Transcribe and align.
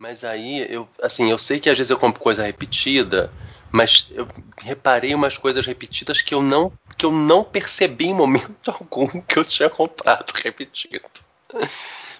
Mas 0.00 0.24
aí, 0.24 0.66
eu, 0.72 0.88
assim, 1.02 1.30
eu 1.30 1.36
sei 1.36 1.60
que 1.60 1.68
às 1.68 1.76
vezes 1.76 1.90
eu 1.90 1.98
compro 1.98 2.22
coisa 2.22 2.42
repetida, 2.42 3.30
mas 3.70 4.08
eu 4.12 4.26
reparei 4.56 5.14
umas 5.14 5.36
coisas 5.36 5.66
repetidas 5.66 6.22
que 6.22 6.32
eu 6.32 6.40
não, 6.40 6.72
que 6.96 7.04
eu 7.04 7.12
não 7.12 7.44
percebi 7.44 8.06
em 8.06 8.14
momento 8.14 8.56
algum 8.72 9.06
que 9.20 9.38
eu 9.38 9.44
tinha 9.44 9.68
comprado 9.68 10.32
repetido. 10.42 11.02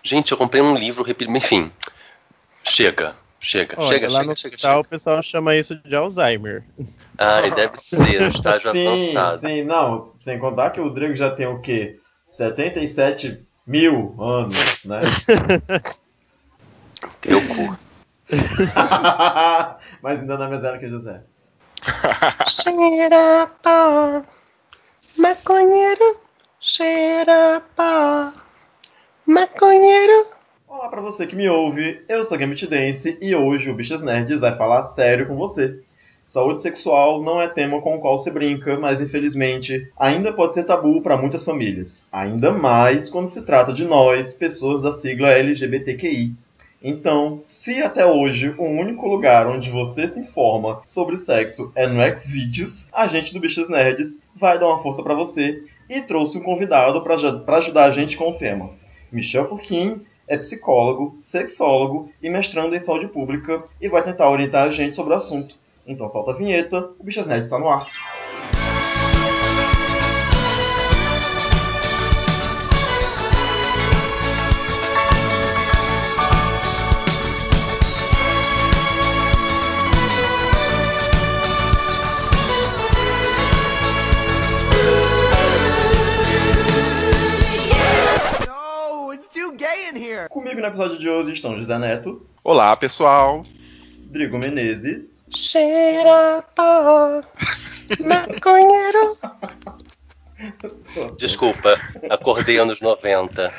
Gente, 0.03 0.31
eu 0.31 0.37
comprei 0.37 0.61
um 0.61 0.75
livro 0.75 1.03
repetido, 1.03 1.35
enfim. 1.35 1.73
Chega, 2.63 3.17
chega, 3.41 3.77
Olha, 3.79 3.89
chega, 3.89 4.07
lá 4.09 4.19
chega, 4.19 4.31
no 4.31 4.37
chega, 4.37 4.55
hospital 4.55 4.71
chega. 4.73 4.81
o 4.81 4.85
pessoal 4.85 5.23
chama 5.23 5.57
isso 5.57 5.75
de 5.77 5.97
Alzheimer. 5.97 6.63
Ai, 7.17 7.51
deve 7.51 7.79
ser, 7.79 8.21
um 8.21 8.29
estágio 8.29 8.73
sim, 8.73 8.87
avançado. 8.87 9.39
sim, 9.39 9.63
não. 9.65 10.15
Sem 10.21 10.39
contar 10.39 10.69
que 10.69 10.81
o 10.81 10.85
Rodrigo 10.85 11.15
já 11.15 11.31
tem 11.31 11.47
o 11.47 11.63
quê? 11.63 11.99
77 12.29 13.43
mil 13.67 14.15
anos, 14.23 14.85
né? 14.85 15.01
Teu 17.21 17.41
cu. 17.49 17.79
Mas 20.03 20.21
ainda 20.21 20.37
não 20.37 20.45
é 20.45 20.49
mais 20.49 20.63
velho 20.63 20.79
que 20.79 20.87
o 20.87 20.91
José. 20.91 21.23
Cheira 22.47 23.51
pó, 23.63 24.23
maconheiro, 25.17 26.21
cheira 26.61 27.63
pó, 27.75 28.31
maconheiro. 29.25 30.27
Olá 30.69 30.89
pra 30.89 31.01
você 31.01 31.27
que 31.27 31.35
me 31.35 31.49
ouve, 31.49 32.05
eu 32.07 32.23
sou 32.23 32.37
Gambit 32.37 32.67
Dance 32.67 33.17
e 33.21 33.35
hoje 33.35 33.71
o 33.71 33.75
Bichas 33.75 34.03
Nerds 34.03 34.41
vai 34.41 34.55
falar 34.57 34.83
sério 34.83 35.27
com 35.27 35.37
você. 35.37 35.81
Saúde 36.27 36.63
sexual 36.63 37.23
não 37.23 37.41
é 37.41 37.49
tema 37.49 37.81
com 37.81 37.97
o 37.97 38.01
qual 38.01 38.17
se 38.19 38.31
brinca, 38.31 38.79
mas 38.79 39.01
infelizmente 39.01 39.91
ainda 39.99 40.33
pode 40.33 40.55
ser 40.55 40.65
tabu 40.65 41.01
para 41.03 41.17
muitas 41.17 41.45
famílias. 41.45 42.09
Ainda 42.13 42.53
mais 42.53 43.09
quando 43.09 43.27
se 43.27 43.45
trata 43.47 43.73
de 43.73 43.85
nós, 43.85 44.35
pessoas 44.35 44.83
da 44.83 44.93
sigla 44.93 45.31
LGBTQI. 45.31 46.35
Então, 46.83 47.41
se 47.43 47.83
até 47.83 48.07
hoje 48.07 48.55
o 48.57 48.65
único 48.65 49.07
lugar 49.07 49.47
onde 49.47 49.69
você 49.69 50.09
se 50.09 50.21
informa 50.21 50.81
sobre 50.87 51.19
sexo 51.19 51.71
é 51.77 51.87
no 51.87 52.01
Xvideos, 52.17 52.89
a 52.91 53.07
gente 53.07 53.35
do 53.35 53.41
Bichas 53.41 53.69
Nerds 53.69 54.19
vai 54.35 54.59
dar 54.59 54.67
uma 54.67 54.83
força 54.83 55.03
para 55.03 55.15
você 55.15 55.63
e 55.91 56.01
trouxe 56.01 56.39
um 56.39 56.43
convidado 56.43 57.03
para 57.03 57.59
ajudar 57.59 57.85
a 57.85 57.93
gente 57.93 58.17
com 58.17 58.31
o 58.31 58.39
tema. 58.39 58.71
Michel 59.13 59.47
Furquim 59.47 60.07
é 60.27 60.39
psicólogo, 60.39 61.17
sexólogo 61.19 62.11
e 62.23 62.31
mestrando 62.31 62.75
em 62.75 62.81
saúde 62.81 63.09
pública 63.09 63.63
e 63.79 63.89
vai 63.89 64.03
tentar 64.03 64.31
orientar 64.31 64.67
a 64.67 64.71
gente 64.71 64.97
sobre 64.97 65.13
o 65.13 65.17
assunto. 65.17 65.55
Então 65.87 66.09
solta 66.09 66.31
a 66.31 66.35
vinheta, 66.35 66.89
o 66.99 67.05
Bichas 67.05 67.27
Nerds 67.27 67.47
está 67.47 67.59
no 67.59 67.69
ar. 67.69 67.89
Comigo 90.61 90.77
no 90.77 90.83
episódio 90.83 90.99
de 90.99 91.09
hoje 91.09 91.33
estão 91.33 91.57
José 91.57 91.79
Neto, 91.79 92.21
Olá, 92.45 92.77
pessoal. 92.77 93.47
Drigo 94.11 94.37
Menezes, 94.37 95.25
Cheira 95.35 96.45
pó, 96.55 97.23
maconheiro. 97.99 99.17
Desculpa, 101.17 101.81
acordei 102.11 102.59
anos 102.59 102.79
90. 102.83 103.51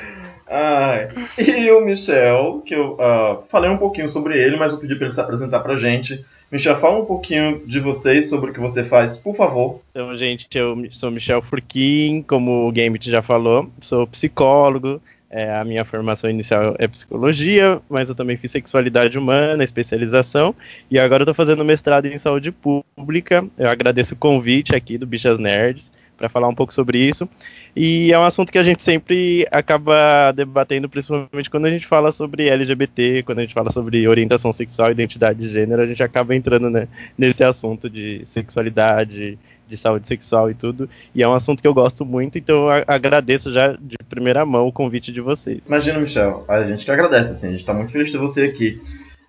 Ai, 0.48 1.08
e 1.38 1.70
o 1.72 1.80
Michel, 1.80 2.62
que 2.64 2.74
eu 2.74 2.96
ah, 3.00 3.40
falei 3.48 3.68
um 3.68 3.78
pouquinho 3.78 4.06
sobre 4.06 4.40
ele, 4.40 4.56
mas 4.56 4.72
eu 4.72 4.78
pedi 4.78 4.94
para 4.94 5.06
ele 5.06 5.14
se 5.14 5.20
apresentar 5.20 5.58
pra 5.58 5.76
gente. 5.76 6.24
Michel, 6.52 6.76
fala 6.76 7.00
um 7.00 7.04
pouquinho 7.04 7.66
de 7.66 7.80
vocês, 7.80 8.28
sobre 8.28 8.50
o 8.50 8.54
que 8.54 8.60
você 8.60 8.84
faz, 8.84 9.18
por 9.18 9.34
favor. 9.34 9.80
Então, 9.90 10.16
gente, 10.16 10.46
eu 10.56 10.76
sou 10.92 11.10
Michel 11.10 11.42
Furquim, 11.42 12.22
como 12.22 12.68
o 12.68 12.72
Gambit 12.72 13.10
já 13.10 13.22
falou, 13.22 13.68
sou 13.80 14.06
psicólogo. 14.06 15.02
É, 15.32 15.50
a 15.56 15.64
minha 15.64 15.82
formação 15.82 16.28
inicial 16.28 16.76
é 16.78 16.86
psicologia, 16.86 17.80
mas 17.88 18.10
eu 18.10 18.14
também 18.14 18.36
fiz 18.36 18.50
sexualidade 18.50 19.16
humana, 19.16 19.64
especialização, 19.64 20.54
e 20.90 20.98
agora 20.98 21.22
eu 21.22 21.26
tô 21.26 21.32
fazendo 21.32 21.64
mestrado 21.64 22.04
em 22.04 22.18
saúde 22.18 22.52
pública. 22.52 23.44
Eu 23.58 23.70
agradeço 23.70 24.12
o 24.12 24.18
convite 24.18 24.76
aqui 24.76 24.98
do 24.98 25.06
Bichas 25.06 25.38
Nerds 25.38 25.90
para 26.18 26.28
falar 26.28 26.48
um 26.48 26.54
pouco 26.54 26.72
sobre 26.72 26.98
isso. 26.98 27.26
E 27.74 28.12
é 28.12 28.18
um 28.18 28.22
assunto 28.22 28.52
que 28.52 28.58
a 28.58 28.62
gente 28.62 28.82
sempre 28.82 29.48
acaba 29.50 30.30
debatendo, 30.32 30.88
principalmente 30.88 31.50
quando 31.50 31.64
a 31.64 31.70
gente 31.70 31.86
fala 31.86 32.12
sobre 32.12 32.48
LGBT, 32.48 33.22
quando 33.24 33.38
a 33.38 33.42
gente 33.42 33.54
fala 33.54 33.70
sobre 33.70 34.06
orientação 34.06 34.52
sexual, 34.52 34.90
identidade 34.90 35.38
de 35.38 35.48
gênero, 35.48 35.80
a 35.80 35.86
gente 35.86 36.02
acaba 36.02 36.36
entrando 36.36 36.68
né, 36.68 36.86
nesse 37.16 37.42
assunto 37.42 37.88
de 37.88 38.20
sexualidade, 38.26 39.38
de 39.72 39.76
saúde 39.78 40.06
sexual 40.06 40.50
e 40.50 40.54
tudo. 40.54 40.88
E 41.14 41.22
é 41.22 41.28
um 41.28 41.32
assunto 41.34 41.60
que 41.62 41.66
eu 41.66 41.72
gosto 41.74 42.04
muito, 42.04 42.36
então 42.38 42.70
eu 42.70 42.84
agradeço 42.86 43.50
já 43.52 43.72
de 43.72 43.96
primeira 44.08 44.44
mão 44.44 44.68
o 44.68 44.72
convite 44.72 45.10
de 45.10 45.20
vocês. 45.20 45.62
Imagina, 45.66 45.98
Michel, 45.98 46.44
a 46.46 46.62
gente 46.64 46.84
que 46.84 46.90
agradece, 46.90 47.32
assim, 47.32 47.48
a 47.48 47.50
gente 47.52 47.64
tá 47.64 47.72
muito 47.72 47.90
feliz 47.90 48.10
de 48.10 48.16
ter 48.16 48.22
você 48.22 48.44
aqui. 48.44 48.80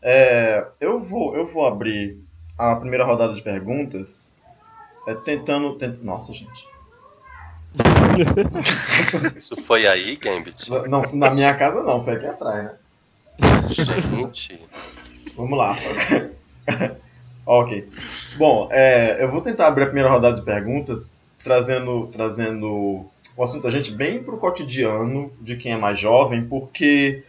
É, 0.01 0.65
eu, 0.81 0.99
vou, 0.99 1.35
eu 1.35 1.45
vou 1.45 1.65
abrir 1.65 2.17
a 2.57 2.75
primeira 2.75 3.05
rodada 3.05 3.33
de 3.33 3.41
perguntas 3.41 4.31
é, 5.07 5.13
tentando, 5.15 5.75
tent- 5.75 6.01
Nossa, 6.03 6.33
gente. 6.33 6.67
Isso 9.37 9.55
foi 9.57 9.87
aí, 9.87 10.15
Gambit? 10.17 10.69
Não, 10.69 11.01
na 11.13 11.29
minha 11.31 11.53
casa 11.55 11.81
não, 11.83 12.03
foi 12.03 12.15
aqui 12.15 12.25
atrás, 12.27 12.63
né? 12.65 12.71
Gente. 13.69 14.59
Vamos 15.35 15.57
lá. 15.57 15.75
ok. 17.45 17.87
Bom, 18.37 18.67
é, 18.71 19.23
eu 19.23 19.29
vou 19.29 19.41
tentar 19.41 19.67
abrir 19.67 19.83
a 19.83 19.87
primeira 19.87 20.09
rodada 20.09 20.35
de 20.35 20.43
perguntas, 20.43 21.35
trazendo, 21.43 22.07
trazendo 22.07 23.05
o 23.35 23.43
assunto 23.43 23.63
da 23.63 23.71
gente 23.71 23.91
bem 23.91 24.23
pro 24.23 24.37
cotidiano 24.37 25.31
de 25.41 25.55
quem 25.55 25.73
é 25.73 25.77
mais 25.77 25.99
jovem, 25.99 26.45
porque 26.45 27.23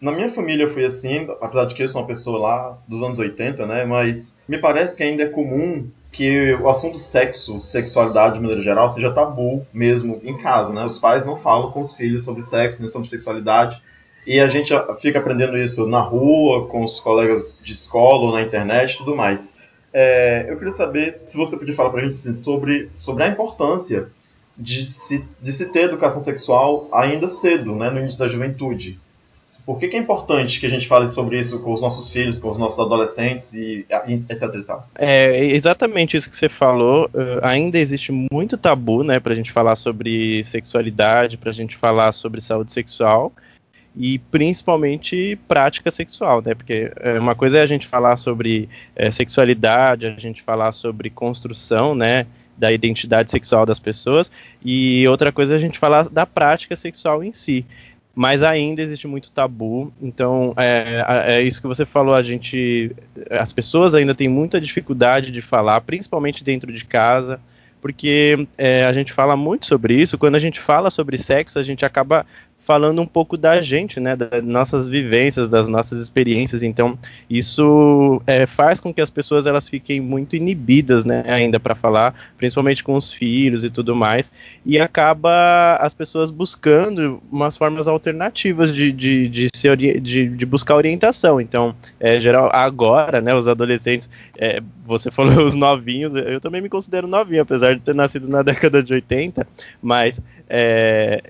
na 0.00 0.12
minha 0.12 0.30
família 0.30 0.68
foi 0.68 0.84
assim, 0.84 1.28
apesar 1.40 1.64
de 1.64 1.74
que 1.74 1.82
eu 1.82 1.88
sou 1.88 2.02
uma 2.02 2.06
pessoa 2.06 2.38
lá 2.38 2.78
dos 2.86 3.02
anos 3.02 3.18
80, 3.18 3.66
né? 3.66 3.84
Mas 3.84 4.38
me 4.48 4.58
parece 4.58 4.96
que 4.96 5.02
ainda 5.02 5.24
é 5.24 5.28
comum 5.28 5.88
que 6.12 6.54
o 6.54 6.68
assunto 6.68 6.98
sexo, 6.98 7.60
sexualidade 7.60 8.34
de 8.34 8.40
maneira 8.40 8.60
geral, 8.60 8.90
seja 8.90 9.12
tabu 9.12 9.64
mesmo 9.72 10.20
em 10.24 10.36
casa, 10.36 10.72
né? 10.72 10.84
Os 10.84 10.98
pais 10.98 11.24
não 11.24 11.36
falam 11.36 11.70
com 11.70 11.80
os 11.80 11.94
filhos 11.94 12.24
sobre 12.24 12.42
sexo, 12.42 12.80
nem 12.80 12.90
sobre 12.90 13.08
sexualidade. 13.08 13.80
E 14.26 14.38
a 14.38 14.48
gente 14.48 14.72
fica 15.00 15.18
aprendendo 15.18 15.56
isso 15.56 15.86
na 15.86 16.00
rua, 16.00 16.66
com 16.66 16.84
os 16.84 17.00
colegas 17.00 17.50
de 17.62 17.72
escola, 17.72 18.32
na 18.32 18.42
internet 18.42 18.94
e 18.94 18.98
tudo 18.98 19.16
mais. 19.16 19.58
É, 19.92 20.46
eu 20.48 20.56
queria 20.56 20.72
saber 20.72 21.16
se 21.20 21.36
você 21.36 21.56
podia 21.56 21.74
falar 21.74 21.90
pra 21.90 22.02
gente 22.02 22.12
assim, 22.12 22.34
sobre, 22.34 22.88
sobre 22.94 23.24
a 23.24 23.28
importância 23.28 24.08
de 24.56 24.86
se, 24.86 25.24
de 25.40 25.52
se 25.52 25.66
ter 25.66 25.84
educação 25.84 26.20
sexual 26.20 26.88
ainda 26.92 27.28
cedo, 27.28 27.74
né, 27.74 27.90
no 27.90 27.98
início 27.98 28.18
da 28.18 28.28
juventude. 28.28 28.98
Por 29.66 29.78
que, 29.78 29.88
que 29.88 29.96
é 29.96 29.98
importante 29.98 30.60
que 30.60 30.66
a 30.66 30.70
gente 30.70 30.86
fale 30.86 31.08
sobre 31.08 31.38
isso 31.38 31.62
com 31.62 31.72
os 31.72 31.80
nossos 31.80 32.10
filhos, 32.10 32.38
com 32.38 32.50
os 32.50 32.58
nossos 32.58 32.78
adolescentes 32.78 33.52
e 33.52 33.84
etc 34.28 34.54
e 34.54 34.62
tal? 34.62 34.86
É 34.96 35.44
exatamente 35.44 36.16
isso 36.16 36.30
que 36.30 36.36
você 36.36 36.48
falou. 36.48 37.10
eh, 37.14 37.40
ainda 37.42 37.78
existe 37.78 38.12
muito 38.32 38.56
tabu, 38.56 39.02
né, 39.02 39.20
pra 39.20 39.34
gente 39.34 39.52
falar 39.52 39.76
sobre 39.76 40.42
sexualidade, 40.44 41.36
pra 41.36 41.52
gente 41.52 41.76
falar 41.76 42.12
sobre 42.12 42.40
saúde 42.40 42.72
sexual 42.72 43.32
e 43.96 44.18
principalmente 44.18 45.38
prática 45.48 45.90
sexual, 45.90 46.42
né? 46.44 46.54
Porque 46.54 46.92
é, 46.96 47.18
uma 47.18 47.34
coisa 47.34 47.58
é 47.58 47.62
a 47.62 47.66
gente 47.66 47.86
falar 47.88 48.16
sobre 48.16 48.68
é, 48.94 49.10
sexualidade, 49.10 50.06
a 50.06 50.10
gente 50.12 50.42
falar 50.42 50.72
sobre 50.72 51.10
construção, 51.10 51.94
né? 51.94 52.26
Da 52.56 52.70
identidade 52.70 53.30
sexual 53.30 53.64
das 53.64 53.78
pessoas, 53.78 54.30
e 54.62 55.08
outra 55.08 55.32
coisa 55.32 55.54
é 55.54 55.56
a 55.56 55.60
gente 55.60 55.78
falar 55.78 56.08
da 56.08 56.26
prática 56.26 56.76
sexual 56.76 57.24
em 57.24 57.32
si. 57.32 57.64
Mas 58.14 58.42
ainda 58.42 58.82
existe 58.82 59.06
muito 59.06 59.30
tabu, 59.30 59.92
então 60.02 60.52
é, 60.56 61.04
é- 61.26 61.42
isso 61.42 61.60
que 61.60 61.66
você 61.66 61.86
falou, 61.86 62.14
a 62.14 62.22
gente. 62.22 62.94
As 63.30 63.52
pessoas 63.52 63.94
ainda 63.94 64.14
têm 64.14 64.28
muita 64.28 64.60
dificuldade 64.60 65.30
de 65.30 65.40
falar, 65.40 65.80
principalmente 65.80 66.44
dentro 66.44 66.72
de 66.72 66.84
casa, 66.84 67.40
porque 67.80 68.46
é, 68.58 68.84
a 68.84 68.92
gente 68.92 69.12
fala 69.12 69.36
muito 69.36 69.66
sobre 69.66 69.94
isso. 69.94 70.18
Quando 70.18 70.34
a 70.34 70.40
gente 70.40 70.60
fala 70.60 70.90
sobre 70.90 71.16
sexo, 71.16 71.58
a 71.58 71.62
gente 71.62 71.84
acaba 71.84 72.26
falando 72.70 73.02
um 73.02 73.06
pouco 73.06 73.36
da 73.36 73.60
gente, 73.60 73.98
né, 73.98 74.14
das 74.14 74.44
nossas 74.44 74.86
vivências, 74.86 75.48
das 75.48 75.66
nossas 75.66 76.00
experiências. 76.00 76.62
Então, 76.62 76.96
isso 77.28 78.22
é, 78.28 78.46
faz 78.46 78.78
com 78.78 78.94
que 78.94 79.00
as 79.00 79.10
pessoas 79.10 79.44
elas 79.44 79.68
fiquem 79.68 80.00
muito 80.00 80.36
inibidas, 80.36 81.04
né, 81.04 81.24
ainda 81.26 81.58
para 81.58 81.74
falar, 81.74 82.14
principalmente 82.38 82.84
com 82.84 82.94
os 82.94 83.12
filhos 83.12 83.64
e 83.64 83.70
tudo 83.70 83.96
mais. 83.96 84.30
E 84.64 84.78
acaba 84.78 85.78
as 85.80 85.94
pessoas 85.94 86.30
buscando 86.30 87.20
umas 87.28 87.56
formas 87.56 87.88
alternativas 87.88 88.72
de, 88.72 88.92
de, 88.92 89.28
de, 89.28 89.48
se 89.52 89.76
de, 89.76 90.28
de 90.28 90.46
buscar 90.46 90.76
orientação. 90.76 91.40
Então, 91.40 91.74
é, 91.98 92.20
geral, 92.20 92.50
agora, 92.52 93.20
né, 93.20 93.34
os 93.34 93.48
adolescentes, 93.48 94.08
é, 94.38 94.62
você 94.84 95.10
falou 95.10 95.44
os 95.44 95.56
novinhos, 95.56 96.14
eu 96.14 96.40
também 96.40 96.62
me 96.62 96.68
considero 96.68 97.08
novinho, 97.08 97.42
apesar 97.42 97.74
de 97.74 97.80
ter 97.80 97.96
nascido 97.96 98.28
na 98.28 98.42
década 98.44 98.80
de 98.80 98.94
80, 98.94 99.44
mas 99.82 100.20
é, 100.52 101.22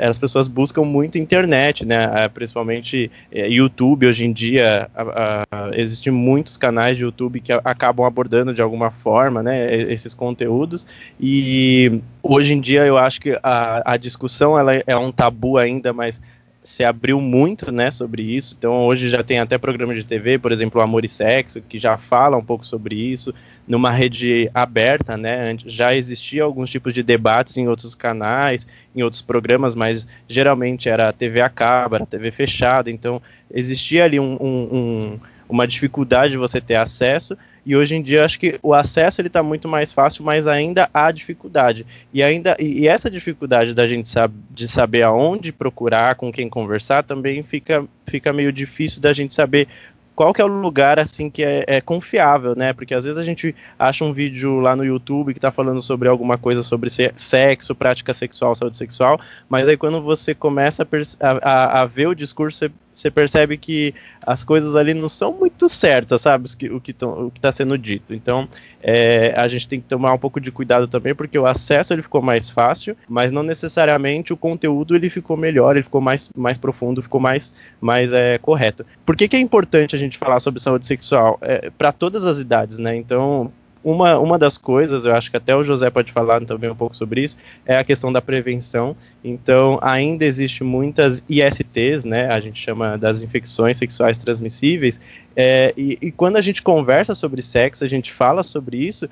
é, 0.00 0.06
as 0.06 0.18
pessoas 0.18 0.48
buscam 0.48 0.82
muito 0.82 1.16
internet, 1.16 1.86
né? 1.86 2.28
Principalmente 2.30 3.08
é, 3.30 3.48
YouTube 3.48 4.06
hoje 4.06 4.24
em 4.24 4.32
dia 4.32 4.90
a, 4.92 5.44
a, 5.50 5.70
existem 5.74 6.12
muitos 6.12 6.56
canais 6.56 6.96
de 6.96 7.04
YouTube 7.04 7.40
que 7.40 7.52
a, 7.52 7.60
acabam 7.64 8.04
abordando 8.04 8.52
de 8.52 8.60
alguma 8.60 8.90
forma, 8.90 9.40
né? 9.40 9.72
Esses 9.72 10.12
conteúdos 10.12 10.84
e 11.20 12.00
hoje 12.20 12.54
em 12.54 12.60
dia 12.60 12.84
eu 12.84 12.98
acho 12.98 13.20
que 13.20 13.38
a, 13.40 13.96
discussão 13.96 14.58
ela 14.58 14.74
é 14.74 14.96
um 14.96 15.12
tabu 15.12 15.58
ainda, 15.58 15.92
mas 15.92 16.20
se 16.66 16.82
abriu 16.82 17.20
muito, 17.20 17.70
né, 17.70 17.92
sobre 17.92 18.24
isso. 18.24 18.56
Então 18.58 18.86
hoje 18.86 19.08
já 19.08 19.22
tem 19.22 19.38
até 19.38 19.56
programa 19.56 19.94
de 19.94 20.04
TV, 20.04 20.36
por 20.36 20.50
exemplo, 20.50 20.80
Amor 20.80 21.04
e 21.04 21.08
Sexo, 21.08 21.62
que 21.62 21.78
já 21.78 21.96
fala 21.96 22.36
um 22.36 22.44
pouco 22.44 22.66
sobre 22.66 22.96
isso, 22.96 23.32
numa 23.68 23.92
rede 23.92 24.50
aberta, 24.52 25.16
né? 25.16 25.56
Já 25.64 25.94
existia 25.94 26.42
alguns 26.42 26.68
tipos 26.68 26.92
de 26.92 27.04
debates 27.04 27.56
em 27.56 27.68
outros 27.68 27.94
canais, 27.94 28.66
em 28.96 29.02
outros 29.04 29.22
programas, 29.22 29.76
mas 29.76 30.08
geralmente 30.26 30.88
era 30.88 31.12
TV 31.12 31.40
a 31.40 31.48
cabo, 31.48 31.94
era 31.94 32.04
TV 32.04 32.32
fechada, 32.32 32.90
então 32.90 33.22
existia 33.48 34.02
ali 34.02 34.18
um, 34.18 34.36
um, 34.40 34.68
um, 34.72 35.20
uma 35.48 35.68
dificuldade 35.68 36.32
de 36.32 36.38
você 36.38 36.60
ter 36.60 36.74
acesso 36.74 37.38
e 37.66 37.74
hoje 37.74 37.96
em 37.96 38.02
dia 38.02 38.24
acho 38.24 38.38
que 38.38 38.60
o 38.62 38.72
acesso 38.72 39.20
ele 39.20 39.26
está 39.26 39.42
muito 39.42 39.66
mais 39.66 39.92
fácil, 39.92 40.24
mas 40.24 40.46
ainda 40.46 40.88
há 40.94 41.10
dificuldade. 41.10 41.84
E 42.14 42.22
ainda 42.22 42.56
e, 42.60 42.82
e 42.82 42.88
essa 42.88 43.10
dificuldade 43.10 43.74
da 43.74 43.88
gente 43.88 44.08
de 44.50 44.68
saber 44.68 45.02
aonde 45.02 45.52
procurar, 45.52 46.14
com 46.14 46.30
quem 46.30 46.48
conversar, 46.48 47.02
também 47.02 47.42
fica, 47.42 47.84
fica 48.06 48.32
meio 48.32 48.52
difícil 48.52 49.02
da 49.02 49.12
gente 49.12 49.34
saber 49.34 49.66
qual 50.14 50.32
que 50.32 50.40
é 50.40 50.44
o 50.44 50.48
lugar 50.48 50.98
assim 50.98 51.28
que 51.28 51.42
é, 51.42 51.64
é, 51.66 51.80
confiável, 51.80 52.54
né? 52.56 52.72
Porque 52.72 52.94
às 52.94 53.04
vezes 53.04 53.18
a 53.18 53.22
gente 53.22 53.54
acha 53.76 54.04
um 54.04 54.12
vídeo 54.12 54.60
lá 54.60 54.76
no 54.76 54.84
YouTube 54.84 55.32
que 55.32 55.38
está 55.38 55.50
falando 55.50 55.82
sobre 55.82 56.08
alguma 56.08 56.38
coisa 56.38 56.62
sobre 56.62 56.88
sexo, 56.88 57.74
prática 57.74 58.14
sexual, 58.14 58.54
saúde 58.54 58.76
sexual, 58.76 59.20
mas 59.48 59.66
aí 59.66 59.76
quando 59.76 60.00
você 60.00 60.34
começa 60.34 60.88
a, 61.20 61.28
a, 61.42 61.82
a 61.82 61.84
ver 61.84 62.06
o 62.06 62.14
discurso, 62.14 62.58
você 62.58 62.70
você 62.96 63.10
percebe 63.10 63.58
que 63.58 63.94
as 64.26 64.42
coisas 64.42 64.74
ali 64.74 64.94
não 64.94 65.08
são 65.08 65.32
muito 65.32 65.68
certas, 65.68 66.22
sabe? 66.22 66.48
O 66.70 66.80
que 66.80 66.92
está 67.36 67.52
sendo 67.52 67.76
dito. 67.76 68.14
Então, 68.14 68.48
é, 68.82 69.34
a 69.36 69.46
gente 69.46 69.68
tem 69.68 69.80
que 69.80 69.86
tomar 69.86 70.14
um 70.14 70.18
pouco 70.18 70.40
de 70.40 70.50
cuidado 70.50 70.88
também, 70.88 71.14
porque 71.14 71.38
o 71.38 71.46
acesso 71.46 71.92
ele 71.92 72.02
ficou 72.02 72.22
mais 72.22 72.48
fácil, 72.48 72.96
mas 73.06 73.30
não 73.30 73.42
necessariamente 73.42 74.32
o 74.32 74.36
conteúdo 74.36 74.96
ele 74.96 75.10
ficou 75.10 75.36
melhor, 75.36 75.76
ele 75.76 75.82
ficou 75.82 76.00
mais, 76.00 76.30
mais 76.34 76.56
profundo, 76.56 77.02
ficou 77.02 77.20
mais, 77.20 77.52
mais 77.80 78.12
é, 78.12 78.38
correto. 78.38 78.86
Por 79.04 79.14
que, 79.14 79.28
que 79.28 79.36
é 79.36 79.40
importante 79.40 79.94
a 79.94 79.98
gente 79.98 80.16
falar 80.16 80.40
sobre 80.40 80.60
saúde 80.60 80.86
sexual? 80.86 81.38
É, 81.42 81.70
Para 81.70 81.92
todas 81.92 82.24
as 82.24 82.38
idades, 82.38 82.78
né? 82.78 82.96
Então, 82.96 83.52
uma, 83.86 84.18
uma 84.18 84.36
das 84.36 84.58
coisas, 84.58 85.04
eu 85.04 85.14
acho 85.14 85.30
que 85.30 85.36
até 85.36 85.54
o 85.54 85.62
José 85.62 85.88
pode 85.90 86.10
falar 86.10 86.44
também 86.44 86.68
um 86.68 86.74
pouco 86.74 86.96
sobre 86.96 87.22
isso, 87.22 87.36
é 87.64 87.78
a 87.78 87.84
questão 87.84 88.12
da 88.12 88.20
prevenção. 88.20 88.96
Então, 89.22 89.78
ainda 89.80 90.24
existe 90.24 90.64
muitas 90.64 91.22
ISTs, 91.28 92.04
né? 92.04 92.26
A 92.26 92.40
gente 92.40 92.60
chama 92.60 92.98
das 92.98 93.22
infecções 93.22 93.76
sexuais 93.76 94.18
transmissíveis. 94.18 95.00
É, 95.36 95.72
e, 95.76 95.96
e 96.02 96.10
quando 96.10 96.34
a 96.34 96.40
gente 96.40 96.64
conversa 96.64 97.14
sobre 97.14 97.40
sexo, 97.40 97.84
a 97.84 97.88
gente 97.88 98.12
fala 98.12 98.42
sobre 98.42 98.76
isso, 98.76 99.08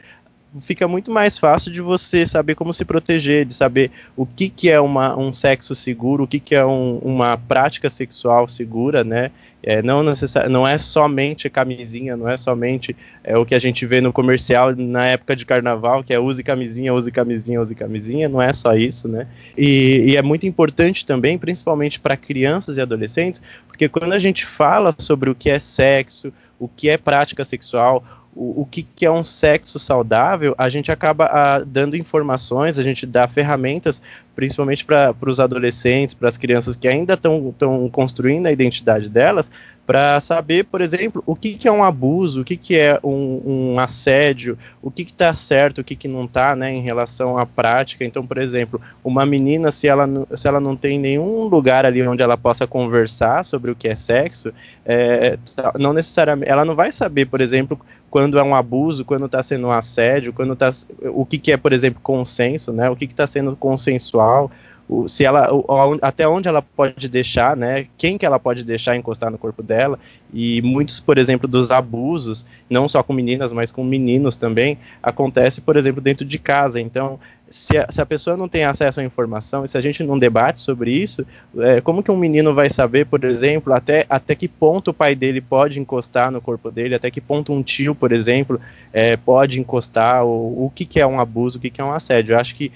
fica 0.61 0.89
muito 0.89 1.09
mais 1.09 1.39
fácil 1.39 1.71
de 1.71 1.81
você 1.81 2.27
saber 2.27 2.57
como 2.57 2.75
se 2.75 2.85
proteger, 2.85 3.45
de 3.45 3.55
saber 3.55 3.93
o 4.17 4.27
que, 4.27 4.49
que 4.49 4.69
é 4.69 4.81
uma, 4.81 5.17
um 5.17 5.33
sexo 5.33 5.77
seguro, 5.77 6.25
o 6.25 6.27
que, 6.27 6.41
que 6.41 6.55
é 6.55 6.67
um, 6.67 6.99
uma 6.99 7.39
prática 7.39 7.89
sexual 7.89 8.49
segura, 8.49 9.05
né? 9.05 9.31
É, 9.67 9.83
não, 9.83 10.03
necessari- 10.03 10.49
não 10.51 10.67
é 10.69 10.77
somente 10.77 11.49
camisinha, 11.49 12.17
não 12.17 12.29
é 12.29 12.37
somente 12.37 12.95
é, 13.23 13.37
o 13.37 13.47
que 13.47 13.55
a 13.55 13.59
gente 13.59 13.87
vê 13.87 14.01
no 14.01 14.13
comercial 14.13 14.77
na 14.77 15.07
época 15.07 15.35
de 15.35 15.47
carnaval, 15.47 16.05
que 16.05 16.13
é 16.13 16.19
use 16.19 16.43
camisinha, 16.43 16.93
use 16.93 17.11
camisinha, 17.11 17.61
use 17.61 17.75
camisinha, 17.75 18.29
não 18.29 18.43
é 18.43 18.53
só 18.53 18.75
isso, 18.75 19.09
né? 19.09 19.27
E, 19.57 20.05
e 20.09 20.17
é 20.17 20.23
muito 20.23 20.47
importante 20.47 21.07
também, 21.07 21.39
principalmente 21.39 21.99
para 21.99 22.17
crianças 22.17 22.77
e 22.77 22.81
adolescentes, 22.81 23.41
porque 23.67 23.89
quando 23.89 24.13
a 24.13 24.19
gente 24.19 24.45
fala 24.45 24.95
sobre 24.99 25.31
o 25.31 25.35
que 25.35 25.49
é 25.49 25.59
sexo, 25.59 26.33
o 26.59 26.69
que 26.69 26.89
é 26.89 26.97
prática 26.97 27.45
sexual, 27.45 28.05
o, 28.35 28.63
o 28.63 28.67
que, 28.67 28.83
que, 28.83 29.07
é 29.07 29.11
um 29.11 29.23
sexo 29.23 29.79
saudável, 29.79 30.55
a 30.59 30.69
gente 30.69 30.91
acaba 30.91 31.27
a, 31.27 31.57
ah, 31.57 31.59
dando 31.61 31.97
informações, 31.97 32.79
a 32.79 32.83
gente 32.83 33.07
dá 33.07 33.29
ferramentas, 33.29 34.03
principalmente 34.35 34.85
para 34.85 35.15
os 35.27 35.41
adolescentes, 35.41 36.15
para 36.15 36.29
as 36.29 36.37
crianças 36.37 36.77
que 36.77 36.89
ainda 36.89 37.15
estão 37.15 37.89
construindo 37.93 38.47
a 38.47 38.53
identidade 38.53 39.09
delas, 39.09 39.49
para 39.87 40.19
saber, 40.21 40.65
por 40.65 40.81
exemplo, 40.81 41.23
o 41.27 41.37
que, 41.37 41.55
que, 41.55 41.69
é 41.69 41.73
um 41.73 41.85
abuso, 41.85 42.41
o 42.41 42.45
que, 42.45 42.57
que 42.57 42.77
é 42.77 42.99
um, 43.05 43.43
um 43.75 43.79
assédio, 43.79 44.59
o 44.81 44.91
que 44.91 45.03
está 45.03 45.33
certo, 45.35 45.81
o 45.81 45.85
que, 45.85 45.95
que 45.95 46.09
não 46.09 46.25
está, 46.25 46.57
né, 46.57 46.73
em 46.73 46.81
relação 46.81 47.37
à 47.37 47.45
prática. 47.45 48.05
Então, 48.05 48.27
por 48.27 48.39
exemplo, 48.39 48.81
uma 49.05 49.27
menina, 49.27 49.71
se 49.71 49.87
ela, 49.87 50.09
se 50.35 50.49
ela 50.49 50.59
não 50.59 50.75
tem 50.75 50.99
nenhum 50.99 51.45
lugar 51.45 51.85
ali 51.85 52.03
onde 52.07 52.23
ela 52.23 52.37
possa 52.37 52.67
conversar 52.67 53.45
sobre 53.45 53.71
o 53.71 53.77
que 53.77 53.89
é 53.89 53.95
sexo, 53.95 54.53
é, 54.87 55.39
não 55.79 55.93
necessariamente, 55.93 56.51
ela 56.51 56.65
não 56.65 56.75
vai 56.75 56.91
saber, 56.91 57.27
por 57.27 57.43
exemplo, 57.43 57.79
quando 58.15 58.39
é 58.39 58.43
um 58.45 58.55
abuso, 58.55 59.05
quando 59.05 59.27
está 59.27 59.43
sendo 59.43 59.67
um 59.67 59.73
assédio, 59.73 60.33
quando 60.33 60.55
tá, 60.55 60.71
o 61.03 61.27
que, 61.27 61.37
que 61.37 61.51
é, 61.51 61.57
por 61.57 61.73
exemplo, 61.73 62.01
consenso, 62.01 62.73
né, 62.73 62.89
o 62.89 62.95
que 62.95 63.07
está 63.07 63.27
sendo 63.27 63.57
consensual, 63.57 64.53
o, 64.89 65.09
se 65.09 65.25
ela, 65.25 65.53
o, 65.53 65.99
até 66.01 66.29
onde 66.29 66.47
ela 66.47 66.63
pode 66.63 67.09
deixar, 67.09 67.57
né? 67.57 67.89
Quem 67.99 68.17
que 68.17 68.25
ela 68.25 68.39
pode 68.39 68.63
deixar 68.63 68.95
encostar 68.95 69.33
no 69.33 69.39
corpo 69.39 69.65
dela 69.65 69.99
e 70.33 70.63
muitos, 70.63 71.01
por 71.01 71.19
exemplo, 71.19 71.49
dos 71.49 71.73
abusos, 71.73 72.47
não 72.71 72.87
só 72.87 73.03
com 73.03 73.13
meninas, 73.13 73.53
mas 73.53 73.73
com 73.73 73.83
meninos 73.83 74.37
também, 74.37 74.79
acontece, 75.03 75.61
por 75.61 75.77
exemplo, 75.77 76.01
dentro 76.01 76.25
de 76.25 76.39
casa. 76.39 76.81
Então, 76.81 77.19
se 77.55 77.79
a, 77.79 77.87
se 77.89 78.01
a 78.01 78.05
pessoa 78.05 78.37
não 78.37 78.49
tem 78.49 78.65
acesso 78.65 78.99
à 78.99 79.05
informação 79.05 79.65
e 79.65 79.69
se 79.69 79.79
a 79.79 79.81
gente 79.81 80.03
não 80.03 80.19
debate 80.19 80.61
sobre 80.61 80.91
isso, 80.91 81.25
é, 81.59 81.81
como 81.81 82.03
que 82.03 82.11
um 82.11 82.17
menino 82.17 82.53
vai 82.53 82.69
saber, 82.69 83.07
por 83.07 83.23
exemplo, 83.23 83.73
até, 83.73 84.05
até 84.11 84.35
que 84.35 84.49
ponto 84.49 84.91
o 84.91 84.95
pai 84.95 85.15
dele 85.15 85.41
pode 85.41 85.79
encostar 85.79 86.33
no 86.33 86.41
corpo 86.41 86.69
dele, 86.69 86.97
até 86.97 87.13
que 87.13 87.21
ponto 87.21 87.53
um 87.53 87.63
tio, 87.63 87.95
por 87.95 88.11
exemplo, 88.11 88.61
é, 88.93 89.17
pode 89.17 89.61
encostar, 89.61 90.25
o, 90.25 90.67
o 90.67 90.73
que, 90.75 90.85
que 90.85 90.99
é 90.99 91.07
um 91.07 91.21
abuso, 91.21 91.59
o 91.59 91.61
que, 91.61 91.71
que 91.71 91.81
é 91.81 91.85
um 91.85 91.93
assédio. 91.93 92.35
Eu 92.35 92.41
acho 92.41 92.57
que 92.57 92.73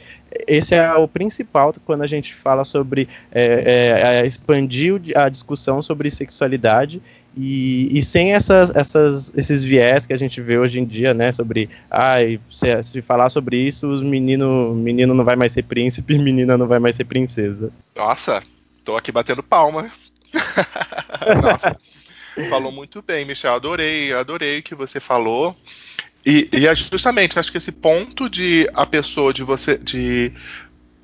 esse 0.46 0.76
é 0.76 0.94
o 0.94 1.08
principal 1.08 1.74
quando 1.84 2.02
a 2.02 2.06
gente 2.06 2.32
fala 2.36 2.64
sobre 2.64 3.08
é, 3.32 4.20
é, 4.22 4.26
expandir 4.26 5.00
a 5.16 5.28
discussão 5.28 5.82
sobre 5.82 6.08
sexualidade 6.08 7.02
e, 7.36 7.96
e, 7.96 8.02
sem 8.02 8.32
essas, 8.32 8.74
essas, 8.74 9.32
esses 9.36 9.62
viés 9.62 10.06
que 10.06 10.12
a 10.12 10.16
gente 10.16 10.40
vê 10.40 10.58
hoje 10.58 10.80
em 10.80 10.84
dia, 10.84 11.14
né, 11.14 11.30
sobre, 11.30 11.70
ai, 11.90 12.40
se, 12.50 12.82
se 12.82 13.02
falar 13.02 13.28
sobre 13.28 13.56
isso, 13.56 13.88
os 13.88 14.02
menino, 14.02 14.74
menino 14.74 15.14
não 15.14 15.24
vai 15.24 15.36
mais 15.36 15.52
ser 15.52 15.62
príncipe, 15.62 16.18
menina 16.18 16.56
não 16.56 16.66
vai 16.66 16.78
mais 16.78 16.96
ser 16.96 17.04
princesa. 17.04 17.72
Nossa, 17.94 18.42
tô 18.84 18.96
aqui 18.96 19.12
batendo 19.12 19.42
palma. 19.42 19.90
Nossa, 21.42 21.76
falou 22.48 22.72
muito 22.72 23.02
bem, 23.02 23.24
Michel, 23.24 23.54
adorei, 23.54 24.12
adorei 24.12 24.58
o 24.58 24.62
que 24.62 24.74
você 24.74 24.98
falou. 24.98 25.56
E, 26.26 26.48
e 26.52 26.66
é 26.66 26.74
justamente, 26.74 27.38
acho 27.38 27.50
que 27.50 27.58
esse 27.58 27.72
ponto 27.72 28.28
de 28.28 28.68
a 28.74 28.84
pessoa, 28.84 29.32
de 29.32 29.42
você, 29.42 29.78
de 29.78 30.32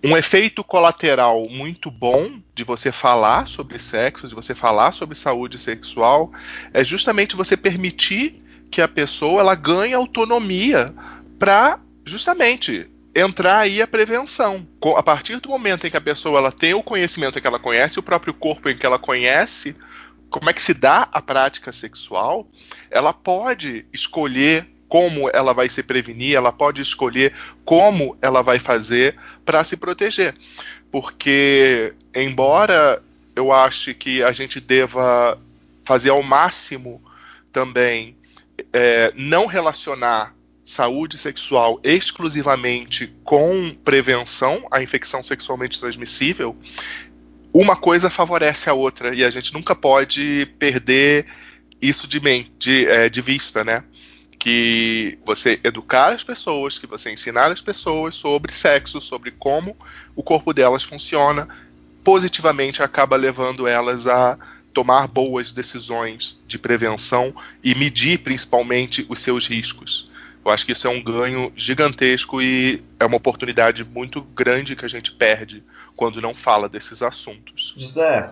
um 0.04 0.14
efeito 0.14 0.62
colateral 0.62 1.48
muito 1.48 1.90
bom 1.90 2.38
de 2.54 2.62
você 2.62 2.92
falar 2.92 3.48
sobre 3.48 3.78
sexo, 3.78 4.28
de 4.28 4.34
você 4.34 4.54
falar 4.54 4.92
sobre 4.92 5.14
saúde 5.14 5.58
sexual, 5.58 6.30
é 6.74 6.84
justamente 6.84 7.34
você 7.34 7.56
permitir 7.56 8.42
que 8.70 8.82
a 8.82 8.88
pessoa 8.88 9.40
ela 9.40 9.54
ganhe 9.54 9.94
autonomia 9.94 10.94
para 11.38 11.80
justamente 12.04 12.90
entrar 13.14 13.60
aí 13.60 13.80
a 13.80 13.86
prevenção. 13.86 14.66
A 14.94 15.02
partir 15.02 15.40
do 15.40 15.48
momento 15.48 15.86
em 15.86 15.90
que 15.90 15.96
a 15.96 16.02
pessoa 16.02 16.38
ela 16.38 16.52
tem 16.52 16.74
o 16.74 16.82
conhecimento 16.82 17.38
em 17.38 17.40
que 17.40 17.46
ela 17.46 17.58
conhece 17.58 17.98
o 17.98 18.02
próprio 18.02 18.34
corpo 18.34 18.68
em 18.68 18.76
que 18.76 18.84
ela 18.84 18.98
conhece 18.98 19.74
como 20.28 20.50
é 20.50 20.52
que 20.52 20.60
se 20.60 20.74
dá 20.74 21.08
a 21.12 21.22
prática 21.22 21.72
sexual, 21.72 22.46
ela 22.90 23.12
pode 23.12 23.86
escolher 23.92 24.68
como 24.94 25.28
ela 25.32 25.52
vai 25.52 25.68
se 25.68 25.82
prevenir, 25.82 26.36
ela 26.36 26.52
pode 26.52 26.80
escolher 26.80 27.34
como 27.64 28.16
ela 28.22 28.42
vai 28.42 28.60
fazer 28.60 29.16
para 29.44 29.64
se 29.64 29.76
proteger. 29.76 30.36
Porque, 30.88 31.92
embora 32.14 33.02
eu 33.34 33.50
ache 33.50 33.92
que 33.92 34.22
a 34.22 34.30
gente 34.30 34.60
deva 34.60 35.36
fazer 35.82 36.10
ao 36.10 36.22
máximo 36.22 37.02
também 37.52 38.16
é, 38.72 39.12
não 39.16 39.46
relacionar 39.46 40.32
saúde 40.62 41.18
sexual 41.18 41.80
exclusivamente 41.82 43.12
com 43.24 43.74
prevenção 43.84 44.64
à 44.70 44.80
infecção 44.80 45.24
sexualmente 45.24 45.80
transmissível, 45.80 46.56
uma 47.52 47.74
coisa 47.74 48.08
favorece 48.08 48.70
a 48.70 48.74
outra 48.74 49.12
e 49.12 49.24
a 49.24 49.30
gente 49.30 49.52
nunca 49.52 49.74
pode 49.74 50.46
perder 50.56 51.26
isso 51.82 52.06
de, 52.06 52.20
mente, 52.20 52.52
de, 52.60 52.86
é, 52.86 53.08
de 53.08 53.20
vista, 53.20 53.64
né? 53.64 53.82
Que 54.44 55.18
você 55.24 55.58
educar 55.64 56.12
as 56.12 56.22
pessoas, 56.22 56.76
que 56.76 56.86
você 56.86 57.10
ensinar 57.10 57.50
as 57.50 57.62
pessoas 57.62 58.14
sobre 58.14 58.52
sexo, 58.52 59.00
sobre 59.00 59.30
como 59.30 59.74
o 60.14 60.22
corpo 60.22 60.52
delas 60.52 60.84
funciona, 60.84 61.48
positivamente 62.04 62.82
acaba 62.82 63.16
levando 63.16 63.66
elas 63.66 64.06
a 64.06 64.38
tomar 64.74 65.08
boas 65.08 65.50
decisões 65.50 66.38
de 66.46 66.58
prevenção 66.58 67.34
e 67.62 67.74
medir 67.74 68.18
principalmente 68.18 69.06
os 69.08 69.20
seus 69.20 69.46
riscos. 69.46 70.10
Eu 70.44 70.50
acho 70.50 70.66
que 70.66 70.72
isso 70.72 70.86
é 70.86 70.90
um 70.90 71.02
ganho 71.02 71.50
gigantesco 71.56 72.42
e 72.42 72.84
é 73.00 73.06
uma 73.06 73.16
oportunidade 73.16 73.82
muito 73.82 74.20
grande 74.20 74.76
que 74.76 74.84
a 74.84 74.88
gente 74.88 75.10
perde 75.10 75.62
quando 75.96 76.20
não 76.20 76.34
fala 76.34 76.68
desses 76.68 77.00
assuntos. 77.00 77.72
José, 77.78 78.30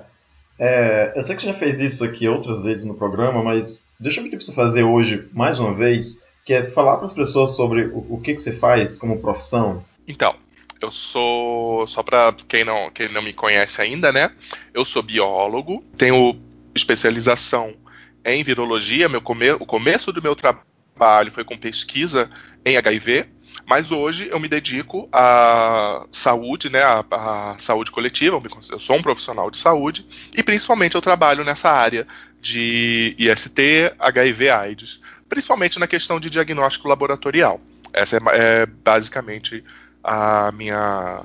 é, 0.58 1.14
eu 1.16 1.22
sei 1.22 1.34
que 1.34 1.40
você 1.40 1.48
já 1.48 1.54
fez 1.54 1.80
isso 1.80 2.04
aqui 2.04 2.28
outras 2.28 2.62
vezes 2.62 2.84
no 2.84 2.96
programa, 2.96 3.42
mas 3.42 3.86
deixa 4.02 4.18
eu 4.18 4.24
pedir 4.24 4.36
para 4.36 4.44
você 4.44 4.52
fazer 4.52 4.82
hoje 4.82 5.28
mais 5.32 5.60
uma 5.60 5.72
vez, 5.72 6.20
que 6.44 6.52
é 6.52 6.68
falar 6.68 6.96
para 6.96 7.06
as 7.06 7.12
pessoas 7.12 7.54
sobre 7.54 7.84
o, 7.84 8.14
o 8.14 8.20
que, 8.20 8.34
que 8.34 8.40
você 8.40 8.52
faz 8.52 8.98
como 8.98 9.20
profissão. 9.20 9.84
Então, 10.06 10.34
eu 10.80 10.90
sou, 10.90 11.86
só 11.86 12.02
para 12.02 12.34
quem 12.48 12.64
não, 12.64 12.90
quem 12.90 13.08
não 13.08 13.22
me 13.22 13.32
conhece 13.32 13.80
ainda, 13.80 14.10
né? 14.10 14.32
Eu 14.74 14.84
sou 14.84 15.02
biólogo, 15.02 15.84
tenho 15.96 16.36
especialização 16.74 17.74
em 18.24 18.42
virologia, 18.42 19.08
meu 19.08 19.20
come, 19.20 19.52
o 19.52 19.66
começo 19.66 20.12
do 20.12 20.20
meu 20.20 20.34
trabalho 20.34 21.30
foi 21.30 21.44
com 21.44 21.56
pesquisa 21.56 22.28
em 22.64 22.76
HIV, 22.76 23.26
mas 23.66 23.92
hoje 23.92 24.28
eu 24.28 24.40
me 24.40 24.48
dedico 24.48 25.08
à 25.12 26.06
saúde, 26.10 26.70
né, 26.70 26.82
à, 26.82 27.04
à, 27.10 27.56
saúde 27.58 27.90
coletiva, 27.90 28.40
eu 28.70 28.78
sou 28.78 28.96
um 28.96 29.02
profissional 29.02 29.50
de 29.50 29.58
saúde 29.58 30.06
e 30.36 30.42
principalmente 30.42 30.94
eu 30.94 31.00
trabalho 31.00 31.44
nessa 31.44 31.70
área 31.70 32.06
de 32.42 33.14
IST, 33.16 33.94
HIV, 33.98 34.50
AIDS, 34.50 35.00
principalmente 35.28 35.78
na 35.78 35.86
questão 35.86 36.18
de 36.18 36.28
diagnóstico 36.28 36.88
laboratorial. 36.88 37.60
Essa 37.92 38.16
é, 38.16 38.20
é 38.32 38.66
basicamente 38.66 39.62
a 40.02 40.50
minha 40.52 41.22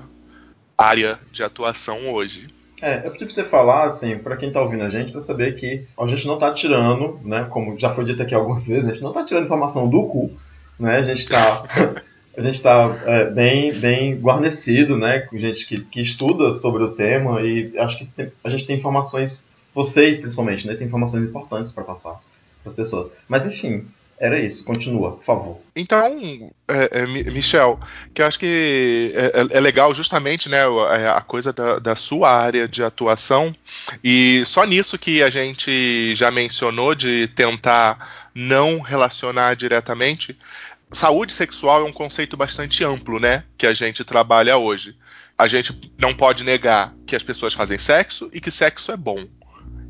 área 0.77 1.19
de 1.31 1.43
atuação 1.43 2.13
hoje. 2.13 2.47
É, 2.79 2.97
eu 3.03 3.11
pedi 3.11 3.25
pra 3.25 3.33
você 3.33 3.43
falar, 3.43 3.85
assim, 3.85 4.19
pra 4.19 4.37
quem 4.37 4.51
tá 4.51 4.61
ouvindo 4.61 4.83
a 4.83 4.89
gente, 4.89 5.11
pra 5.11 5.19
saber 5.19 5.55
que 5.55 5.85
a 5.99 6.05
gente 6.05 6.27
não 6.27 6.37
tá 6.37 6.53
tirando, 6.53 7.19
né, 7.25 7.47
como 7.49 7.77
já 7.79 7.89
foi 7.89 8.05
dito 8.05 8.21
aqui 8.21 8.35
algumas 8.35 8.67
vezes, 8.67 8.85
a 8.85 8.93
gente 8.93 9.01
não 9.01 9.11
tá 9.11 9.25
tirando 9.25 9.45
informação 9.45 9.89
do 9.89 10.03
cu, 10.03 10.31
né, 10.79 10.97
a 10.97 11.03
gente 11.03 11.27
tá, 11.27 11.63
a 12.37 12.41
gente 12.41 12.61
tá 12.61 12.95
é, 13.05 13.25
bem, 13.31 13.79
bem 13.79 14.15
guarnecido, 14.19 14.95
né, 14.95 15.21
com 15.21 15.35
gente 15.35 15.65
que, 15.65 15.79
que 15.79 16.01
estuda 16.01 16.51
sobre 16.53 16.83
o 16.83 16.91
tema 16.91 17.41
e 17.41 17.75
acho 17.79 17.97
que 17.97 18.05
tem, 18.05 18.31
a 18.43 18.49
gente 18.49 18.67
tem 18.67 18.77
informações, 18.77 19.47
vocês 19.77 20.17
principalmente, 20.17 20.65
né, 20.65 20.73
tem 20.73 20.87
informações 20.87 21.27
importantes 21.27 21.71
para 21.71 21.83
passar 21.83 22.13
para 22.63 22.71
as 22.71 22.73
pessoas. 22.73 23.11
Mas 23.29 23.45
enfim, 23.45 23.87
era 24.19 24.39
isso, 24.39 24.65
continua, 24.65 25.11
por 25.11 25.23
favor. 25.23 25.61
Então, 25.75 26.51
é, 26.67 27.01
é, 27.01 27.05
Michel, 27.05 27.79
que 28.11 28.23
eu 28.23 28.25
acho 28.25 28.39
que 28.39 29.13
é, 29.15 29.25
é, 29.25 29.57
é 29.57 29.59
legal 29.59 29.93
justamente 29.93 30.49
né, 30.49 30.61
é, 30.99 31.07
a 31.07 31.21
coisa 31.21 31.53
da, 31.53 31.77
da, 31.77 31.95
sua 31.95 32.31
área 32.31 32.67
de 32.67 32.83
atuação, 32.83 33.55
e 34.03 34.41
só 34.47 34.65
nisso 34.65 34.97
que 34.97 35.21
a 35.21 35.29
gente 35.29 36.15
já 36.15 36.31
mencionou 36.31 36.95
de 36.95 37.27
tentar 37.35 38.31
não 38.33 38.81
relacionar 38.81 39.55
diretamente. 39.55 40.35
Saúde 40.89 41.33
sexual 41.33 41.81
é 41.81 41.85
um 41.87 41.93
conceito 41.93 42.35
bastante 42.35 42.83
amplo, 42.83 43.19
né? 43.19 43.43
Que 43.55 43.67
a 43.67 43.73
gente 43.75 44.03
trabalha 44.03 44.57
hoje. 44.57 44.95
A 45.37 45.47
gente 45.47 45.79
não 45.99 46.15
pode 46.15 46.43
negar 46.43 46.95
que 47.05 47.15
as 47.15 47.21
pessoas 47.21 47.53
fazem 47.53 47.77
sexo 47.77 48.27
e 48.33 48.41
que 48.41 48.49
sexo 48.49 48.91
é 48.91 48.97
bom. 48.97 49.27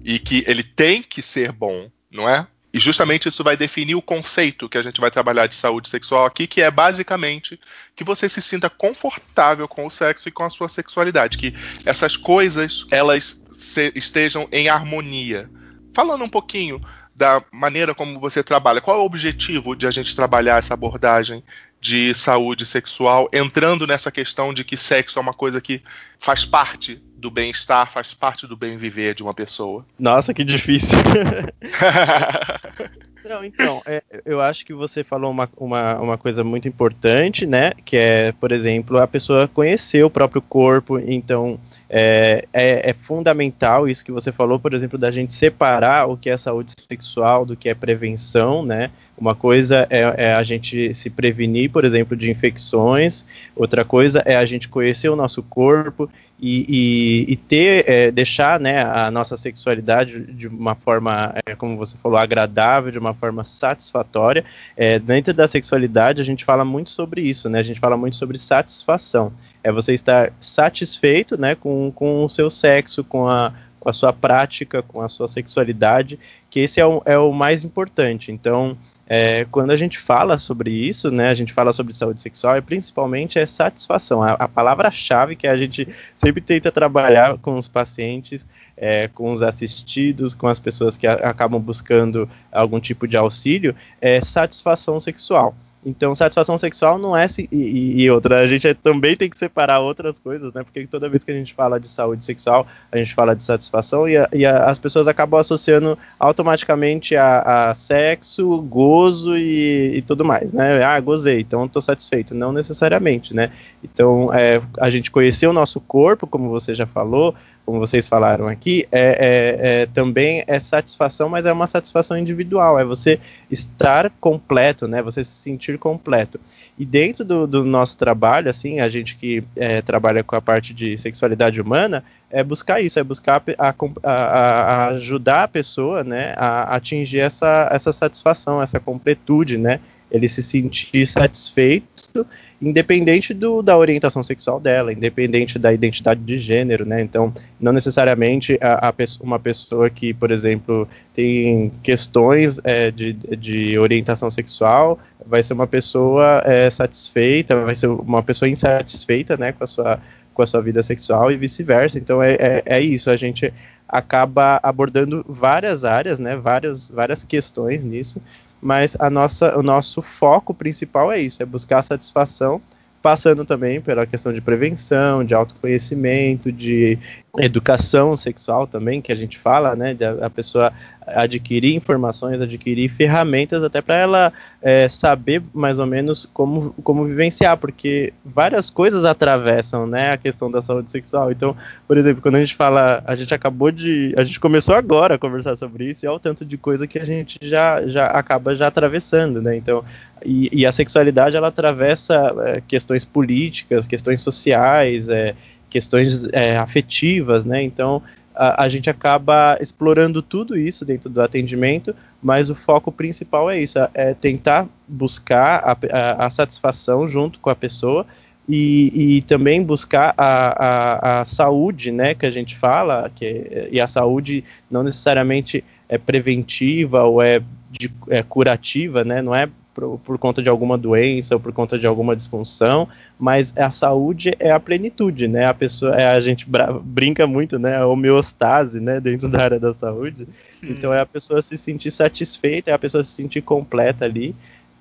E 0.07 0.17
que 0.17 0.41
ele 0.47 0.63
tem 0.63 1.03
que 1.03 1.21
ser 1.21 1.51
bom, 1.51 1.91
não 2.09 2.29
é? 2.29 2.47
E 2.73 2.79
justamente 2.79 3.27
isso 3.27 3.43
vai 3.43 3.57
definir 3.57 3.95
o 3.95 4.01
conceito 4.01 4.69
que 4.69 4.77
a 4.77 4.81
gente 4.81 5.01
vai 5.01 5.11
trabalhar 5.11 5.47
de 5.47 5.55
saúde 5.55 5.89
sexual 5.89 6.25
aqui, 6.25 6.47
que 6.47 6.61
é 6.61 6.71
basicamente 6.71 7.59
que 7.93 8.05
você 8.05 8.29
se 8.29 8.41
sinta 8.41 8.69
confortável 8.69 9.67
com 9.67 9.85
o 9.85 9.89
sexo 9.89 10.29
e 10.29 10.31
com 10.31 10.43
a 10.43 10.49
sua 10.49 10.69
sexualidade, 10.69 11.37
que 11.37 11.53
essas 11.85 12.15
coisas 12.15 12.85
elas 12.89 13.45
se, 13.51 13.91
estejam 13.95 14.47
em 14.51 14.69
harmonia. 14.69 15.49
Falando 15.93 16.23
um 16.23 16.29
pouquinho 16.29 16.81
da 17.15 17.43
maneira 17.51 17.95
como 17.95 18.19
você 18.19 18.43
trabalha, 18.43 18.79
qual 18.79 18.97
é 18.97 18.99
o 18.99 19.05
objetivo 19.05 19.75
de 19.75 19.87
a 19.87 19.91
gente 19.91 20.15
trabalhar 20.15 20.57
essa 20.57 20.75
abordagem 20.75 21.43
de 21.81 22.13
saúde 22.13 22.65
sexual, 22.65 23.27
entrando 23.33 23.87
nessa 23.87 24.11
questão 24.11 24.53
de 24.53 24.63
que 24.63 24.77
sexo 24.77 25.17
é 25.17 25.21
uma 25.21 25.33
coisa 25.33 25.59
que 25.59 25.81
faz 26.19 26.45
parte 26.45 27.01
do 27.17 27.31
bem-estar, 27.31 27.91
faz 27.91 28.13
parte 28.13 28.45
do 28.45 28.55
bem 28.55 28.77
viver 28.77 29.15
de 29.15 29.23
uma 29.23 29.33
pessoa. 29.33 29.85
Nossa, 29.97 30.33
que 30.33 30.43
difícil. 30.43 30.97
Não, 33.27 33.43
então, 33.43 33.81
é, 33.85 34.01
eu 34.25 34.39
acho 34.39 34.65
que 34.65 34.73
você 34.73 35.03
falou 35.03 35.29
uma, 35.29 35.49
uma, 35.57 35.99
uma 35.99 36.17
coisa 36.17 36.45
muito 36.45 36.67
importante, 36.67 37.45
né? 37.45 37.71
Que 37.83 37.97
é, 37.97 38.31
por 38.31 38.53
exemplo, 38.53 38.97
a 38.99 39.07
pessoa 39.07 39.49
conhecer 39.49 40.03
o 40.03 40.09
próprio 40.09 40.41
corpo. 40.41 40.97
Então, 40.97 41.59
é, 41.89 42.47
é, 42.53 42.89
é, 42.89 42.93
fundamental 42.93 43.87
isso 43.87 44.05
que 44.05 44.13
você 44.13 44.31
falou, 44.31 44.59
por 44.59 44.73
exemplo, 44.73 44.97
da 44.97 45.11
gente 45.11 45.33
separar 45.33 46.07
o 46.07 46.15
que 46.15 46.29
é 46.29 46.37
saúde 46.37 46.71
sexual 46.87 47.45
do 47.45 47.57
que 47.57 47.67
é 47.67 47.73
prevenção, 47.73 48.65
né? 48.65 48.91
Uma 49.17 49.35
coisa 49.35 49.87
é, 49.89 50.13
é, 50.17 50.33
a 50.33 50.43
gente 50.43 50.93
se 50.93 51.09
prevenir, 51.09 51.71
por 51.71 51.83
exemplo, 51.83 52.15
de 52.15 52.29
infecções, 52.29 53.25
outra 53.55 53.83
coisa 53.83 54.21
é 54.25 54.37
a 54.37 54.45
gente 54.45 54.69
conhecer 54.69 55.09
o 55.09 55.15
nosso 55.15 55.41
corpo 55.41 56.09
e, 56.39 57.25
e, 57.27 57.33
e 57.33 57.35
ter, 57.35 57.89
é, 57.89 58.11
deixar 58.11 58.59
né, 58.59 58.83
a 58.83 59.09
nossa 59.09 59.35
sexualidade 59.35 60.19
de 60.33 60.47
uma 60.47 60.75
forma, 60.75 61.33
é, 61.45 61.55
como 61.55 61.75
você 61.77 61.95
falou, 61.97 62.17
agradável, 62.17 62.91
de 62.91 62.99
uma 62.99 63.13
forma 63.13 63.43
satisfatória. 63.43 64.45
É, 64.75 64.99
dentro 64.99 65.33
da 65.33 65.47
sexualidade, 65.47 66.21
a 66.21 66.25
gente 66.25 66.45
fala 66.45 66.63
muito 66.63 66.91
sobre 66.91 67.21
isso, 67.21 67.49
né? 67.49 67.59
A 67.59 67.63
gente 67.63 67.79
fala 67.79 67.97
muito 67.97 68.15
sobre 68.15 68.37
satisfação. 68.37 69.33
É 69.63 69.71
você 69.71 69.93
estar 69.93 70.31
satisfeito 70.39 71.39
né, 71.39 71.55
com, 71.55 71.91
com 71.91 72.23
o 72.23 72.29
seu 72.29 72.49
sexo, 72.49 73.03
com 73.03 73.27
a, 73.27 73.53
com 73.79 73.89
a 73.89 73.93
sua 73.93 74.13
prática, 74.13 74.83
com 74.83 75.01
a 75.01 75.07
sua 75.07 75.27
sexualidade, 75.27 76.19
que 76.51 76.59
esse 76.59 76.79
é 76.79 76.85
o, 76.85 77.01
é 77.03 77.17
o 77.17 77.31
mais 77.31 77.63
importante. 77.63 78.31
Então, 78.31 78.77
é, 79.09 79.45
quando 79.45 79.71
a 79.71 79.77
gente 79.77 79.97
fala 79.99 80.37
sobre 80.37 80.71
isso, 80.71 81.09
né, 81.09 81.29
a 81.29 81.33
gente 81.33 81.53
fala 81.53 81.71
sobre 81.71 81.93
saúde 81.93 82.19
sexual, 82.19 82.57
e 82.57 82.61
principalmente 82.61 83.39
é 83.39 83.45
satisfação. 83.45 84.21
A, 84.21 84.33
a 84.33 84.47
palavra-chave 84.47 85.35
que 85.35 85.47
a 85.47 85.55
gente 85.55 85.87
sempre 86.15 86.41
tenta 86.41 86.71
trabalhar 86.71 87.37
com 87.37 87.57
os 87.57 87.67
pacientes, 87.67 88.45
é, 88.75 89.07
com 89.07 89.31
os 89.31 89.41
assistidos, 89.41 90.35
com 90.35 90.47
as 90.47 90.59
pessoas 90.59 90.97
que 90.97 91.07
a, 91.07 91.13
acabam 91.13 91.61
buscando 91.61 92.29
algum 92.51 92.79
tipo 92.79 93.07
de 93.07 93.15
auxílio, 93.15 93.73
é 94.01 94.19
satisfação 94.19 94.99
sexual. 94.99 95.55
Então, 95.85 96.13
satisfação 96.13 96.57
sexual 96.57 96.97
não 96.97 97.15
é. 97.15 97.27
E, 97.51 98.03
e, 98.03 98.11
outra, 98.11 98.41
a 98.41 98.45
gente 98.45 98.73
também 98.75 99.15
tem 99.15 99.29
que 99.29 99.37
separar 99.37 99.79
outras 99.79 100.19
coisas, 100.19 100.53
né? 100.53 100.63
Porque 100.63 100.85
toda 100.87 101.07
vez 101.07 101.23
que 101.23 101.31
a 101.31 101.33
gente 101.33 101.53
fala 101.53 101.79
de 101.79 101.87
saúde 101.87 102.25
sexual, 102.25 102.67
a 102.91 102.97
gente 102.97 103.13
fala 103.13 103.35
de 103.35 103.43
satisfação 103.43 104.07
e, 104.07 104.17
a, 104.17 104.27
e 104.33 104.45
a, 104.45 104.65
as 104.65 104.79
pessoas 104.79 105.07
acabam 105.07 105.39
associando 105.39 105.97
automaticamente 106.19 107.15
a, 107.15 107.69
a 107.69 107.73
sexo, 107.73 108.61
gozo 108.63 109.37
e, 109.37 109.97
e, 109.97 110.01
tudo 110.01 110.25
mais, 110.25 110.51
né? 110.51 110.83
Ah, 110.83 110.99
gozei, 110.99 111.39
então 111.39 111.65
estou 111.65 111.81
satisfeito. 111.81 112.35
Não 112.35 112.51
necessariamente, 112.51 113.33
né? 113.33 113.51
Então, 113.83 114.33
é, 114.33 114.61
a 114.79 114.89
gente 114.89 115.11
conhecer 115.11 115.47
o 115.47 115.53
nosso 115.53 115.79
corpo, 115.79 116.27
como 116.27 116.49
você 116.49 116.73
já 116.73 116.85
falou, 116.85 117.35
como 117.67 117.79
vocês 117.79 118.07
falaram 118.07 118.47
aqui, 118.47 118.87
é, 118.93 119.01
é, 119.01 119.81
é, 119.81 119.85
também 119.87 120.41
é 120.47 120.57
satisfação, 120.57 121.27
mas 121.27 121.45
é 121.45 121.51
uma 121.51 121.67
satisfação 121.67 122.17
individual, 122.17 122.79
é 122.79 122.85
você 122.85 123.19
estar 123.51 124.09
completo, 124.21 124.87
né? 124.87 125.01
Você 125.01 125.21
se 125.25 125.31
sentir 125.31 125.77
completo. 125.77 126.39
E 126.79 126.85
dentro 126.85 127.25
do, 127.25 127.45
do 127.45 127.65
nosso 127.65 127.97
trabalho, 127.97 128.49
assim, 128.49 128.79
a 128.79 128.87
gente 128.87 129.17
que 129.17 129.43
é, 129.57 129.81
trabalha 129.81 130.23
com 130.23 130.33
a 130.33 130.41
parte 130.41 130.73
de 130.73 130.97
sexualidade 130.97 131.59
humana, 131.59 132.05
é 132.31 132.41
buscar 132.41 132.79
isso, 132.79 132.99
é 132.99 133.03
buscar 133.03 133.43
a, 133.57 133.75
a, 134.01 134.13
a 134.13 134.87
ajudar 134.91 135.43
a 135.43 135.47
pessoa, 135.49 136.05
né, 136.05 136.35
a 136.37 136.73
atingir 136.73 137.19
essa, 137.19 137.67
essa 137.69 137.91
satisfação, 137.91 138.61
essa 138.61 138.79
completude, 138.79 139.57
né? 139.57 139.81
Ele 140.09 140.29
se 140.29 140.41
sentir 140.41 141.05
satisfeito 141.05 142.25
independente 142.61 143.33
do, 143.33 143.61
da 143.61 143.77
orientação 143.77 144.23
sexual 144.23 144.59
dela, 144.59 144.91
independente 144.91 145.59
da 145.59 145.71
identidade 145.71 146.21
de 146.21 146.37
gênero, 146.37 146.85
né? 146.85 147.01
Então, 147.01 147.33
não 147.59 147.71
necessariamente 147.71 148.57
a, 148.61 148.89
a 148.89 148.93
uma 149.21 149.39
pessoa 149.39 149.89
que, 149.89 150.13
por 150.13 150.31
exemplo, 150.31 150.87
tem 151.13 151.71
questões 151.83 152.59
é, 152.63 152.89
de, 152.89 153.13
de 153.13 153.77
orientação 153.77 154.31
sexual 154.31 154.99
vai 155.25 155.43
ser 155.43 155.53
uma 155.53 155.67
pessoa 155.67 156.41
é, 156.45 156.69
satisfeita, 156.69 157.63
vai 157.63 157.75
ser 157.75 157.87
uma 157.87 158.23
pessoa 158.23 158.47
insatisfeita, 158.47 159.35
né, 159.35 159.51
com 159.51 159.63
a 159.63 159.67
sua 159.67 159.99
com 160.37 160.43
a 160.43 160.45
sua 160.45 160.61
vida 160.61 160.83
sexual 160.83 161.31
e 161.31 161.35
vice-versa. 161.35 161.97
Então 161.97 162.21
é, 162.21 162.33
é, 162.35 162.63
é, 162.63 162.79
isso, 162.79 163.09
a 163.09 163.17
gente 163.17 163.51
acaba 163.89 164.59
abordando 164.61 165.25
várias 165.27 165.83
áreas, 165.83 166.19
né, 166.19 166.35
várias, 166.35 166.91
várias 166.91 167.23
questões 167.23 167.83
nisso, 167.83 168.21
mas 168.61 168.95
a 168.99 169.09
nossa, 169.09 169.57
o 169.57 169.63
nosso 169.63 170.01
foco 170.01 170.53
principal 170.53 171.11
é 171.11 171.19
isso, 171.19 171.41
é 171.41 171.45
buscar 171.45 171.83
satisfação, 171.83 172.61
passando 173.01 173.45
também 173.45 173.79
pela 173.79 174.05
questão 174.05 174.33
de 174.33 174.41
prevenção, 174.41 175.23
de 175.23 175.33
autoconhecimento, 175.33 176.51
de 176.51 176.97
educação 177.37 178.17
sexual 178.17 178.67
também, 178.67 179.01
que 179.01 179.11
a 179.11 179.15
gente 179.15 179.37
fala, 179.37 179.75
né, 179.75 179.93
de 179.93 180.03
a, 180.03 180.29
pessoa 180.29 180.73
adquirir 181.07 181.75
informações, 181.75 182.41
adquirir 182.41 182.89
ferramentas 182.89 183.63
até 183.63 183.81
para 183.81 183.95
ela 183.95 184.33
é, 184.61 184.87
saber 184.87 185.41
mais 185.53 185.79
ou 185.79 185.85
menos 185.85 186.29
como, 186.33 186.73
como 186.83 187.05
vivenciar, 187.05 187.57
porque 187.57 188.13
várias 188.25 188.69
coisas 188.69 189.05
atravessam 189.05 189.87
né, 189.87 190.11
a 190.11 190.17
questão 190.17 190.51
da 190.51 190.61
saúde 190.61 190.91
sexual. 190.91 191.31
Então, 191.31 191.55
por 191.87 191.97
exemplo, 191.97 192.21
quando 192.21 192.35
a 192.35 192.39
gente 192.39 192.55
fala, 192.55 193.01
a 193.05 193.15
gente 193.15 193.33
acabou 193.33 193.71
de. 193.71 194.13
A 194.17 194.23
gente 194.23 194.39
começou 194.39 194.75
agora 194.75 195.15
a 195.15 195.19
conversar 195.19 195.55
sobre 195.55 195.89
isso 195.89 196.05
e 196.05 196.07
olha 196.07 196.17
o 196.17 196.19
tanto 196.19 196.43
de 196.43 196.57
coisa 196.57 196.85
que 196.85 196.99
a 196.99 197.05
gente 197.05 197.37
já, 197.41 197.87
já 197.87 198.07
acaba 198.07 198.55
já 198.55 198.67
atravessando, 198.67 199.41
né? 199.41 199.55
Então, 199.55 199.83
e, 200.25 200.49
e 200.51 200.65
a 200.65 200.71
sexualidade 200.71 201.37
ela 201.37 201.47
atravessa 201.47 202.33
é, 202.45 202.61
questões 202.67 203.05
políticas, 203.05 203.87
questões 203.87 204.21
sociais, 204.21 205.07
é, 205.07 205.35
questões 205.69 206.27
é, 206.33 206.57
afetivas, 206.57 207.45
né? 207.45 207.63
Então 207.63 208.01
a, 208.37 208.69
gente 208.69 208.89
acaba 208.89 209.57
explorando 209.59 210.21
tudo 210.21 210.57
isso 210.57 210.85
dentro 210.85 211.09
do 211.09 211.21
atendimento, 211.21 211.95
mas 212.21 212.49
o 212.49 212.55
foco 212.55 212.91
principal 212.91 213.49
é 213.49 213.59
isso, 213.59 213.79
é 213.93 214.13
tentar 214.13 214.67
buscar 214.87 215.63
a, 215.63 215.77
a, 215.91 216.25
a 216.25 216.29
satisfação 216.29 217.07
junto 217.07 217.39
com 217.39 217.49
a 217.49 217.55
pessoa 217.55 218.05
e, 218.47 219.17
e 219.17 219.21
também 219.23 219.63
buscar 219.63 220.13
a, 220.17 221.21
a, 221.21 221.25
saúde, 221.25 221.91
né, 221.91 222.13
que 222.13 222.25
a 222.25 222.31
gente 222.31 222.57
fala, 222.57 223.11
que, 223.13 223.67
e 223.71 223.79
a 223.79 223.87
saúde 223.87 224.43
não 224.71 224.83
necessariamente 224.83 225.63
é 225.89 225.97
preventiva 225.97 227.03
ou 227.03 227.21
é, 227.21 227.41
de, 227.71 227.91
é 228.09 228.23
curativa, 228.23 229.03
né, 229.03 229.21
não 229.21 229.35
é 229.35 229.49
por, 229.77 229.99
por, 229.99 230.17
conta 230.17 230.41
de 230.41 230.49
alguma 230.49 230.75
doença 230.75 231.35
ou 231.35 231.39
por 231.39 231.53
conta 231.53 231.77
de 231.77 231.85
alguma 231.85 232.15
disfunção, 232.15 232.87
mas 233.19 233.55
a 233.55 233.69
saúde 233.69 234.35
é 234.39 234.51
a 234.51 234.59
plenitude, 234.59 235.27
né? 235.27 235.45
A 235.45 235.53
pessoa, 235.53 235.95
é, 235.95 236.07
a 236.07 236.19
gente 236.19 236.47
brinca 236.81 237.27
muito, 237.27 237.59
né? 237.59 237.77
A 237.77 237.85
homeostase, 237.85 238.79
né? 238.79 238.99
Dentro 238.99 239.29
da 239.29 239.43
área 239.43 239.59
da 239.59 239.75
saúde. 239.75 240.27
Hum. 240.63 240.67
Então 240.71 240.91
é 240.91 240.99
a 240.99 241.05
pessoa 241.05 241.43
se 241.43 241.55
sentir 241.55 241.91
satisfeita, 241.91 242.71
é 242.71 242.73
a 242.73 242.79
pessoa 242.79 243.03
se 243.03 243.11
sentir 243.11 243.43
completa 243.43 244.03
ali 244.03 244.35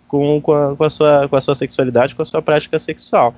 com, 0.08 0.40
com, 0.40 0.54
a, 0.54 0.74
com, 0.74 0.84
a, 0.84 0.88
sua, 0.88 1.28
com 1.28 1.36
a 1.36 1.40
sua 1.42 1.54
sexualidade, 1.54 2.14
com 2.14 2.22
a 2.22 2.24
sua 2.24 2.40
prática 2.40 2.78
sexual. 2.78 3.34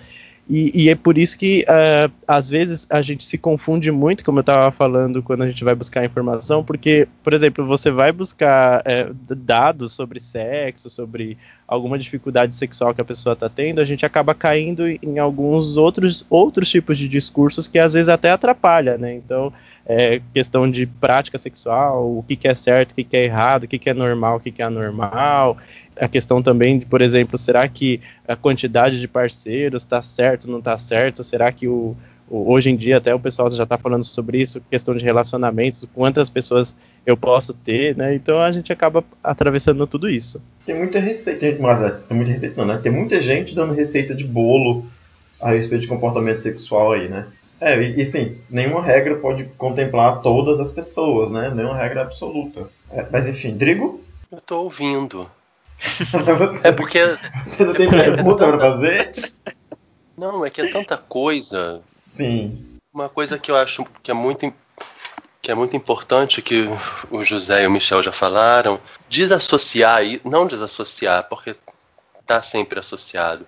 E, 0.49 0.85
e, 0.85 0.88
é 0.88 0.95
por 0.95 1.19
isso 1.19 1.37
que, 1.37 1.62
uh, 1.69 2.11
às 2.26 2.49
vezes, 2.49 2.87
a 2.88 3.02
gente 3.02 3.23
se 3.25 3.37
confunde 3.37 3.93
muito, 3.93 4.25
como 4.25 4.38
eu 4.38 4.40
estava 4.40 4.71
falando, 4.73 5.23
quando 5.23 5.43
a 5.43 5.50
gente 5.50 5.62
vai 5.62 5.75
buscar 5.75 6.07
informação, 6.07 6.64
porque, 6.64 7.07
por 7.23 7.35
exemplo, 7.35 7.67
você 7.67 7.90
vai 7.90 8.11
buscar 8.12 8.81
é, 8.87 9.11
dados 9.28 9.93
sobre 9.93 10.19
sexo, 10.19 10.88
sobre 10.88 11.37
alguma 11.67 11.99
dificuldade 11.99 12.57
sexual 12.57 12.95
que 12.95 13.00
a 13.00 13.05
pessoa 13.05 13.35
está 13.35 13.47
tendo, 13.50 13.78
a 13.78 13.85
gente 13.85 14.07
acaba 14.07 14.35
caindo 14.35 14.88
em 14.88 15.19
alguns 15.19 15.76
outros, 15.76 16.25
outros 16.31 16.71
tipos 16.71 16.97
de 16.97 17.09
discursos 17.09 17.67
que, 17.67 17.78
às 17.78 17.93
vezes, 17.93 18.09
até 18.09 18.31
atrapalha, 18.31 18.97
né? 18.97 19.14
Então, 19.14 19.52
é, 19.88 20.21
questão 20.35 20.71
de 20.71 20.85
prática 20.85 21.38
sexual, 21.38 22.18
o 22.18 22.23
que, 22.23 22.37
que 22.37 22.47
é 22.47 22.52
certo, 22.52 22.90
o 22.90 22.95
que, 22.95 23.02
que 23.02 23.16
é 23.16 23.25
errado, 23.25 23.64
o 23.64 23.68
que, 23.68 23.78
que 23.78 23.88
é 23.88 23.95
normal, 23.95 24.37
o 24.37 24.40
que, 24.40 24.52
que 24.52 24.61
é 24.61 24.66
anormal, 24.66 25.57
a 25.99 26.07
questão 26.07 26.42
também 26.42 26.78
de, 26.78 26.85
por 26.85 27.00
exemplo, 27.00 27.38
será 27.38 27.66
que 27.66 28.00
a 28.26 28.37
quantidade 28.37 29.00
de 29.00 29.09
parceiros 29.09 29.83
está 29.83 30.02
certo, 30.02 30.50
não 30.50 30.59
está 30.59 30.76
certo? 30.76 31.25
Será 31.25 31.50
que 31.50 31.66
o, 31.66 31.97
o, 32.28 32.52
hoje 32.52 32.68
em 32.68 32.76
dia 32.76 32.99
até 32.99 33.14
o 33.14 33.18
pessoal 33.18 33.50
já 33.50 33.62
está 33.62 33.78
falando 33.78 34.04
sobre 34.04 34.42
isso, 34.42 34.61
questão 34.71 34.95
de 34.95 35.02
relacionamento, 35.02 35.88
quantas 35.95 36.28
pessoas 36.28 36.76
eu 37.07 37.16
posso 37.16 37.54
ter, 37.54 37.97
né? 37.97 38.14
Então 38.14 38.38
a 38.42 38.52
gente 38.52 38.71
acaba 38.71 39.02
atravessando 39.25 39.87
tudo 39.87 40.11
isso. 40.11 40.42
Tem 40.66 40.76
muita 40.76 41.00
receita, 41.00 41.57
mas 41.59 41.80
é, 41.80 41.90
tem 41.90 42.14
muita 42.14 42.33
receita 42.33 42.57
não, 42.59 42.75
né? 42.75 42.80
Tem 42.83 42.92
muita 42.92 43.18
gente 43.23 43.54
dando 43.54 43.73
receita 43.73 44.14
de 44.14 44.25
bolo 44.25 44.87
a 45.40 45.52
respeito 45.52 45.83
de 45.83 45.88
comportamento 45.88 46.40
sexual 46.40 46.92
aí, 46.92 47.09
né? 47.09 47.26
É, 47.61 47.81
e, 47.81 48.00
e 48.00 48.05
sim, 48.05 48.38
nenhuma 48.49 48.83
regra 48.83 49.17
pode 49.17 49.45
contemplar 49.57 50.21
todas 50.23 50.61
as 50.61 50.73
pessoas, 50.73 51.31
né? 51.31 51.50
Nenhuma 51.55 51.77
regra 51.77 52.03
absoluta. 52.03 52.71
É, 52.91 53.09
mas 53.11 53.29
enfim, 53.29 53.57
Drigo? 53.57 54.00
Eu 54.31 54.41
tô 54.41 54.62
ouvindo. 54.62 55.29
é 56.65 56.73
porque. 56.73 56.99
Você 57.45 57.65
não 57.65 57.73
tem 57.73 57.91
pergunta 57.91 58.47
pra 58.47 58.59
fazer? 58.59 59.33
Não, 60.17 60.45
é 60.45 60.50
que 60.50 60.61
é 60.61 60.71
tanta 60.71 60.97
coisa. 60.97 61.81
Sim. 62.05 62.65
Uma 62.93 63.09
coisa 63.09 63.38
que 63.38 63.50
eu 63.50 63.57
acho 63.57 63.85
que 64.03 64.11
é 64.11 64.15
muito, 64.15 64.53
que 65.41 65.50
é 65.50 65.55
muito 65.55 65.77
importante, 65.77 66.43
que 66.43 66.65
o 67.11 67.23
José 67.23 67.62
e 67.62 67.67
o 67.67 67.71
Michel 67.71 68.03
já 68.03 68.12
falaram, 68.12 68.81
desassociar, 69.09 70.03
não 70.25 70.47
desassociar, 70.47 71.29
porque 71.29 71.55
está 72.21 72.43
sempre 72.43 72.81
associado, 72.81 73.47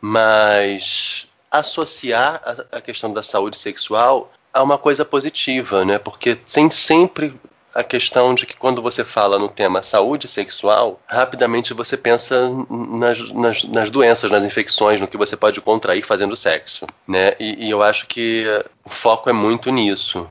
mas 0.00 1.27
associar 1.50 2.40
a, 2.44 2.78
a 2.78 2.80
questão 2.80 3.12
da 3.12 3.22
saúde 3.22 3.56
sexual 3.56 4.30
a 4.52 4.62
uma 4.62 4.78
coisa 4.78 5.04
positiva, 5.04 5.84
né? 5.84 5.98
Porque 5.98 6.38
sem 6.46 6.70
sempre 6.70 7.38
a 7.74 7.84
questão 7.84 8.34
de 8.34 8.46
que 8.46 8.56
quando 8.56 8.80
você 8.82 9.04
fala 9.04 9.38
no 9.38 9.48
tema 9.48 9.82
saúde 9.82 10.26
sexual, 10.26 11.00
rapidamente 11.06 11.74
você 11.74 11.96
pensa 11.96 12.50
nas, 12.68 13.30
nas, 13.30 13.64
nas 13.64 13.90
doenças, 13.90 14.30
nas 14.30 14.44
infecções, 14.44 15.00
no 15.00 15.06
que 15.06 15.16
você 15.16 15.36
pode 15.36 15.60
contrair 15.60 16.04
fazendo 16.04 16.34
sexo, 16.34 16.86
né? 17.06 17.34
E, 17.38 17.66
e 17.66 17.70
eu 17.70 17.82
acho 17.82 18.06
que 18.06 18.44
o 18.84 18.90
foco 18.90 19.28
é 19.28 19.32
muito 19.32 19.70
nisso 19.70 20.28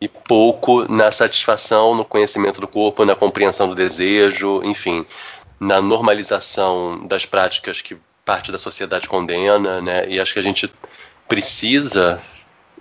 e 0.00 0.08
pouco 0.08 0.90
na 0.92 1.10
satisfação, 1.10 1.94
no 1.94 2.04
conhecimento 2.04 2.60
do 2.60 2.68
corpo, 2.68 3.04
na 3.04 3.14
compreensão 3.14 3.68
do 3.68 3.74
desejo, 3.74 4.60
enfim, 4.62 5.06
na 5.58 5.80
normalização 5.80 7.06
das 7.06 7.24
práticas 7.24 7.80
que 7.80 7.96
parte 8.24 8.50
da 8.50 8.58
sociedade 8.58 9.08
condena, 9.08 9.80
né? 9.80 10.08
E 10.08 10.18
acho 10.18 10.32
que 10.32 10.38
a 10.38 10.42
gente 10.42 10.72
precisa 11.28 12.20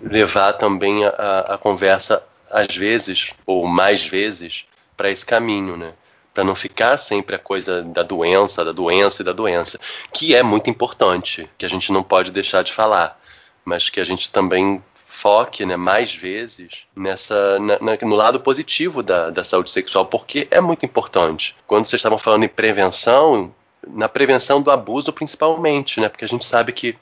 levar 0.01 0.53
também 0.53 1.05
a, 1.05 1.45
a 1.49 1.57
conversa 1.57 2.23
às 2.51 2.75
vezes, 2.75 3.31
ou 3.45 3.65
mais 3.65 4.05
vezes, 4.05 4.65
para 4.95 5.09
esse 5.09 5.25
caminho, 5.25 5.75
né? 5.75 5.93
Para 6.33 6.43
não 6.43 6.55
ficar 6.55 6.97
sempre 6.97 7.35
a 7.35 7.39
coisa 7.39 7.83
da 7.83 8.03
doença, 8.03 8.63
da 8.63 8.71
doença 8.71 9.21
e 9.21 9.25
da 9.25 9.33
doença, 9.33 9.79
que 10.11 10.35
é 10.35 10.43
muito 10.43 10.69
importante, 10.69 11.49
que 11.57 11.65
a 11.65 11.69
gente 11.69 11.91
não 11.91 12.03
pode 12.03 12.31
deixar 12.31 12.63
de 12.63 12.71
falar, 12.71 13.19
mas 13.65 13.89
que 13.89 13.99
a 13.99 14.03
gente 14.03 14.31
também 14.31 14.83
foque 14.95 15.65
né, 15.65 15.75
mais 15.75 16.13
vezes 16.13 16.85
nessa 16.95 17.59
na, 17.59 17.79
na, 17.79 17.97
no 18.01 18.15
lado 18.15 18.39
positivo 18.39 19.01
da, 19.01 19.29
da 19.29 19.43
saúde 19.43 19.71
sexual, 19.71 20.05
porque 20.05 20.47
é 20.51 20.59
muito 20.59 20.85
importante. 20.85 21.55
Quando 21.65 21.85
vocês 21.85 21.99
estavam 21.99 22.17
falando 22.17 22.43
em 22.43 22.49
prevenção, 22.49 23.53
na 23.87 24.07
prevenção 24.07 24.61
do 24.61 24.71
abuso 24.71 25.11
principalmente, 25.11 25.99
né? 25.99 26.09
Porque 26.09 26.25
a 26.25 26.27
gente 26.27 26.45
sabe 26.45 26.71
que 26.71 26.97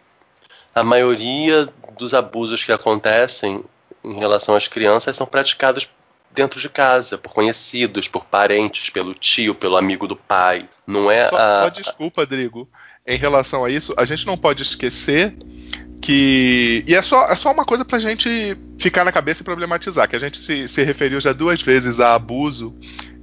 a 0.73 0.83
maioria 0.83 1.67
dos 1.97 2.13
abusos 2.13 2.63
que 2.63 2.71
acontecem 2.71 3.63
em 4.03 4.19
relação 4.19 4.55
às 4.55 4.67
crianças 4.67 5.15
são 5.15 5.27
praticados 5.27 5.89
dentro 6.33 6.59
de 6.59 6.69
casa, 6.69 7.17
por 7.17 7.33
conhecidos, 7.33 8.07
por 8.07 8.25
parentes, 8.25 8.89
pelo 8.89 9.13
tio, 9.13 9.53
pelo 9.53 9.77
amigo 9.77 10.07
do 10.07 10.15
pai. 10.15 10.67
Não 10.87 11.11
é 11.11 11.27
só, 11.27 11.35
a... 11.35 11.61
só 11.63 11.69
desculpa, 11.69 12.25
Drigo. 12.25 12.67
Em 13.05 13.17
relação 13.17 13.65
a 13.65 13.69
isso, 13.69 13.93
a 13.97 14.05
gente 14.05 14.25
não 14.25 14.37
pode 14.37 14.61
esquecer 14.61 15.35
que. 16.01 16.83
E 16.87 16.95
é 16.95 17.01
só, 17.01 17.27
é 17.27 17.35
só 17.35 17.51
uma 17.51 17.65
coisa 17.65 17.83
pra 17.83 17.99
gente 17.99 18.57
ficar 18.77 19.03
na 19.03 19.11
cabeça 19.11 19.41
e 19.41 19.45
problematizar, 19.45 20.07
que 20.07 20.15
a 20.15 20.19
gente 20.19 20.37
se, 20.37 20.67
se 20.67 20.83
referiu 20.83 21.19
já 21.19 21.33
duas 21.33 21.61
vezes 21.61 21.99
a 21.99 22.13
abuso 22.13 22.75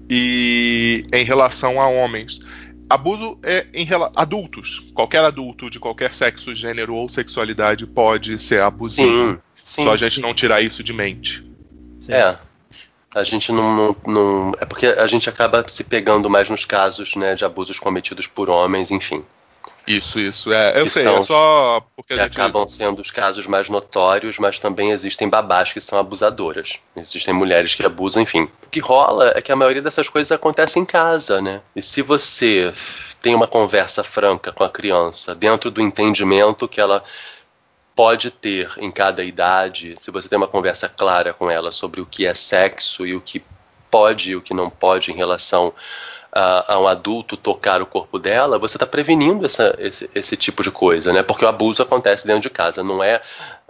e 0.08 1.04
em 1.12 1.24
relação 1.24 1.80
a 1.80 1.88
homens. 1.88 2.40
Abuso 2.88 3.38
é 3.42 3.66
em 3.74 3.86
adultos. 4.16 4.90
Qualquer 4.94 5.24
adulto 5.24 5.68
de 5.68 5.78
qualquer 5.78 6.14
sexo, 6.14 6.54
gênero 6.54 6.94
ou 6.94 7.08
sexualidade 7.08 7.86
pode 7.86 8.38
ser 8.38 8.62
abusivo. 8.62 9.32
Sim. 9.32 9.38
Sim, 9.62 9.84
Só 9.84 9.92
a 9.92 9.96
gente 9.96 10.16
sim. 10.16 10.20
não 10.22 10.32
tirar 10.32 10.62
isso 10.62 10.82
de 10.82 10.94
mente. 10.94 11.44
Sim. 12.00 12.12
É. 12.12 12.38
A 13.14 13.22
gente 13.22 13.52
não, 13.52 13.74
não, 13.74 13.96
não, 14.06 14.52
É 14.58 14.64
porque 14.64 14.86
a 14.86 15.06
gente 15.06 15.28
acaba 15.28 15.64
se 15.68 15.84
pegando 15.84 16.30
mais 16.30 16.48
nos 16.48 16.64
casos 16.64 17.16
né, 17.16 17.34
de 17.34 17.44
abusos 17.44 17.78
cometidos 17.78 18.26
por 18.26 18.48
homens, 18.48 18.90
enfim. 18.90 19.24
Isso, 19.88 20.20
isso. 20.20 20.52
É, 20.52 20.78
eu 20.78 20.88
sei, 20.88 21.08
é 21.08 21.22
só 21.22 21.82
porque 21.96 22.14
que 22.14 22.20
gente... 22.20 22.38
acabam 22.38 22.66
sendo 22.66 23.00
os 23.00 23.10
casos 23.10 23.46
mais 23.46 23.70
notórios, 23.70 24.38
mas 24.38 24.60
também 24.60 24.90
existem 24.90 25.28
babás 25.28 25.72
que 25.72 25.80
são 25.80 25.98
abusadoras. 25.98 26.78
Existem 26.94 27.32
mulheres 27.32 27.74
que 27.74 27.84
abusam, 27.84 28.22
enfim. 28.22 28.50
O 28.66 28.68
que 28.68 28.80
rola 28.80 29.32
é 29.34 29.40
que 29.40 29.50
a 29.50 29.56
maioria 29.56 29.80
dessas 29.80 30.08
coisas 30.08 30.30
acontece 30.30 30.78
em 30.78 30.84
casa, 30.84 31.40
né? 31.40 31.62
E 31.74 31.80
se 31.80 32.02
você 32.02 32.70
tem 33.22 33.34
uma 33.34 33.48
conversa 33.48 34.04
franca 34.04 34.52
com 34.52 34.62
a 34.62 34.68
criança, 34.68 35.34
dentro 35.34 35.70
do 35.70 35.80
entendimento 35.80 36.68
que 36.68 36.80
ela 36.80 37.02
pode 37.96 38.30
ter 38.30 38.70
em 38.76 38.92
cada 38.92 39.24
idade, 39.24 39.96
se 39.98 40.10
você 40.10 40.28
tem 40.28 40.36
uma 40.36 40.46
conversa 40.46 40.88
clara 40.88 41.32
com 41.32 41.50
ela 41.50 41.72
sobre 41.72 42.00
o 42.00 42.06
que 42.06 42.26
é 42.26 42.34
sexo 42.34 43.06
e 43.06 43.16
o 43.16 43.20
que 43.20 43.42
pode 43.90 44.32
e 44.32 44.36
o 44.36 44.42
que 44.42 44.54
não 44.54 44.70
pode 44.70 45.10
em 45.10 45.16
relação 45.16 45.72
a, 46.32 46.74
a 46.74 46.78
um 46.78 46.86
adulto 46.86 47.36
tocar 47.36 47.80
o 47.80 47.86
corpo 47.86 48.18
dela, 48.18 48.58
você 48.58 48.76
está 48.76 48.86
prevenindo 48.86 49.46
essa, 49.46 49.74
esse, 49.78 50.08
esse 50.14 50.36
tipo 50.36 50.62
de 50.62 50.70
coisa, 50.70 51.12
né? 51.12 51.22
Porque 51.22 51.44
o 51.44 51.48
abuso 51.48 51.82
acontece 51.82 52.26
dentro 52.26 52.42
de 52.42 52.50
casa, 52.50 52.82
não 52.82 53.02
é 53.02 53.20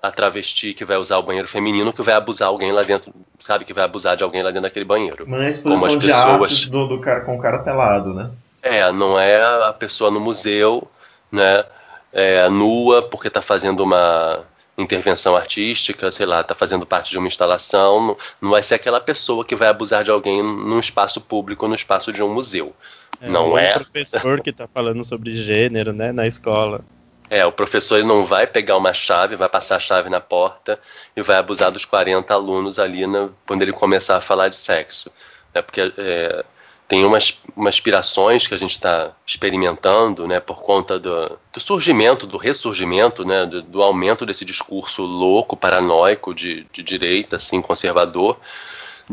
a 0.00 0.10
travesti 0.10 0.74
que 0.74 0.84
vai 0.84 0.96
usar 0.96 1.18
o 1.18 1.22
banheiro 1.22 1.48
feminino 1.48 1.92
que 1.92 2.02
vai 2.02 2.14
abusar 2.14 2.48
alguém 2.48 2.72
lá 2.72 2.82
dentro, 2.82 3.12
sabe? 3.38 3.64
Que 3.64 3.74
vai 3.74 3.84
abusar 3.84 4.16
de 4.16 4.22
alguém 4.22 4.42
lá 4.42 4.50
dentro 4.50 4.62
daquele 4.62 4.84
banheiro. 4.84 5.24
Não 5.28 5.42
é 5.42 5.46
a 5.46 5.50
exposição 5.50 5.80
Como 5.80 5.92
as 5.92 5.98
de 5.98 6.06
pessoas... 6.06 6.64
do, 6.66 6.86
do 6.86 7.00
cara, 7.00 7.20
com 7.22 7.36
o 7.36 7.40
cara 7.40 7.60
pelado, 7.60 8.14
né? 8.14 8.30
É, 8.62 8.90
não 8.92 9.18
é 9.18 9.40
a 9.66 9.72
pessoa 9.72 10.10
no 10.10 10.20
museu, 10.20 10.86
né? 11.30 11.64
é, 12.12 12.48
nua 12.48 13.02
porque 13.02 13.28
está 13.28 13.42
fazendo 13.42 13.80
uma 13.80 14.40
intervenção 14.78 15.36
artística, 15.36 16.10
sei 16.10 16.24
lá, 16.24 16.40
está 16.40 16.54
fazendo 16.54 16.86
parte 16.86 17.10
de 17.10 17.18
uma 17.18 17.26
instalação, 17.26 18.00
não, 18.00 18.16
não, 18.40 18.50
vai 18.50 18.62
ser 18.62 18.76
aquela 18.76 19.00
pessoa 19.00 19.44
que 19.44 19.56
vai 19.56 19.68
abusar 19.68 20.04
de 20.04 20.10
alguém 20.10 20.42
num 20.42 20.78
espaço 20.78 21.20
público, 21.20 21.66
no 21.66 21.74
espaço 21.74 22.12
de 22.12 22.22
um 22.22 22.32
museu. 22.32 22.72
É, 23.20 23.28
não 23.28 23.58
é. 23.58 23.76
O 23.76 23.84
professor 23.84 24.40
que 24.40 24.50
está 24.50 24.68
falando 24.68 25.04
sobre 25.04 25.34
gênero, 25.34 25.92
né, 25.92 26.12
na 26.12 26.26
escola. 26.26 26.80
É, 27.28 27.44
o 27.44 27.52
professor 27.52 28.02
não 28.04 28.24
vai 28.24 28.46
pegar 28.46 28.76
uma 28.76 28.94
chave, 28.94 29.36
vai 29.36 29.48
passar 29.48 29.76
a 29.76 29.80
chave 29.80 30.08
na 30.08 30.20
porta 30.20 30.78
e 31.14 31.20
vai 31.20 31.36
abusar 31.36 31.70
dos 31.70 31.84
40 31.84 32.32
alunos 32.32 32.78
ali 32.78 33.06
na, 33.06 33.28
quando 33.46 33.62
ele 33.62 33.72
começar 33.72 34.16
a 34.16 34.20
falar 34.20 34.48
de 34.48 34.56
sexo. 34.56 35.10
Né, 35.54 35.60
porque 35.60 35.92
é, 35.98 36.44
tem 36.88 37.04
umas, 37.04 37.38
umas 37.54 37.74
aspirações 37.74 38.46
que 38.46 38.54
a 38.54 38.56
gente 38.56 38.70
está 38.70 39.12
experimentando, 39.26 40.26
né, 40.26 40.40
por 40.40 40.62
conta 40.62 40.98
do, 40.98 41.38
do, 41.52 41.60
surgimento, 41.60 42.26
do 42.26 42.38
ressurgimento, 42.38 43.26
né, 43.26 43.44
do, 43.44 43.60
do, 43.60 43.82
aumento 43.82 44.24
desse 44.24 44.42
discurso 44.42 45.02
louco, 45.02 45.54
paranoico 45.54 46.34
de, 46.34 46.66
de 46.72 46.82
direita, 46.82 47.36
assim, 47.36 47.60
conservador, 47.60 48.40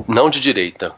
não 0.07 0.29
de 0.29 0.39
direita, 0.39 0.95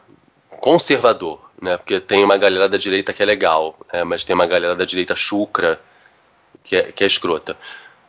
conservador, 0.60 1.50
né, 1.60 1.78
porque 1.78 2.00
tem 2.00 2.24
uma 2.24 2.38
galera 2.38 2.70
da 2.70 2.78
direita 2.78 3.12
que 3.12 3.24
é 3.24 3.26
legal, 3.26 3.76
né, 3.92 4.04
mas 4.04 4.24
tem 4.24 4.36
uma 4.36 4.46
galera 4.46 4.76
da 4.76 4.86
direita 4.86 5.16
chucra 5.16 5.82
que 6.64 6.76
é, 6.76 6.92
que 6.92 7.04
é 7.04 7.08
escrota. 7.08 7.58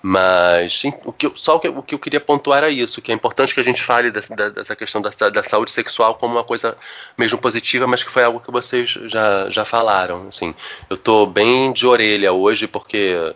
Mas 0.00 0.78
sim, 0.78 0.92
o 1.04 1.12
que, 1.12 1.30
só 1.34 1.56
o 1.56 1.60
que, 1.60 1.68
o 1.68 1.82
que, 1.82 1.94
eu 1.94 1.98
queria 1.98 2.20
pontuar 2.20 2.58
era 2.58 2.70
isso, 2.70 3.02
que 3.02 3.10
é 3.10 3.14
importante 3.14 3.52
que 3.52 3.58
a 3.58 3.64
gente 3.64 3.82
fale 3.82 4.12
dessa, 4.12 4.34
dessa 4.50 4.76
questão 4.76 5.02
da, 5.02 5.10
da, 5.28 5.42
saúde 5.42 5.72
sexual 5.72 6.14
como 6.14 6.36
uma 6.36 6.44
coisa 6.44 6.76
mesmo 7.16 7.36
positiva, 7.36 7.84
mas 7.84 8.04
que 8.04 8.10
foi 8.10 8.22
algo 8.22 8.38
que 8.38 8.50
vocês 8.50 8.88
já, 8.88 9.50
já 9.50 9.64
falaram. 9.64 10.28
Assim, 10.28 10.54
eu 10.88 10.94
estou 10.94 11.26
bem 11.26 11.72
de 11.72 11.84
orelha 11.84 12.32
hoje 12.32 12.68
porque 12.68 13.34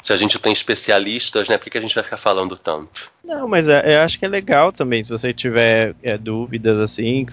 se 0.00 0.12
a 0.12 0.16
gente 0.16 0.38
tem 0.38 0.52
especialistas, 0.52 1.48
né, 1.48 1.58
por 1.58 1.64
que, 1.64 1.70
que 1.70 1.78
a 1.78 1.80
gente 1.80 1.94
vai 1.94 2.04
ficar 2.04 2.16
falando 2.16 2.56
tanto? 2.56 3.10
Não, 3.24 3.48
mas 3.48 3.68
é, 3.68 3.96
eu 3.96 4.00
acho 4.00 4.18
que 4.18 4.24
é 4.24 4.28
legal 4.28 4.70
também, 4.70 5.02
se 5.02 5.10
você 5.10 5.32
tiver 5.32 5.94
é, 6.02 6.16
dúvidas 6.16 6.78
assim, 6.78 7.26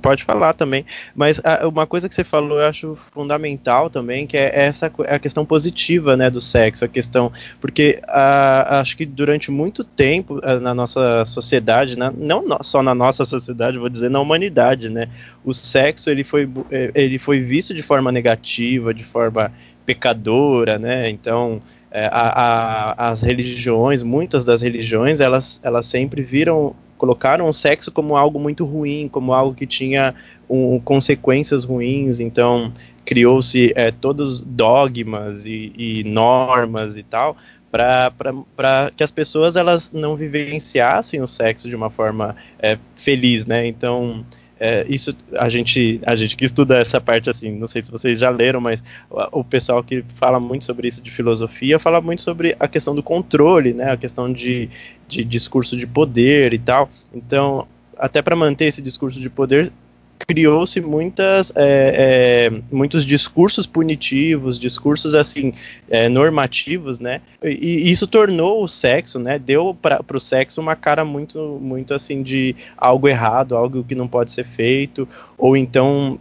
pode 0.00 0.24
falar 0.24 0.54
também. 0.54 0.84
Mas 1.14 1.40
a, 1.44 1.68
uma 1.68 1.86
coisa 1.86 2.08
que 2.08 2.14
você 2.14 2.24
falou 2.24 2.58
eu 2.58 2.66
acho 2.66 2.98
fundamental 3.12 3.90
também, 3.90 4.26
que 4.26 4.36
é 4.36 4.50
essa 4.52 4.90
é 5.04 5.14
a 5.14 5.18
questão 5.18 5.44
positiva, 5.44 6.16
né, 6.16 6.30
do 6.30 6.40
sexo, 6.40 6.86
a 6.86 6.88
questão, 6.88 7.30
porque 7.60 8.00
a, 8.08 8.80
acho 8.80 8.96
que 8.96 9.04
durante 9.04 9.50
muito 9.50 9.84
tempo 9.84 10.40
na 10.60 10.74
nossa 10.74 11.24
sociedade, 11.26 11.98
na, 11.98 12.10
não 12.10 12.44
só 12.62 12.82
na 12.82 12.94
nossa 12.94 13.24
sociedade, 13.26 13.78
vou 13.78 13.90
dizer 13.90 14.08
na 14.08 14.20
humanidade, 14.20 14.88
né, 14.88 15.08
o 15.44 15.52
sexo 15.52 16.08
ele 16.08 16.24
foi, 16.24 16.48
é, 16.70 16.90
ele 16.94 17.18
foi 17.18 17.40
visto 17.40 17.74
de 17.74 17.82
forma 17.82 18.10
negativa, 18.10 18.94
de 18.94 19.04
forma 19.04 19.52
pecadora, 19.84 20.78
né, 20.78 21.08
então 21.10 21.62
é, 21.96 22.10
a, 22.12 22.92
a, 22.98 23.08
as 23.08 23.22
religiões, 23.22 24.02
muitas 24.02 24.44
das 24.44 24.60
religiões, 24.60 25.18
elas, 25.18 25.58
elas 25.62 25.86
sempre 25.86 26.20
viram, 26.20 26.76
colocaram 26.98 27.48
o 27.48 27.52
sexo 27.54 27.90
como 27.90 28.18
algo 28.18 28.38
muito 28.38 28.66
ruim, 28.66 29.08
como 29.10 29.32
algo 29.32 29.54
que 29.54 29.66
tinha 29.66 30.14
um, 30.46 30.78
consequências 30.78 31.64
ruins, 31.64 32.20
então 32.20 32.70
criou-se 33.02 33.72
é, 33.74 33.90
todos 33.90 34.42
dogmas 34.42 35.46
e, 35.46 35.72
e 35.74 36.04
normas 36.04 36.98
e 36.98 37.02
tal, 37.02 37.34
para 37.70 38.90
que 38.94 39.02
as 39.02 39.10
pessoas 39.10 39.56
elas 39.56 39.90
não 39.90 40.16
vivenciassem 40.16 41.22
o 41.22 41.26
sexo 41.26 41.66
de 41.66 41.74
uma 41.74 41.88
forma 41.88 42.36
é, 42.58 42.76
feliz, 42.94 43.46
né? 43.46 43.66
Então 43.66 44.22
é, 44.58 44.86
isso 44.88 45.14
a 45.36 45.48
gente 45.48 46.00
a 46.06 46.16
gente 46.16 46.34
que 46.34 46.44
estuda 46.44 46.78
essa 46.78 46.98
parte 46.98 47.28
assim 47.28 47.52
não 47.52 47.66
sei 47.66 47.82
se 47.82 47.90
vocês 47.90 48.18
já 48.18 48.30
leram 48.30 48.60
mas 48.60 48.82
o, 49.10 49.40
o, 49.40 49.44
pessoal 49.44 49.84
que 49.84 50.02
fala 50.16 50.40
muito 50.40 50.64
sobre 50.64 50.88
isso 50.88 51.02
de 51.02 51.10
filosofia 51.10 51.78
fala 51.78 52.00
muito 52.00 52.22
sobre 52.22 52.56
a 52.58 52.66
questão 52.66 52.94
do 52.94 53.02
controle 53.02 53.74
né? 53.74 53.92
A 53.92 53.96
questão 53.96 54.32
de, 54.32 54.70
de 55.06 55.24
discurso 55.24 55.76
de 55.76 55.86
poder 55.86 56.54
e 56.54 56.58
tal. 56.58 56.88
Então 57.14 57.66
até 57.98 58.22
para 58.22 58.34
manter 58.34 58.66
esse 58.66 58.80
discurso 58.80 59.20
de 59.20 59.28
poder 59.28 59.72
criou-se 60.18 60.80
muitas 60.80 61.52
é, 61.54 62.50
é, 62.50 62.60
muitos 62.70 63.04
discursos 63.04 63.66
punitivos, 63.66 64.58
discursos 64.58 65.14
assim 65.14 65.52
é, 65.88 66.08
normativos, 66.08 66.98
né? 66.98 67.20
E, 67.42 67.48
e, 67.48 67.90
isso 67.90 68.06
tornou 68.06 68.62
o 68.62 68.68
sexo, 68.68 69.18
né? 69.18 69.38
Deu 69.38 69.76
para 69.80 70.02
o 70.12 70.20
sexo 70.20 70.60
uma 70.60 70.76
cara 70.76 71.04
muito 71.04 71.58
muito 71.60 71.94
assim 71.94 72.22
de 72.22 72.54
algo 72.76 73.08
errado, 73.08 73.56
algo 73.56 73.84
que 73.84 73.94
não 73.94 74.08
pode 74.08 74.30
ser 74.30 74.46
feito, 74.46 75.08
ou 75.36 75.56
então 75.56 76.18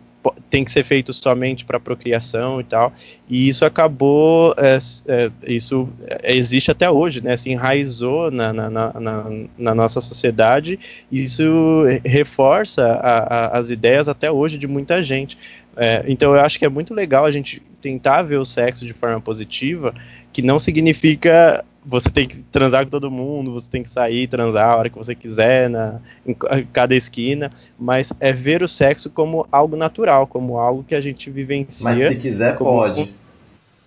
tem 0.50 0.64
que 0.64 0.72
ser 0.72 0.84
feito 0.84 1.14
somente 1.14 1.66
para 1.66 1.80
procriação 1.80 2.60
e 2.62 2.64
tal. 2.64 2.94
E 3.30 3.48
isso 3.48 3.66
acabou, 3.66 4.54
é, 4.58 4.78
é, 5.08 5.32
isso 5.48 5.90
existe 6.24 6.72
até 6.72 6.90
hoje, 6.90 7.22
né? 7.22 7.36
Se 7.36 7.52
enraizou 7.52 8.32
na, 8.32 8.54
na, 8.54 8.70
na, 8.70 9.26
na 9.58 9.76
nossa 9.76 10.02
sociedade 10.02 10.80
e 11.12 11.24
isso 11.24 11.84
reforça 12.04 12.86
a, 12.86 13.18
a, 13.20 13.58
as 13.58 13.70
ideias 13.70 14.08
até 14.08 14.32
hoje 14.32 14.58
de 14.58 14.68
muita 14.68 15.04
gente. 15.04 15.38
É, 15.76 16.04
então 16.08 16.34
eu 16.34 16.42
acho 16.42 16.58
que 16.58 16.66
é 16.66 16.70
muito 16.70 16.94
legal 16.94 17.26
a 17.26 17.32
gente 17.32 17.62
tentar 17.82 18.24
ver 18.24 18.38
o 18.38 18.46
sexo 18.46 18.86
de 18.86 18.94
forma 18.94 19.20
positiva, 19.20 19.94
que 20.32 20.42
não 20.42 20.58
significa 20.58 21.64
você 21.86 22.10
tem 22.10 22.28
que 22.28 22.42
transar 22.44 22.84
com 22.84 22.90
todo 22.90 23.12
mundo, 23.12 23.54
você 23.54 23.70
tem 23.70 23.84
que 23.84 23.90
sair 23.90 24.28
transar 24.28 24.72
a 24.72 24.76
hora 24.76 24.90
que 24.90 24.98
você 24.98 25.14
quiser, 25.14 25.70
na, 25.70 26.00
em 26.26 26.36
cada 26.74 26.96
esquina, 26.96 27.52
mas 27.78 28.12
é 28.20 28.34
ver 28.34 28.64
o 28.64 28.68
sexo 28.68 29.10
como 29.10 29.48
algo 29.52 29.76
natural, 29.76 30.26
como 30.26 30.58
algo 30.58 30.84
que 30.84 30.96
a 30.96 31.02
gente 31.02 31.30
vivencia. 31.30 31.84
Mas 31.84 32.00
se 32.00 32.16
quiser, 32.16 32.56
como, 32.56 32.72
pode. 32.72 33.14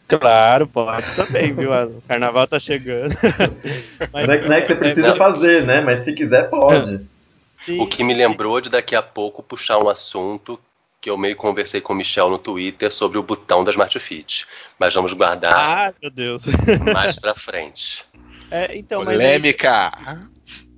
Claro, 0.07 0.67
pode 0.67 1.05
também, 1.17 1.53
viu? 1.53 1.71
O 1.71 2.03
carnaval 2.09 2.47
tá 2.47 2.59
chegando. 2.59 3.15
mas, 4.13 4.27
não, 4.27 4.35
é, 4.35 4.49
não, 4.49 4.57
é, 4.57 4.61
que 4.61 4.69
você 4.69 4.75
precisa 4.75 5.09
é, 5.09 5.15
fazer, 5.15 5.67
né? 5.67 5.81
Mas 5.81 6.01
se 6.01 6.15
quiser, 6.15 6.49
pode. 6.49 7.01
O 7.79 7.87
que 7.87 8.03
me 8.03 8.15
lembrou 8.15 8.61
de 8.61 8.71
daqui 8.71 8.95
a 8.95 9.03
pouco 9.03 9.43
puxar 9.43 9.79
um 9.79 9.89
assunto 9.89 10.59
que 11.01 11.11
eu 11.11 11.17
meio 11.17 11.37
conversei 11.37 11.81
com 11.81 11.93
o 11.93 11.97
Michel 11.97 12.29
no 12.29 12.39
Twitter 12.39 12.93
sobre 12.93 13.19
o 13.19 13.23
botão 13.23 13.63
da 13.63 13.71
Smart 13.71 13.99
Fit. 13.99 14.47
Mas 14.79 14.95
vamos 14.95 15.13
guardar 15.13 15.55
ah, 15.55 15.95
meu 16.03 16.11
Deus. 16.11 16.43
mais 16.93 17.19
pra 17.19 17.35
frente. 17.35 18.05
É, 18.51 18.79
então, 18.79 19.05
Polêmica! 19.05 19.93
Mas 20.03 20.27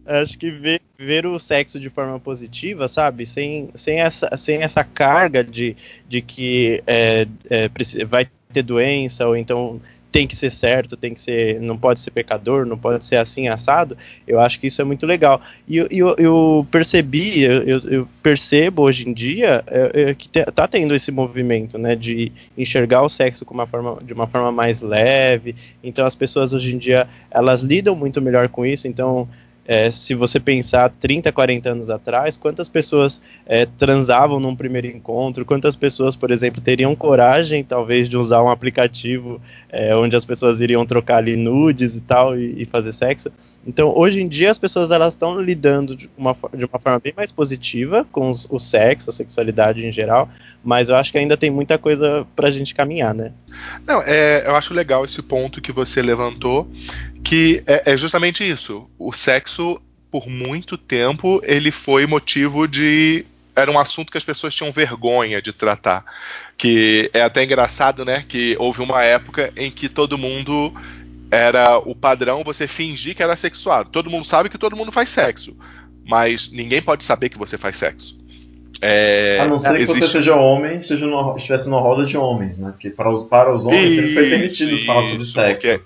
acho 0.04 0.38
que 0.38 0.50
ver, 0.50 0.82
ver, 0.98 1.26
o 1.26 1.38
sexo 1.38 1.78
de 1.78 1.88
forma 1.88 2.18
positiva, 2.18 2.88
sabe? 2.88 3.24
Sem, 3.24 3.70
sem, 3.74 4.00
essa, 4.00 4.36
sem 4.36 4.62
essa 4.62 4.82
carga 4.82 5.44
de, 5.44 5.76
de 6.08 6.20
que 6.20 6.82
é, 6.86 7.26
é, 7.48 7.70
vai 8.04 8.28
ter 8.52 8.62
doença, 8.62 9.26
ou 9.26 9.36
então 9.36 9.80
tem 10.10 10.26
que 10.26 10.34
ser 10.34 10.50
certo, 10.50 10.96
tem 10.96 11.14
que 11.14 11.20
ser, 11.20 11.60
não 11.60 11.76
pode 11.76 12.00
ser 12.00 12.10
pecador, 12.10 12.66
não 12.66 12.76
pode 12.76 13.04
ser 13.04 13.16
assim 13.16 13.48
assado. 13.48 13.96
Eu 14.26 14.40
acho 14.40 14.58
que 14.58 14.66
isso 14.66 14.80
é 14.82 14.84
muito 14.84 15.06
legal. 15.06 15.40
E 15.68 15.76
eu, 15.76 15.86
eu, 16.18 16.66
percebi, 16.70 17.42
eu, 17.42 17.78
eu, 17.80 18.08
percebo 18.22 18.82
hoje 18.82 19.08
em 19.08 19.12
dia 19.12 19.62
é, 19.66 20.10
é, 20.10 20.14
que 20.14 20.28
tá 20.28 20.66
tendo 20.66 20.94
esse 20.94 21.12
movimento, 21.12 21.78
né, 21.78 21.94
de 21.94 22.32
enxergar 22.56 23.02
o 23.02 23.08
sexo 23.08 23.44
uma 23.50 23.66
forma, 23.66 23.98
de 24.02 24.12
uma 24.12 24.26
forma 24.26 24.50
mais 24.50 24.80
leve. 24.80 25.54
Então 25.82 26.06
as 26.06 26.16
pessoas 26.16 26.52
hoje 26.52 26.74
em 26.74 26.78
dia 26.78 27.08
elas 27.30 27.60
lidam 27.60 27.94
muito 27.94 28.20
melhor 28.20 28.48
com 28.48 28.64
isso. 28.64 28.88
Então 28.88 29.28
é, 29.70 29.88
se 29.88 30.16
você 30.16 30.40
pensar 30.40 30.90
30, 30.98 31.30
40 31.30 31.70
anos 31.70 31.90
atrás, 31.90 32.36
quantas 32.36 32.68
pessoas 32.68 33.22
é, 33.46 33.64
transavam 33.64 34.40
num 34.40 34.56
primeiro 34.56 34.88
encontro, 34.88 35.44
quantas 35.44 35.76
pessoas, 35.76 36.16
por 36.16 36.32
exemplo, 36.32 36.60
teriam 36.60 36.96
coragem, 36.96 37.62
talvez, 37.62 38.08
de 38.08 38.16
usar 38.16 38.42
um 38.42 38.50
aplicativo 38.50 39.40
é, 39.68 39.94
onde 39.94 40.16
as 40.16 40.24
pessoas 40.24 40.60
iriam 40.60 40.84
trocar 40.84 41.18
ali 41.18 41.36
nudes 41.36 41.94
e 41.94 42.00
tal 42.00 42.36
e, 42.36 42.62
e 42.62 42.64
fazer 42.64 42.92
sexo. 42.92 43.30
Então, 43.64 43.96
hoje 43.96 44.20
em 44.20 44.26
dia, 44.26 44.50
as 44.50 44.58
pessoas 44.58 44.90
elas 44.90 45.14
estão 45.14 45.40
lidando 45.40 45.94
de 45.94 46.10
uma, 46.16 46.34
de 46.54 46.64
uma 46.64 46.78
forma 46.78 46.98
bem 46.98 47.12
mais 47.14 47.30
positiva 47.30 48.06
com 48.10 48.30
os, 48.30 48.48
o 48.50 48.58
sexo, 48.58 49.10
a 49.10 49.12
sexualidade 49.12 49.86
em 49.86 49.92
geral, 49.92 50.30
mas 50.64 50.88
eu 50.88 50.96
acho 50.96 51.12
que 51.12 51.18
ainda 51.18 51.36
tem 51.36 51.50
muita 51.50 51.76
coisa 51.76 52.26
para 52.34 52.48
a 52.48 52.50
gente 52.50 52.74
caminhar, 52.74 53.14
né? 53.14 53.32
Não, 53.86 54.02
é, 54.02 54.46
eu 54.46 54.56
acho 54.56 54.72
legal 54.72 55.04
esse 55.04 55.22
ponto 55.22 55.60
que 55.60 55.72
você 55.72 56.00
levantou, 56.00 56.70
que 57.24 57.62
é, 57.66 57.92
é 57.92 57.96
justamente 57.96 58.48
isso. 58.48 58.88
O 58.98 59.12
sexo, 59.12 59.80
por 60.10 60.28
muito 60.28 60.76
tempo, 60.76 61.40
ele 61.44 61.70
foi 61.70 62.06
motivo 62.06 62.66
de 62.66 63.24
era 63.54 63.70
um 63.70 63.78
assunto 63.78 64.10
que 64.10 64.18
as 64.18 64.24
pessoas 64.24 64.54
tinham 64.54 64.72
vergonha 64.72 65.42
de 65.42 65.52
tratar. 65.52 66.04
Que 66.56 67.10
é 67.12 67.22
até 67.22 67.44
engraçado, 67.44 68.04
né? 68.04 68.24
Que 68.26 68.56
houve 68.58 68.80
uma 68.82 69.02
época 69.02 69.52
em 69.56 69.70
que 69.70 69.88
todo 69.88 70.18
mundo 70.18 70.72
era 71.30 71.78
o 71.78 71.94
padrão 71.94 72.42
você 72.44 72.66
fingir 72.66 73.14
que 73.14 73.22
era 73.22 73.36
sexuado. 73.36 73.90
Todo 73.90 74.10
mundo 74.10 74.24
sabe 74.24 74.48
que 74.48 74.58
todo 74.58 74.76
mundo 74.76 74.90
faz 74.90 75.08
sexo, 75.08 75.56
mas 76.04 76.50
ninguém 76.50 76.82
pode 76.82 77.04
saber 77.04 77.28
que 77.28 77.38
você 77.38 77.56
faz 77.56 77.76
sexo. 77.76 78.18
É, 78.82 79.38
a 79.40 79.46
não 79.46 79.58
ser 79.58 79.76
existe... 79.76 79.92
que 79.92 80.06
você 80.06 80.12
seja 80.12 80.34
homem, 80.34 80.78
esteja 80.78 81.06
numa, 81.06 81.36
estivesse 81.36 81.68
numa 81.68 81.80
roda 81.80 82.04
de 82.04 82.16
homens, 82.16 82.58
né? 82.58 82.70
Porque 82.70 82.88
para 82.88 83.10
os, 83.12 83.26
para 83.26 83.54
os 83.54 83.66
homens 83.66 83.94
sempre 83.94 84.14
foi 84.14 84.30
permitido 84.30 84.76
falar 84.78 85.02
sobre 85.02 85.24
sexo. 85.26 85.80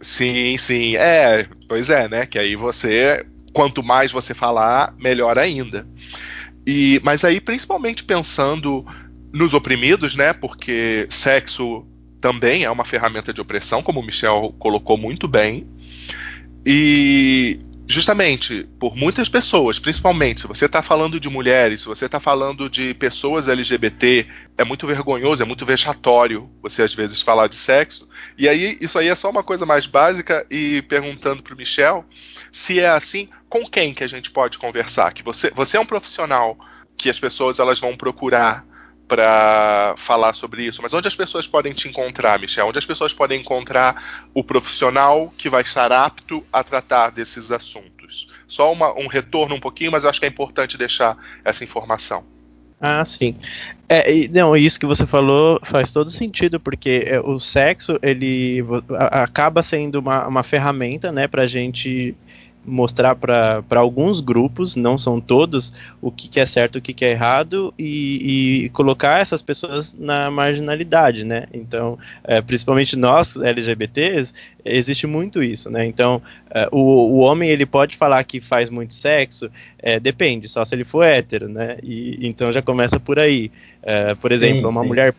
Sim, 0.00 0.56
sim. 0.58 0.96
É, 0.96 1.46
pois 1.68 1.90
é, 1.90 2.08
né? 2.08 2.26
Que 2.26 2.38
aí 2.38 2.56
você, 2.56 3.24
quanto 3.52 3.82
mais 3.82 4.10
você 4.12 4.32
falar, 4.34 4.94
melhor 4.98 5.38
ainda. 5.38 5.86
E, 6.66 7.00
mas 7.04 7.24
aí, 7.24 7.40
principalmente 7.40 8.04
pensando 8.04 8.84
nos 9.32 9.54
oprimidos, 9.54 10.16
né? 10.16 10.32
Porque 10.32 11.06
sexo 11.10 11.86
também 12.20 12.64
é 12.64 12.70
uma 12.70 12.84
ferramenta 12.84 13.32
de 13.32 13.40
opressão, 13.40 13.82
como 13.82 14.00
o 14.00 14.04
Michel 14.04 14.54
colocou 14.58 14.96
muito 14.96 15.28
bem. 15.28 15.66
e 16.66 17.60
justamente 17.90 18.68
por 18.78 18.94
muitas 18.96 19.28
pessoas, 19.28 19.80
principalmente 19.80 20.42
se 20.42 20.46
você 20.46 20.66
está 20.66 20.80
falando 20.80 21.18
de 21.18 21.28
mulheres, 21.28 21.80
se 21.80 21.88
você 21.88 22.06
está 22.06 22.20
falando 22.20 22.70
de 22.70 22.94
pessoas 22.94 23.48
LGBT, 23.48 24.28
é 24.56 24.62
muito 24.62 24.86
vergonhoso, 24.86 25.42
é 25.42 25.46
muito 25.46 25.66
vexatório 25.66 26.48
você 26.62 26.82
às 26.82 26.94
vezes 26.94 27.20
falar 27.20 27.48
de 27.48 27.56
sexo. 27.56 28.08
E 28.38 28.48
aí 28.48 28.78
isso 28.80 28.96
aí 28.96 29.08
é 29.08 29.14
só 29.16 29.28
uma 29.28 29.42
coisa 29.42 29.66
mais 29.66 29.86
básica 29.86 30.46
e 30.48 30.82
perguntando 30.82 31.42
para 31.42 31.52
o 31.52 31.56
Michel 31.56 32.04
se 32.52 32.78
é 32.78 32.88
assim, 32.88 33.28
com 33.48 33.66
quem 33.66 33.92
que 33.92 34.04
a 34.04 34.08
gente 34.08 34.30
pode 34.30 34.56
conversar? 34.56 35.12
Que 35.12 35.24
você, 35.24 35.50
você 35.50 35.76
é 35.76 35.80
um 35.80 35.86
profissional 35.86 36.56
que 36.96 37.10
as 37.10 37.18
pessoas 37.18 37.58
elas 37.58 37.80
vão 37.80 37.96
procurar 37.96 38.64
para 39.10 39.94
falar 39.96 40.32
sobre 40.34 40.62
isso, 40.62 40.80
mas 40.80 40.94
onde 40.94 41.08
as 41.08 41.16
pessoas 41.16 41.44
podem 41.44 41.72
te 41.72 41.88
encontrar, 41.88 42.38
Michel? 42.38 42.68
Onde 42.68 42.78
as 42.78 42.86
pessoas 42.86 43.12
podem 43.12 43.40
encontrar 43.40 44.28
o 44.32 44.44
profissional 44.44 45.34
que 45.36 45.50
vai 45.50 45.62
estar 45.62 45.90
apto 45.90 46.46
a 46.52 46.62
tratar 46.62 47.10
desses 47.10 47.50
assuntos? 47.50 48.28
Só 48.46 48.72
uma, 48.72 48.96
um 48.96 49.08
retorno 49.08 49.56
um 49.56 49.60
pouquinho, 49.60 49.90
mas 49.90 50.04
acho 50.04 50.20
que 50.20 50.26
é 50.26 50.28
importante 50.28 50.78
deixar 50.78 51.16
essa 51.44 51.64
informação. 51.64 52.24
Ah, 52.80 53.04
sim. 53.04 53.34
É, 53.88 54.28
não, 54.28 54.56
isso 54.56 54.78
que 54.78 54.86
você 54.86 55.04
falou 55.04 55.58
faz 55.64 55.90
todo 55.90 56.08
sentido, 56.08 56.60
porque 56.60 57.02
é, 57.04 57.18
o 57.18 57.40
sexo 57.40 57.98
ele 58.00 58.62
acaba 59.10 59.60
sendo 59.60 59.96
uma, 59.96 60.28
uma 60.28 60.44
ferramenta, 60.44 61.10
né, 61.10 61.26
para 61.26 61.48
gente 61.48 62.14
mostrar 62.64 63.16
para 63.16 63.62
alguns 63.76 64.20
grupos, 64.20 64.76
não 64.76 64.98
são 64.98 65.20
todos, 65.20 65.72
o 66.00 66.10
que, 66.10 66.28
que 66.28 66.40
é 66.40 66.46
certo, 66.46 66.76
o 66.76 66.80
que, 66.80 66.92
que 66.92 67.04
é 67.04 67.10
errado 67.10 67.72
e, 67.78 68.64
e, 68.64 68.68
colocar 68.70 69.20
essas 69.20 69.42
pessoas 69.42 69.94
na 69.98 70.30
marginalidade, 70.30 71.24
né? 71.24 71.46
Então, 71.52 71.98
é, 72.22 72.40
principalmente 72.40 72.96
nós 72.96 73.36
LGBTs, 73.36 74.32
existe 74.64 75.06
muito 75.06 75.42
isso, 75.42 75.70
né? 75.70 75.86
Então, 75.86 76.20
é, 76.50 76.68
o, 76.70 76.78
o 76.78 77.18
homem 77.18 77.48
ele 77.48 77.64
pode 77.64 77.96
falar 77.96 78.22
que 78.24 78.40
faz 78.40 78.68
muito 78.68 78.94
sexo, 78.94 79.50
é, 79.78 79.98
depende, 79.98 80.48
só 80.48 80.64
se 80.64 80.74
ele 80.74 80.84
for 80.84 81.02
hétero, 81.02 81.48
né? 81.48 81.78
E 81.82 82.18
então 82.22 82.52
já 82.52 82.60
começa 82.60 83.00
por 83.00 83.18
aí. 83.18 83.50
É, 83.82 84.14
por 84.14 84.30
exemplo, 84.30 84.60
sim, 84.60 84.66
uma 84.66 84.82
sim. 84.82 84.88
mulher 84.88 85.14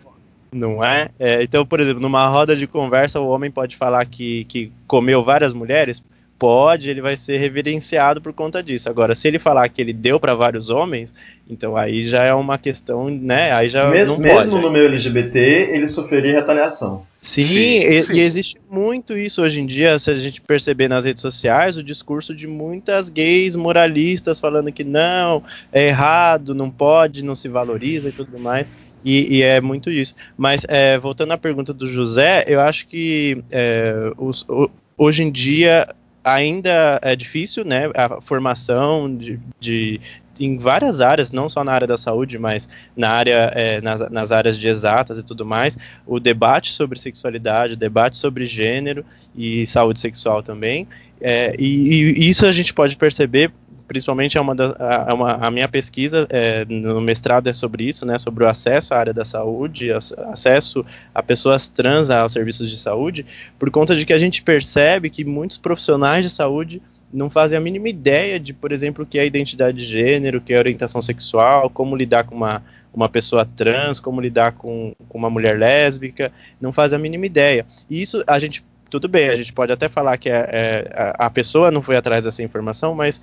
não 0.54 0.84
é? 0.84 1.10
é? 1.18 1.42
Então, 1.44 1.66
por 1.66 1.80
exemplo, 1.80 2.02
numa 2.02 2.28
roda 2.28 2.56
de 2.56 2.68
conversa, 2.68 3.22
o 3.22 3.30
homem 3.30 3.50
pode 3.50 3.78
falar 3.78 4.06
que, 4.06 4.44
que 4.46 4.70
comeu 4.86 5.24
várias 5.24 5.54
mulheres, 5.54 6.04
pode, 6.42 6.90
ele 6.90 7.02
vai 7.02 7.16
ser 7.16 7.38
reverenciado 7.38 8.20
por 8.20 8.34
conta 8.34 8.64
disso. 8.64 8.90
Agora, 8.90 9.14
se 9.14 9.28
ele 9.28 9.38
falar 9.38 9.70
que 9.70 9.80
ele 9.80 9.94
deu 9.94 10.20
para 10.20 10.34
vários 10.34 10.72
homens, 10.72 11.14
então 11.48 11.78
aí 11.78 12.02
já 12.02 12.24
é 12.24 12.34
uma 12.34 12.58
questão, 12.58 13.12
né? 13.12 13.52
Aí 13.52 13.70
já 13.70 13.88
mesmo, 13.92 14.16
não 14.16 14.20
mesmo 14.24 14.50
pode, 14.50 14.64
no 14.64 14.72
meio 14.72 14.86
LGBT, 14.86 15.70
ele 15.72 15.86
sofreria 15.86 16.34
retaliação. 16.34 17.04
Sim, 17.22 17.44
sim, 17.44 17.86
e, 17.86 18.02
sim, 18.02 18.18
e, 18.18 18.20
existe 18.22 18.58
muito 18.68 19.16
isso 19.16 19.44
hoje 19.44 19.62
em 19.62 19.68
dia, 19.68 20.00
se 20.00 20.10
a 20.10 20.16
gente 20.16 20.42
perceber 20.42 20.88
nas 20.88 21.06
redes 21.06 21.22
sociais, 21.22 21.78
o 21.78 21.84
discurso 21.84 22.34
de 22.34 22.48
muitas 22.48 23.08
gays 23.08 23.56
moralistas 23.56 24.40
falando 24.40 24.72
que 24.72 24.84
não, 24.84 25.44
é 25.72 25.90
errado, 25.90 26.56
não 26.56 26.72
pode, 26.72 27.24
não 27.24 27.36
se 27.36 27.48
valoriza 27.48 28.10
e 28.10 28.12
tudo 28.12 28.40
mais. 28.40 28.68
E, 29.06 29.38
e, 29.38 29.44
é 29.44 29.62
muito 29.62 29.92
isso. 29.92 30.16
Mas 30.36 30.66
é, 30.68 30.98
voltando 30.98 31.34
à 31.34 31.38
pergunta 31.38 31.72
do 31.72 31.88
José, 31.88 32.46
eu 32.48 32.60
acho 32.60 32.88
que 32.88 33.44
é, 33.52 34.12
os, 34.18 34.44
o, 34.50 34.72
hoje 34.98 35.22
em 35.22 35.32
dia 35.32 35.88
ainda 36.24 37.00
é 37.02 37.16
difícil, 37.16 37.66
né? 37.66 37.90
A 37.96 38.22
formação 38.22 39.16
de, 39.16 39.40
de, 39.60 40.00
em 40.40 40.58
várias 40.58 41.02
áreas, 41.02 41.32
não 41.32 41.50
só 41.50 41.64
na 41.64 41.72
área 41.72 41.88
da 41.88 41.98
saúde, 41.98 42.38
mas 42.38 42.68
na 42.96 43.10
área, 43.10 43.52
é, 43.56 43.82
nas, 43.82 44.10
nas, 44.10 44.32
áreas 44.32 44.58
de 44.58 44.68
exatas 44.68 45.18
e 45.18 45.24
tudo 45.24 45.46
mais, 45.46 45.78
o 46.06 46.20
debate 46.20 46.72
sobre 46.72 47.00
sexualidade, 47.00 47.74
o 47.74 47.78
debate 47.78 48.18
sobre 48.18 48.46
gênero 48.46 49.06
e 49.36 49.66
saúde 49.66 50.00
sexual 50.00 50.42
também. 50.42 50.88
É, 51.20 51.56
e, 51.58 52.14
e, 52.16 52.30
isso 52.30 52.46
a 52.46 52.52
gente 52.52 52.74
pode 52.74 52.96
perceber 52.96 53.52
principalmente 53.92 54.38
é 54.38 54.42
uma, 54.42 54.56
da, 54.56 54.74
a, 54.80 55.14
uma 55.14 55.34
a 55.34 55.52
minha 55.52 55.68
pesquisa 55.68 56.26
é, 56.30 56.64
no 56.64 57.02
mestrado 57.02 57.48
é 57.48 57.52
sobre 57.52 57.84
isso, 57.84 58.06
né, 58.06 58.18
sobre 58.18 58.46
o 58.46 58.48
acesso 58.48 58.94
à 58.94 58.98
área 58.98 59.14
da 59.14 59.26
saúde, 59.26 59.92
acesso 59.92 60.86
a 61.14 61.22
pessoas 61.22 61.68
trans 61.68 62.10
aos 62.10 62.32
serviços 62.32 62.70
de 62.70 62.78
saúde, 62.78 63.26
por 63.60 63.70
conta 63.70 63.94
de 63.94 64.06
que 64.06 64.14
a 64.14 64.18
gente 64.18 64.44
percebe 64.44 65.10
que 65.10 65.26
muitos 65.26 65.58
profissionais 65.58 66.24
de 66.24 66.30
saúde 66.30 66.82
não 67.12 67.30
fazem 67.30 67.58
a 67.58 67.62
mínima 67.62 67.90
ideia 67.90 68.40
de, 68.40 68.54
por 68.54 68.72
exemplo, 68.72 69.04
o 69.04 69.06
que 69.06 69.20
é 69.20 69.26
identidade 69.26 69.78
de 69.78 69.84
gênero, 69.84 70.38
o 70.38 70.42
que 70.42 70.54
é 70.54 70.58
orientação 70.58 71.02
sexual, 71.02 71.70
como 71.70 71.94
lidar 71.94 72.24
com 72.24 72.34
uma, 72.34 72.64
uma 72.94 73.10
pessoa 73.10 73.46
trans, 73.46 74.00
como 74.00 74.22
lidar 74.22 74.54
com, 74.54 74.94
com 75.10 75.18
uma 75.18 75.30
mulher 75.30 75.60
lésbica, 75.60 76.32
não 76.62 76.72
fazem 76.72 76.98
a 76.98 77.02
mínima 77.02 77.26
ideia. 77.26 77.66
E 77.90 78.02
isso 78.02 78.24
a 78.26 78.40
gente 78.40 78.64
tudo 78.92 79.08
bem, 79.08 79.30
a 79.30 79.36
gente 79.38 79.54
pode 79.54 79.72
até 79.72 79.88
falar 79.88 80.18
que 80.18 80.30
é, 80.30 80.50
é, 80.52 81.14
a 81.18 81.30
pessoa 81.30 81.72
não 81.72 81.82
foi 81.82 81.96
atrás 81.96 82.26
dessa 82.26 82.44
informação, 82.44 82.94
mas 82.94 83.22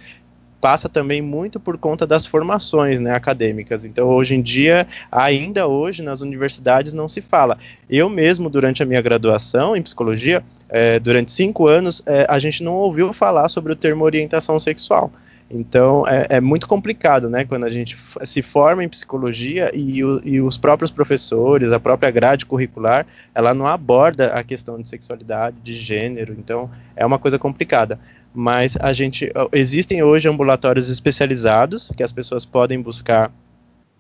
passa 0.61 0.88
também 0.88 1.23
muito 1.23 1.61
por 1.61 1.79
conta 1.79 2.07
das 2.07 2.27
formações 2.27 3.01
né, 3.01 3.14
acadêmicas. 3.14 3.85
Então, 3.85 4.09
hoje 4.09 4.35
em 4.35 4.42
dia, 4.42 4.87
ainda 5.11 5.66
hoje, 5.66 6.03
nas 6.03 6.21
universidades 6.21 6.92
não 6.92 7.09
se 7.09 7.21
fala. 7.21 7.59
Eu 7.88 8.09
mesmo, 8.09 8.51
durante 8.51 8.83
a 8.83 8.87
minha 8.87 9.01
graduação 9.01 9.77
em 9.77 9.83
psicologia, 9.83 10.42
é, 10.68 10.99
durante 10.99 11.33
cinco 11.33 11.66
anos, 11.66 12.03
é, 12.07 12.27
a 12.29 12.38
gente 12.38 12.62
não 12.62 12.75
ouviu 12.75 13.12
falar 13.12 13.49
sobre 13.49 13.73
o 13.73 13.77
termo 13.77 14.05
orientação 14.05 14.59
sexual. 14.59 15.11
Então 15.51 16.07
é, 16.07 16.27
é, 16.29 16.40
muito 16.40 16.68
complicado, 16.68 17.31
né? 17.31 17.44
Quando 17.44 17.64
a 17.64 17.71
gente 17.71 17.97
se 18.25 18.42
forma 18.42 18.85
em 18.85 18.88
psicologia 18.88 19.71
e, 19.73 20.05
o, 20.05 20.21
e, 20.23 20.40
os 20.40 20.59
próprios 20.59 20.90
professores, 20.90 21.73
a 21.73 21.81
própria 21.81 22.11
grade 22.11 22.44
curricular, 22.44 23.07
ela 23.35 23.55
não 23.55 23.66
aborda 23.66 24.35
a 24.35 24.44
questão 24.44 24.81
de 24.81 24.88
sexualidade, 24.88 25.57
de 25.64 25.75
gênero. 25.75 26.35
Então 26.38 26.71
é 26.94 27.05
uma 27.07 27.18
coisa 27.18 27.38
complicada 27.38 27.99
mas 28.38 28.77
a 28.81 28.92
gente 28.92 29.33
existem 29.53 30.01
hoje 30.01 30.29
ambulatórios 30.29 30.88
especializados 30.88 31.90
que 31.96 32.05
as 32.05 32.12
pessoas 32.12 32.44
podem 32.44 32.81
buscar 32.81 33.33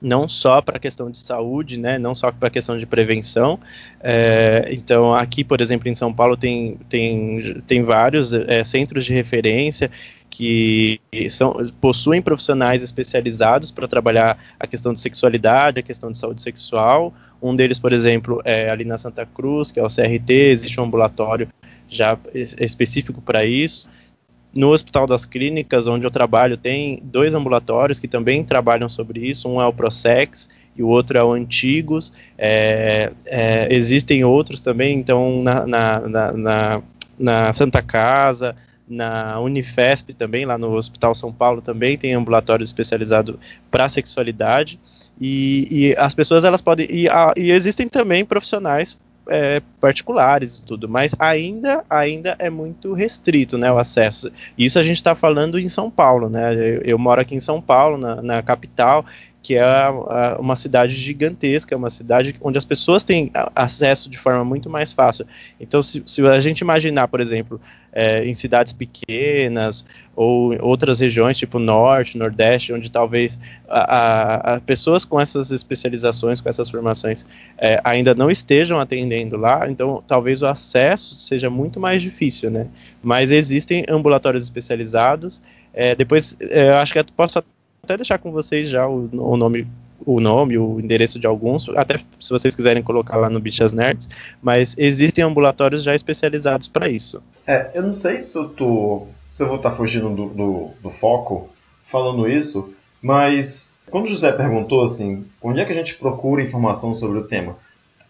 não 0.00 0.28
só 0.28 0.62
para 0.62 0.76
a 0.76 0.78
questão 0.78 1.10
de 1.10 1.18
saúde, 1.18 1.76
né, 1.76 1.98
não 1.98 2.14
só 2.14 2.30
para 2.30 2.46
a 2.46 2.50
questão 2.50 2.78
de 2.78 2.86
prevenção. 2.86 3.58
É, 4.00 4.68
então, 4.70 5.12
aqui, 5.12 5.42
por 5.42 5.60
exemplo, 5.60 5.88
em 5.88 5.94
São 5.96 6.14
Paulo, 6.14 6.36
tem, 6.36 6.78
tem, 6.88 7.60
tem 7.66 7.82
vários 7.82 8.32
é, 8.32 8.62
centros 8.62 9.04
de 9.04 9.12
referência 9.12 9.90
que 10.30 11.00
são, 11.30 11.56
possuem 11.80 12.22
profissionais 12.22 12.80
especializados 12.80 13.72
para 13.72 13.88
trabalhar 13.88 14.38
a 14.60 14.68
questão 14.68 14.92
de 14.92 15.00
sexualidade, 15.00 15.80
a 15.80 15.82
questão 15.82 16.12
de 16.12 16.16
saúde 16.16 16.42
sexual. 16.42 17.12
Um 17.42 17.56
deles, 17.56 17.80
por 17.80 17.92
exemplo, 17.92 18.40
é 18.44 18.70
ali 18.70 18.84
na 18.84 18.98
Santa 18.98 19.26
Cruz, 19.26 19.72
que 19.72 19.80
é 19.80 19.82
o 19.82 19.88
CRT, 19.88 20.32
existe 20.32 20.80
um 20.80 20.84
ambulatório 20.84 21.48
já 21.88 22.16
específico 22.34 23.20
para 23.20 23.44
isso. 23.44 23.88
No 24.54 24.70
Hospital 24.72 25.06
das 25.06 25.24
Clínicas, 25.26 25.86
onde 25.86 26.06
eu 26.06 26.10
trabalho, 26.10 26.56
tem 26.56 27.00
dois 27.04 27.34
ambulatórios 27.34 27.98
que 27.98 28.08
também 28.08 28.42
trabalham 28.42 28.88
sobre 28.88 29.20
isso. 29.20 29.48
Um 29.48 29.60
é 29.60 29.66
o 29.66 29.72
Prosex 29.72 30.48
e 30.76 30.82
o 30.82 30.88
outro 30.88 31.18
é 31.18 31.22
o 31.22 31.32
Antigos. 31.32 32.12
É, 32.36 33.12
é, 33.26 33.68
existem 33.74 34.24
outros 34.24 34.60
também, 34.60 34.98
então, 34.98 35.42
na, 35.42 35.66
na, 35.66 36.32
na, 36.32 36.82
na 37.18 37.52
Santa 37.52 37.82
Casa, 37.82 38.56
na 38.88 39.38
Unifesp 39.40 40.14
também, 40.14 40.46
lá 40.46 40.56
no 40.56 40.72
Hospital 40.74 41.14
São 41.14 41.32
Paulo 41.32 41.60
também 41.60 41.98
tem 41.98 42.14
ambulatório 42.14 42.64
especializado 42.64 43.38
para 43.70 43.88
sexualidade. 43.88 44.80
E, 45.20 45.68
e, 45.70 45.96
as 45.98 46.14
pessoas 46.14 46.44
elas 46.44 46.62
podem 46.62 46.86
e, 46.88 47.08
a, 47.08 47.34
e 47.36 47.50
existem 47.50 47.88
também 47.88 48.24
profissionais 48.24 48.96
é, 49.28 49.62
particulares 49.80 50.58
e 50.58 50.64
tudo, 50.64 50.88
mas 50.88 51.12
ainda, 51.18 51.84
ainda 51.88 52.34
é 52.38 52.48
muito 52.48 52.94
restrito, 52.94 53.58
né, 53.58 53.70
o 53.70 53.78
acesso. 53.78 54.32
Isso 54.56 54.78
a 54.78 54.82
gente 54.82 54.96
está 54.96 55.14
falando 55.14 55.58
em 55.58 55.68
São 55.68 55.90
Paulo, 55.90 56.28
né? 56.28 56.54
Eu, 56.54 56.82
eu, 56.82 56.98
moro 56.98 57.20
aqui 57.20 57.34
em 57.34 57.40
São 57.40 57.60
Paulo, 57.60 57.98
na, 57.98 58.22
na 58.22 58.42
capital, 58.42 59.04
que 59.42 59.54
é 59.54 59.62
a, 59.62 59.88
a, 59.88 60.36
uma 60.38 60.56
cidade 60.56 60.94
gigantesca, 60.94 61.76
uma 61.76 61.90
cidade 61.90 62.34
onde 62.40 62.58
as 62.58 62.64
pessoas 62.64 63.04
têm 63.04 63.30
acesso 63.54 64.10
de 64.10 64.18
forma 64.18 64.44
muito 64.44 64.68
mais 64.68 64.92
fácil. 64.92 65.26
Então, 65.60 65.80
se, 65.80 66.02
se 66.06 66.26
a 66.26 66.40
gente 66.40 66.60
imaginar, 66.60 67.08
por 67.08 67.20
exemplo, 67.20 67.60
é, 67.92 68.24
em 68.24 68.34
cidades 68.34 68.72
pequenas 68.72 69.84
ou 70.14 70.60
outras 70.60 71.00
regiões, 71.00 71.38
tipo 71.38 71.58
Norte, 71.58 72.18
Nordeste, 72.18 72.72
onde 72.72 72.90
talvez 72.90 73.38
a, 73.68 74.54
a 74.54 74.60
pessoas 74.60 75.04
com 75.04 75.20
essas 75.20 75.50
especializações, 75.50 76.40
com 76.40 76.48
essas 76.48 76.68
formações, 76.68 77.24
é, 77.56 77.80
ainda 77.84 78.14
não 78.14 78.30
estejam 78.30 78.80
atendendo 78.80 79.36
lá, 79.36 79.70
então 79.70 80.02
talvez 80.06 80.42
o 80.42 80.46
acesso 80.46 81.14
seja 81.14 81.48
muito 81.48 81.80
mais 81.80 82.02
difícil, 82.02 82.50
né? 82.50 82.66
Mas 83.02 83.30
existem 83.30 83.84
ambulatórios 83.88 84.44
especializados. 84.44 85.40
É, 85.72 85.94
depois, 85.94 86.36
é, 86.40 86.70
eu 86.70 86.76
acho 86.76 86.92
que 86.92 86.98
eu 86.98 87.04
posso 87.16 87.38
até 87.88 87.96
deixar 87.96 88.18
com 88.18 88.30
vocês 88.30 88.68
já 88.68 88.86
o, 88.86 89.08
o 89.12 89.36
nome 89.36 89.66
o 90.06 90.20
nome, 90.20 90.56
o 90.56 90.78
endereço 90.78 91.18
de 91.18 91.26
alguns, 91.26 91.68
até 91.70 91.98
se 92.20 92.30
vocês 92.30 92.54
quiserem 92.54 92.82
colocar 92.82 93.16
lá 93.16 93.28
no 93.28 93.40
Bichas 93.40 93.72
Nerds, 93.72 94.08
mas 94.40 94.74
existem 94.78 95.24
ambulatórios 95.24 95.82
já 95.82 95.94
especializados 95.94 96.68
para 96.68 96.88
isso. 96.88 97.20
É, 97.46 97.72
eu 97.74 97.82
não 97.82 97.90
sei 97.90 98.22
se 98.22 98.38
eu 98.38 98.48
tô. 98.48 99.08
se 99.30 99.42
eu 99.42 99.48
vou 99.48 99.56
estar 99.56 99.70
tá 99.70 99.76
fugindo 99.76 100.08
do, 100.10 100.28
do, 100.28 100.70
do, 100.80 100.90
foco 100.90 101.48
falando 101.84 102.28
isso, 102.28 102.74
mas 103.02 103.76
quando 103.90 104.04
o 104.04 104.08
José 104.08 104.30
perguntou 104.32 104.84
assim, 104.84 105.26
onde 105.42 105.60
é 105.60 105.64
que 105.64 105.72
a 105.72 105.76
gente 105.76 105.96
procura 105.96 106.42
informação 106.42 106.94
sobre 106.94 107.18
o 107.18 107.24
tema? 107.24 107.56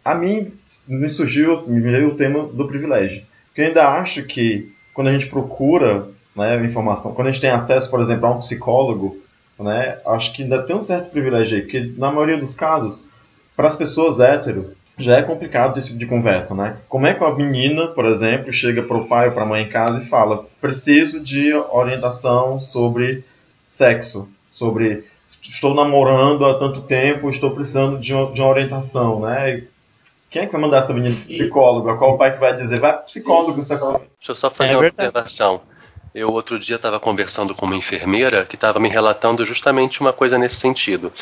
A 0.05 0.15
mim 0.15 0.53
me 0.87 1.09
surgiu, 1.09 1.53
assim, 1.53 1.75
me 1.75 1.81
veio 1.81 2.11
o 2.11 2.17
tema 2.17 2.47
do 2.47 2.67
privilégio. 2.67 3.25
Porque 3.47 3.63
eu 3.63 3.67
ainda 3.67 3.89
acho 3.89 4.23
que 4.25 4.73
quando 4.93 5.09
a 5.09 5.13
gente 5.13 5.27
procura 5.27 6.07
né, 6.37 6.65
informação, 6.65 7.15
quando 7.15 7.29
a 7.29 7.31
gente 7.33 7.41
tem 7.41 7.51
acesso, 7.51 7.91
por 7.91 8.01
exemplo, 8.01 8.27
a 8.27 8.31
um 8.31 8.39
psicólogo, 8.39 9.17
né, 9.59 9.99
acho 10.07 10.33
que 10.33 10.43
ainda 10.43 10.63
tem 10.63 10.77
um 10.77 10.83
certo 10.83 11.11
privilégio 11.11 11.57
aí, 11.57 11.63
porque 11.63 11.93
na 11.97 12.13
maioria 12.13 12.37
dos 12.37 12.55
casos, 12.55 13.13
para 13.57 13.69
as 13.69 13.77
pessoas 13.77 14.21
hétero, 14.21 14.77
já 14.99 15.19
é 15.19 15.23
complicado 15.23 15.79
esse 15.79 15.89
tipo 15.89 15.99
de 15.99 16.07
conversa, 16.07 16.55
né? 16.55 16.77
Como 16.89 17.07
é 17.07 17.15
que 17.15 17.23
a 17.23 17.33
menina, 17.33 17.87
por 17.89 18.05
exemplo, 18.05 18.53
chega 18.53 18.83
para 18.83 18.97
o 18.97 19.07
pai 19.07 19.29
ou 19.29 19.33
para 19.35 19.45
a 19.45 19.47
mãe 19.47 19.63
em 19.63 19.69
casa 19.69 20.03
e 20.03 20.07
fala: 20.07 20.45
preciso 20.61 21.23
de 21.23 21.55
orientação 21.55 22.61
sobre 22.61 23.23
sexo, 23.65 24.29
sobre 24.51 25.05
estou 25.43 25.75
namorando 25.75 26.45
há 26.45 26.59
tanto 26.59 26.83
tempo, 26.83 27.31
estou 27.31 27.53
precisando 27.53 27.99
de 27.99 28.13
uma, 28.13 28.33
de 28.33 28.41
uma 28.41 28.51
orientação, 28.51 29.21
né? 29.21 29.59
E 29.59 29.69
quem 30.31 30.43
é 30.43 30.47
que 30.47 30.53
vai 30.53 30.61
mandar 30.61 30.79
essa 30.79 30.93
menina 30.93 31.15
psicólogo? 31.15 31.97
Qual 31.97 32.15
o 32.15 32.19
pai 32.19 32.33
que 32.33 32.41
vai 32.41 32.55
dizer? 32.55 32.81
Vai 32.81 32.99
psicólogo, 33.03 33.63
Deixa 33.63 34.03
eu 34.29 34.35
só 34.35 34.51
fazer 34.51 34.75
é 34.75 34.77
uma 34.77 34.87
observação. 34.87 35.61
Eu 36.15 36.33
outro 36.33 36.59
dia 36.59 36.77
estava 36.77 36.99
conversando 36.99 37.55
com 37.55 37.67
uma 37.67 37.77
enfermeira 37.77 38.45
que 38.45 38.55
estava 38.55 38.79
me 38.79 38.89
relatando 38.89 39.45
justamente 39.45 40.01
uma 40.01 40.13
coisa 40.13 40.39
nesse 40.39 40.57
sentido, 40.57 41.13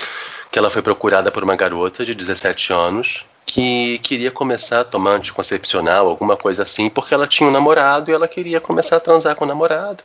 que 0.51 0.59
ela 0.59 0.71
foi 0.71 0.83
procurada 0.83 1.31
por 1.31 1.43
uma 1.43 1.57
garota 1.57 2.05
de 2.05 2.15
17 2.15 2.73
anos 2.73 3.25
que 3.47 3.99
queria 4.01 4.31
começar 4.31 4.81
a 4.81 4.85
tomar 4.85 5.13
anticoncepcional, 5.13 6.09
alguma 6.09 6.37
coisa 6.37 6.65
assim, 6.65 6.91
porque 6.91 7.15
ela 7.15 7.29
tinha 7.29 7.49
um 7.49 7.53
namorado 7.53 8.11
e 8.11 8.15
ela 8.15 8.27
queria 8.27 8.61
começar 8.61 8.97
a 8.97 9.01
transar 9.01 9.37
com 9.37 9.45
o 9.45 9.49
namorado. 9.49 10.03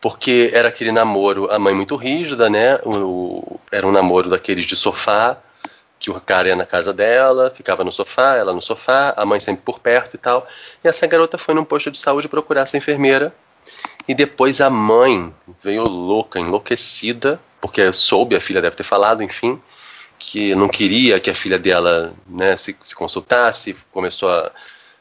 Porque 0.00 0.50
era 0.52 0.68
aquele 0.68 0.90
namoro, 0.90 1.48
a 1.50 1.58
mãe 1.58 1.72
muito 1.72 1.96
rígida, 1.96 2.50
né? 2.50 2.78
O, 2.84 3.58
era 3.70 3.86
um 3.86 3.92
namoro 3.92 4.28
daqueles 4.28 4.66
de 4.66 4.76
sofá, 4.76 5.38
que 5.98 6.10
o 6.10 6.20
cara 6.20 6.48
ia 6.48 6.56
na 6.56 6.66
casa 6.66 6.92
dela, 6.92 7.50
ficava 7.54 7.84
no 7.84 7.92
sofá, 7.92 8.36
ela 8.36 8.52
no 8.52 8.60
sofá, 8.60 9.14
a 9.16 9.24
mãe 9.24 9.40
sempre 9.40 9.62
por 9.64 9.78
perto 9.78 10.14
e 10.14 10.18
tal. 10.18 10.46
E 10.82 10.88
essa 10.88 11.06
garota 11.06 11.38
foi 11.38 11.54
num 11.54 11.64
posto 11.64 11.90
de 11.90 11.96
saúde 11.96 12.28
procurar 12.28 12.62
essa 12.62 12.76
enfermeira 12.76 13.32
e 14.06 14.14
depois 14.14 14.60
a 14.60 14.68
mãe 14.68 15.34
veio 15.62 15.84
louca, 15.84 16.38
enlouquecida, 16.38 17.40
porque 17.60 17.92
soube, 17.92 18.36
a 18.36 18.40
filha 18.40 18.60
deve 18.60 18.76
ter 18.76 18.82
falado, 18.82 19.22
enfim, 19.22 19.60
que 20.18 20.54
não 20.54 20.68
queria 20.68 21.18
que 21.18 21.30
a 21.30 21.34
filha 21.34 21.58
dela 21.58 22.14
né, 22.26 22.56
se, 22.56 22.76
se 22.84 22.94
consultasse, 22.94 23.76
começou 23.90 24.28
a, 24.28 24.50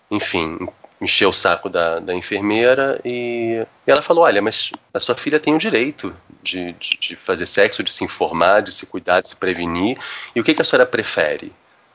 enfim, 0.10 0.58
encher 1.04 1.26
o 1.26 1.34
saco 1.34 1.70
da, 1.70 2.00
da 2.00 2.13
enfermeira 2.13 3.00
e, 3.04 3.66
e, 3.86 3.92
ela 3.92 4.02
falou: 4.02 4.24
Olha, 4.24 4.42
mas 4.42 4.72
a 4.94 5.00
sua 5.00 5.16
filha 5.16 5.39
tem 5.39 5.54
o 5.54 5.60
direito 5.60 6.16
de, 6.42 6.74
de, 6.74 6.98
de, 6.98 7.16
fazer 7.16 7.46
sexo, 7.46 7.84
de 7.84 7.92
se 7.92 8.04
informar, 8.04 8.62
de 8.62 8.72
se 8.72 8.86
cuidar, 8.86 9.22
de 9.22 9.30
se 9.30 9.36
prevenir. 9.36 9.98
E 10.36 10.39
o 10.39 10.44
que, 10.44 10.54
que 10.54 10.62
a 10.62 10.66
senhora 10.66 10.86
prefere? 10.86 11.52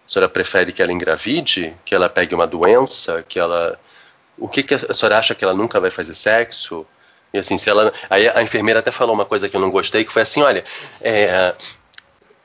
A 0.06 0.10
senhora 0.10 0.28
prefere 0.28 0.72
que 0.72 0.82
ela 0.82 0.92
engravide, 0.92 1.74
que 1.84 1.94
ela 1.94 2.08
pegue 2.08 2.34
uma 2.34 2.46
doença, 2.46 3.24
que 3.26 3.38
ela. 3.38 3.78
O 4.36 4.48
que, 4.48 4.62
que 4.62 4.74
a 4.74 4.94
senhora 4.94 5.18
acha 5.18 5.34
que 5.34 5.44
ela 5.44 5.54
nunca 5.54 5.80
vai 5.80 5.90
fazer 5.90 6.14
sexo? 6.14 6.86
E 7.32 7.38
assim, 7.38 7.58
se 7.58 7.68
ela. 7.68 7.92
Aí 8.08 8.28
a 8.28 8.42
enfermeira 8.42 8.80
até 8.80 8.90
falou 8.90 9.14
uma 9.14 9.24
coisa 9.24 9.48
que 9.48 9.56
eu 9.56 9.60
não 9.60 9.70
gostei, 9.70 10.04
que 10.04 10.12
foi 10.12 10.22
assim: 10.22 10.42
olha, 10.42 10.64
é, 11.00 11.54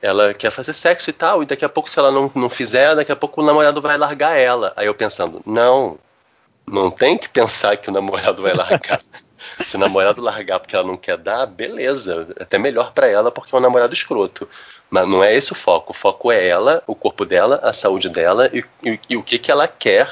ela 0.04 0.34
quer 0.34 0.50
fazer 0.50 0.74
sexo 0.74 1.08
e 1.08 1.12
tal, 1.14 1.42
e 1.42 1.46
daqui 1.46 1.64
a 1.64 1.68
pouco, 1.68 1.88
se 1.88 1.98
ela 1.98 2.10
não, 2.10 2.30
não 2.34 2.50
fizer, 2.50 2.94
daqui 2.94 3.10
a 3.10 3.16
pouco 3.16 3.40
o 3.40 3.44
namorado 3.44 3.80
vai 3.80 3.96
largar 3.96 4.36
ela. 4.36 4.72
Aí 4.76 4.86
eu 4.86 4.94
pensando, 4.94 5.40
não, 5.46 5.98
não 6.66 6.90
tem 6.90 7.16
que 7.16 7.26
pensar 7.26 7.78
que 7.78 7.88
o 7.88 7.92
namorado 7.92 8.42
vai 8.42 8.52
largar. 8.52 9.00
se 9.64 9.76
o 9.76 9.78
namorado 9.78 10.20
largar 10.20 10.60
porque 10.60 10.76
ela 10.76 10.86
não 10.86 10.98
quer 10.98 11.16
dar, 11.16 11.46
beleza, 11.46 12.28
até 12.38 12.58
melhor 12.58 12.92
para 12.92 13.06
ela 13.06 13.30
porque 13.30 13.54
é 13.54 13.58
um 13.58 13.62
namorado 13.62 13.94
escroto. 13.94 14.46
Mas 14.90 15.08
não 15.08 15.24
é 15.24 15.34
esse 15.34 15.52
o 15.52 15.56
foco. 15.56 15.92
O 15.92 15.94
foco 15.96 16.30
é 16.30 16.46
ela, 16.46 16.82
o 16.86 16.94
corpo 16.94 17.24
dela, 17.24 17.60
a 17.62 17.72
saúde 17.72 18.10
dela 18.10 18.50
e, 18.52 18.62
e, 18.84 19.00
e 19.08 19.16
o 19.16 19.22
que, 19.22 19.38
que 19.38 19.50
ela 19.50 19.66
quer 19.66 20.10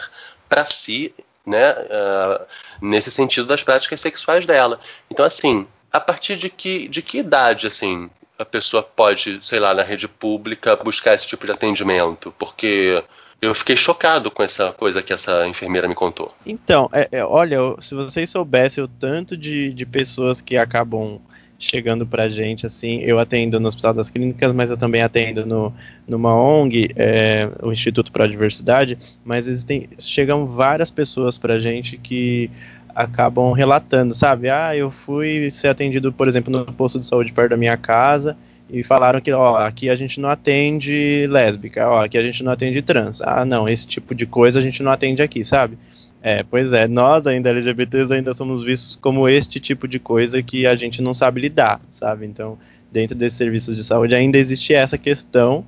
para 0.48 0.64
si 0.64 1.14
né, 1.46 1.72
uh, 1.72 2.44
nesse 2.81 3.11
sentido 3.11 3.46
das 3.46 3.62
práticas 3.62 4.00
sexuais 4.00 4.46
dela. 4.46 4.78
Então, 5.11 5.24
assim, 5.24 5.66
a 5.92 6.00
partir 6.00 6.37
de 6.37 6.48
que, 6.48 6.88
de 6.88 7.02
que 7.02 7.18
idade, 7.18 7.66
assim, 7.66 8.09
a 8.38 8.44
pessoa 8.44 8.83
pode, 8.83 9.42
sei 9.44 9.61
lá, 9.61 9.74
na 9.74 9.83
rede 9.83 10.09
pública 10.09 10.76
buscar 10.76 11.14
esse 11.14 11.26
tipo 11.26 11.44
de 11.46 11.52
atendimento? 11.52 12.35
Porque 12.38 13.02
eu 13.40 13.55
fiquei 13.55 13.76
chocado 13.76 14.31
com 14.31 14.42
essa 14.42 14.72
coisa 14.72 15.02
que 15.02 15.12
essa 15.12 15.46
enfermeira 15.46 15.88
me 15.88 15.94
contou. 15.94 16.33
Então, 16.46 16.88
é, 16.92 17.09
é, 17.11 17.24
olha, 17.24 17.59
se 17.81 17.94
vocês 17.94 18.31
soubessem 18.31 18.83
o 18.83 18.88
tanto 18.88 19.37
de, 19.37 19.72
de 19.72 19.85
pessoas 19.85 20.40
que 20.40 20.57
acabam 20.57 21.20
chegando 21.62 22.05
pra 22.05 22.29
gente, 22.29 22.66
assim, 22.66 23.01
eu 23.03 23.20
atendo 23.20 23.61
no 23.61 23.68
Hospital 23.68 23.94
das 23.94 24.11
Clínicas, 24.11 24.53
mas 24.53 24.70
eu 24.70 24.77
também 24.77 25.01
atendo 25.01 25.46
no, 25.46 25.72
numa 26.09 26.35
ONG, 26.35 26.90
é, 26.96 27.48
o 27.62 27.70
Instituto 27.70 28.11
para 28.11 28.25
a 28.25 28.29
Diversidade, 28.29 28.98
mas 29.25 29.46
existem, 29.46 29.88
chegam 29.96 30.44
várias 30.44 30.90
pessoas 30.90 31.38
pra 31.38 31.61
gente 31.61 31.96
que 31.96 32.51
acabam 32.94 33.53
relatando, 33.53 34.12
sabe? 34.12 34.51
Ah, 34.51 34.77
eu 34.77 34.90
fui 34.90 35.51
ser 35.53 35.68
atendido, 35.68 36.12
por 36.12 36.27
exemplo, 36.27 36.53
no 36.53 36.64
posto 36.72 36.98
de 36.98 37.07
saúde 37.07 37.33
perto 37.33 37.51
da 37.51 37.57
minha 37.57 37.77
casa 37.77 38.37
e 38.68 38.83
falaram 38.83 39.20
que, 39.20 39.31
ó, 39.31 39.57
aqui 39.57 39.88
a 39.88 39.94
gente 39.94 40.20
não 40.20 40.29
atende 40.29 41.27
lésbica, 41.31 41.88
ó, 41.88 42.05
aqui 42.05 42.18
a 42.18 42.22
gente 42.22 42.42
não 42.42 42.51
atende 42.51 42.83
trans. 42.83 43.22
Ah, 43.22 43.44
não, 43.44 43.68
esse 43.68 43.87
tipo 43.87 44.16
de 44.16 44.27
coisa 44.27 44.59
a 44.59 44.62
gente 44.62 44.83
não 44.83 44.90
atende 44.90 45.22
aqui, 45.22 45.44
sabe? 45.44 45.79
É, 46.22 46.44
pois 46.44 46.72
é, 46.72 46.87
nós 46.87 47.26
ainda 47.26 47.50
LGBTs 47.50 48.12
ainda 48.12 48.32
somos 48.32 48.62
vistos 48.62 48.94
como 48.94 49.28
este 49.28 49.58
tipo 49.58 49.88
de 49.88 49.98
coisa 49.98 50.40
que 50.40 50.64
a 50.66 50.76
gente 50.76 51.02
não 51.02 51.12
sabe 51.12 51.40
lidar, 51.40 51.80
sabe? 51.90 52.24
Então, 52.26 52.56
dentro 52.92 53.16
desses 53.16 53.37
serviços 53.37 53.76
de 53.76 53.82
saúde 53.82 54.14
ainda 54.14 54.38
existe 54.38 54.72
essa 54.72 54.96
questão 54.96 55.64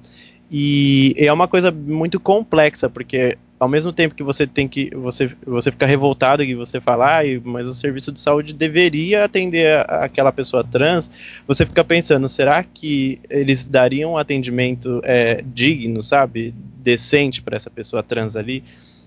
e 0.48 1.12
é 1.18 1.32
uma 1.32 1.48
coisa 1.48 1.72
muito 1.72 2.20
complexa, 2.20 2.88
porque 2.88 3.36
ao 3.58 3.68
mesmo 3.68 3.92
tempo 3.92 4.14
que 4.14 4.22
você 4.22 4.46
tem 4.46 4.68
que 4.68 4.90
você 4.94 5.34
você 5.44 5.72
fica 5.72 5.86
revoltado 5.86 6.44
e 6.44 6.54
você 6.54 6.80
fala, 6.80 7.20
ah, 7.20 7.22
mas 7.42 7.66
o 7.66 7.74
serviço 7.74 8.12
de 8.12 8.20
saúde 8.20 8.52
deveria 8.52 9.24
atender 9.24 9.78
a, 9.78 10.04
aquela 10.04 10.30
pessoa 10.30 10.62
trans, 10.62 11.10
você 11.48 11.66
fica 11.66 11.82
pensando, 11.82 12.28
será 12.28 12.62
que 12.62 13.18
eles 13.28 13.66
dariam 13.66 14.12
um 14.12 14.18
atendimento 14.18 15.00
é, 15.02 15.42
digno, 15.44 16.00
sabe, 16.00 16.54
decente 16.78 17.42
para 17.42 17.56
essa 17.56 17.70
pessoa 17.70 18.04
trans 18.04 18.36
ali? 18.36 18.62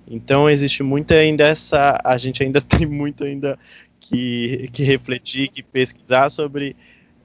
Então 0.07 0.49
existe 0.49 0.83
muito 0.83 1.13
ainda 1.13 1.45
essa. 1.45 1.99
A 2.03 2.17
gente 2.17 2.41
ainda 2.43 2.59
tem 2.61 2.85
muito 2.85 3.23
ainda 3.23 3.57
que, 3.99 4.69
que 4.71 4.83
refletir, 4.83 5.49
que 5.49 5.61
pesquisar 5.61 6.29
sobre 6.29 6.75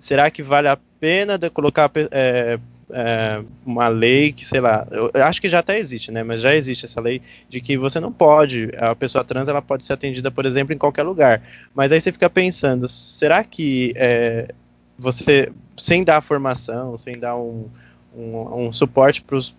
será 0.01 0.31
que 0.31 0.43
vale 0.43 0.67
a 0.67 0.77
pena 0.99 1.39
colocar 1.49 1.91
é, 2.11 2.59
é, 2.91 3.43
uma 3.65 3.89
lei 3.89 4.33
que, 4.33 4.45
sei 4.45 4.61
lá, 4.61 4.87
eu 4.91 5.25
acho 5.25 5.41
que 5.41 5.49
já 5.49 5.61
até 5.61 5.79
existe, 5.79 6.11
né? 6.11 6.23
Mas 6.23 6.41
já 6.41 6.55
existe 6.55 6.85
essa 6.85 7.01
lei 7.01 7.23
de 7.49 7.61
que 7.61 7.77
você 7.77 8.01
não 8.01 8.13
pode, 8.13 8.71
a 8.77 8.95
pessoa 8.95 9.25
trans 9.25 9.49
ela 9.49 9.63
pode 9.63 9.85
ser 9.85 9.93
atendida, 9.93 10.31
por 10.31 10.45
exemplo, 10.45 10.75
em 10.75 10.79
qualquer 10.79 11.05
lugar. 11.05 11.41
Mas 11.75 11.93
aí 11.93 12.01
você 12.01 12.13
fica 12.13 12.29
pensando, 12.29 12.89
será 12.89 13.45
que 13.45 13.93
é, 13.97 14.53
você, 14.99 15.53
sem 15.79 16.03
dar 16.05 16.21
formação, 16.21 16.97
sem 16.99 17.19
dar 17.19 17.37
um, 17.37 17.69
um, 18.17 18.67
um 18.67 18.73
suporte 18.73 19.23
para 19.23 19.37
os 19.37 19.55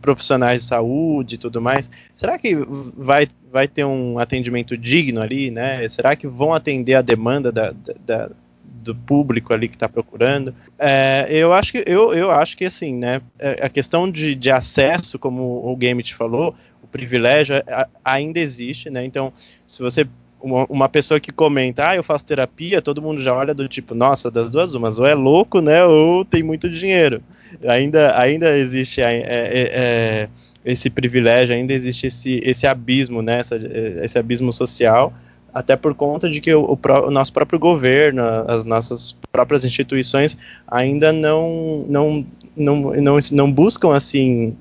profissionais 0.00 0.62
de 0.62 0.68
saúde 0.68 1.34
e 1.34 1.38
tudo 1.38 1.60
mais. 1.60 1.90
Será 2.14 2.38
que 2.38 2.54
vai, 2.96 3.28
vai 3.50 3.66
ter 3.66 3.84
um 3.84 4.18
atendimento 4.18 4.76
digno 4.76 5.20
ali, 5.20 5.50
né? 5.50 5.88
Será 5.88 6.14
que 6.14 6.26
vão 6.26 6.54
atender 6.54 6.94
a 6.94 7.02
demanda 7.02 7.50
da, 7.50 7.74
da, 8.04 8.30
do 8.64 8.94
público 8.94 9.52
ali 9.52 9.68
que 9.68 9.76
está 9.76 9.88
procurando? 9.88 10.54
É, 10.78 11.26
eu 11.28 11.52
acho 11.52 11.72
que 11.72 11.84
eu, 11.86 12.14
eu 12.14 12.30
acho 12.30 12.56
que 12.56 12.64
assim, 12.64 12.94
né? 12.94 13.20
É, 13.38 13.64
a 13.64 13.68
questão 13.68 14.10
de, 14.10 14.34
de 14.34 14.50
acesso, 14.50 15.18
como 15.18 15.68
o 15.68 15.76
Game 15.76 16.02
te 16.02 16.14
falou, 16.14 16.54
o 16.82 16.86
privilégio 16.86 17.56
é, 17.56 17.86
ainda 18.04 18.38
existe, 18.38 18.90
né? 18.90 19.04
Então, 19.04 19.32
se 19.66 19.82
você 19.82 20.06
uma, 20.40 20.66
uma, 20.66 20.88
pessoa 20.88 21.18
que 21.18 21.32
comenta, 21.32 21.88
ah, 21.88 21.96
eu 21.96 22.04
faço 22.04 22.24
terapia, 22.24 22.80
todo 22.80 23.02
mundo 23.02 23.20
já 23.20 23.34
olha 23.34 23.52
do 23.52 23.66
tipo, 23.66 23.92
nossa, 23.92 24.30
das 24.30 24.52
duas 24.52 24.72
umas, 24.72 24.96
ou 24.96 25.04
é 25.04 25.12
louco, 25.12 25.60
né, 25.60 25.84
ou 25.84 26.24
tem 26.24 26.44
muito 26.44 26.70
dinheiro. 26.70 27.20
Ainda, 27.66 28.18
ainda 28.18 28.56
existe 28.58 29.00
é, 29.00 29.16
é, 29.16 29.24
é, 29.24 30.28
esse 30.64 30.90
privilégio, 30.90 31.54
ainda 31.54 31.72
existe 31.72 32.06
esse, 32.06 32.40
esse 32.44 32.66
abismo, 32.66 33.22
né, 33.22 33.40
essa, 33.40 33.56
esse 34.02 34.18
abismo 34.18 34.52
social, 34.52 35.12
até 35.52 35.76
por 35.76 35.94
conta 35.94 36.28
de 36.28 36.40
que 36.40 36.54
o, 36.54 36.62
o, 36.64 36.78
o, 37.06 37.10
nosso 37.10 37.32
próprio 37.32 37.58
governo, 37.58 38.22
as 38.46 38.64
nossas 38.64 39.16
próprias 39.32 39.64
instituições 39.64 40.38
ainda 40.66 41.12
não, 41.12 41.84
não, 41.88 42.26
não, 42.56 42.94
não, 42.94 43.18
não 43.32 43.52
buscam, 43.52 43.94
assim, 43.94 44.56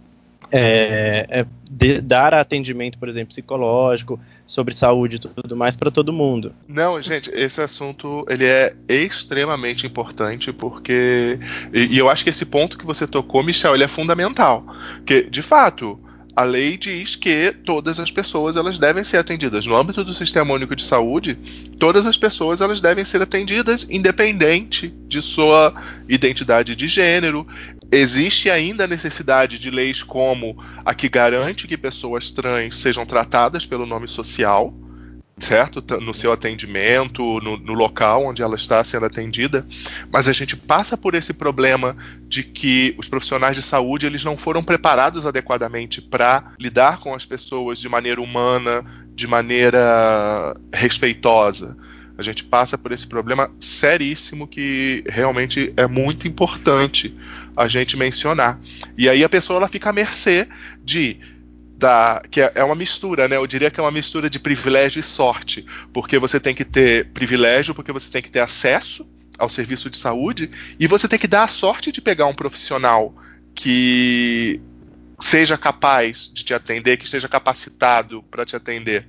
é, 0.51 1.25
é, 1.29 2.01
dar 2.01 2.33
atendimento, 2.33 2.97
por 2.97 3.09
exemplo, 3.09 3.29
psicológico, 3.29 4.19
sobre 4.45 4.73
saúde 4.73 5.17
e 5.17 5.19
tudo 5.19 5.55
mais 5.55 5.75
para 5.75 5.91
todo 5.91 6.13
mundo. 6.13 6.53
Não, 6.67 7.01
gente, 7.01 7.29
esse 7.31 7.61
assunto 7.61 8.25
ele 8.29 8.45
é 8.45 8.73
extremamente 8.87 9.85
importante 9.85 10.53
porque 10.53 11.37
e, 11.73 11.95
e, 11.95 11.97
eu 11.97 12.09
acho 12.09 12.23
que 12.23 12.29
esse 12.29 12.45
ponto 12.45 12.77
que 12.77 12.85
você 12.85 13.05
tocou, 13.05 13.43
Michel, 13.43 13.75
ele 13.75 13.83
é 13.83 13.87
fundamental, 13.87 14.65
porque 14.95 15.23
de 15.23 15.41
fato 15.41 15.99
a 16.37 16.43
lei 16.43 16.77
diz 16.77 17.15
que 17.15 17.51
todas 17.65 17.99
as 17.99 18.11
pessoas 18.11 18.55
elas 18.55 18.77
devem 18.77 19.03
ser 19.03 19.17
atendidas 19.17 19.65
no 19.65 19.75
âmbito 19.75 20.03
do 20.03 20.13
Sistema 20.13 20.53
Único 20.53 20.75
de 20.75 20.83
Saúde. 20.83 21.35
Todas 21.79 22.05
as 22.05 22.15
pessoas 22.15 22.61
elas 22.61 22.79
devem 22.79 23.03
ser 23.03 23.23
atendidas 23.23 23.87
independente 23.89 24.93
de 25.07 25.19
sua 25.19 25.73
identidade 26.07 26.75
de 26.75 26.87
gênero. 26.87 27.47
Existe 27.91 28.51
ainda 28.51 28.83
a 28.83 28.87
necessidade 28.87 29.57
de 29.57 29.71
leis 29.71 30.03
como 30.03 30.63
a 30.85 30.93
que 30.93 31.09
garante 31.09 31.67
que 31.67 31.75
pessoas 31.75 32.29
trans 32.29 32.77
sejam 32.77 33.03
tratadas 33.03 33.65
pelo 33.65 33.87
nome 33.87 34.07
social. 34.07 34.71
Certo? 35.39 35.83
No 35.99 36.13
seu 36.13 36.31
atendimento, 36.31 37.39
no, 37.41 37.57
no, 37.57 37.73
local 37.73 38.25
onde 38.25 38.41
ela 38.41 38.55
está 38.55 38.83
sendo 38.83 39.05
atendida, 39.05 39.65
mas 40.11 40.27
a 40.27 40.33
gente 40.33 40.55
passa 40.55 40.97
por 40.97 41.13
esse 41.13 41.33
problema 41.33 41.95
de 42.27 42.43
que 42.43 42.95
os 42.97 43.07
profissionais 43.07 43.55
de 43.55 43.61
saúde 43.61 44.05
eles 44.05 44.23
não 44.23 44.37
foram 44.37 44.63
preparados 44.63 45.25
adequadamente 45.25 46.01
para 46.01 46.53
lidar 46.59 46.99
com 46.99 47.13
as 47.13 47.25
pessoas 47.25 47.79
de 47.79 47.87
maneira 47.87 48.19
humana, 48.19 48.83
de 49.13 49.27
maneira 49.27 50.55
respeitosa. 50.73 51.77
A 52.17 52.23
gente 52.23 52.43
passa 52.43 52.79
por 52.79 52.91
esse 52.91 53.05
problema 53.05 53.51
seríssimo 53.59 54.47
que 54.47 55.03
realmente 55.07 55.71
é 55.77 55.85
muito 55.85 56.27
importante 56.27 57.15
a 57.55 57.67
gente 57.67 57.95
mencionar. 57.95 58.59
E 58.97 59.07
aí 59.07 59.23
a 59.23 59.29
pessoa 59.29 59.57
ela 59.57 59.67
fica 59.67 59.91
à 59.91 59.93
mercê 59.93 60.47
de 60.83 61.19
da 61.77 62.23
que 62.31 62.41
é, 62.41 62.51
é 62.55 62.63
uma 62.63 62.75
mistura, 62.75 63.27
né? 63.27 63.35
Eu 63.35 63.45
diria 63.45 63.69
que 63.69 63.79
é 63.79 63.83
uma 63.83 63.91
mistura 63.91 64.29
de 64.29 64.39
privilégio 64.39 64.99
e 64.99 65.03
sorte, 65.03 65.65
porque 65.93 66.17
você 66.17 66.39
tem 66.39 66.55
que 66.55 66.65
ter 66.65 67.11
privilégio, 67.11 67.75
porque 67.75 67.91
você 67.91 68.09
tem 68.09 68.21
que 68.21 68.31
ter 68.31 68.39
acesso 68.39 69.07
ao 69.37 69.47
serviço 69.47 69.87
de 69.89 69.97
saúde 69.97 70.49
e 70.79 70.87
você 70.87 71.07
tem 71.07 71.19
que 71.19 71.27
dar 71.27 71.43
a 71.43 71.47
sorte 71.47 71.91
de 71.91 72.01
pegar 72.01 72.25
um 72.25 72.33
profissional 72.33 73.13
que 73.53 74.59
seja 75.19 75.55
capaz 75.55 76.29
de 76.33 76.43
te 76.43 76.53
atender, 76.53 76.97
que 76.97 77.05
esteja 77.05 77.29
capacitado 77.29 78.23
para 78.23 78.43
te 78.43 78.55
atender. 78.55 79.07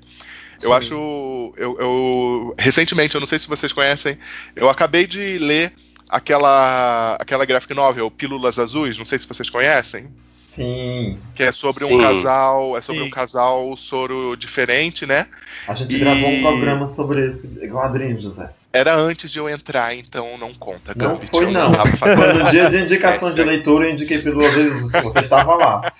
Sim. 0.58 0.66
Eu 0.66 0.72
acho, 0.74 1.54
eu, 1.56 1.80
eu 1.80 2.54
recentemente, 2.58 3.14
eu 3.14 3.20
não 3.20 3.26
sei 3.26 3.38
se 3.38 3.48
vocês 3.48 3.72
conhecem, 3.72 4.18
eu 4.54 4.68
acabei 4.68 5.06
de 5.06 5.38
ler 5.38 5.72
aquela 6.06 7.16
aquela 7.18 7.46
graphic 7.46 7.72
novel 7.72 8.10
Pílulas 8.10 8.58
Azuis, 8.58 8.98
não 8.98 9.06
sei 9.06 9.18
se 9.18 9.26
vocês 9.26 9.48
conhecem. 9.48 10.10
Sim. 10.42 11.18
Que 11.34 11.44
é 11.44 11.52
sobre 11.52 11.84
Sim. 11.84 11.96
um 11.96 12.00
casal. 12.00 12.76
É 12.76 12.80
sobre 12.80 13.02
Sim. 13.02 13.08
um 13.08 13.10
casal 13.10 13.76
soro 13.76 14.36
diferente, 14.36 15.06
né? 15.06 15.26
A 15.66 15.74
gente 15.74 15.94
e... 15.96 15.98
gravou 15.98 16.30
um 16.30 16.40
programa 16.42 16.86
sobre 16.86 17.26
esse 17.26 17.48
quadrinho, 17.68 18.20
José. 18.20 18.48
Era 18.72 18.94
antes 18.94 19.30
de 19.30 19.38
eu 19.38 19.48
entrar, 19.48 19.94
então 19.94 20.36
não 20.38 20.52
conta. 20.52 20.94
Não 20.94 21.14
Gambit, 21.14 21.30
foi, 21.30 21.50
não. 21.50 21.70
não 21.70 21.86
foi 21.96 22.32
no 22.34 22.44
dia 22.50 22.68
de 22.68 22.78
indicações 22.78 23.32
é, 23.34 23.36
de 23.36 23.44
leitura, 23.44 23.86
eu 23.86 23.92
indiquei 23.92 24.18
pelo 24.20 24.40
vezes 24.40 24.90
você 25.02 25.20
estava 25.20 25.54
lá. 25.56 25.92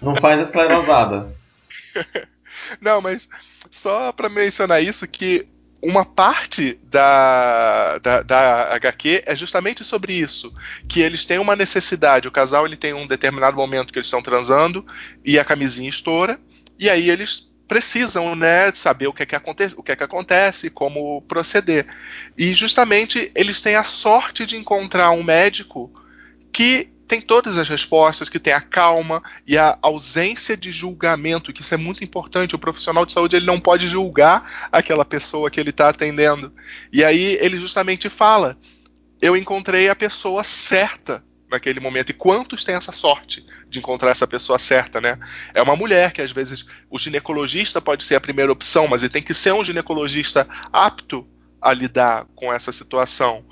Não 0.00 0.16
faz 0.16 0.40
esclerosada. 0.40 1.34
Não, 2.80 3.00
mas 3.02 3.28
só 3.70 4.12
para 4.12 4.28
mencionar 4.28 4.82
isso, 4.82 5.06
que 5.06 5.46
uma 5.82 6.04
parte 6.04 6.78
da, 6.84 7.98
da, 7.98 8.22
da, 8.22 8.74
HQ 8.74 9.24
é 9.26 9.34
justamente 9.34 9.82
sobre 9.82 10.12
isso, 10.12 10.54
que 10.88 11.00
eles 11.00 11.24
têm 11.24 11.38
uma 11.38 11.56
necessidade, 11.56 12.28
o 12.28 12.32
casal 12.32 12.66
ele 12.66 12.76
tem 12.76 12.94
um 12.94 13.06
determinado 13.06 13.56
momento 13.56 13.92
que 13.92 13.98
eles 13.98 14.06
estão 14.06 14.22
transando 14.22 14.86
e 15.24 15.38
a 15.38 15.44
camisinha 15.44 15.88
estoura, 15.88 16.38
e 16.78 16.88
aí 16.88 17.10
eles 17.10 17.50
precisam, 17.66 18.36
né, 18.36 18.70
saber 18.72 19.06
o 19.06 19.12
que 19.12 19.22
é 19.22 19.26
que 19.26 19.34
acontece, 19.34 19.74
o 19.76 19.82
que 19.82 19.90
é 19.90 19.96
que 19.96 20.04
acontece, 20.04 20.70
como 20.70 21.22
proceder. 21.22 21.86
E 22.36 22.54
justamente 22.54 23.32
eles 23.34 23.60
têm 23.60 23.76
a 23.76 23.82
sorte 23.82 24.44
de 24.46 24.56
encontrar 24.56 25.10
um 25.12 25.22
médico 25.22 25.90
que 26.52 26.90
tem 27.12 27.20
todas 27.20 27.58
as 27.58 27.68
respostas, 27.68 28.30
que 28.30 28.38
tem 28.38 28.54
a 28.54 28.60
calma 28.62 29.22
e 29.46 29.58
a 29.58 29.78
ausência 29.82 30.56
de 30.56 30.72
julgamento, 30.72 31.52
que 31.52 31.60
isso 31.60 31.74
é 31.74 31.76
muito 31.76 32.02
importante. 32.02 32.54
O 32.54 32.58
profissional 32.58 33.04
de 33.04 33.12
saúde 33.12 33.36
ele 33.36 33.44
não 33.44 33.60
pode 33.60 33.86
julgar 33.86 34.70
aquela 34.72 35.04
pessoa 35.04 35.50
que 35.50 35.60
ele 35.60 35.68
está 35.68 35.90
atendendo. 35.90 36.50
E 36.90 37.04
aí 37.04 37.36
ele 37.38 37.58
justamente 37.58 38.08
fala: 38.08 38.56
eu 39.20 39.36
encontrei 39.36 39.90
a 39.90 39.94
pessoa 39.94 40.42
certa 40.42 41.22
naquele 41.50 41.80
momento. 41.80 42.08
E 42.08 42.14
quantos 42.14 42.64
têm 42.64 42.76
essa 42.76 42.92
sorte 42.92 43.44
de 43.68 43.78
encontrar 43.78 44.10
essa 44.10 44.26
pessoa 44.26 44.58
certa, 44.58 44.98
né? 44.98 45.18
É 45.52 45.60
uma 45.60 45.76
mulher 45.76 46.12
que 46.12 46.22
às 46.22 46.32
vezes 46.32 46.64
o 46.88 46.98
ginecologista 46.98 47.78
pode 47.78 48.04
ser 48.04 48.14
a 48.14 48.22
primeira 48.22 48.50
opção, 48.50 48.88
mas 48.88 49.02
ele 49.02 49.12
tem 49.12 49.22
que 49.22 49.34
ser 49.34 49.52
um 49.52 49.62
ginecologista 49.62 50.48
apto 50.72 51.28
a 51.60 51.74
lidar 51.74 52.24
com 52.34 52.50
essa 52.50 52.72
situação 52.72 53.44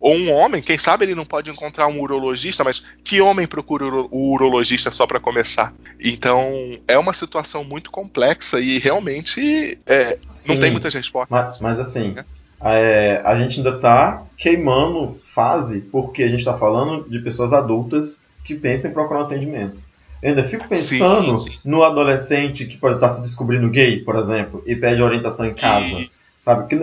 ou 0.00 0.14
um 0.14 0.32
homem, 0.32 0.62
quem 0.62 0.78
sabe 0.78 1.04
ele 1.04 1.14
não 1.14 1.24
pode 1.24 1.50
encontrar 1.50 1.88
um 1.88 2.00
urologista, 2.00 2.62
mas 2.62 2.82
que 3.02 3.20
homem 3.20 3.46
procura 3.46 3.84
o 3.84 4.32
urologista 4.32 4.90
só 4.90 5.06
para 5.06 5.18
começar? 5.18 5.74
Então 5.98 6.78
é 6.86 6.98
uma 6.98 7.12
situação 7.12 7.64
muito 7.64 7.90
complexa 7.90 8.60
e 8.60 8.78
realmente 8.78 9.78
é, 9.86 10.18
não 10.48 10.58
tem 10.58 10.70
muitas 10.70 10.94
respostas. 10.94 11.30
Mas, 11.30 11.60
mas 11.60 11.80
assim, 11.80 12.16
é, 12.60 13.20
a 13.24 13.36
gente 13.36 13.58
ainda 13.58 13.76
está 13.76 14.22
queimando 14.36 15.18
fase 15.22 15.80
porque 15.80 16.22
a 16.22 16.28
gente 16.28 16.40
está 16.40 16.54
falando 16.54 17.08
de 17.08 17.18
pessoas 17.18 17.52
adultas 17.52 18.20
que 18.44 18.54
pensam 18.54 18.90
em 18.90 18.94
procurar 18.94 19.20
um 19.20 19.24
atendimento. 19.24 19.82
Eu 20.22 20.30
ainda 20.30 20.42
fico 20.42 20.66
pensando 20.66 21.38
sim, 21.38 21.50
sim. 21.50 21.58
no 21.64 21.84
adolescente 21.84 22.66
que 22.66 22.76
pode 22.76 22.96
estar 22.96 23.08
se 23.08 23.22
descobrindo 23.22 23.68
gay, 23.70 24.00
por 24.00 24.16
exemplo, 24.16 24.62
e 24.66 24.74
pede 24.74 25.00
orientação 25.00 25.46
em 25.46 25.54
casa. 25.54 26.08
Sabe? 26.38 26.68
Que, 26.68 26.76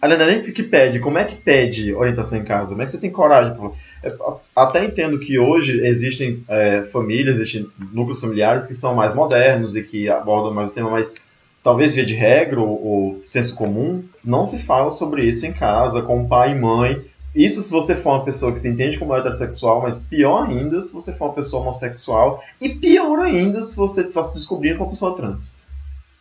Aliás, 0.00 0.22
é 0.22 0.26
nem 0.26 0.40
que 0.40 0.62
pede, 0.62 0.98
como 0.98 1.18
é 1.18 1.24
que 1.24 1.36
pede 1.36 1.92
orientação 1.92 2.38
em 2.38 2.44
casa? 2.44 2.70
Como 2.70 2.80
é 2.80 2.86
que 2.86 2.90
você 2.90 2.98
tem 2.98 3.10
coragem? 3.10 3.54
É, 4.02 4.10
até 4.56 4.82
entendo 4.82 5.18
que 5.18 5.38
hoje 5.38 5.84
existem 5.84 6.42
é, 6.48 6.84
famílias, 6.84 7.36
existem 7.36 7.68
núcleos 7.92 8.20
familiares 8.20 8.66
que 8.66 8.74
são 8.74 8.94
mais 8.94 9.12
modernos 9.12 9.76
e 9.76 9.82
que 9.82 10.08
abordam 10.08 10.54
mais 10.54 10.70
o 10.70 10.72
tema, 10.72 10.88
mas 10.88 11.14
talvez 11.62 11.92
via 11.92 12.06
de 12.06 12.14
regra 12.14 12.58
ou, 12.58 12.86
ou 12.86 13.22
senso 13.26 13.54
comum, 13.54 14.02
não 14.24 14.46
se 14.46 14.58
fala 14.64 14.90
sobre 14.90 15.24
isso 15.24 15.44
em 15.44 15.52
casa, 15.52 16.00
com 16.00 16.26
pai 16.26 16.52
e 16.52 16.58
mãe. 16.58 17.04
Isso 17.34 17.60
se 17.60 17.70
você 17.70 17.94
for 17.94 18.14
uma 18.14 18.24
pessoa 18.24 18.52
que 18.52 18.58
se 18.58 18.68
entende 18.68 18.98
como 18.98 19.14
heterossexual, 19.14 19.82
mas 19.82 20.00
pior 20.00 20.48
ainda 20.48 20.80
se 20.80 20.94
você 20.94 21.12
for 21.12 21.26
uma 21.26 21.34
pessoa 21.34 21.62
homossexual, 21.62 22.42
e 22.58 22.70
pior 22.70 23.20
ainda 23.20 23.60
se 23.60 23.76
você 23.76 24.00
está 24.00 24.24
se 24.24 24.32
descobrindo 24.32 24.78
como 24.78 24.86
uma 24.86 24.92
pessoa 24.92 25.14
trans. 25.14 25.58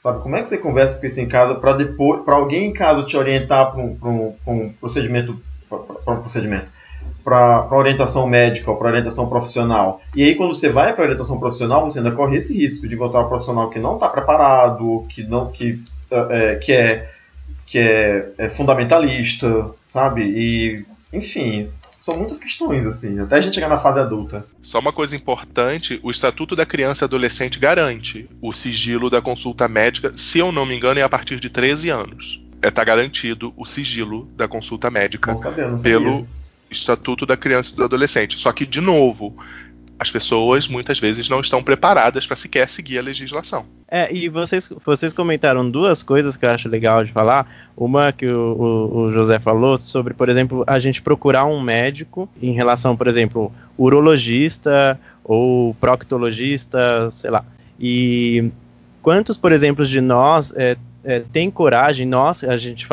Sabe, 0.02 0.22
como 0.24 0.36
é 0.38 0.42
que 0.42 0.48
você 0.48 0.58
conversa 0.58 0.98
com 0.98 1.06
isso 1.06 1.20
em 1.20 1.28
casa 1.28 1.56
para 1.56 1.74
depois, 1.74 2.24
para 2.24 2.36
alguém 2.36 2.68
em 2.68 2.74
casa 2.74 3.04
te 3.04 3.18
orientar 3.18 3.72
para 3.72 3.82
um, 3.82 3.98
um, 4.02 4.36
um, 4.48 4.70
procedimento, 4.74 5.38
para 5.68 6.14
um 6.14 6.22
procedimento, 6.22 6.72
para 7.22 7.68
orientação 7.72 8.26
médica 8.26 8.72
ou 8.72 8.78
para 8.78 8.88
orientação 8.88 9.28
profissional. 9.28 10.02
E 10.16 10.24
aí 10.24 10.36
quando 10.36 10.56
você 10.56 10.70
vai 10.70 10.94
para 10.94 11.04
orientação 11.04 11.38
profissional, 11.38 11.82
você 11.82 12.00
ainda 12.00 12.12
corre 12.12 12.38
esse 12.38 12.58
risco 12.58 12.88
de 12.88 12.96
encontrar 12.96 13.26
um 13.26 13.28
profissional 13.28 13.70
que 13.70 13.78
não 13.78 13.96
está 13.96 14.08
preparado, 14.08 15.06
que 15.10 15.24
não, 15.24 15.48
que 15.48 15.84
é, 16.10 16.56
que 16.56 16.72
é 16.72 17.10
que 17.66 17.78
é, 17.78 18.28
é 18.38 18.50
fundamentalista, 18.50 19.70
sabe? 19.86 20.24
E 20.24 20.86
enfim, 21.12 21.70
são 22.00 22.18
muitas 22.18 22.40
questões, 22.40 22.86
assim, 22.86 23.20
até 23.20 23.36
a 23.36 23.42
gente 23.42 23.56
chegar 23.56 23.68
na 23.68 23.78
fase 23.78 24.00
adulta. 24.00 24.46
Só 24.62 24.80
uma 24.80 24.94
coisa 24.94 25.16
importante: 25.16 26.00
o 26.02 26.10
Estatuto 26.10 26.56
da 26.56 26.66
Criança 26.66 27.04
e 27.04 27.06
Adolescente 27.06 27.60
garante 27.60 28.30
o 28.42 28.54
sigilo 28.54 29.10
da 29.10 29.22
consulta 29.22 29.68
médica, 29.68 30.14
se 30.14 30.40
eu 30.40 30.52
não 30.52 30.66
me 30.66 30.76
engano, 30.76 31.00
é 31.00 31.04
a 31.04 31.10
partir 31.10 31.40
de 31.40 31.50
13 31.50 31.90
anos. 31.90 32.44
É 32.62 32.70
tá 32.70 32.84
garantido 32.84 33.54
o 33.56 33.66
sigilo 33.66 34.28
da 34.36 34.48
consulta 34.48 34.90
médica 34.90 35.34
pelo 35.82 36.28
Estatuto 36.70 37.26
da 37.26 37.38
Criança 37.38 37.74
e 37.74 37.76
do 37.78 37.84
Adolescente. 37.84 38.38
Só 38.38 38.52
que, 38.52 38.66
de 38.66 38.82
novo, 38.82 39.38
as 40.00 40.10
pessoas 40.10 40.68
muitas 40.68 40.98
vezes 40.98 41.28
não 41.28 41.42
estão 41.42 41.62
preparadas 41.62 42.26
para 42.26 42.38
sequer 42.38 42.70
seguir 42.70 42.98
a 43.00 43.02
legislação. 43.02 43.66
É, 43.86 44.12
e 44.14 44.30
vocês, 44.30 44.72
vocês 44.86 45.12
comentaram 45.12 45.70
duas 45.70 46.02
coisas 46.04 46.38
que 46.38 46.46
eu 46.46 46.52
acho 46.52 46.70
legal 46.70 47.04
de 47.04 47.12
falar. 47.12 47.70
Uma 47.76 48.14
que 48.14 48.26
o, 48.26 48.54
o, 48.54 48.98
o, 48.98 49.12
José 49.12 49.40
falou 49.40 49.78
sobre, 49.78 50.14
por 50.14 50.30
exemplo, 50.30 50.64
a 50.66 50.80
gente 50.80 51.02
procurar 51.02 51.46
um 51.46 51.60
médico 51.60 52.30
em 52.42 52.54
relação, 52.54 52.96
por 52.96 53.08
exemplo, 53.08 53.52
urologista 53.78 54.98
ou 55.22 55.74
proctologista, 55.76 57.12
sei 57.12 57.30
lá. 57.30 57.44
E 57.78 58.50
quantos, 59.02 59.38
por 59.38 59.52
exemplo, 59.52 59.86
de 59.86 60.00
nós 60.00 60.54
é, 60.56 60.78
é, 61.04 61.20
tem 61.20 61.52
coragem, 61.52 62.08
nós, 62.08 62.44
a 62.46 62.56
gente 62.56 62.88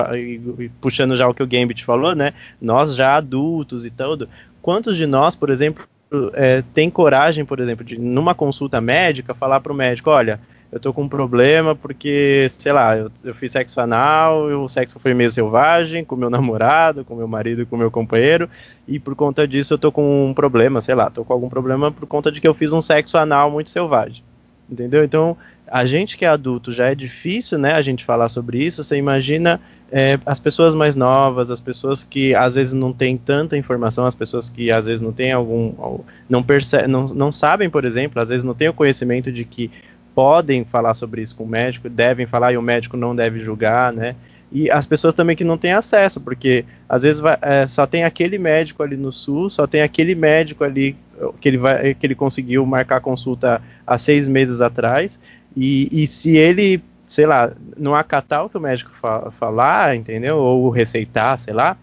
puxando 0.80 1.16
já 1.16 1.28
o 1.28 1.34
que 1.34 1.42
o 1.42 1.46
Gambit 1.46 1.84
falou, 1.84 2.16
né? 2.16 2.32
Nós 2.61 2.96
já 2.96 3.16
adultos 3.16 3.86
e 3.86 3.90
tudo, 3.90 4.28
quantos 4.61 4.96
de 4.96 5.07
nós, 5.07 5.36
por 5.36 5.50
exemplo, 5.50 5.86
é, 6.34 6.62
tem 6.74 6.90
coragem, 6.90 7.44
por 7.44 7.60
exemplo, 7.60 7.84
de 7.84 7.98
numa 7.98 8.34
consulta 8.34 8.80
médica 8.80 9.34
falar 9.34 9.60
para 9.60 9.72
o 9.72 9.76
médico, 9.76 10.10
olha, 10.10 10.40
eu 10.70 10.80
tô 10.80 10.92
com 10.92 11.02
um 11.02 11.08
problema 11.08 11.74
porque, 11.74 12.50
sei 12.58 12.72
lá, 12.72 12.96
eu, 12.96 13.10
eu 13.24 13.34
fiz 13.34 13.52
sexo 13.52 13.80
anal, 13.80 14.46
o 14.46 14.68
sexo 14.68 14.98
foi 14.98 15.14
meio 15.14 15.30
selvagem 15.30 16.04
com 16.04 16.16
meu 16.16 16.28
namorado, 16.28 17.04
com 17.04 17.14
meu 17.14 17.28
marido 17.28 17.64
com 17.66 17.76
meu 17.76 17.90
companheiro, 17.90 18.48
e 18.86 18.98
por 18.98 19.14
conta 19.14 19.46
disso 19.46 19.74
eu 19.74 19.78
tô 19.78 19.92
com 19.92 20.28
um 20.28 20.34
problema, 20.34 20.80
sei 20.80 20.94
lá, 20.94 21.08
tô 21.08 21.24
com 21.24 21.32
algum 21.32 21.48
problema 21.48 21.92
por 21.92 22.06
conta 22.06 22.30
de 22.32 22.40
que 22.40 22.48
eu 22.48 22.54
fiz 22.54 22.72
um 22.72 22.82
sexo 22.82 23.16
anal 23.16 23.50
muito 23.50 23.70
selvagem. 23.70 24.22
Entendeu? 24.68 25.04
Então, 25.04 25.36
a 25.66 25.86
gente 25.86 26.18
que 26.18 26.24
é 26.24 26.28
adulto 26.28 26.72
já 26.72 26.88
é 26.90 26.94
difícil, 26.94 27.58
né, 27.58 27.72
a 27.74 27.82
gente 27.82 28.04
falar 28.04 28.28
sobre 28.28 28.64
isso. 28.64 28.82
Você 28.82 28.96
imagina 28.96 29.60
é, 29.91 30.18
as 30.26 30.41
pessoas 30.41 30.74
mais 30.74 30.97
novas, 30.97 31.51
as 31.51 31.61
pessoas 31.61 32.03
que 32.03 32.34
às 32.34 32.55
vezes 32.57 32.72
não 32.72 32.93
têm 32.93 33.16
tanta 33.16 33.57
informação, 33.57 34.05
as 34.07 34.14
pessoas 34.14 34.51
que 34.51 34.70
às 34.70 34.87
vezes 34.87 35.01
não 35.01 35.12
têm 35.12 35.32
algum. 35.32 36.01
não, 36.28 36.43
percebe, 36.43 36.89
não, 36.89 37.05
não 37.05 37.30
sabem, 37.30 37.70
por 37.70 37.84
exemplo, 37.84 38.20
às 38.20 38.28
vezes 38.28 38.45
não 38.45 38.55
têm 38.55 38.68
o 38.68 38.74
conhecimento 38.74 39.30
de 39.30 39.45
que 39.45 39.70
podem 40.14 40.64
falar 40.64 40.95
sobre 40.95 41.22
isso 41.22 41.37
com 41.37 41.45
o 41.45 41.49
médico, 41.49 41.89
devem 41.89 42.26
falar 42.26 42.53
e 42.53 42.57
o 42.57 42.62
médico 42.62 42.97
não 42.97 43.14
deve 43.14 43.39
julgar, 43.39 43.93
né? 43.93 44.16
E 44.51 44.70
as 44.70 44.87
pessoas 44.87 45.12
também 45.12 45.37
que 45.37 45.45
não 45.45 45.59
têm 45.59 45.72
acesso, 45.72 46.20
porque 46.20 46.64
às 46.89 47.03
vezes 47.03 47.20
vai, 47.20 47.37
é, 47.43 47.66
só 47.66 47.87
tem 47.87 48.05
aquele 48.05 48.39
médico 48.39 48.82
ali 48.82 48.97
no 48.97 49.12
sul, 49.12 49.51
só 49.51 49.66
tem 49.66 49.82
aquele 49.82 50.14
médico 50.14 50.64
ali 50.64 50.97
que 51.41 51.49
ele, 51.49 51.59
vai, 51.59 51.95
que 51.95 52.07
ele 52.07 52.14
conseguiu 52.14 52.64
marcar 52.64 53.01
consulta 53.01 53.61
há 53.87 53.99
seis 53.99 54.28
meses 54.28 54.61
atrás, 54.61 55.20
e, 55.57 55.89
e 55.91 56.07
se 56.07 56.37
ele 56.37 56.82
sei 57.07 57.26
lá, 57.26 57.52
não 57.76 57.94
acatar 57.94 58.44
o 58.44 58.50
que 58.50 58.57
o 58.57 58.61
médico 58.61 58.90
fa 59.00 59.30
falar, 59.38 59.96
entendeu? 59.96 60.36
Ou 60.38 60.68
receitar, 60.70 61.38
sei 61.38 61.54
lá, 61.54 61.76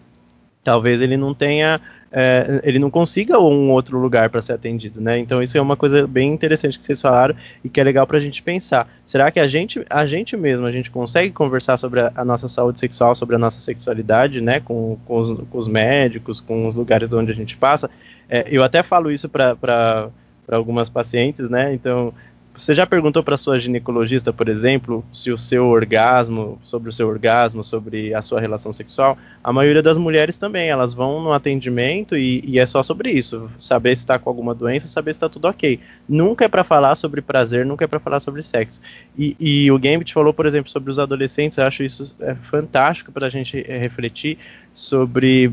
talvez 0.62 1.00
ele 1.00 1.16
não 1.16 1.34
tenha 1.34 1.80
é, 2.16 2.60
ele 2.62 2.78
não 2.78 2.90
consiga 2.90 3.40
um 3.40 3.72
outro 3.72 3.98
lugar 3.98 4.30
para 4.30 4.40
ser 4.40 4.52
atendido, 4.52 5.00
né? 5.00 5.18
Então 5.18 5.42
isso 5.42 5.58
é 5.58 5.60
uma 5.60 5.76
coisa 5.76 6.06
bem 6.06 6.32
interessante 6.32 6.78
que 6.78 6.84
vocês 6.84 7.02
falaram 7.02 7.34
e 7.64 7.68
que 7.68 7.80
é 7.80 7.82
legal 7.82 8.06
para 8.06 8.18
a 8.18 8.20
gente 8.20 8.40
pensar. 8.40 8.88
Será 9.04 9.32
que 9.32 9.40
a 9.40 9.48
gente, 9.48 9.84
a 9.90 10.06
gente 10.06 10.36
mesmo, 10.36 10.64
a 10.64 10.70
gente 10.70 10.92
consegue 10.92 11.32
conversar 11.32 11.76
sobre 11.76 12.02
a, 12.02 12.12
a 12.14 12.24
nossa 12.24 12.46
saúde 12.46 12.78
sexual, 12.78 13.16
sobre 13.16 13.34
a 13.34 13.38
nossa 13.38 13.58
sexualidade, 13.58 14.40
né? 14.40 14.60
Com, 14.60 14.96
com, 15.04 15.18
os, 15.18 15.30
com 15.50 15.58
os, 15.58 15.66
médicos, 15.66 16.40
com 16.40 16.68
os 16.68 16.76
lugares 16.76 17.12
onde 17.12 17.32
a 17.32 17.34
gente 17.34 17.56
passa. 17.56 17.90
É, 18.28 18.46
eu 18.48 18.62
até 18.62 18.84
falo 18.84 19.10
isso 19.10 19.28
para 19.28 20.08
algumas 20.52 20.88
pacientes, 20.88 21.50
né? 21.50 21.74
Então 21.74 22.14
você 22.56 22.72
já 22.72 22.86
perguntou 22.86 23.22
para 23.22 23.36
sua 23.36 23.58
ginecologista, 23.58 24.32
por 24.32 24.48
exemplo, 24.48 25.04
se 25.12 25.32
o 25.32 25.36
seu 25.36 25.66
orgasmo, 25.66 26.58
sobre 26.62 26.88
o 26.88 26.92
seu 26.92 27.08
orgasmo, 27.08 27.64
sobre 27.64 28.14
a 28.14 28.22
sua 28.22 28.40
relação 28.40 28.72
sexual? 28.72 29.18
A 29.42 29.52
maioria 29.52 29.82
das 29.82 29.98
mulheres 29.98 30.38
também, 30.38 30.68
elas 30.68 30.94
vão 30.94 31.20
no 31.20 31.32
atendimento 31.32 32.16
e, 32.16 32.42
e 32.46 32.60
é 32.60 32.64
só 32.64 32.80
sobre 32.80 33.10
isso, 33.10 33.50
saber 33.58 33.96
se 33.96 34.02
está 34.02 34.20
com 34.20 34.30
alguma 34.30 34.54
doença, 34.54 34.86
saber 34.86 35.12
se 35.12 35.16
está 35.16 35.28
tudo 35.28 35.48
ok. 35.48 35.80
Nunca 36.08 36.44
é 36.44 36.48
para 36.48 36.62
falar 36.62 36.94
sobre 36.94 37.20
prazer, 37.20 37.66
nunca 37.66 37.84
é 37.84 37.88
para 37.88 37.98
falar 37.98 38.20
sobre 38.20 38.40
sexo. 38.40 38.80
E, 39.18 39.36
e, 39.40 39.72
o 39.72 39.78
Gambit 39.78 40.12
falou, 40.12 40.32
por 40.32 40.46
exemplo, 40.46 40.70
sobre 40.70 40.92
os 40.92 41.00
adolescentes, 41.00 41.58
eu 41.58 41.66
acho 41.66 41.82
isso 41.82 42.16
é 42.20 42.36
fantástico 42.36 43.10
para 43.10 43.26
a 43.26 43.30
gente 43.30 43.64
é, 43.68 43.78
refletir 43.78 44.38
sobre 44.74 45.48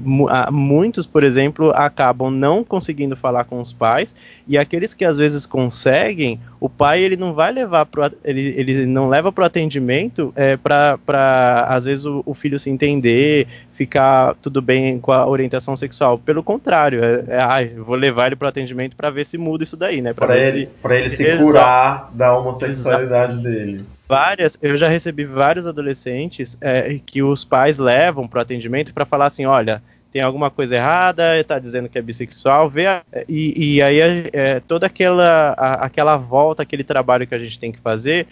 muitos, 0.51 1.05
por 1.05 1.23
exemplo, 1.23 1.69
acabam 1.75 2.31
não 2.31 2.63
conseguindo 2.63 3.15
falar 3.15 3.43
com 3.43 3.61
os 3.61 3.71
pais 3.71 4.15
e 4.47 4.57
aqueles 4.57 4.95
que 4.95 5.05
às 5.05 5.19
vezes 5.19 5.45
conseguem, 5.45 6.39
o 6.59 6.67
pai 6.67 7.03
ele 7.03 7.15
não 7.15 7.31
vai 7.33 7.51
levar 7.51 7.85
pro, 7.85 8.11
ele, 8.23 8.41
ele 8.57 8.85
não 8.87 9.07
leva 9.07 9.31
para 9.31 9.43
o 9.43 9.45
atendimento 9.45 10.33
é, 10.35 10.57
para 10.57 11.67
às 11.69 11.85
vezes 11.85 12.03
o, 12.05 12.23
o, 12.25 12.33
filho 12.33 12.57
se 12.57 12.71
entender, 12.71 13.47
ficar 13.81 14.35
tudo 14.35 14.61
bem 14.61 14.99
com 14.99 15.11
a 15.11 15.27
orientação 15.27 15.75
sexual. 15.75 16.19
Pelo 16.19 16.43
contrário, 16.43 17.03
é, 17.03 17.23
é 17.27 17.41
ah, 17.41 17.63
eu 17.63 17.83
vou 17.83 17.95
levar 17.95 18.27
ele 18.27 18.35
para 18.35 18.45
o 18.45 18.49
atendimento 18.49 18.95
para 18.95 19.09
ver 19.09 19.25
se 19.25 19.39
muda 19.39 19.63
isso 19.63 19.75
daí, 19.75 20.01
né? 20.01 20.13
Para 20.13 20.37
ele, 20.37 20.67
se... 20.67 20.93
ele 20.93 21.09
se 21.09 21.37
curar 21.37 22.11
da 22.13 22.37
homossexualidade 22.37 23.33
Exato. 23.33 23.43
dele 23.43 23.85
várias, 24.07 24.57
eu 24.61 24.75
já 24.75 24.89
recebi 24.89 25.23
vários 25.23 25.65
adolescentes 25.65 26.57
é, 26.59 26.99
que 27.05 27.23
os 27.23 27.45
pais 27.45 27.77
levam 27.77 28.27
para 28.27 28.39
o 28.39 28.41
atendimento 28.41 28.93
para 28.93 29.05
falar 29.05 29.27
assim, 29.27 29.45
olha, 29.45 29.81
tem 30.11 30.21
alguma 30.21 30.51
coisa 30.51 30.75
errada, 30.75 31.39
está 31.39 31.57
dizendo 31.57 31.87
que 31.87 31.97
é 31.97 32.01
bissexual, 32.01 32.69
vê 32.69 32.87
a, 32.87 33.03
e, 33.29 33.77
e, 33.77 33.81
aí 33.81 34.01
é, 34.33 34.59
toda 34.59 34.85
aquela, 34.85 35.55
a, 35.57 35.85
aquela 35.85 36.17
volta, 36.17 36.61
aquele 36.61 36.83
trabalho 36.83 37.25
que 37.25 37.33
a 37.33 37.39
gente 37.39 37.57
tem 37.57 37.71
que 37.71 37.79
fazer 37.79 38.27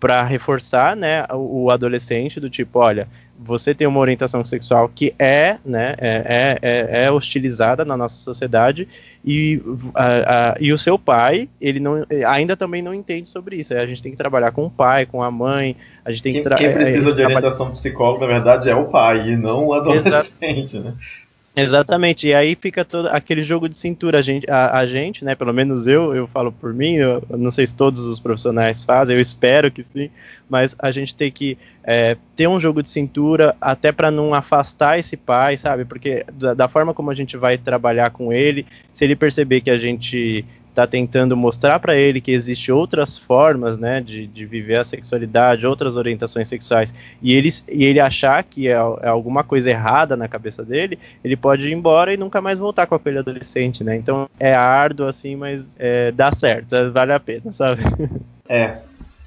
para 0.00 0.22
reforçar, 0.24 0.96
né, 0.96 1.24
o, 1.30 1.62
o, 1.64 1.70
adolescente 1.70 2.40
do 2.40 2.50
tipo, 2.50 2.80
olha, 2.80 3.08
você 3.38 3.74
tem 3.74 3.86
uma 3.86 4.00
orientação 4.00 4.44
sexual 4.44 4.88
que 4.88 5.14
é, 5.18 5.58
né, 5.64 5.94
é, 5.98 6.58
é, 6.62 7.00
é, 7.00 7.04
é 7.04 7.10
hostilizada 7.10 7.84
na 7.84 7.96
nossa 7.96 8.16
sociedade 8.16 8.88
e, 9.24 9.60
a, 9.94 10.06
a, 10.52 10.56
e 10.60 10.72
o 10.72 10.78
seu 10.78 10.98
pai, 10.98 11.48
ele 11.60 11.80
não, 11.80 12.06
ainda 12.26 12.56
também 12.56 12.82
não 12.82 12.94
entende 12.94 13.28
sobre 13.28 13.56
isso. 13.56 13.74
A 13.74 13.86
gente 13.86 14.02
tem 14.02 14.12
que 14.12 14.18
trabalhar 14.18 14.52
com 14.52 14.66
o 14.66 14.70
pai, 14.70 15.06
com 15.06 15.22
a 15.22 15.30
mãe, 15.30 15.76
a 16.04 16.10
gente 16.10 16.22
tem 16.22 16.32
quem, 16.32 16.42
que 16.42 16.54
quem 16.54 16.72
precisa 16.72 17.12
de 17.12 17.22
orientação 17.22 17.70
psicóloga, 17.70 18.26
na 18.26 18.32
verdade, 18.34 18.70
é 18.70 18.74
o 18.74 18.86
pai 18.86 19.30
e 19.30 19.36
não 19.36 19.66
o 19.66 19.74
adolescente, 19.74 20.76
Exato. 20.76 20.88
né? 20.88 20.94
Exatamente, 21.56 22.26
e 22.26 22.34
aí 22.34 22.56
fica 22.56 22.84
todo 22.84 23.06
aquele 23.06 23.44
jogo 23.44 23.68
de 23.68 23.76
cintura. 23.76 24.18
A 24.18 24.22
gente, 24.22 24.50
a, 24.50 24.76
a 24.76 24.86
gente, 24.86 25.24
né? 25.24 25.36
Pelo 25.36 25.52
menos 25.52 25.86
eu, 25.86 26.12
eu 26.12 26.26
falo 26.26 26.50
por 26.50 26.74
mim, 26.74 26.94
eu, 26.94 27.22
eu, 27.30 27.38
não 27.38 27.52
sei 27.52 27.64
se 27.64 27.74
todos 27.76 28.00
os 28.00 28.18
profissionais 28.18 28.82
fazem, 28.82 29.14
eu 29.14 29.20
espero 29.20 29.70
que 29.70 29.84
sim, 29.84 30.10
mas 30.48 30.74
a 30.80 30.90
gente 30.90 31.14
tem 31.14 31.30
que 31.30 31.56
é, 31.84 32.16
ter 32.34 32.48
um 32.48 32.58
jogo 32.58 32.82
de 32.82 32.88
cintura 32.88 33.54
até 33.60 33.92
para 33.92 34.10
não 34.10 34.34
afastar 34.34 34.98
esse 34.98 35.16
pai, 35.16 35.56
sabe? 35.56 35.84
Porque 35.84 36.26
da, 36.32 36.54
da, 36.54 36.66
forma 36.66 36.92
como 36.92 37.12
a 37.12 37.14
gente 37.14 37.36
vai 37.36 37.56
trabalhar 37.56 38.10
com 38.10 38.32
ele, 38.32 38.66
se 38.92 39.04
ele 39.04 39.14
perceber 39.14 39.60
que 39.60 39.70
a 39.70 39.78
gente 39.78 40.44
está 40.74 40.88
tentando 40.88 41.36
mostrar 41.36 41.78
para 41.78 41.96
ele 41.96 42.20
que 42.20 42.32
existe 42.32 42.72
outras 42.72 43.16
formas, 43.16 43.78
né, 43.78 44.00
de, 44.00 44.26
de 44.26 44.44
viver 44.44 44.76
a 44.76 44.84
sexualidade, 44.84 45.66
outras 45.66 45.96
orientações 45.96 46.48
sexuais, 46.48 46.92
e 47.22 47.32
ele, 47.32 47.48
e 47.70 47.84
ele 47.84 48.00
achar 48.00 48.42
que 48.42 48.66
é, 48.66 48.72
é, 48.72 49.08
alguma 49.08 49.44
coisa 49.44 49.70
errada 49.70 50.16
na 50.16 50.26
cabeça 50.26 50.64
dele, 50.64 50.98
ele 51.22 51.36
pode 51.36 51.68
ir 51.68 51.72
embora 51.72 52.12
e 52.12 52.16
nunca 52.16 52.40
mais 52.40 52.58
voltar 52.58 52.88
com 52.88 52.96
aquele 52.96 53.18
adolescente, 53.18 53.84
né? 53.84 53.96
Então 53.96 54.28
é 54.38 54.52
árduo 54.52 55.06
assim, 55.06 55.36
mas 55.36 55.74
é, 55.78 56.10
dá 56.10 56.32
certo, 56.32 56.74
vale 56.92 57.12
a 57.12 57.20
pena, 57.20 57.52
sabe? 57.52 57.82
É, 58.46 58.76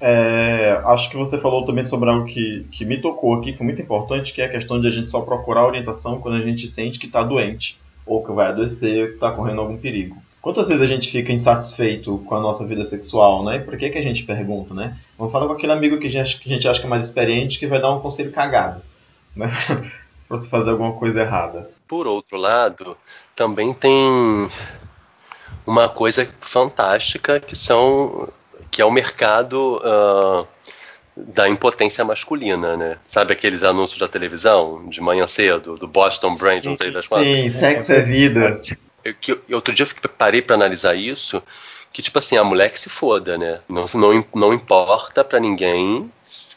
é, 0.00 0.80
acho 0.84 1.10
que 1.10 1.16
você 1.16 1.38
falou 1.38 1.64
também 1.64 1.82
sobre 1.82 2.08
algo 2.08 2.24
que, 2.24 2.64
que 2.70 2.84
me 2.84 3.00
tocou 3.00 3.34
aqui, 3.34 3.52
que 3.52 3.60
é 3.60 3.64
muito 3.64 3.82
importante, 3.82 4.32
que 4.32 4.40
é 4.40 4.44
a 4.44 4.48
questão 4.48 4.80
de 4.80 4.86
a 4.86 4.92
gente 4.92 5.10
só 5.10 5.22
procurar 5.22 5.66
orientação 5.66 6.20
quando 6.20 6.36
a 6.36 6.40
gente 6.40 6.68
sente 6.68 7.00
que 7.00 7.06
está 7.06 7.20
doente, 7.24 7.76
ou 8.06 8.24
que 8.24 8.30
vai 8.30 8.46
adoecer, 8.46 9.08
que 9.08 9.14
está 9.14 9.32
correndo 9.32 9.60
algum 9.60 9.76
perigo. 9.76 10.16
Quantas 10.40 10.68
vezes 10.68 10.82
a 10.82 10.86
gente 10.86 11.10
fica 11.10 11.32
insatisfeito 11.32 12.18
com 12.26 12.34
a 12.36 12.40
nossa 12.40 12.64
vida 12.64 12.84
sexual, 12.84 13.44
né? 13.44 13.58
Por 13.58 13.76
que, 13.76 13.90
que 13.90 13.98
a 13.98 14.02
gente 14.02 14.24
pergunta, 14.24 14.72
né? 14.72 14.96
Vamos 15.16 15.32
falar 15.32 15.46
com 15.46 15.52
aquele 15.52 15.72
amigo 15.72 15.98
que 15.98 16.06
a, 16.06 16.10
gente, 16.10 16.38
que 16.38 16.48
a 16.48 16.54
gente 16.54 16.68
acha 16.68 16.80
que 16.80 16.86
é 16.86 16.88
mais 16.88 17.04
experiente 17.04 17.58
que 17.58 17.66
vai 17.66 17.80
dar 17.80 17.90
um 17.90 18.00
conselho 18.00 18.30
cagado, 18.30 18.80
né? 19.34 19.50
pra 20.28 20.38
você 20.38 20.48
fazer 20.48 20.70
alguma 20.70 20.92
coisa 20.92 21.22
errada. 21.22 21.70
Por 21.88 22.06
outro 22.06 22.36
lado, 22.36 22.96
também 23.34 23.72
tem 23.72 24.48
uma 25.66 25.88
coisa 25.88 26.28
fantástica 26.40 27.40
que 27.40 27.56
são 27.56 28.28
que 28.70 28.82
é 28.82 28.84
o 28.84 28.90
mercado 28.90 29.80
uh, 29.82 30.46
da 31.16 31.48
impotência 31.48 32.04
masculina, 32.04 32.76
né? 32.76 32.98
Sabe 33.02 33.32
aqueles 33.32 33.64
anúncios 33.64 33.98
da 33.98 34.06
televisão 34.06 34.88
de 34.88 35.00
manhã 35.00 35.26
cedo, 35.26 35.76
do 35.76 35.88
Boston 35.88 36.34
Brand, 36.34 36.64
não 36.64 36.76
sei 36.76 36.90
das 36.90 37.06
quantas? 37.08 37.26
Sim, 37.26 37.50
sexo 37.50 37.92
é 37.92 38.00
vida 38.00 38.60
eu, 39.04 39.14
que, 39.14 39.38
outro 39.52 39.74
dia 39.74 39.86
eu 40.02 40.08
parei 40.10 40.42
para 40.42 40.56
analisar 40.56 40.94
isso, 40.94 41.42
que 41.92 42.02
tipo 42.02 42.18
assim, 42.18 42.36
a 42.36 42.44
mulher 42.44 42.70
que 42.70 42.78
se 42.78 42.88
foda, 42.88 43.38
né? 43.38 43.60
Não, 43.68 43.86
não, 43.94 44.24
não 44.34 44.54
importa 44.54 45.24
para 45.24 45.40
ninguém 45.40 46.10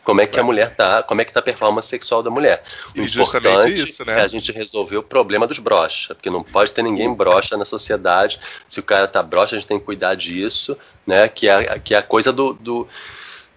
como 0.04 0.20
é 0.20 0.26
que 0.26 0.40
a 0.40 0.44
mulher 0.44 0.76
tá, 0.76 1.04
como 1.04 1.22
é 1.22 1.26
que 1.26 1.32
tá 1.32 1.40
a 1.40 1.44
performance 1.44 1.88
sexual 1.88 2.24
da 2.24 2.32
mulher. 2.32 2.64
O 2.96 3.02
e 3.02 3.06
importante 3.06 3.84
isso, 3.84 4.04
né? 4.04 4.20
é 4.20 4.24
a 4.24 4.28
gente 4.28 4.52
resolver 4.52 4.98
o 4.98 5.04
problema 5.04 5.46
dos 5.46 5.60
brocha, 5.60 6.16
porque 6.16 6.30
não 6.30 6.44
pode 6.44 6.72
ter 6.72 6.82
ninguém 6.82 7.14
brocha 7.14 7.56
na 7.56 7.66
sociedade. 7.66 8.40
Se 8.68 8.80
o 8.80 8.84
cara 8.84 9.08
tá 9.08 9.22
brocha, 9.22 9.56
a 9.56 9.60
gente 9.60 9.68
tem 9.68 9.80
que 9.80 9.86
cuidar 9.86 10.16
disso, 10.16 10.78
né? 11.06 11.28
Que 11.28 11.48
é, 11.48 11.80
que 11.80 11.94
é 11.94 12.00
a 12.00 12.04
coisa 12.04 12.34
do, 12.34 12.54
do, 12.54 12.88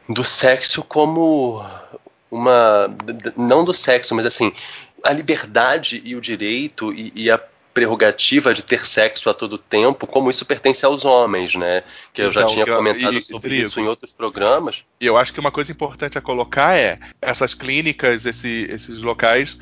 do 0.09 0.23
sexo 0.23 0.83
como 0.83 1.65
uma. 2.31 2.95
Não 3.37 3.65
do 3.65 3.73
sexo, 3.73 4.15
mas 4.15 4.27
assim, 4.27 4.53
a 5.03 5.13
liberdade 5.13 6.03
e 6.05 6.15
o 6.15 6.21
direito 6.21 6.93
e, 6.93 7.13
e 7.15 7.31
a 7.31 7.41
prerrogativa 7.75 8.55
de 8.55 8.63
ter 8.63 8.87
sexo 8.87 9.29
a 9.29 9.35
todo 9.35 9.59
tempo, 9.59 10.07
como 10.07 10.31
isso 10.31 10.47
pertence 10.47 10.87
aos 10.87 11.05
homens, 11.05 11.57
né? 11.57 11.83
Que 12.13 12.23
eu 12.23 12.31
então, 12.31 12.43
já 12.43 12.47
tinha 12.47 12.65
comentado 12.65 13.19
e, 13.19 13.21
sobre 13.21 13.57
isso 13.57 13.81
em 13.81 13.89
outros 13.89 14.13
programas. 14.13 14.85
E 15.01 15.07
eu 15.07 15.17
acho 15.17 15.35
que 15.35 15.41
uma 15.41 15.51
coisa 15.51 15.73
importante 15.73 16.17
a 16.17 16.21
colocar 16.21 16.79
é 16.79 16.97
essas 17.21 17.53
clínicas, 17.53 18.25
esse, 18.25 18.67
esses 18.71 19.03
locais, 19.03 19.59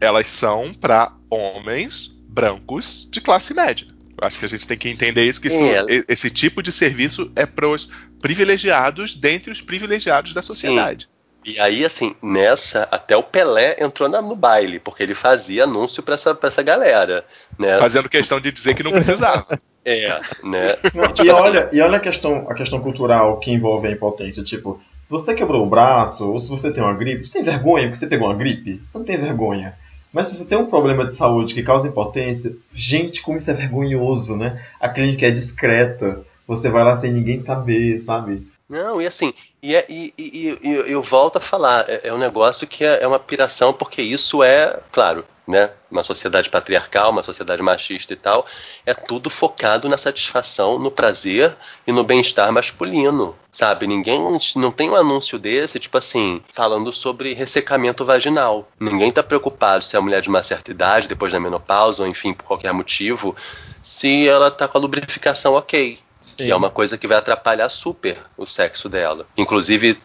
elas 0.00 0.26
são 0.26 0.72
para 0.72 1.12
homens 1.30 2.10
brancos 2.26 3.06
de 3.10 3.20
classe 3.20 3.52
média. 3.52 3.86
Eu 4.20 4.26
acho 4.26 4.38
que 4.38 4.44
a 4.46 4.48
gente 4.48 4.66
tem 4.66 4.78
que 4.78 4.88
entender 4.88 5.24
isso, 5.24 5.40
que 5.40 5.48
isso, 5.48 5.62
é. 5.62 6.04
esse 6.08 6.30
tipo 6.30 6.62
de 6.62 6.72
serviço 6.72 7.30
é 7.36 7.44
para 7.44 7.68
os 7.68 7.90
privilegiados 8.20 9.14
dentre 9.14 9.52
os 9.52 9.60
privilegiados 9.60 10.32
da 10.32 10.40
sociedade. 10.40 11.04
Sim. 11.04 11.23
E 11.44 11.60
aí, 11.60 11.84
assim, 11.84 12.14
nessa, 12.22 12.88
até 12.90 13.16
o 13.16 13.22
Pelé 13.22 13.76
entrou 13.78 14.08
na, 14.08 14.22
no 14.22 14.34
baile, 14.34 14.78
porque 14.78 15.02
ele 15.02 15.14
fazia 15.14 15.64
anúncio 15.64 16.02
pra 16.02 16.14
essa, 16.14 16.34
pra 16.34 16.48
essa 16.48 16.62
galera. 16.62 17.24
Né? 17.58 17.78
Fazendo 17.78 18.08
questão 18.08 18.40
de 18.40 18.50
dizer 18.50 18.74
que 18.74 18.82
não 18.82 18.92
precisava. 18.92 19.60
é, 19.84 20.20
né? 20.42 20.68
Não, 20.94 21.12
tipo 21.12 21.28
e, 21.28 21.30
assim, 21.30 21.42
olha, 21.42 21.68
e 21.70 21.80
olha 21.80 21.98
a 21.98 22.00
questão, 22.00 22.46
a 22.48 22.54
questão 22.54 22.80
cultural 22.80 23.38
que 23.38 23.52
envolve 23.52 23.86
a 23.86 23.90
impotência. 23.90 24.42
Tipo, 24.42 24.80
se 25.06 25.12
você 25.12 25.34
quebrou 25.34 25.62
o 25.62 25.68
braço, 25.68 26.32
ou 26.32 26.40
se 26.40 26.50
você 26.50 26.72
tem 26.72 26.82
uma 26.82 26.94
gripe, 26.94 27.24
você 27.24 27.34
tem 27.34 27.42
vergonha 27.42 27.84
porque 27.84 27.98
você 27.98 28.06
pegou 28.06 28.28
uma 28.28 28.36
gripe? 28.36 28.80
Você 28.86 28.96
não 28.96 29.04
tem 29.04 29.18
vergonha. 29.18 29.74
Mas 30.14 30.28
se 30.28 30.36
você 30.36 30.48
tem 30.48 30.56
um 30.56 30.66
problema 30.66 31.04
de 31.04 31.14
saúde 31.14 31.52
que 31.52 31.62
causa 31.62 31.88
impotência, 31.88 32.56
gente, 32.72 33.20
como 33.20 33.36
isso 33.36 33.50
é 33.50 33.54
vergonhoso, 33.54 34.36
né? 34.36 34.62
A 34.80 34.88
clínica 34.88 35.26
é 35.26 35.30
discreta, 35.30 36.24
você 36.46 36.70
vai 36.70 36.84
lá 36.84 36.96
sem 36.96 37.12
ninguém 37.12 37.38
saber, 37.38 37.98
sabe? 38.00 38.46
Não, 38.68 39.00
e 39.00 39.06
assim, 39.06 39.34
e, 39.62 39.74
é, 39.74 39.84
e, 39.88 40.14
e, 40.16 40.58
e, 40.62 40.68
eu 40.90 41.02
volto 41.02 41.36
a 41.36 41.40
falar, 41.40 41.84
é, 41.88 42.08
é 42.08 42.14
um 42.14 42.18
negócio 42.18 42.66
que 42.66 42.82
é, 42.82 43.02
é, 43.02 43.06
uma 43.06 43.18
piração, 43.18 43.74
porque 43.74 44.00
isso 44.00 44.42
é, 44.42 44.80
claro, 44.90 45.24
né, 45.46 45.70
uma 45.90 46.02
sociedade 46.02 46.48
patriarcal, 46.48 47.10
uma 47.10 47.22
sociedade 47.22 47.62
machista 47.62 48.14
e 48.14 48.16
tal, 48.16 48.46
é 48.86 48.94
tudo 48.94 49.28
focado 49.28 49.86
na 49.86 49.98
satisfação, 49.98 50.78
no 50.78 50.90
prazer 50.90 51.54
e 51.86 51.92
no 51.92 52.02
bem-estar 52.02 52.50
masculino, 52.50 53.36
sabe? 53.52 53.86
Ninguém, 53.86 54.18
não 54.56 54.72
tem 54.72 54.88
um 54.88 54.96
anúncio 54.96 55.38
desse, 55.38 55.78
tipo 55.78 55.98
assim, 55.98 56.42
falando 56.50 56.90
sobre 56.90 57.34
ressecamento 57.34 58.02
vaginal. 58.02 58.66
Ninguém 58.80 59.12
tá 59.12 59.22
preocupado 59.22 59.84
se 59.84 59.94
é 59.94 59.98
a 59.98 60.02
mulher 60.02 60.22
de 60.22 60.30
uma 60.30 60.42
certa 60.42 60.70
idade, 60.70 61.06
depois 61.06 61.32
da 61.32 61.38
menopausa, 61.38 62.02
ou 62.02 62.08
enfim, 62.08 62.32
por 62.32 62.46
qualquer 62.46 62.72
motivo, 62.72 63.36
se 63.82 64.26
ela 64.26 64.50
tá 64.50 64.66
com 64.66 64.78
a 64.78 64.80
lubrificação 64.80 65.52
ok. 65.52 65.98
Sim. 66.24 66.36
Que 66.36 66.50
é 66.50 66.56
uma 66.56 66.70
coisa 66.70 66.96
que 66.96 67.06
vai 67.06 67.18
atrapalhar 67.18 67.68
super 67.68 68.16
o 68.36 68.46
sexo 68.46 68.88
dela. 68.88 69.26
Inclusive, 69.36 69.98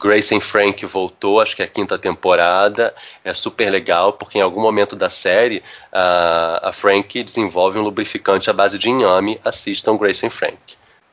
Grace 0.00 0.34
and 0.34 0.40
Frank 0.40 0.84
voltou, 0.86 1.40
acho 1.40 1.54
que 1.54 1.62
é 1.62 1.66
a 1.66 1.68
quinta 1.68 1.98
temporada. 1.98 2.94
É 3.22 3.34
super 3.34 3.70
legal, 3.70 4.14
porque 4.14 4.38
em 4.38 4.40
algum 4.40 4.62
momento 4.62 4.96
da 4.96 5.10
série 5.10 5.62
a, 5.92 6.70
a 6.70 6.72
Frank 6.72 7.22
desenvolve 7.22 7.78
um 7.78 7.82
lubrificante 7.82 8.48
à 8.48 8.52
base 8.52 8.78
de 8.78 8.88
inhame. 8.88 9.38
Assistam 9.44 9.96
Grace 9.96 10.24
and 10.24 10.30
Frank. 10.30 10.58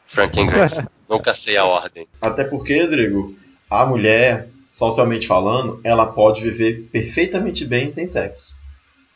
Frank 0.07 0.39
and 0.39 0.47
Grace. 0.47 0.81
Nunca 1.09 1.35
sei 1.35 1.57
a 1.57 1.65
ordem. 1.65 2.07
Até 2.21 2.45
porque, 2.45 2.81
Rodrigo, 2.81 3.35
a 3.69 3.85
mulher, 3.85 4.47
socialmente 4.71 5.27
falando, 5.27 5.81
ela 5.83 6.05
pode 6.05 6.41
viver 6.41 6.87
perfeitamente 6.91 7.65
bem 7.65 7.91
sem 7.91 8.05
sexo. 8.05 8.55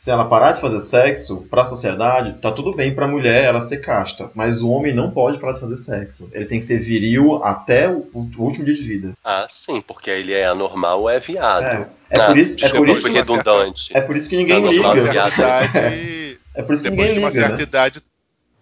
Se 0.00 0.10
ela 0.10 0.24
parar 0.24 0.52
de 0.52 0.62
fazer 0.62 0.80
sexo, 0.80 1.46
para 1.50 1.60
a 1.60 1.66
sociedade, 1.66 2.40
tá 2.40 2.50
tudo 2.50 2.74
bem 2.74 2.94
para 2.94 3.04
a 3.04 3.08
mulher 3.08 3.44
ela 3.44 3.60
ser 3.60 3.82
casta, 3.82 4.30
mas 4.34 4.62
o 4.62 4.70
homem 4.70 4.94
não 4.94 5.10
pode 5.10 5.38
parar 5.38 5.52
de 5.52 5.60
fazer 5.60 5.76
sexo. 5.76 6.26
Ele 6.32 6.46
tem 6.46 6.58
que 6.58 6.64
ser 6.64 6.78
viril 6.78 7.44
até 7.44 7.86
o, 7.86 8.08
o 8.14 8.42
último 8.42 8.64
dia 8.64 8.72
de 8.72 8.80
vida. 8.80 9.12
Ah, 9.22 9.46
sim, 9.46 9.78
porque 9.82 10.08
ele 10.08 10.32
é 10.32 10.46
anormal 10.46 11.02
ou 11.02 11.10
é 11.10 11.20
viado. 11.20 11.66
É, 12.08 12.16
é 12.16 12.18
ah, 12.18 12.28
por 12.28 12.38
isso, 12.38 12.64
é 12.64 12.68
por 12.70 12.88
isso, 12.88 13.02
foi 13.02 13.10
redundante. 13.10 13.94
é 13.94 14.00
por 14.00 14.16
isso 14.16 14.30
que 14.30 14.38
ninguém 14.38 14.66
liga. 14.70 14.90
idade, 14.90 16.38
É 16.54 16.62
por 16.62 16.72
isso 16.72 16.82
que 16.82 16.88
depois 16.88 17.10
ninguém 17.10 17.12
de 17.12 17.18
uma 17.18 17.28
liga, 17.28 17.42
certa 17.42 17.56
né? 17.58 17.62
idade, 17.62 18.02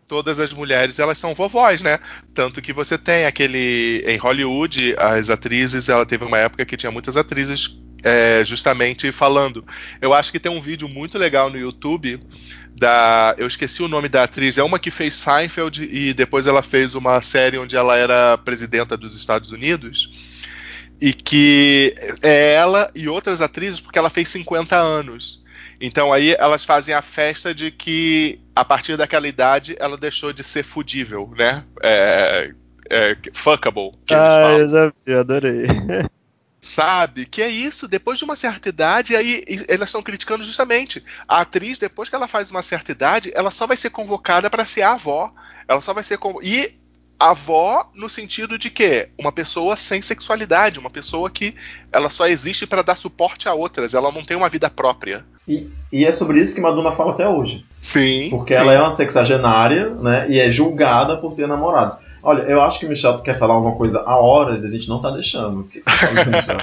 todas 0.09 0.41
as 0.41 0.53
mulheres 0.53 0.99
elas 0.99 1.19
são 1.19 1.37
vovós, 1.37 1.83
né? 1.83 2.01
Tanto 2.35 2.61
que 2.61 2.73
você 2.73 2.99
tem 2.99 3.27
aquele 3.27 4.03
em 4.09 4.17
Hollywood 4.17 4.97
as 4.99 5.31
atrizes, 5.31 5.89
ela 5.89 6.05
teve 6.05 6.25
uma 6.25 6.39
época 6.39 6.67
que 6.67 6.77
tinha 6.77 6.91
muitas 6.91 7.17
atrizes 7.17 7.79
é, 8.03 8.43
justamente 8.45 9.11
falando. 9.13 9.65
Eu 10.01 10.15
acho 10.15 10.31
que 10.31 10.41
tem 10.41 10.51
um 10.51 10.61
vídeo 10.61 10.89
muito 10.89 11.19
legal 11.19 11.51
no 11.51 11.59
YouTube 11.59 12.21
da, 12.79 13.35
eu 13.37 13.47
esqueci 13.47 13.83
o 13.83 13.89
nome 13.89 14.09
da 14.09 14.23
atriz, 14.23 14.57
é 14.57 14.63
uma 14.63 14.79
que 14.79 14.91
fez 14.91 15.15
Seinfeld 15.15 15.83
e 15.91 16.15
depois 16.15 16.47
ela 16.47 16.63
fez 16.63 16.95
uma 16.95 17.21
série 17.21 17.59
onde 17.59 17.77
ela 17.77 17.97
era 17.97 18.39
presidenta 18.39 18.97
dos 18.97 19.17
Estados 19.17 19.51
Unidos. 19.51 20.11
E 21.01 21.13
que 21.13 21.95
é 22.23 22.55
ela 22.55 22.91
e 22.95 23.09
outras 23.09 23.41
atrizes, 23.41 23.81
porque 23.81 23.99
ela 23.99 24.11
fez 24.11 24.29
50 24.29 24.77
anos. 24.77 25.43
Então 25.81 26.13
aí 26.13 26.35
elas 26.39 26.65
fazem 26.65 26.93
a 26.93 27.03
festa 27.03 27.55
de 27.55 27.71
que 27.71 28.41
a 28.55 28.65
partir 28.65 28.97
daquela 28.97 29.29
idade 29.29 29.77
ela 29.79 29.97
deixou 29.97 30.33
de 30.33 30.43
ser 30.43 30.65
fudível, 30.65 31.33
né? 31.37 31.63
É, 31.83 32.53
é, 32.91 33.17
fuckable, 33.33 33.93
Ah, 34.11 34.57
eu 34.59 34.69
já 34.69 34.93
vi, 35.07 35.15
adorei. 35.15 35.67
Sabe? 36.61 37.25
Que 37.25 37.41
é 37.43 37.49
isso, 37.49 37.87
depois 37.87 38.19
de 38.19 38.25
uma 38.25 38.35
certa 38.35 38.69
idade, 38.69 39.15
aí 39.15 39.45
elas 39.69 39.89
estão 39.89 40.03
criticando 40.03 40.45
justamente. 40.45 41.03
A 41.27 41.41
atriz, 41.41 41.79
depois 41.79 42.09
que 42.09 42.15
ela 42.17 42.27
faz 42.27 42.51
uma 42.51 42.63
certa 42.63 42.91
idade, 42.91 43.31
ela 43.35 43.51
só 43.51 43.67
vai 43.67 43.77
ser 43.77 43.91
convocada 43.91 44.51
para 44.51 44.67
ser 44.67 44.83
a 44.83 44.93
avó. 44.93 45.33
Ela 45.69 45.81
só 45.81 45.95
vai 45.95 46.03
ser. 46.03 46.19
convo- 46.19 46.43
E 46.43 46.75
avó 47.21 47.91
no 47.95 48.09
sentido 48.09 48.57
de 48.59 48.71
que 48.71 49.09
uma 49.19 49.33
pessoa 49.33 49.75
sem 49.77 50.01
sexualidade, 50.01 50.79
uma 50.79 50.91
pessoa 50.91 51.29
que 51.29 51.53
ela 51.93 52.11
só 52.11 52.27
existe 52.29 52.67
para 52.67 52.83
dar 52.83 52.97
suporte 52.97 53.49
a 53.49 53.55
outras, 53.55 53.93
ela 53.95 54.13
não 54.13 54.25
tem 54.25 54.37
uma 54.37 54.49
vida 54.49 54.71
própria. 54.71 55.25
E, 55.47 55.69
e 55.93 56.05
é 56.05 56.13
sobre 56.13 56.41
isso 56.41 56.55
que 56.55 56.61
Madonna 56.61 56.93
fala 56.93 57.13
até 57.13 57.27
hoje. 57.29 57.65
Sim. 57.81 58.29
Porque 58.31 58.53
sim. 58.55 58.61
ela 58.61 58.73
é 58.73 58.81
uma 58.81 58.93
sexagenária, 58.93 59.91
né? 59.91 60.27
E 60.29 60.39
é 60.39 60.51
julgada 60.51 61.17
por 61.17 61.35
ter 61.35 61.47
namorados. 61.49 61.97
Olha, 62.23 62.43
eu 62.43 62.61
acho 62.63 62.79
que 62.81 62.87
o 62.87 62.89
Michel 62.89 63.19
quer 63.19 63.39
falar 63.39 63.55
alguma 63.55 63.77
coisa 63.77 64.01
há 64.01 64.17
horas 64.19 64.63
e 64.65 64.67
a 64.67 64.71
gente 64.71 64.89
não 64.89 65.01
tá 65.01 65.11
deixando. 65.11 65.61
O 65.61 65.65
que 65.65 65.83
você 65.83 65.91
tá 65.91 65.97
falando, 65.97 66.27
Michel? 66.37 66.59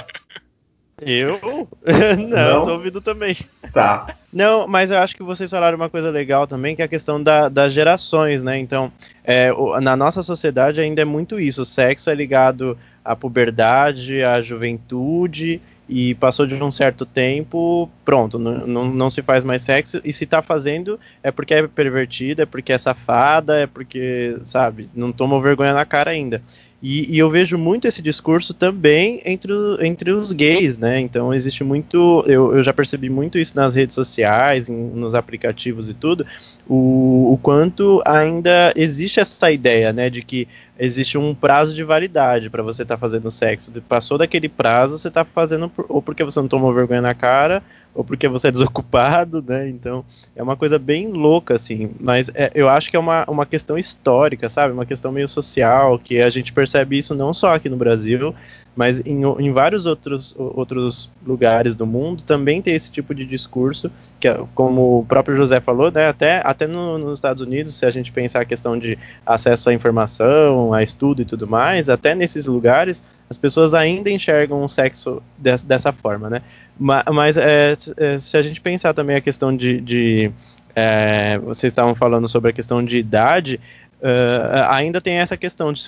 Eu? 1.00 1.68
não, 2.18 2.58
Não? 2.58 2.64
tô 2.64 2.72
ouvindo 2.72 3.00
também. 3.02 3.36
Tá. 3.72 4.06
Não, 4.32 4.66
mas 4.66 4.90
eu 4.90 4.98
acho 4.98 5.14
que 5.14 5.22
vocês 5.22 5.50
falaram 5.50 5.76
uma 5.76 5.90
coisa 5.90 6.10
legal 6.10 6.46
também, 6.46 6.74
que 6.74 6.80
é 6.80 6.86
a 6.86 6.88
questão 6.88 7.22
da- 7.22 7.48
das 7.50 7.72
gerações, 7.72 8.42
né? 8.42 8.58
Então, 8.58 8.90
é, 9.22 9.52
o- 9.52 9.78
na 9.80 9.94
nossa 9.94 10.22
sociedade 10.22 10.80
ainda 10.80 11.02
é 11.02 11.04
muito 11.04 11.38
isso. 11.38 11.62
O 11.62 11.66
sexo 11.66 12.08
é 12.08 12.14
ligado 12.14 12.78
à 13.04 13.14
puberdade, 13.14 14.22
à 14.22 14.40
juventude, 14.40 15.60
e 15.88 16.14
passou 16.16 16.46
de 16.46 16.54
um 16.54 16.70
certo 16.70 17.06
tempo, 17.06 17.88
pronto, 18.04 18.38
não, 18.38 19.08
se 19.10 19.22
faz 19.22 19.44
mais 19.44 19.62
sexo, 19.62 20.00
e 20.04 20.12
se 20.12 20.26
tá 20.26 20.42
fazendo 20.42 20.98
é 21.22 21.30
porque 21.30 21.54
é 21.54 21.66
pervertida, 21.66 22.42
é 22.42 22.46
porque 22.46 22.72
é 22.72 22.78
safada, 22.78 23.56
é 23.60 23.66
porque, 23.66 24.36
sabe, 24.44 24.90
não 24.94 25.12
tomou 25.12 25.40
vergonha 25.40 25.72
na 25.72 25.84
cara 25.84 26.10
ainda. 26.10 26.42
E, 26.82 27.14
e 27.14 27.18
eu 27.18 27.30
vejo 27.30 27.56
muito 27.56 27.88
esse 27.88 28.02
discurso 28.02 28.52
também 28.52 29.22
entre, 29.24 29.52
entre 29.80 30.10
os 30.12 30.30
gays, 30.30 30.76
né? 30.76 31.00
Então 31.00 31.32
existe 31.32 31.64
muito. 31.64 32.22
Eu, 32.26 32.54
eu 32.54 32.62
já 32.62 32.72
percebi 32.72 33.08
muito 33.08 33.38
isso 33.38 33.56
nas 33.56 33.74
redes 33.74 33.94
sociais, 33.94 34.68
em- 34.68 34.90
nos 34.90 35.14
aplicativos 35.14 35.88
e 35.88 35.94
tudo, 35.94 36.26
o, 36.66 37.32
o 37.32 37.38
quanto 37.42 38.02
ainda 38.06 38.72
existe 38.76 39.18
essa 39.20 39.50
ideia, 39.50 39.90
né? 39.92 40.10
De 40.10 40.22
que 40.22 40.46
existe 40.78 41.16
um 41.16 41.34
prazo 41.34 41.74
de 41.74 41.82
validade 41.82 42.50
para 42.50 42.62
você 42.62 42.82
estar 42.82 42.98
fazendo 42.98 43.30
sexo. 43.30 43.72
Passou 43.88 44.18
daquele 44.18 44.48
prazo, 44.48 44.98
você 44.98 45.10
tá 45.10 45.24
fazendo 45.24 45.70
por- 45.70 45.86
ou 45.88 46.02
porque 46.02 46.22
você 46.24 46.38
não 46.40 46.48
tomou 46.48 46.74
vergonha 46.74 47.00
na 47.00 47.14
cara, 47.14 47.62
ou 47.96 48.04
porque 48.04 48.28
você 48.28 48.48
é 48.48 48.52
desocupado, 48.52 49.42
né? 49.46 49.68
Então 49.68 50.04
é 50.36 50.42
uma 50.42 50.56
coisa 50.56 50.78
bem 50.78 51.08
louca, 51.08 51.54
assim. 51.54 51.90
Mas 51.98 52.30
é, 52.34 52.50
eu 52.54 52.68
acho 52.68 52.90
que 52.90 52.96
é 52.96 53.00
uma, 53.00 53.24
uma 53.28 53.46
questão 53.46 53.78
histórica, 53.78 54.48
sabe? 54.48 54.72
Uma 54.74 54.84
questão 54.86 55.10
meio 55.10 55.26
social, 55.28 55.98
que 55.98 56.20
a 56.20 56.28
gente 56.28 56.52
percebe 56.52 56.98
isso 56.98 57.14
não 57.14 57.32
só 57.32 57.54
aqui 57.54 57.68
no 57.68 57.76
Brasil, 57.76 58.34
mas 58.76 59.00
em, 59.06 59.22
em 59.38 59.50
vários 59.52 59.86
outros, 59.86 60.34
outros 60.38 61.10
lugares 61.26 61.74
do 61.74 61.86
mundo 61.86 62.22
também 62.22 62.60
tem 62.60 62.74
esse 62.74 62.90
tipo 62.92 63.14
de 63.14 63.24
discurso, 63.24 63.90
que 64.20 64.28
é, 64.28 64.38
como 64.54 64.98
o 65.00 65.06
próprio 65.06 65.34
José 65.34 65.60
falou, 65.60 65.90
né? 65.90 66.08
Até, 66.08 66.42
até 66.44 66.66
no- 66.66 66.98
nos 66.98 67.18
Estados 67.18 67.42
Unidos, 67.42 67.72
se 67.74 67.86
a 67.86 67.90
gente 67.90 68.12
pensar 68.12 68.42
a 68.42 68.44
questão 68.44 68.78
de 68.78 68.98
acesso 69.24 69.70
à 69.70 69.74
informação, 69.74 70.74
a 70.74 70.82
estudo 70.82 71.22
e 71.22 71.24
tudo 71.24 71.46
mais, 71.46 71.88
até 71.88 72.14
nesses 72.14 72.44
lugares 72.46 73.02
as 73.28 73.36
pessoas 73.36 73.74
ainda 73.74 74.08
enxergam 74.08 74.62
o 74.62 74.68
sexo 74.68 75.20
des- 75.36 75.62
dessa 75.62 75.92
forma, 75.92 76.30
né? 76.30 76.42
Ma- 76.78 77.04
Mas 77.12 77.36
é, 77.36 77.74
se- 77.74 77.94
é, 77.96 78.18
se 78.18 78.36
a 78.36 78.42
gente 78.42 78.60
pensar 78.60 78.92
também 78.94 79.16
a 79.16 79.20
questão 79.20 79.56
de. 79.56 79.80
de, 79.80 80.30
é, 80.74 81.38
vocês 81.38 81.72
estavam 81.72 81.94
falando 81.94 82.28
sobre 82.28 82.50
a 82.50 82.52
questão 82.52 82.84
de 82.84 82.98
idade. 82.98 83.60
é, 84.02 84.66
ainda 84.68 85.00
tem 85.00 85.14
essa 85.16 85.36
questão 85.36 85.72
de 85.72 85.82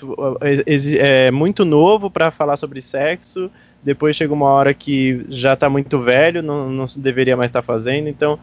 é, 0.66 1.26
é 1.26 1.30
muito 1.30 1.64
novo 1.64 2.10
para 2.10 2.30
falar 2.30 2.56
sobre 2.56 2.80
sexo, 2.80 3.50
depois 3.82 4.16
chega 4.16 4.32
uma 4.32 4.46
hora 4.46 4.72
que 4.72 5.24
já 5.28 5.52
está 5.54 5.68
muito 5.68 6.00
velho, 6.00 6.42
não, 6.42 6.70
não 6.70 6.86
deveria 6.96 7.36
mais 7.36 7.50
estar 7.50 7.62
fazendo, 7.62 8.08
então 8.08 8.38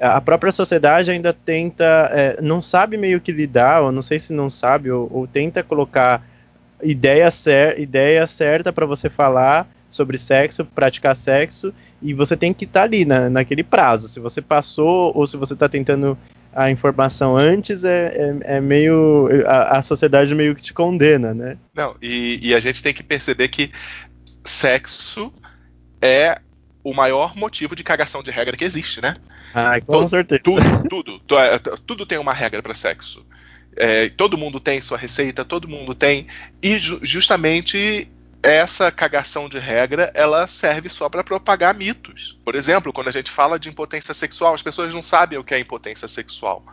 a 0.00 0.20
própria 0.20 0.52
sociedade 0.52 1.10
ainda 1.10 1.32
tenta, 1.32 2.08
é, 2.12 2.40
não 2.40 2.62
sabe 2.62 2.96
meio 2.96 3.20
que 3.20 3.32
lidar, 3.32 3.82
ou 3.82 3.90
não 3.90 4.00
sei 4.02 4.20
se 4.20 4.32
não 4.32 4.48
sabe, 4.48 4.88
ou, 4.90 5.10
ou 5.12 5.26
tenta 5.26 5.64
colocar 5.64 6.22
ideia, 6.82 7.28
cer 7.32 7.78
ideia 7.80 8.24
certa 8.26 8.72
para 8.72 8.86
você 8.86 9.10
falar 9.10 9.66
sobre 9.90 10.18
sexo, 10.18 10.64
praticar 10.64 11.16
sexo, 11.16 11.72
e 12.02 12.12
você 12.14 12.36
tem 12.36 12.52
que 12.52 12.64
estar 12.64 12.82
ali 12.82 13.04
na, 13.04 13.28
naquele 13.30 13.62
prazo. 13.64 14.08
Se 14.08 14.20
você 14.20 14.40
passou 14.42 15.12
ou 15.16 15.26
se 15.26 15.36
você 15.36 15.54
está 15.54 15.68
tentando 15.68 16.16
a 16.54 16.70
informação 16.70 17.36
antes, 17.36 17.84
é, 17.84 18.36
é, 18.42 18.56
é 18.56 18.60
meio. 18.60 19.28
A, 19.46 19.78
a 19.78 19.82
sociedade 19.82 20.34
meio 20.34 20.54
que 20.54 20.62
te 20.62 20.72
condena, 20.74 21.32
né? 21.34 21.56
Não, 21.74 21.96
e, 22.02 22.38
e 22.42 22.54
a 22.54 22.60
gente 22.60 22.82
tem 22.82 22.92
que 22.94 23.02
perceber 23.02 23.48
que 23.48 23.70
sexo 24.44 25.32
é 26.00 26.38
o 26.84 26.94
maior 26.94 27.36
motivo 27.36 27.74
de 27.74 27.82
cagação 27.82 28.22
de 28.22 28.30
regra 28.30 28.56
que 28.56 28.64
existe, 28.64 29.00
né? 29.02 29.14
Ah, 29.54 29.80
com 29.80 29.92
Todo- 29.92 30.08
certeza. 30.08 30.40
Tudo, 30.42 30.88
tudo, 30.88 31.18
tu- 31.20 31.38
é, 31.38 31.58
t- 31.58 31.70
tudo 31.86 32.06
tem 32.06 32.18
uma 32.18 32.32
regra 32.32 32.62
para 32.62 32.74
sexo. 32.74 33.24
É, 33.76 34.08
todo 34.08 34.38
mundo 34.38 34.58
tem 34.58 34.80
sua 34.80 34.98
receita, 34.98 35.44
todo 35.44 35.68
mundo 35.68 35.94
tem, 35.94 36.26
e 36.62 36.78
ju- 36.78 36.98
justamente 37.02 38.08
essa 38.42 38.90
cagação 38.90 39.48
de 39.48 39.58
regra 39.58 40.10
ela 40.14 40.46
serve 40.46 40.88
só 40.88 41.08
para 41.08 41.24
propagar 41.24 41.74
mitos. 41.74 42.38
Por 42.44 42.54
exemplo, 42.54 42.92
quando 42.92 43.08
a 43.08 43.12
gente 43.12 43.30
fala 43.30 43.58
de 43.58 43.68
impotência 43.68 44.14
sexual, 44.14 44.54
as 44.54 44.62
pessoas 44.62 44.94
não 44.94 45.02
sabem 45.02 45.38
o 45.38 45.44
que 45.44 45.54
é 45.54 45.58
impotência 45.58 46.08
sexual 46.08 46.64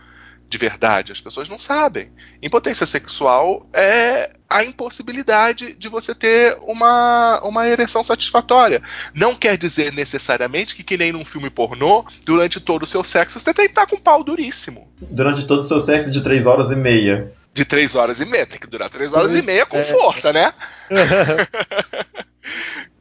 de 0.47 0.57
verdade, 0.57 1.11
as 1.11 1.19
pessoas 1.19 1.49
não 1.49 1.57
sabem. 1.57 2.11
Impotência 2.41 2.85
sexual 2.85 3.67
é 3.73 4.31
a 4.49 4.63
impossibilidade 4.63 5.73
de 5.73 5.89
você 5.89 6.13
ter 6.13 6.57
uma, 6.61 7.41
uma 7.43 7.67
ereção 7.67 8.03
satisfatória. 8.03 8.81
Não 9.13 9.35
quer 9.35 9.57
dizer 9.57 9.91
necessariamente 9.93 10.75
que, 10.75 10.83
que 10.83 10.97
nem 10.97 11.11
num 11.11 11.25
filme 11.25 11.49
pornô, 11.49 12.05
durante 12.23 12.59
todo 12.59 12.83
o 12.83 12.87
seu 12.87 13.03
sexo, 13.03 13.39
você 13.39 13.53
tem 13.53 13.65
que 13.65 13.71
estar 13.71 13.87
com 13.87 13.95
um 13.95 14.01
pau 14.01 14.23
duríssimo. 14.23 14.87
Durante 15.01 15.45
todo 15.45 15.59
o 15.59 15.63
seu 15.63 15.79
sexo 15.79 16.11
de 16.11 16.21
3 16.21 16.45
horas 16.45 16.71
e 16.71 16.75
meia. 16.75 17.31
De 17.55 17.63
três 17.63 17.95
horas 17.95 18.19
e 18.19 18.25
meia. 18.25 18.45
Tem 18.45 18.59
que 18.59 18.67
durar 18.67 18.89
três 18.89 19.13
horas 19.13 19.31
Sim, 19.31 19.39
e 19.39 19.41
meia 19.41 19.65
com 19.65 19.77
é. 19.77 19.83
força, 19.83 20.33
né? 20.33 20.53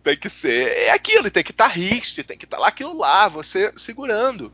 tem 0.01 0.17
que 0.17 0.31
ser. 0.31 0.69
É 0.69 0.93
aquilo, 0.93 1.29
tem 1.29 1.43
que 1.43 1.51
estar 1.51 1.67
riste, 1.67 2.23
tem 2.23 2.39
que 2.39 2.45
estar 2.45 2.59
lá 2.59 2.69
aquilo 2.69 2.97
lá, 2.97 3.27
você 3.27 3.73
segurando. 3.75 4.53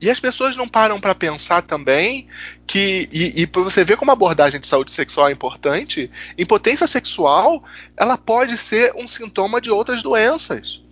E 0.00 0.10
as 0.10 0.20
pessoas 0.20 0.56
não 0.56 0.68
param 0.68 1.00
para 1.00 1.14
pensar 1.14 1.62
também 1.62 2.26
que. 2.66 3.08
E, 3.10 3.42
e 3.42 3.46
para 3.46 3.62
você 3.62 3.82
ver 3.82 3.96
como 3.96 4.10
a 4.10 4.14
abordagem 4.14 4.60
de 4.60 4.66
saúde 4.66 4.90
sexual 4.90 5.28
é 5.28 5.32
importante, 5.32 6.10
impotência 6.36 6.86
sexual 6.86 7.64
ela 7.96 8.18
pode 8.18 8.58
ser 8.58 8.92
um 8.96 9.08
sintoma 9.08 9.60
de 9.60 9.70
outras 9.70 10.02
doenças. 10.02 10.82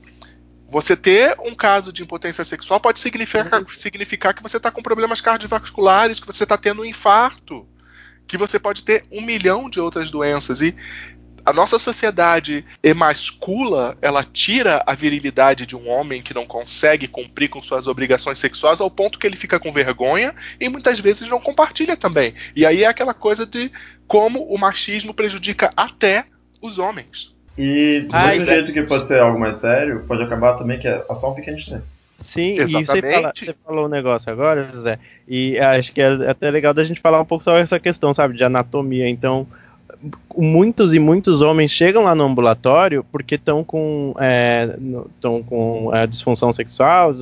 Você 0.67 0.97
ter 0.97 1.37
um 1.41 1.55
caso 1.55 1.93
de 1.93 2.03
impotência 2.03 2.43
sexual 2.43 2.81
pode 2.81 2.99
significar, 2.99 3.65
significar 3.69 4.35
que 4.35 4.43
você 4.43 4.57
está 4.57 4.71
com 4.71 4.83
problemas 4.83 5.21
cardiovasculares, 5.21 6.19
que 6.19 6.27
você 6.27 6.45
está 6.45 6.57
tendo 6.57 6.83
um 6.83 6.85
infarto, 6.85 7.69
que 8.27 8.39
você 8.39 8.59
pode 8.59 8.83
ter 8.83 9.05
um 9.13 9.21
milhão 9.21 9.69
de 9.69 9.79
outras 9.79 10.11
doenças. 10.11 10.63
E 10.63 10.75
a 11.45 11.53
nossa 11.53 11.79
sociedade 11.79 12.65
emascula, 12.83 13.97
ela 14.01 14.25
tira 14.25 14.83
a 14.87 14.95
virilidade 14.95 15.67
de 15.67 15.77
um 15.77 15.89
homem 15.89 16.23
que 16.23 16.33
não 16.33 16.47
consegue 16.47 17.07
cumprir 17.07 17.49
com 17.49 17.61
suas 17.61 17.87
obrigações 17.87 18.39
sexuais 18.39 18.81
ao 18.81 18.91
ponto 18.91 19.19
que 19.19 19.27
ele 19.27 19.37
fica 19.37 19.61
com 19.61 19.71
vergonha 19.71 20.35
e 20.59 20.69
muitas 20.69 20.99
vezes 21.01 21.29
não 21.29 21.41
compartilha 21.41 21.97
também. 21.97 22.35
E 22.57 22.65
aí 22.65 22.85
é 22.85 22.87
aquela 22.87 23.13
coisa 23.13 23.45
de 23.45 23.71
como 24.07 24.43
o 24.45 24.59
machismo 24.59 25.13
prejudica 25.13 25.71
até 25.77 26.25
os 26.63 26.79
homens. 26.79 27.35
E 27.59 28.07
do 28.09 28.17
ah, 28.17 28.29
mesmo 28.29 28.47
jeito 28.47 28.73
que 28.73 28.83
pode 28.83 29.07
ser 29.07 29.21
algo 29.21 29.39
mais 29.39 29.59
sério, 29.59 30.05
pode 30.09 30.23
acabar 30.23 30.55
também 30.55 30.79
que 30.79 30.89
é 30.89 31.05
só 31.15 31.31
um 31.31 31.35
pequeno 31.35 31.57
estresse. 31.57 31.99
Sim, 32.21 32.55
Exatamente. 32.55 32.83
e 32.83 32.87
você, 32.87 33.13
fala, 33.13 33.33
você, 33.35 33.55
falou 33.65 33.87
um 33.87 33.89
negócio 33.89 34.33
agora, 34.33 34.71
José, 34.73 34.99
e 35.29 35.59
acho 35.59 35.93
que 35.93 36.01
é 36.01 36.31
até 36.31 36.51
legal 36.51 36.73
da 36.73 36.83
gente 36.83 37.01
falar 37.01 37.21
um 37.21 37.25
pouco 37.25 37.45
sobre 37.45 37.61
essa 37.61 37.79
questão, 37.79 38.15
sabe, 38.15 38.37
de 38.37 38.43
anatomia. 38.43 39.09
Então, 39.09 39.47
muitos 40.37 40.95
e 40.95 40.99
muitos 40.99 41.41
homens 41.41 41.71
chegam 41.71 42.05
lá 42.05 42.15
no 42.15 42.25
ambulatório 42.25 43.05
porque 43.11 43.37
estão 43.37 43.63
com, 43.65 44.15
é, 44.19 44.77
com 45.47 45.91
é, 45.95 46.07
disfunção 46.07 46.53
sexual, 46.53 47.13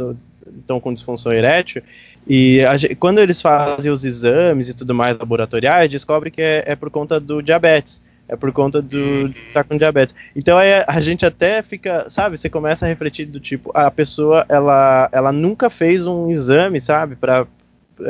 estão 0.59 0.81
com 0.81 0.93
disfunção 0.93 1.33
erétil, 1.33 1.83
e 2.27 2.61
quando 2.99 3.19
eles 3.19 3.43
fazem 3.43 3.91
os 3.91 4.05
exames 4.05 4.69
e 4.69 4.75
tudo 4.75 4.95
mais 4.95 5.19
laboratoriais, 5.19 5.91
descobre 5.91 6.31
que 6.31 6.41
é, 6.41 6.65
é 6.67 6.77
por 6.77 6.91
conta 6.91 7.19
do 7.19 7.43
diabetes 7.43 8.01
é 8.29 8.37
por 8.37 8.51
conta 8.51 8.81
do 8.81 9.31
tá 9.53 9.63
com 9.63 9.77
diabetes. 9.77 10.15
Então 10.35 10.57
aí 10.57 10.85
a 10.87 11.01
gente 11.03 11.27
até 11.27 11.61
fica, 11.61 12.09
sabe, 12.09 12.39
você 12.39 12.49
começa 12.49 12.87
a 12.87 12.89
refletir 12.89 13.27
do 13.27 13.39
tipo, 13.39 13.71
a 13.75 13.91
pessoa 13.91 14.47
ela, 14.49 15.09
ela 15.13 15.33
nunca 15.33 15.69
fez 15.69 16.07
um 16.07 16.31
exame, 16.31 16.81
sabe, 16.81 17.15
para 17.15 17.47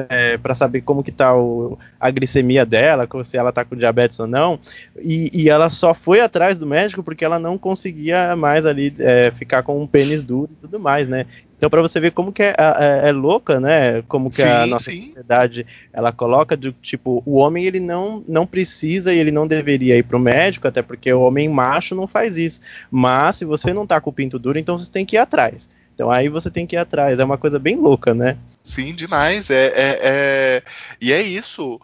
é, 0.09 0.37
para 0.39 0.55
saber 0.55 0.83
como 0.83 1.03
que 1.03 1.13
tá 1.13 1.35
o, 1.37 1.79
a 1.99 2.11
glicemia 2.11 2.65
dela, 2.65 3.09
se 3.25 3.37
ela 3.37 3.53
tá 3.53 3.65
com 3.65 3.77
diabetes 3.77 4.19
ou 4.21 4.27
não, 4.27 4.59
e, 4.99 5.31
e, 5.33 5.49
ela 5.49 5.69
só 5.69 5.95
foi 5.95 6.21
atrás 6.21 6.59
do 6.59 6.67
médico 6.67 7.03
porque 7.03 7.25
ela 7.25 7.39
não 7.39 7.59
conseguia 7.59 8.35
mais 8.37 8.67
ali 8.67 8.95
é, 8.99 9.33
ficar 9.37 9.63
com 9.63 9.81
um 9.81 9.87
pênis 9.87 10.23
duro 10.23 10.51
e 10.53 10.61
tudo 10.63 10.79
mais, 10.79 11.09
né? 11.09 11.27
Então, 11.63 11.71
para 11.71 11.81
você 11.81 12.01
ver 12.01 12.11
como 12.11 12.33
que 12.33 12.43
é, 12.43 12.57
é, 12.59 13.09
é, 13.09 13.13
louca, 13.13 13.61
né? 13.61 14.03
Como 14.09 14.29
que 14.31 14.43
sim, 14.43 14.43
a 14.43 14.67
nossa 14.67 14.91
sim. 14.91 15.07
sociedade 15.07 15.65
ela 15.93 16.11
coloca 16.11 16.57
de 16.57 16.73
tipo 16.83 17.23
o 17.25 17.37
homem 17.37 17.65
ele 17.65 17.79
não 17.79 18.25
não 18.27 18.45
precisa 18.45 19.15
e 19.15 19.19
ele 19.19 19.31
não 19.31 19.47
deveria 19.47 19.97
ir 19.97 20.03
para 20.03 20.17
o 20.17 20.21
médico, 20.21 20.67
até 20.67 20.83
porque 20.83 21.13
o 21.13 21.21
homem 21.21 21.49
macho 21.49 21.95
não 21.95 22.09
faz 22.09 22.37
isso. 22.37 22.61
Mas 22.91 23.37
se 23.37 23.45
você 23.45 23.73
não 23.73 23.87
tá 23.87 24.01
com 24.01 24.11
o 24.11 24.13
pinto 24.13 24.41
duro, 24.41 24.59
então 24.59 24.77
você 24.77 24.91
tem 24.91 25.07
que 25.07 25.15
ir 25.15 25.21
atrás. 25.21 25.71
Então 25.95 26.11
aí 26.11 26.29
você 26.29 26.51
tem 26.51 26.67
que 26.67 26.75
ir 26.75 26.81
atrás. 26.81 27.21
É 27.21 27.25
uma 27.25 27.39
coisa 27.39 27.61
bem 27.61 27.77
louca, 27.77 28.13
né? 28.13 28.37
Sim, 28.63 28.95
demais. 28.95 29.51
É, 29.51 29.67
é, 29.67 29.99
é... 30.03 30.63
E 31.01 31.13
é 31.13 31.21
isso 31.21 31.81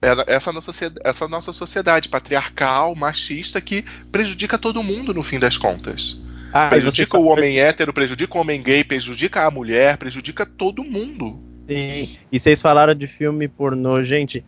é 0.00 0.32
essa 0.32 0.52
nossa, 0.52 0.70
essa 1.02 1.28
nossa 1.28 1.52
sociedade 1.52 2.08
patriarcal, 2.08 2.94
machista, 2.94 3.60
que 3.60 3.84
prejudica 4.12 4.56
todo 4.56 4.82
mundo 4.82 5.12
no 5.12 5.24
fim 5.24 5.38
das 5.38 5.56
contas. 5.56 6.20
Ah, 6.52 6.68
prejudica 6.68 7.18
o 7.18 7.26
homem 7.26 7.58
hétero, 7.58 7.92
prejudica 7.92 8.38
o 8.38 8.40
homem 8.40 8.62
gay, 8.62 8.84
prejudica 8.84 9.44
a 9.44 9.50
mulher, 9.50 9.96
prejudica 9.96 10.46
todo 10.46 10.84
mundo. 10.84 11.38
Sim. 11.68 12.16
E 12.32 12.40
vocês 12.40 12.62
falaram 12.62 12.94
de 12.94 13.06
filme 13.06 13.48
pornô, 13.48 14.02
gente. 14.02 14.44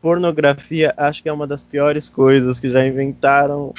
Pornografia 0.00 0.92
acho 0.98 1.22
que 1.22 1.28
é 1.28 1.32
uma 1.32 1.46
das 1.46 1.62
piores 1.62 2.08
coisas 2.08 2.58
que 2.60 2.68
já 2.68 2.86
inventaram. 2.86 3.72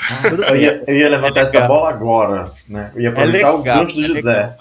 eu, 0.49 0.55
ia, 0.55 0.83
eu 0.87 0.95
ia 0.95 1.09
levantar 1.09 1.41
é 1.41 1.43
essa 1.43 1.67
bola 1.67 1.89
agora, 1.89 2.51
né? 2.67 2.91
Eu 2.95 3.01
ia 3.01 3.09
aproveitar 3.09 3.37
é 3.37 3.51
legal, 3.51 3.59
o 3.59 3.63
gancho 3.63 3.95
do 3.95 4.01
é 4.01 4.07
José. 4.07 4.33
Legal. 4.33 4.57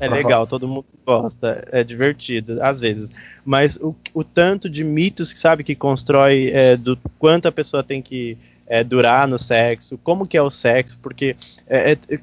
É 0.00 0.08
legal, 0.08 0.46
todo 0.46 0.68
mundo 0.68 0.86
gosta, 1.04 1.66
é 1.72 1.82
divertido, 1.82 2.62
às 2.62 2.80
vezes. 2.80 3.10
Mas 3.44 3.76
o, 3.76 3.94
o 4.14 4.22
tanto 4.22 4.68
de 4.68 4.84
mitos 4.84 5.32
que 5.32 5.38
sabe 5.38 5.64
que 5.64 5.74
constrói 5.74 6.50
é, 6.52 6.76
do 6.76 6.96
quanto 7.18 7.48
a 7.48 7.52
pessoa 7.52 7.82
tem 7.82 8.00
que 8.00 8.38
é, 8.68 8.84
durar 8.84 9.26
no 9.26 9.38
sexo, 9.38 9.98
como 10.04 10.26
que 10.26 10.36
é 10.36 10.42
o 10.42 10.50
sexo, 10.50 10.98
porque 11.02 11.34
é, 11.66 11.92
é, 11.92 12.18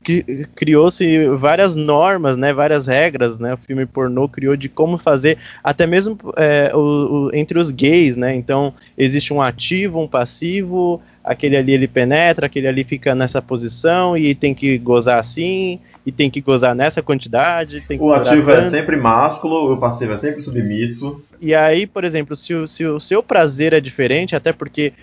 criou-se 0.56 1.28
várias 1.30 1.76
normas, 1.76 2.38
né, 2.38 2.54
várias 2.54 2.86
regras, 2.86 3.40
né, 3.40 3.56
o 3.56 3.58
filme 3.58 3.86
pornô 3.86 4.30
criou 4.30 4.56
de 4.56 4.70
como 4.70 4.98
fazer, 4.98 5.40
até 5.64 5.88
mesmo 5.88 6.18
é, 6.38 6.72
o, 6.74 6.80
o, 6.80 7.36
entre 7.36 7.58
os 7.58 7.72
gays, 7.72 8.16
né, 8.16 8.36
então 8.36 8.74
existe 8.96 9.34
um 9.34 9.42
ativo, 9.42 10.00
um 10.00 10.08
passivo, 10.08 11.02
aquele 11.24 11.58
ali 11.58 11.74
ele 11.74 11.88
penetra, 11.88 12.46
aquele 12.46 12.68
ali 12.68 12.84
fica 12.84 13.16
nessa 13.16 13.42
posição 13.42 14.16
e 14.16 14.36
tem 14.36 14.54
que 14.54 14.78
gozar 14.78 15.18
assim, 15.18 15.80
e 16.06 16.12
tem 16.12 16.30
que 16.30 16.40
gozar 16.40 16.76
nessa 16.76 17.02
quantidade. 17.02 17.84
o 18.00 18.14
ativo 18.14 18.52
é 18.52 18.64
sempre 18.64 18.96
másculo, 18.96 19.74
o 19.74 19.78
passivo 19.78 20.14
é 20.14 20.18
sempre 20.18 20.42
submisso. 20.42 21.24
E 21.42 21.56
aí, 21.56 21.88
por 21.88 22.04
exemplo, 22.04 22.36
se 22.36 22.54
o, 22.54 22.68
se 22.68 22.86
o 22.86 23.00
seu 23.00 23.24
prazer 23.24 23.74
é 23.74 23.80
diferente, 23.80 24.36
até 24.36 24.54
porque 24.54 24.94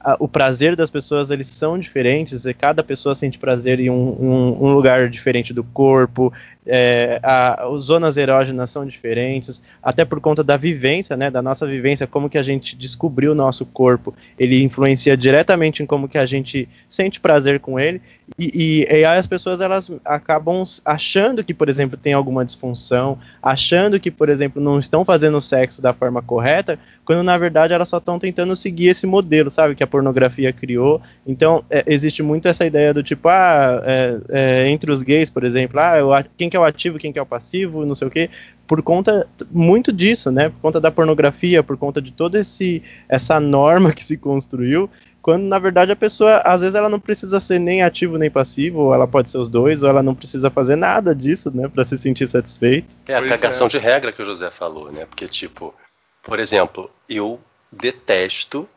a, 0.00 0.16
o 0.18 0.28
prazer 0.28 0.76
das 0.76 0.90
pessoas 0.90 1.30
eles 1.30 1.48
são 1.48 1.78
diferentes 1.78 2.44
e 2.44 2.54
cada 2.54 2.82
pessoa 2.82 3.14
sente 3.14 3.38
prazer 3.38 3.80
em 3.80 3.90
um, 3.90 3.94
um, 3.94 4.66
um 4.66 4.74
lugar 4.74 5.08
diferente 5.08 5.52
do 5.52 5.64
corpo 5.64 6.32
é, 6.66 7.20
a, 7.22 7.66
as 7.66 7.82
zonas 7.82 8.16
erógenas 8.16 8.70
são 8.70 8.86
diferentes, 8.86 9.62
até 9.82 10.04
por 10.04 10.20
conta 10.20 10.44
da 10.44 10.56
vivência, 10.56 11.16
né, 11.16 11.30
da 11.30 11.42
nossa 11.42 11.66
vivência, 11.66 12.06
como 12.06 12.30
que 12.30 12.38
a 12.38 12.42
gente 12.42 12.76
descobriu 12.76 13.32
o 13.32 13.34
nosso 13.34 13.66
corpo, 13.66 14.14
ele 14.38 14.62
influencia 14.62 15.16
diretamente 15.16 15.82
em 15.82 15.86
como 15.86 16.08
que 16.08 16.18
a 16.18 16.26
gente 16.26 16.68
sente 16.88 17.20
prazer 17.20 17.60
com 17.60 17.78
ele, 17.78 18.00
e, 18.38 18.84
e, 18.88 18.92
e 18.92 19.04
aí 19.04 19.18
as 19.18 19.26
pessoas 19.26 19.60
elas 19.60 19.90
acabam 20.04 20.62
achando 20.84 21.44
que, 21.44 21.52
por 21.52 21.68
exemplo, 21.68 21.98
tem 21.98 22.12
alguma 22.12 22.44
disfunção, 22.44 23.18
achando 23.42 23.98
que, 23.98 24.10
por 24.10 24.28
exemplo, 24.28 24.62
não 24.62 24.78
estão 24.78 25.04
fazendo 25.04 25.40
sexo 25.40 25.82
da 25.82 25.92
forma 25.92 26.22
correta, 26.22 26.78
quando 27.04 27.22
na 27.22 27.36
verdade 27.36 27.72
elas 27.72 27.88
só 27.88 27.98
estão 27.98 28.18
tentando 28.18 28.54
seguir 28.54 28.88
esse 28.88 29.06
modelo, 29.06 29.50
sabe, 29.50 29.74
que 29.74 29.82
a 29.82 29.86
pornografia 29.86 30.52
criou. 30.52 31.00
Então, 31.26 31.64
é, 31.68 31.84
existe 31.86 32.22
muito 32.22 32.46
essa 32.46 32.64
ideia 32.64 32.94
do 32.94 33.02
tipo, 33.02 33.28
ah, 33.28 33.82
é, 33.84 34.18
é, 34.30 34.68
entre 34.70 34.90
os 34.90 35.02
gays, 35.02 35.28
por 35.28 35.44
exemplo, 35.44 35.80
ah, 35.80 35.98
eu, 35.98 36.10
quem 36.36 36.48
que 36.52 36.56
é 36.56 36.60
o 36.60 36.64
ativo, 36.64 36.98
quem 36.98 37.10
que 37.10 37.18
é 37.18 37.22
o 37.22 37.26
passivo, 37.26 37.86
não 37.86 37.94
sei 37.94 38.08
o 38.08 38.10
quê, 38.10 38.28
por 38.66 38.82
conta 38.82 39.26
muito 39.50 39.90
disso, 39.90 40.30
né? 40.30 40.50
Por 40.50 40.60
conta 40.60 40.78
da 40.78 40.90
pornografia, 40.90 41.62
por 41.62 41.78
conta 41.78 42.00
de 42.02 42.12
toda 42.12 42.38
esse 42.38 42.82
essa 43.08 43.40
norma 43.40 43.94
que 43.94 44.04
se 44.04 44.18
construiu, 44.18 44.90
quando 45.22 45.44
na 45.44 45.58
verdade 45.58 45.90
a 45.90 45.96
pessoa, 45.96 46.42
às 46.44 46.60
vezes 46.60 46.74
ela 46.74 46.90
não 46.90 47.00
precisa 47.00 47.40
ser 47.40 47.58
nem 47.58 47.82
ativo 47.82 48.18
nem 48.18 48.30
passivo, 48.30 48.80
ou 48.80 48.94
ela 48.94 49.08
pode 49.08 49.30
ser 49.30 49.38
os 49.38 49.48
dois, 49.48 49.82
ou 49.82 49.88
ela 49.88 50.02
não 50.02 50.14
precisa 50.14 50.50
fazer 50.50 50.76
nada 50.76 51.14
disso, 51.14 51.50
né, 51.54 51.68
para 51.68 51.84
se 51.84 51.96
sentir 51.96 52.28
satisfeito. 52.28 52.94
É 53.08 53.14
a 53.14 53.20
pois 53.20 53.30
cagação 53.30 53.66
é. 53.66 53.70
de 53.70 53.78
regra 53.78 54.12
que 54.12 54.20
o 54.20 54.24
José 54.26 54.50
falou, 54.50 54.92
né? 54.92 55.06
Porque 55.06 55.26
tipo, 55.26 55.74
por 56.22 56.38
exemplo, 56.38 56.90
eu 57.08 57.40
detesto 57.72 58.68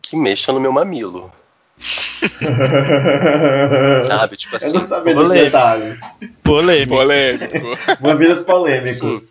que 0.00 0.16
mexa 0.16 0.52
no 0.52 0.60
meu 0.60 0.72
mamilo. 0.72 1.32
Sabe? 4.06 4.36
Tipo 4.36 4.56
assim. 4.56 4.66
Eu 4.66 4.74
não 4.74 4.82
sabia 4.82 5.14
desse 5.14 5.34
detalhe. 5.34 5.98
Polêmico. 6.42 6.94
Polêmico. 6.94 7.78
Mamilos 8.00 8.42
polêmicos. 8.42 9.28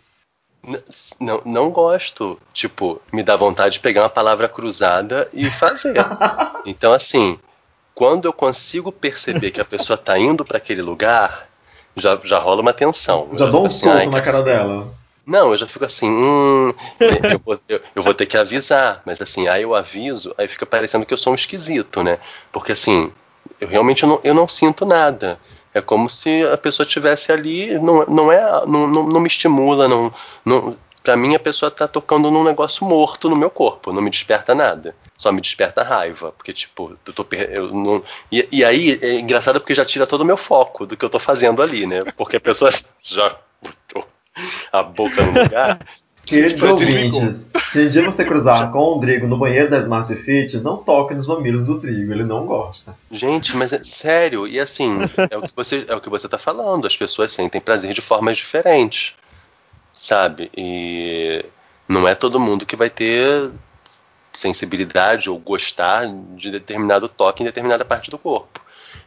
Não, 1.20 1.40
não 1.44 1.70
gosto. 1.70 2.40
Tipo, 2.52 3.00
me 3.12 3.22
dá 3.22 3.36
vontade 3.36 3.74
de 3.74 3.80
pegar 3.80 4.02
uma 4.02 4.08
palavra 4.08 4.48
cruzada 4.48 5.28
e 5.32 5.48
fazer. 5.50 5.94
Então, 6.66 6.92
assim, 6.92 7.38
quando 7.94 8.26
eu 8.26 8.32
consigo 8.32 8.90
perceber 8.92 9.52
que 9.52 9.60
a 9.60 9.64
pessoa 9.64 9.96
tá 9.96 10.18
indo 10.18 10.44
para 10.44 10.58
aquele 10.58 10.82
lugar, 10.82 11.48
já, 11.96 12.18
já 12.22 12.38
rola 12.38 12.60
uma 12.60 12.74
tensão. 12.74 13.30
Já 13.32 13.46
dou 13.46 13.62
um 13.62 13.66
assim, 13.66 13.88
solto 13.88 14.10
na 14.10 14.20
cara 14.20 14.42
dela. 14.42 14.92
Não, 15.28 15.50
eu 15.50 15.58
já 15.58 15.68
fico 15.68 15.84
assim, 15.84 16.10
hum, 16.10 16.72
eu, 16.98 17.38
vou, 17.44 17.60
eu, 17.68 17.80
eu, 17.94 18.02
vou 18.02 18.14
ter 18.14 18.24
que 18.24 18.34
avisar, 18.34 19.02
mas 19.04 19.20
assim, 19.20 19.46
aí 19.46 19.62
eu 19.62 19.74
aviso, 19.74 20.34
aí 20.38 20.48
fica 20.48 20.64
parecendo 20.64 21.04
que 21.04 21.12
eu 21.12 21.18
sou 21.18 21.34
um 21.34 21.36
esquisito, 21.36 22.02
né? 22.02 22.18
Porque 22.50 22.72
assim, 22.72 23.12
eu 23.60 23.68
realmente 23.68 24.06
não, 24.06 24.18
eu 24.24 24.32
não 24.32 24.48
sinto 24.48 24.86
nada. 24.86 25.38
É 25.74 25.82
como 25.82 26.08
se 26.08 26.46
a 26.46 26.56
pessoa 26.56 26.86
estivesse 26.86 27.30
ali, 27.30 27.78
não, 27.78 28.06
não 28.06 28.32
é, 28.32 28.40
não, 28.66 28.86
não, 28.88 29.06
não 29.06 29.20
me 29.20 29.26
estimula, 29.26 29.86
não, 29.86 30.10
não, 30.46 30.74
para 31.02 31.14
mim 31.14 31.34
a 31.34 31.38
pessoa 31.38 31.70
tá 31.70 31.86
tocando 31.86 32.30
num 32.30 32.42
negócio 32.42 32.86
morto 32.86 33.28
no 33.28 33.36
meu 33.36 33.50
corpo, 33.50 33.92
não 33.92 34.00
me 34.00 34.08
desperta 34.08 34.54
nada. 34.54 34.96
Só 35.18 35.30
me 35.30 35.42
desperta 35.42 35.82
raiva, 35.82 36.32
porque 36.32 36.54
tipo, 36.54 36.96
eu 37.06 37.12
tô 37.12 37.26
eu 37.30 37.68
não, 37.74 38.02
e, 38.32 38.48
e 38.50 38.64
aí 38.64 38.98
é 39.02 39.18
engraçado 39.20 39.60
porque 39.60 39.74
já 39.74 39.84
tira 39.84 40.06
todo 40.06 40.22
o 40.22 40.24
meu 40.24 40.38
foco 40.38 40.86
do 40.86 40.96
que 40.96 41.04
eu 41.04 41.10
tô 41.10 41.18
fazendo 41.18 41.60
ali, 41.60 41.86
né? 41.86 42.02
Porque 42.16 42.38
a 42.38 42.40
pessoa 42.40 42.70
já 43.02 43.36
a 44.72 44.82
boca 44.82 45.22
no 45.22 45.42
lugar. 45.42 45.80
Queridos 46.28 46.62
ouvintes, 46.62 47.50
se 47.70 47.86
um 47.86 47.88
dia 47.88 48.04
você 48.04 48.22
cruzar 48.22 48.70
com 48.70 48.96
o 48.96 49.00
Drigo 49.00 49.26
no 49.26 49.38
banheiro 49.38 49.70
da 49.70 49.78
Smart 49.78 50.14
Fit, 50.14 50.58
não 50.58 50.76
toque 50.76 51.14
nos 51.14 51.26
mamilos 51.26 51.62
do 51.62 51.78
Drigo, 51.78 52.12
ele 52.12 52.22
não 52.22 52.44
gosta. 52.44 52.94
Gente, 53.10 53.56
mas 53.56 53.72
é 53.72 53.82
sério, 53.82 54.46
e 54.46 54.60
assim, 54.60 54.98
é 55.30 55.38
o 55.38 55.40
que 55.40 55.56
você, 55.56 55.86
é 55.88 55.94
o 55.94 56.00
que 56.02 56.10
você 56.10 56.28
tá 56.28 56.36
falando, 56.36 56.86
as 56.86 56.94
pessoas 56.94 57.32
sentem 57.32 57.62
prazer 57.62 57.94
de 57.94 58.02
formas 58.02 58.36
diferentes, 58.36 59.14
sabe? 59.94 60.50
E 60.54 61.42
não 61.88 62.06
é 62.06 62.14
todo 62.14 62.38
mundo 62.38 62.66
que 62.66 62.76
vai 62.76 62.90
ter 62.90 63.50
sensibilidade 64.30 65.30
ou 65.30 65.38
gostar 65.38 66.06
de 66.36 66.50
determinado 66.50 67.08
toque 67.08 67.42
em 67.42 67.46
determinada 67.46 67.86
parte 67.86 68.10
do 68.10 68.18
corpo. 68.18 68.57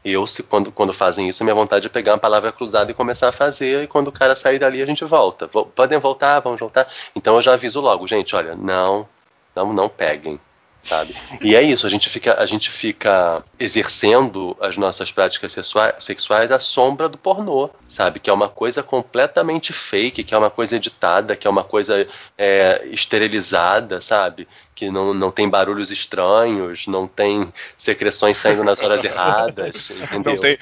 Eu, 0.03 0.25
se 0.25 0.41
quando, 0.43 0.71
quando 0.71 0.93
fazem 0.93 1.29
isso, 1.29 1.43
minha 1.43 1.53
vontade 1.53 1.85
é 1.85 1.89
pegar 1.89 2.13
uma 2.13 2.17
palavra 2.17 2.51
cruzada 2.51 2.89
e 2.89 2.93
começar 2.93 3.29
a 3.29 3.31
fazer, 3.31 3.83
e 3.83 3.87
quando 3.87 4.07
o 4.07 4.11
cara 4.11 4.35
sair 4.35 4.57
dali, 4.57 4.81
a 4.81 4.85
gente 4.85 5.05
volta. 5.05 5.47
podem 5.47 5.99
voltar, 5.99 6.39
vamos 6.39 6.59
voltar. 6.59 6.87
Então 7.15 7.35
eu 7.35 7.41
já 7.41 7.53
aviso 7.53 7.79
logo, 7.79 8.07
gente, 8.07 8.35
olha, 8.35 8.55
não, 8.55 9.07
não, 9.55 9.71
não 9.73 9.87
peguem. 9.89 10.39
Sabe? 10.81 11.15
E 11.41 11.55
é 11.55 11.61
isso, 11.61 11.85
a 11.85 11.89
gente 11.89 12.09
fica, 12.09 12.39
a 12.39 12.45
gente 12.45 12.69
fica 12.69 13.43
exercendo 13.59 14.57
as 14.59 14.77
nossas 14.77 15.11
práticas 15.11 15.51
sexua- 15.51 15.95
sexuais 15.99 16.51
à 16.51 16.59
sombra 16.59 17.07
do 17.07 17.17
pornô, 17.17 17.69
sabe? 17.87 18.19
Que 18.19 18.29
é 18.29 18.33
uma 18.33 18.49
coisa 18.49 18.81
completamente 18.81 19.73
fake, 19.73 20.23
que 20.23 20.33
é 20.33 20.37
uma 20.37 20.49
coisa 20.49 20.75
editada, 20.75 21.35
que 21.35 21.47
é 21.47 21.49
uma 21.49 21.63
coisa 21.63 22.07
é, 22.37 22.87
esterilizada, 22.91 24.01
sabe? 24.01 24.47
Que 24.73 24.89
não, 24.89 25.13
não 25.13 25.31
tem 25.31 25.47
barulhos 25.47 25.91
estranhos, 25.91 26.87
não 26.87 27.07
tem 27.07 27.51
secreções 27.77 28.37
saindo 28.37 28.63
nas 28.63 28.81
horas 28.81 29.03
erradas, 29.03 29.89
entendeu? 29.91 30.31
Não 30.31 30.41
tem, 30.41 30.57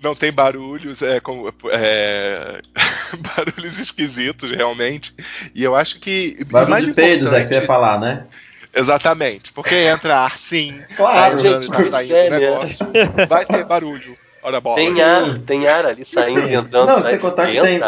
não 0.00 0.14
tem 0.14 0.32
barulhos, 0.32 1.02
é, 1.02 1.18
como, 1.18 1.52
é, 1.72 2.62
barulhos 3.36 3.78
esquisitos, 3.78 4.50
realmente. 4.50 5.14
E 5.54 5.64
eu 5.64 5.74
acho 5.74 5.98
que. 5.98 6.36
Barulho 6.44 6.70
mais 6.70 6.86
de 6.86 6.94
peidos 6.94 7.32
é 7.32 7.42
que 7.42 7.48
você 7.48 7.54
ia 7.54 7.66
falar, 7.66 7.98
né? 7.98 8.26
Exatamente, 8.74 9.52
porque 9.52 9.74
entra 9.74 10.16
ar 10.18 10.38
sim, 10.38 10.80
Claro, 10.96 11.36
tá 11.36 11.42
gente, 11.42 11.70
tá 11.70 11.84
saindo 11.84 12.14
é 12.14 12.24
do 12.28 12.30
negócio, 12.38 12.86
vai 13.28 13.44
ter 13.46 13.64
barulho. 13.64 14.16
Ora 14.42 14.60
bola. 14.60 14.76
Tem 14.76 15.00
ar, 15.00 15.38
tem 15.40 15.66
ar 15.66 15.84
ali 15.86 16.04
saindo 16.04 16.48
e 16.48 16.54
entrando. 16.54 16.86
Não, 16.86 17.02
sai- 17.02 17.10
sem 17.12 17.18
contar 17.18 17.46
que 17.50 17.60
tem-. 17.60 17.80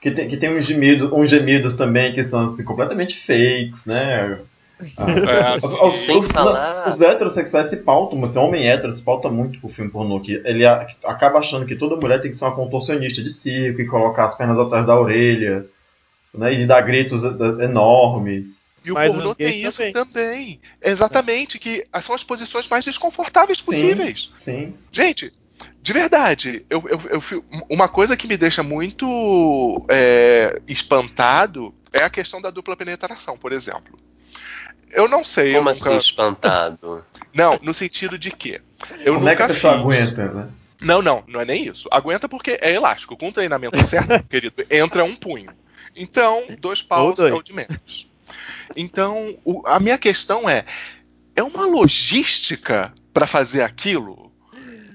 Que 0.00 0.10
tem, 0.12 0.28
que 0.28 0.36
tem 0.36 0.56
uns, 0.56 0.64
gemidos, 0.64 1.10
uns 1.12 1.28
gemidos 1.28 1.74
também 1.74 2.14
que 2.14 2.22
são 2.24 2.44
assim, 2.44 2.64
completamente 2.64 3.16
fakes, 3.16 3.84
né? 3.84 4.38
Ah, 4.96 5.10
É, 5.10 5.56
os, 5.56 5.64
assim, 5.64 5.76
os- 5.82 6.08
os- 6.26 6.28
falar- 6.32 6.86
os 6.86 7.00
heterossexuais 7.00 7.68
se 7.68 7.78
pautam, 7.78 8.22
assim, 8.22 8.38
homem 8.38 8.68
hétero 8.70 8.92
se 8.92 9.02
pauta 9.02 9.28
muito 9.28 9.58
pro 9.58 9.68
filme 9.68 9.90
pornô, 9.90 10.20
que 10.20 10.40
ele 10.44 10.64
a- 10.64 10.86
acaba 11.04 11.40
achando 11.40 11.66
que 11.66 11.74
toda 11.74 11.96
mulher 11.96 12.20
tem 12.20 12.30
que 12.30 12.36
ser 12.36 12.44
uma 12.44 12.54
contorcionista 12.54 13.20
de 13.20 13.30
circo 13.32 13.80
e 13.80 13.86
colocar 13.86 14.24
as 14.26 14.36
pernas 14.36 14.56
atrás 14.56 14.86
da 14.86 14.96
orelha, 14.98 15.66
né, 16.32 16.52
e 16.54 16.64
dar 16.64 16.80
gritos 16.82 17.24
enormes. 17.24 18.67
E 18.84 18.90
o 18.90 18.94
Mas 18.94 19.12
pornô 19.12 19.34
tem 19.34 19.62
isso 19.62 19.78
também. 19.78 19.92
também. 19.92 20.60
Exatamente, 20.82 21.58
que 21.58 21.86
são 22.00 22.14
as 22.14 22.24
posições 22.24 22.68
mais 22.68 22.84
desconfortáveis 22.84 23.60
possíveis. 23.60 24.30
Sim, 24.34 24.74
Gente, 24.92 25.32
de 25.82 25.92
verdade, 25.92 26.64
eu, 26.70 26.82
eu, 26.88 27.00
eu 27.10 27.44
uma 27.68 27.88
coisa 27.88 28.16
que 28.16 28.26
me 28.26 28.36
deixa 28.36 28.62
muito 28.62 29.84
é, 29.88 30.60
espantado 30.68 31.74
é 31.92 32.02
a 32.02 32.10
questão 32.10 32.40
da 32.40 32.50
dupla 32.50 32.76
penetração, 32.76 33.36
por 33.36 33.52
exemplo. 33.52 33.98
Eu 34.90 35.06
não 35.08 35.22
sei, 35.22 35.52
Como 35.52 35.68
eu 35.68 35.72
assim, 35.72 35.84
nunca. 35.84 35.96
espantado? 35.96 37.04
Não, 37.34 37.58
no 37.62 37.74
sentido 37.74 38.18
de 38.18 38.30
que. 38.30 38.60
Eu 39.00 39.14
Como 39.14 39.28
é 39.28 39.36
que 39.36 39.42
a 39.42 39.46
nunca 39.46 39.54
pessoa 39.54 39.74
fiz. 39.74 40.08
aguenta, 40.08 40.32
né? 40.32 40.48
Não, 40.80 41.02
não, 41.02 41.22
não 41.26 41.40
é 41.40 41.44
nem 41.44 41.66
isso. 41.66 41.88
Aguenta 41.92 42.28
porque 42.28 42.56
é 42.60 42.72
elástico. 42.72 43.16
Com 43.16 43.28
o 43.28 43.32
treinamento 43.32 43.84
certo, 43.84 44.22
querido, 44.28 44.64
entra 44.70 45.04
um 45.04 45.14
punho. 45.14 45.50
Então, 45.94 46.44
dois 46.58 46.82
paus 46.82 47.18
é 47.18 47.32
o 47.32 47.42
de 47.42 47.52
menos. 47.52 48.08
Então, 48.76 49.36
o- 49.44 49.62
a 49.66 49.78
minha 49.80 49.98
questão 49.98 50.48
é: 50.48 50.64
é 51.36 51.42
uma 51.42 51.66
logística 51.66 52.92
pra 53.12 53.26
fazer 53.26 53.62
aquilo? 53.62 54.30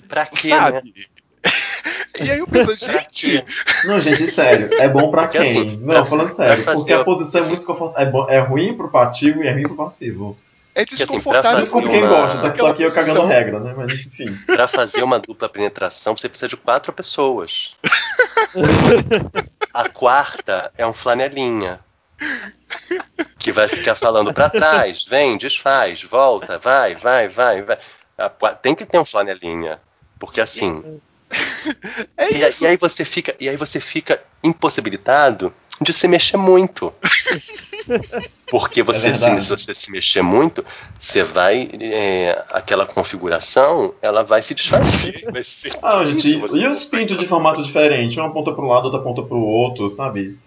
Pra 0.08 0.26
quê, 0.26 0.50
né? 0.50 0.56
sabe? 0.56 0.94
e 2.22 2.32
aí 2.32 2.40
eu 2.40 2.48
penso, 2.48 2.76
gente? 2.78 3.44
Não, 3.86 4.00
gente, 4.00 4.28
sério, 4.32 4.74
é 4.80 4.88
bom 4.88 5.10
pra 5.12 5.28
quem? 5.28 5.42
assim, 5.42 5.78
não, 5.82 5.88
pra- 5.88 6.06
falando 6.06 6.30
sério, 6.30 6.64
fazer 6.64 6.78
porque 6.78 6.94
a 6.94 7.04
posição 7.04 7.42
é 7.42 7.46
muito 7.46 7.58
desconfortável. 7.58 8.08
É, 8.08 8.12
bom- 8.12 8.28
é 8.30 8.40
ruim 8.40 8.74
pro 8.76 8.96
ativo 8.98 9.44
e 9.44 9.48
é 9.48 9.52
ruim 9.54 9.64
pro 9.64 9.76
passivo. 9.76 10.38
é 10.76 10.84
assim, 10.84 10.96
desconfortável. 10.96 11.52
fazer 11.52 11.62
Desculpa 11.64 11.88
uma- 11.88 11.94
quem 11.98 12.08
gosta, 12.08 12.38
tá, 12.38 12.50
tô 12.52 12.66
aqui 12.68 12.84
eu 12.84 12.92
cagando 12.92 13.14
posição. 13.22 13.28
regra, 13.28 13.60
né? 13.60 13.74
Mas 13.76 13.92
enfim. 14.06 14.26
Pra 14.46 14.68
fazer 14.68 15.04
uma 15.04 15.20
dupla 15.20 15.50
penetração, 15.50 16.16
você 16.16 16.30
precisa 16.30 16.48
de 16.48 16.56
quatro 16.58 16.94
pessoas. 16.94 17.72
A 19.74 19.90
quarta 19.90 20.72
é 20.78 20.86
um 20.86 20.94
flanelinha. 20.94 21.80
Que 23.40 23.52
vai 23.52 23.68
ficar 23.68 23.96
falando 23.96 24.34
pra 24.34 24.50
trás, 24.50 25.06
vem, 25.06 25.38
desfaz, 25.38 26.02
volta, 26.04 26.58
vai, 26.60 26.96
vai, 26.96 27.28
vai, 27.28 27.62
vai. 27.62 27.78
A 28.18 28.30
qua- 28.30 28.56
Tem 28.56 28.74
que 28.76 28.86
ter 28.86 28.98
um 29.00 29.06
flanelinha. 29.06 29.80
Porque 30.20 30.40
assim. 30.42 30.84
É 32.16 32.32
E, 32.32 32.40
e 32.62 32.68
aí 32.68 32.78
você 32.78 33.04
fica, 33.04 33.36
e 33.40 33.50
aí 33.50 33.58
você 33.58 33.80
fica 33.80 34.22
impossibilitado 34.44 35.52
de 35.82 35.92
se 35.92 36.08
mexer 36.08 36.38
muito. 36.38 36.94
Porque 38.50 38.84
você, 38.84 39.08
É 39.08 39.14
se, 39.16 39.50
você 39.50 39.74
se 39.74 39.90
mexer 39.92 40.22
muito, 40.22 40.64
você 41.00 41.24
vai. 41.24 41.70
é, 41.82 42.44
aquela 42.52 42.86
configuração, 42.86 43.96
ela 44.02 44.24
vai 44.24 44.42
se 44.44 44.54
desfazer. 44.54 45.24
Vai 45.32 45.44
ser 45.44 45.76
Ah, 45.82 46.04
gente, 46.06 46.28
e 46.56 46.68
os 46.68 46.86
pintos 46.86 47.18
de 47.18 47.26
formato 47.28 47.64
diferente? 47.64 48.20
Uma 48.20 48.32
ponta 48.32 48.52
pro 48.54 48.68
lado, 48.68 48.86
outra 48.86 49.02
ponta 49.02 49.24
pro 49.24 49.38
outro, 49.40 49.90
sabe? 49.90 50.38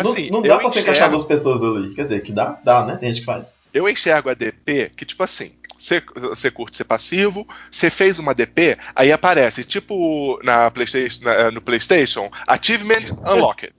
Assim, 0.00 0.26
não, 0.30 0.40
não 0.40 0.42
dá 0.42 0.54
eu 0.54 0.58
pra 0.58 0.68
você 0.68 0.80
encaixar 0.80 1.08
enxergo- 1.08 1.16
duas 1.16 1.24
pessoas 1.24 1.62
ali. 1.62 1.94
Quer 1.94 2.02
dizer, 2.02 2.22
que 2.22 2.32
dá? 2.32 2.58
Dá, 2.64 2.84
né? 2.84 2.96
Tem 2.96 3.08
gente 3.10 3.20
que 3.20 3.26
faz. 3.26 3.54
Eu 3.72 3.88
enxergo 3.88 4.28
a 4.30 4.34
DP 4.34 4.90
que, 4.96 5.04
tipo 5.04 5.22
assim, 5.22 5.52
você- 5.78 6.02
você 6.14 6.50
curte 6.50 6.76
ser 6.76 6.84
passivo, 6.84 7.46
você 7.70 7.90
fez 7.90 8.18
uma 8.18 8.34
DP, 8.34 8.76
aí 8.94 9.12
aparece, 9.12 9.64
tipo 9.64 10.38
na 10.42 10.70
PlayStation, 10.70 11.24
na- 11.24 11.50
no 11.50 11.60
PlayStation, 11.60 12.30
Achievement 12.46 13.04
Unlocked. 13.26 13.72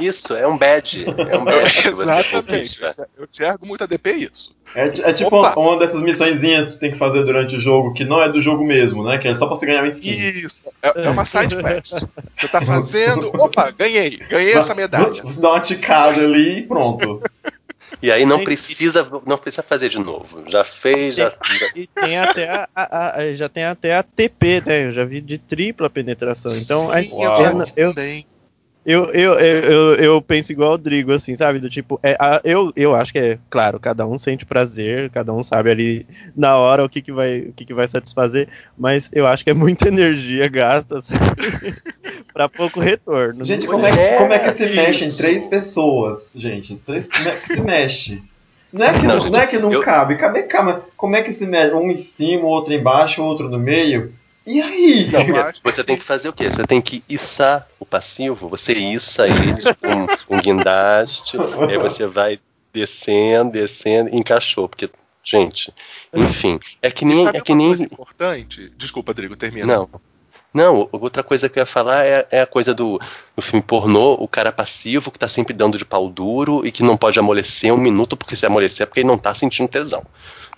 Isso, 0.00 0.34
é 0.34 0.46
um 0.46 0.56
badge. 0.56 1.04
É 1.06 1.36
um 1.38 1.44
badge 1.44 1.88
Exatamente. 1.88 2.30
conquista. 2.30 3.08
Eu 3.16 3.26
enxergo 3.30 3.66
muito 3.66 3.84
a 3.84 3.86
DP 3.86 4.12
isso. 4.32 4.54
É, 4.74 4.84
é 4.86 5.12
tipo 5.12 5.36
Opa! 5.36 5.58
uma 5.60 5.78
dessas 5.78 6.02
missõezinhas 6.02 6.64
que 6.64 6.72
você 6.72 6.80
tem 6.80 6.92
que 6.92 6.96
fazer 6.98 7.24
durante 7.24 7.56
o 7.56 7.60
jogo, 7.60 7.92
que 7.92 8.04
não 8.06 8.22
é 8.22 8.32
do 8.32 8.40
jogo 8.40 8.64
mesmo, 8.64 9.04
né? 9.04 9.18
Que 9.18 9.28
é 9.28 9.34
só 9.34 9.46
pra 9.46 9.54
você 9.54 9.66
ganhar 9.66 9.82
uma 9.82 9.88
skin. 9.88 10.10
Isso. 10.12 10.64
É, 10.82 11.06
é 11.06 11.10
uma 11.10 11.26
side 11.26 11.54
quest. 11.56 11.92
Você 12.34 12.48
tá 12.48 12.62
fazendo. 12.62 13.28
Opa, 13.38 13.70
ganhei. 13.70 14.16
Ganhei 14.30 14.54
essa 14.54 14.74
medalha. 14.74 15.22
Você 15.22 15.40
dá 15.42 15.50
uma 15.50 15.60
ticada 15.60 16.22
ali 16.22 16.60
e 16.60 16.62
pronto. 16.62 17.20
E 18.00 18.10
aí 18.10 18.24
não 18.24 18.38
precisa, 18.44 19.06
não 19.26 19.36
precisa 19.38 19.62
fazer 19.62 19.88
de 19.88 19.98
novo. 19.98 20.44
Já 20.48 20.64
fez, 20.64 21.14
já. 21.16 21.30
já- 21.30 21.68
E 21.74 21.86
tem 21.88 22.18
até 22.18 22.48
a, 22.48 22.68
a- 22.74 23.16
a- 23.18 23.34
já 23.34 23.48
tem 23.48 23.64
até 23.64 23.94
a 23.96 24.02
TP, 24.02 24.62
né? 24.64 24.86
Eu 24.86 24.92
já 24.92 25.04
vi 25.04 25.20
de 25.20 25.38
tripla 25.38 25.90
penetração. 25.90 26.52
Então, 26.56 26.80
Sim, 26.90 27.24
a- 27.24 27.66
eu, 27.76 27.88
eu, 27.88 27.94
eu, 28.84 29.04
eu, 29.12 29.34
eu, 29.38 29.94
eu 29.94 30.22
penso 30.22 30.50
igual 30.52 30.70
o 30.70 30.72
Rodrigo, 30.72 31.12
assim, 31.12 31.36
sabe? 31.36 31.58
Do 31.60 31.70
tipo, 31.70 32.00
é, 32.02 32.16
a- 32.18 32.40
eu, 32.44 32.72
eu 32.74 32.94
acho 32.94 33.12
que 33.12 33.18
é, 33.18 33.38
claro, 33.48 33.78
cada 33.78 34.06
um 34.06 34.18
sente 34.18 34.44
prazer, 34.44 35.08
cada 35.10 35.32
um 35.32 35.42
sabe 35.42 35.70
ali 35.70 36.06
na 36.36 36.56
hora 36.56 36.84
o 36.84 36.88
que, 36.88 37.00
que, 37.00 37.12
vai, 37.12 37.40
o 37.40 37.52
que, 37.52 37.64
que 37.64 37.74
vai 37.74 37.86
satisfazer, 37.86 38.48
mas 38.76 39.08
eu 39.12 39.26
acho 39.26 39.44
que 39.44 39.50
é 39.50 39.54
muita 39.54 39.86
energia 39.88 40.48
gasta 40.48 41.00
sabe? 41.00 41.20
pra 42.32 42.48
pouco 42.48 42.80
retorno. 42.80 43.44
Gente, 43.44 43.66
como 43.66 43.86
é, 43.86 43.90
é, 44.14 44.18
como 44.18 44.32
é 44.32 44.38
que 44.38 44.50
se 44.50 44.64
isso. 44.64 44.76
mexe 44.76 45.04
em 45.04 45.10
três 45.10 45.46
pessoas, 45.46 46.34
gente? 46.36 46.76
Três, 46.76 47.08
como 47.08 47.28
é 47.28 47.32
que 47.36 47.48
se 47.48 47.60
mexe? 47.60 48.22
Não 48.72 48.86
é 48.86 48.92
que 48.98 49.06
não, 49.06 49.14
Não, 49.14 49.20
gente, 49.20 49.32
não, 49.32 49.40
é 49.40 49.46
que 49.46 49.58
não 49.58 49.72
eu- 49.72 49.80
cabe, 49.82 50.16
cabe, 50.16 50.42
cabe. 50.44 50.82
Como 50.96 51.14
é 51.14 51.22
que 51.22 51.32
se 51.32 51.46
mexe? 51.46 51.74
Um 51.74 51.90
em 51.90 51.98
cima, 51.98 52.46
outro 52.46 52.72
embaixo, 52.72 53.22
outro 53.22 53.48
no 53.50 53.58
meio. 53.58 54.12
E 54.46 54.60
aí? 54.60 55.08
Não, 55.10 55.52
você 55.62 55.84
tem 55.84 55.96
que 55.96 56.04
fazer 56.04 56.28
o 56.28 56.32
quê? 56.32 56.48
Você 56.48 56.64
tem 56.64 56.80
que 56.80 57.04
içar 57.08 57.66
o 57.78 57.86
passivo, 57.86 58.48
você 58.48 58.72
iça 58.72 59.26
ele 59.28 59.62
com 60.26 60.36
um 60.36 60.40
guindaste, 60.40 61.36
e 61.36 61.40
aí 61.72 61.78
você 61.78 62.06
vai 62.06 62.40
descendo, 62.72 63.52
descendo, 63.52 64.10
e 64.10 64.16
encaixou, 64.16 64.68
porque, 64.68 64.90
gente, 65.22 65.72
enfim, 66.12 66.58
é 66.80 66.90
que 66.90 67.04
nem. 67.04 67.24
sabe 67.24 67.38
É 67.38 67.40
que 67.40 67.54
nem 67.54 67.70
importante? 67.70 68.72
Desculpa, 68.76 69.10
Rodrigo, 69.12 69.36
termina. 69.36 69.66
não. 69.66 69.88
Não, 70.52 70.86
outra 70.92 71.22
coisa 71.22 71.48
que 71.48 71.58
eu 71.58 71.62
ia 71.62 71.66
falar 71.66 72.04
é, 72.04 72.26
é 72.30 72.42
a 72.42 72.46
coisa 72.46 72.74
do, 72.74 73.00
do 73.34 73.40
filme 73.40 73.62
pornô, 73.62 74.14
o 74.14 74.28
cara 74.28 74.52
passivo 74.52 75.10
que 75.10 75.18
tá 75.18 75.26
sempre 75.26 75.54
dando 75.54 75.78
de 75.78 75.84
pau 75.84 76.10
duro 76.10 76.66
e 76.66 76.70
que 76.70 76.82
não 76.82 76.94
pode 76.94 77.18
amolecer 77.18 77.72
um 77.72 77.78
minuto, 77.78 78.18
porque 78.18 78.36
se 78.36 78.44
amolecer 78.44 78.82
é 78.82 78.86
porque 78.86 79.00
ele 79.00 79.06
não 79.06 79.16
tá 79.16 79.34
sentindo 79.34 79.68
tesão. 79.68 80.04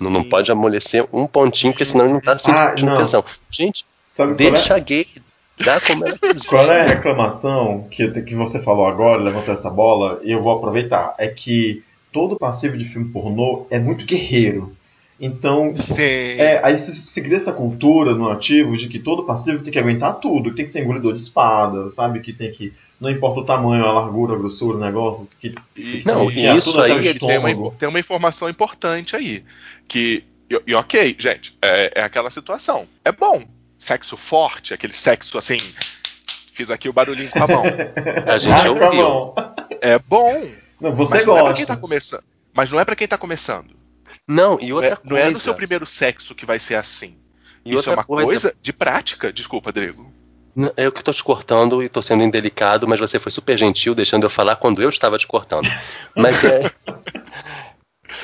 Não, 0.00 0.10
não 0.10 0.24
pode 0.24 0.50
amolecer 0.50 1.06
um 1.12 1.26
pontinho, 1.26 1.72
porque 1.72 1.84
senão 1.84 2.04
ele 2.04 2.14
não 2.14 2.20
tá 2.20 2.32
Ah, 2.32 2.38
sentindo 2.70 2.90
não. 2.90 2.96
tesão. 2.98 3.24
Gente, 3.50 3.84
Sabe 4.08 4.34
qual 4.34 4.48
é, 4.48 4.50
deixa 4.52 4.78
gay, 4.78 5.06
dá 5.64 5.80
como 5.80 6.04
ela 6.06 6.16
quiser. 6.18 6.46
qual 6.46 6.70
é 6.70 6.80
a 6.80 6.86
reclamação 6.88 7.86
que, 7.90 8.08
que 8.22 8.34
você 8.34 8.60
falou 8.62 8.86
agora, 8.86 9.22
levantou 9.22 9.54
essa 9.54 9.70
bola, 9.70 10.20
e 10.22 10.30
eu 10.32 10.42
vou 10.42 10.52
aproveitar? 10.56 11.14
É 11.18 11.28
que 11.28 11.82
todo 12.12 12.36
passivo 12.38 12.76
de 12.76 12.84
filme 12.84 13.10
pornô 13.12 13.66
é 13.70 13.78
muito 13.78 14.04
guerreiro. 14.04 14.76
Então. 15.20 15.74
É, 15.96 16.60
aí 16.62 16.76
se, 16.76 16.94
se 16.94 17.22
cria 17.22 17.36
essa 17.36 17.52
cultura 17.52 18.14
no 18.14 18.28
ativo 18.30 18.76
de 18.76 18.88
que 18.88 18.98
todo 18.98 19.24
passivo 19.24 19.62
tem 19.62 19.72
que 19.72 19.78
aguentar 19.78 20.14
tudo, 20.20 20.50
que 20.50 20.56
tem 20.56 20.64
que 20.64 20.72
ser 20.72 20.82
engolidor 20.82 21.14
de 21.14 21.20
espada, 21.20 21.88
sabe? 21.90 22.20
Que 22.20 22.32
tem 22.32 22.50
que. 22.50 22.72
Não 23.00 23.10
importa 23.10 23.40
o 23.40 23.44
tamanho, 23.44 23.84
a 23.84 23.92
largura, 23.92 24.34
a 24.34 24.38
grossura, 24.38 24.76
o 24.76 24.80
negócio, 24.80 25.28
que, 25.40 25.54
E- 25.76 26.02
Não, 26.04 26.26
que 26.26 26.32
enfiar 26.38 26.56
isso 26.56 26.70
tudo 26.70 26.82
até 26.82 26.92
aí 26.92 26.98
o 26.98 27.04
E 27.04 27.18
tem 27.18 27.38
uma, 27.38 27.70
tem 27.72 27.88
uma 27.88 28.00
informação 28.00 28.48
importante 28.48 29.14
aí. 29.14 29.44
Que. 29.86 30.24
E, 30.50 30.60
e 30.66 30.74
ok, 30.74 31.16
gente, 31.18 31.56
é, 31.62 31.92
é 31.96 32.02
aquela 32.02 32.30
situação. 32.30 32.86
É 33.04 33.12
bom. 33.12 33.42
Sexo 33.78 34.16
forte, 34.16 34.72
aquele 34.74 34.92
sexo 34.92 35.36
assim. 35.38 35.58
Fiz 36.52 36.70
aqui 36.70 36.88
o 36.88 36.92
barulhinho 36.92 37.30
com 37.30 37.42
a 37.42 37.46
mão. 37.48 37.62
A 38.26 38.36
gente 38.38 38.52
Ah, 38.52 38.62
tá 38.62 38.70
ouviu. 38.70 39.02
bom. 39.02 39.34
É 39.80 39.98
bom. 39.98 40.46
Não, 40.80 40.94
você 40.94 41.14
mas 41.16 41.26
não 41.26 41.36
é 41.36 41.42
pra 41.42 41.52
quem 41.52 41.64
gosta. 41.64 41.74
tá 41.74 41.80
começando. 41.80 42.24
Mas 42.54 42.70
não 42.70 42.80
é 42.80 42.84
pra 42.84 42.96
quem 42.96 43.08
tá 43.08 43.18
começando. 43.18 43.83
Não, 44.26 44.58
e 44.60 44.68
Não 44.68 44.76
outra 44.76 44.94
é, 44.94 45.08
não 45.08 45.16
é 45.16 45.24
no 45.24 45.32
coisa. 45.32 45.44
seu 45.44 45.54
primeiro 45.54 45.86
sexo 45.86 46.34
que 46.34 46.46
vai 46.46 46.58
ser 46.58 46.74
assim. 46.74 47.16
E 47.64 47.74
Isso 47.74 47.90
é 47.90 47.94
uma 47.94 48.04
coisa... 48.04 48.54
de 48.60 48.72
prática. 48.72 49.32
Desculpa, 49.32 49.68
Rodrigo. 49.68 50.12
Não, 50.54 50.72
Eu 50.76 50.92
que 50.92 51.02
tô 51.02 51.12
te 51.12 51.22
cortando 51.22 51.82
e 51.82 51.88
tô 51.88 52.00
sendo 52.00 52.22
indelicado, 52.22 52.86
mas 52.86 53.00
você 53.00 53.18
foi 53.18 53.32
super 53.32 53.58
gentil 53.58 53.94
deixando 53.94 54.24
eu 54.24 54.30
falar 54.30 54.56
quando 54.56 54.80
eu 54.80 54.88
estava 54.88 55.18
te 55.18 55.26
cortando. 55.26 55.68
Mas 56.14 56.44
é. 56.44 56.70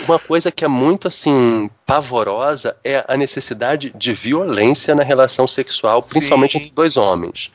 uma 0.07 0.19
coisa 0.19 0.53
que 0.53 0.65
é 0.65 0.69
muito 0.69 1.09
assim 1.09 1.69
pavorosa 1.85 2.77
é 2.85 3.05
a 3.09 3.17
necessidade 3.17 3.93
de 3.97 4.13
violência 4.13 4.95
na 4.95 5.03
relação 5.03 5.47
sexual, 5.47 6.03
principalmente 6.03 6.53
Sim. 6.53 6.59
entre 6.59 6.71
dois 6.71 6.97
homens. 6.97 7.51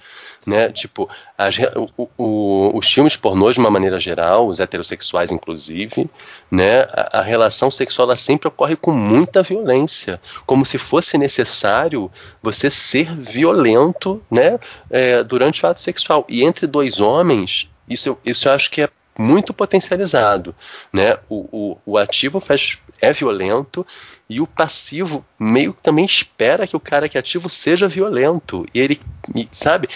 Né? 0.46 0.72
Tipo, 0.72 1.10
as 1.38 1.58
o- 1.98 2.10
o- 2.18 2.78
os 2.78 2.88
filmes 2.92 3.16
pornôs, 3.16 3.56
de 3.56 3.60
uma 3.60 3.70
maneira 3.72 4.00
geral, 4.00 4.48
os 4.48 4.60
heterossexuais 4.60 5.32
inclusive, 5.32 6.10
né? 6.52 6.82
a, 6.92 7.20
a 7.20 7.22
relação 7.22 7.72
sexual 7.72 8.16
sempre 8.16 8.48
ocorre 8.48 8.76
com 8.76 8.92
muita 8.92 9.42
violência, 9.42 10.22
como 10.46 10.66
se 10.66 10.78
fosse 10.78 11.18
necessário 11.18 12.12
você 12.44 12.70
ser 12.70 13.16
violento 13.18 14.22
né? 14.30 14.60
é, 14.90 15.24
durante 15.24 15.66
o 15.66 15.68
ato 15.70 15.82
sexual. 15.82 16.26
E 16.30 16.44
entre 16.44 16.68
dois 16.68 17.00
homens, 17.00 17.70
isso, 17.90 18.18
isso 18.26 18.48
eu 18.48 18.52
acho 18.54 18.70
que 18.70 18.82
é 18.82 18.90
muito 19.18 19.54
potencializado. 19.54 20.54
Né? 20.92 21.18
O, 21.30 21.48
o, 21.52 21.78
o 21.94 21.98
ativo 21.98 22.40
faz, 22.40 22.78
é 23.02 23.14
violento 23.14 23.86
e 24.30 24.42
o 24.42 24.48
passivo 24.48 25.24
meio 25.40 25.74
que 25.74 25.82
também 25.82 26.04
espera 26.04 26.68
que 26.68 26.76
o 26.76 26.80
cara 26.80 27.08
que 27.08 27.18
é 27.18 27.20
ativo 27.20 27.50
seja 27.50 27.88
violento. 27.88 28.66
E 28.74 28.80
ele, 28.80 29.00
sabe, 29.52 29.88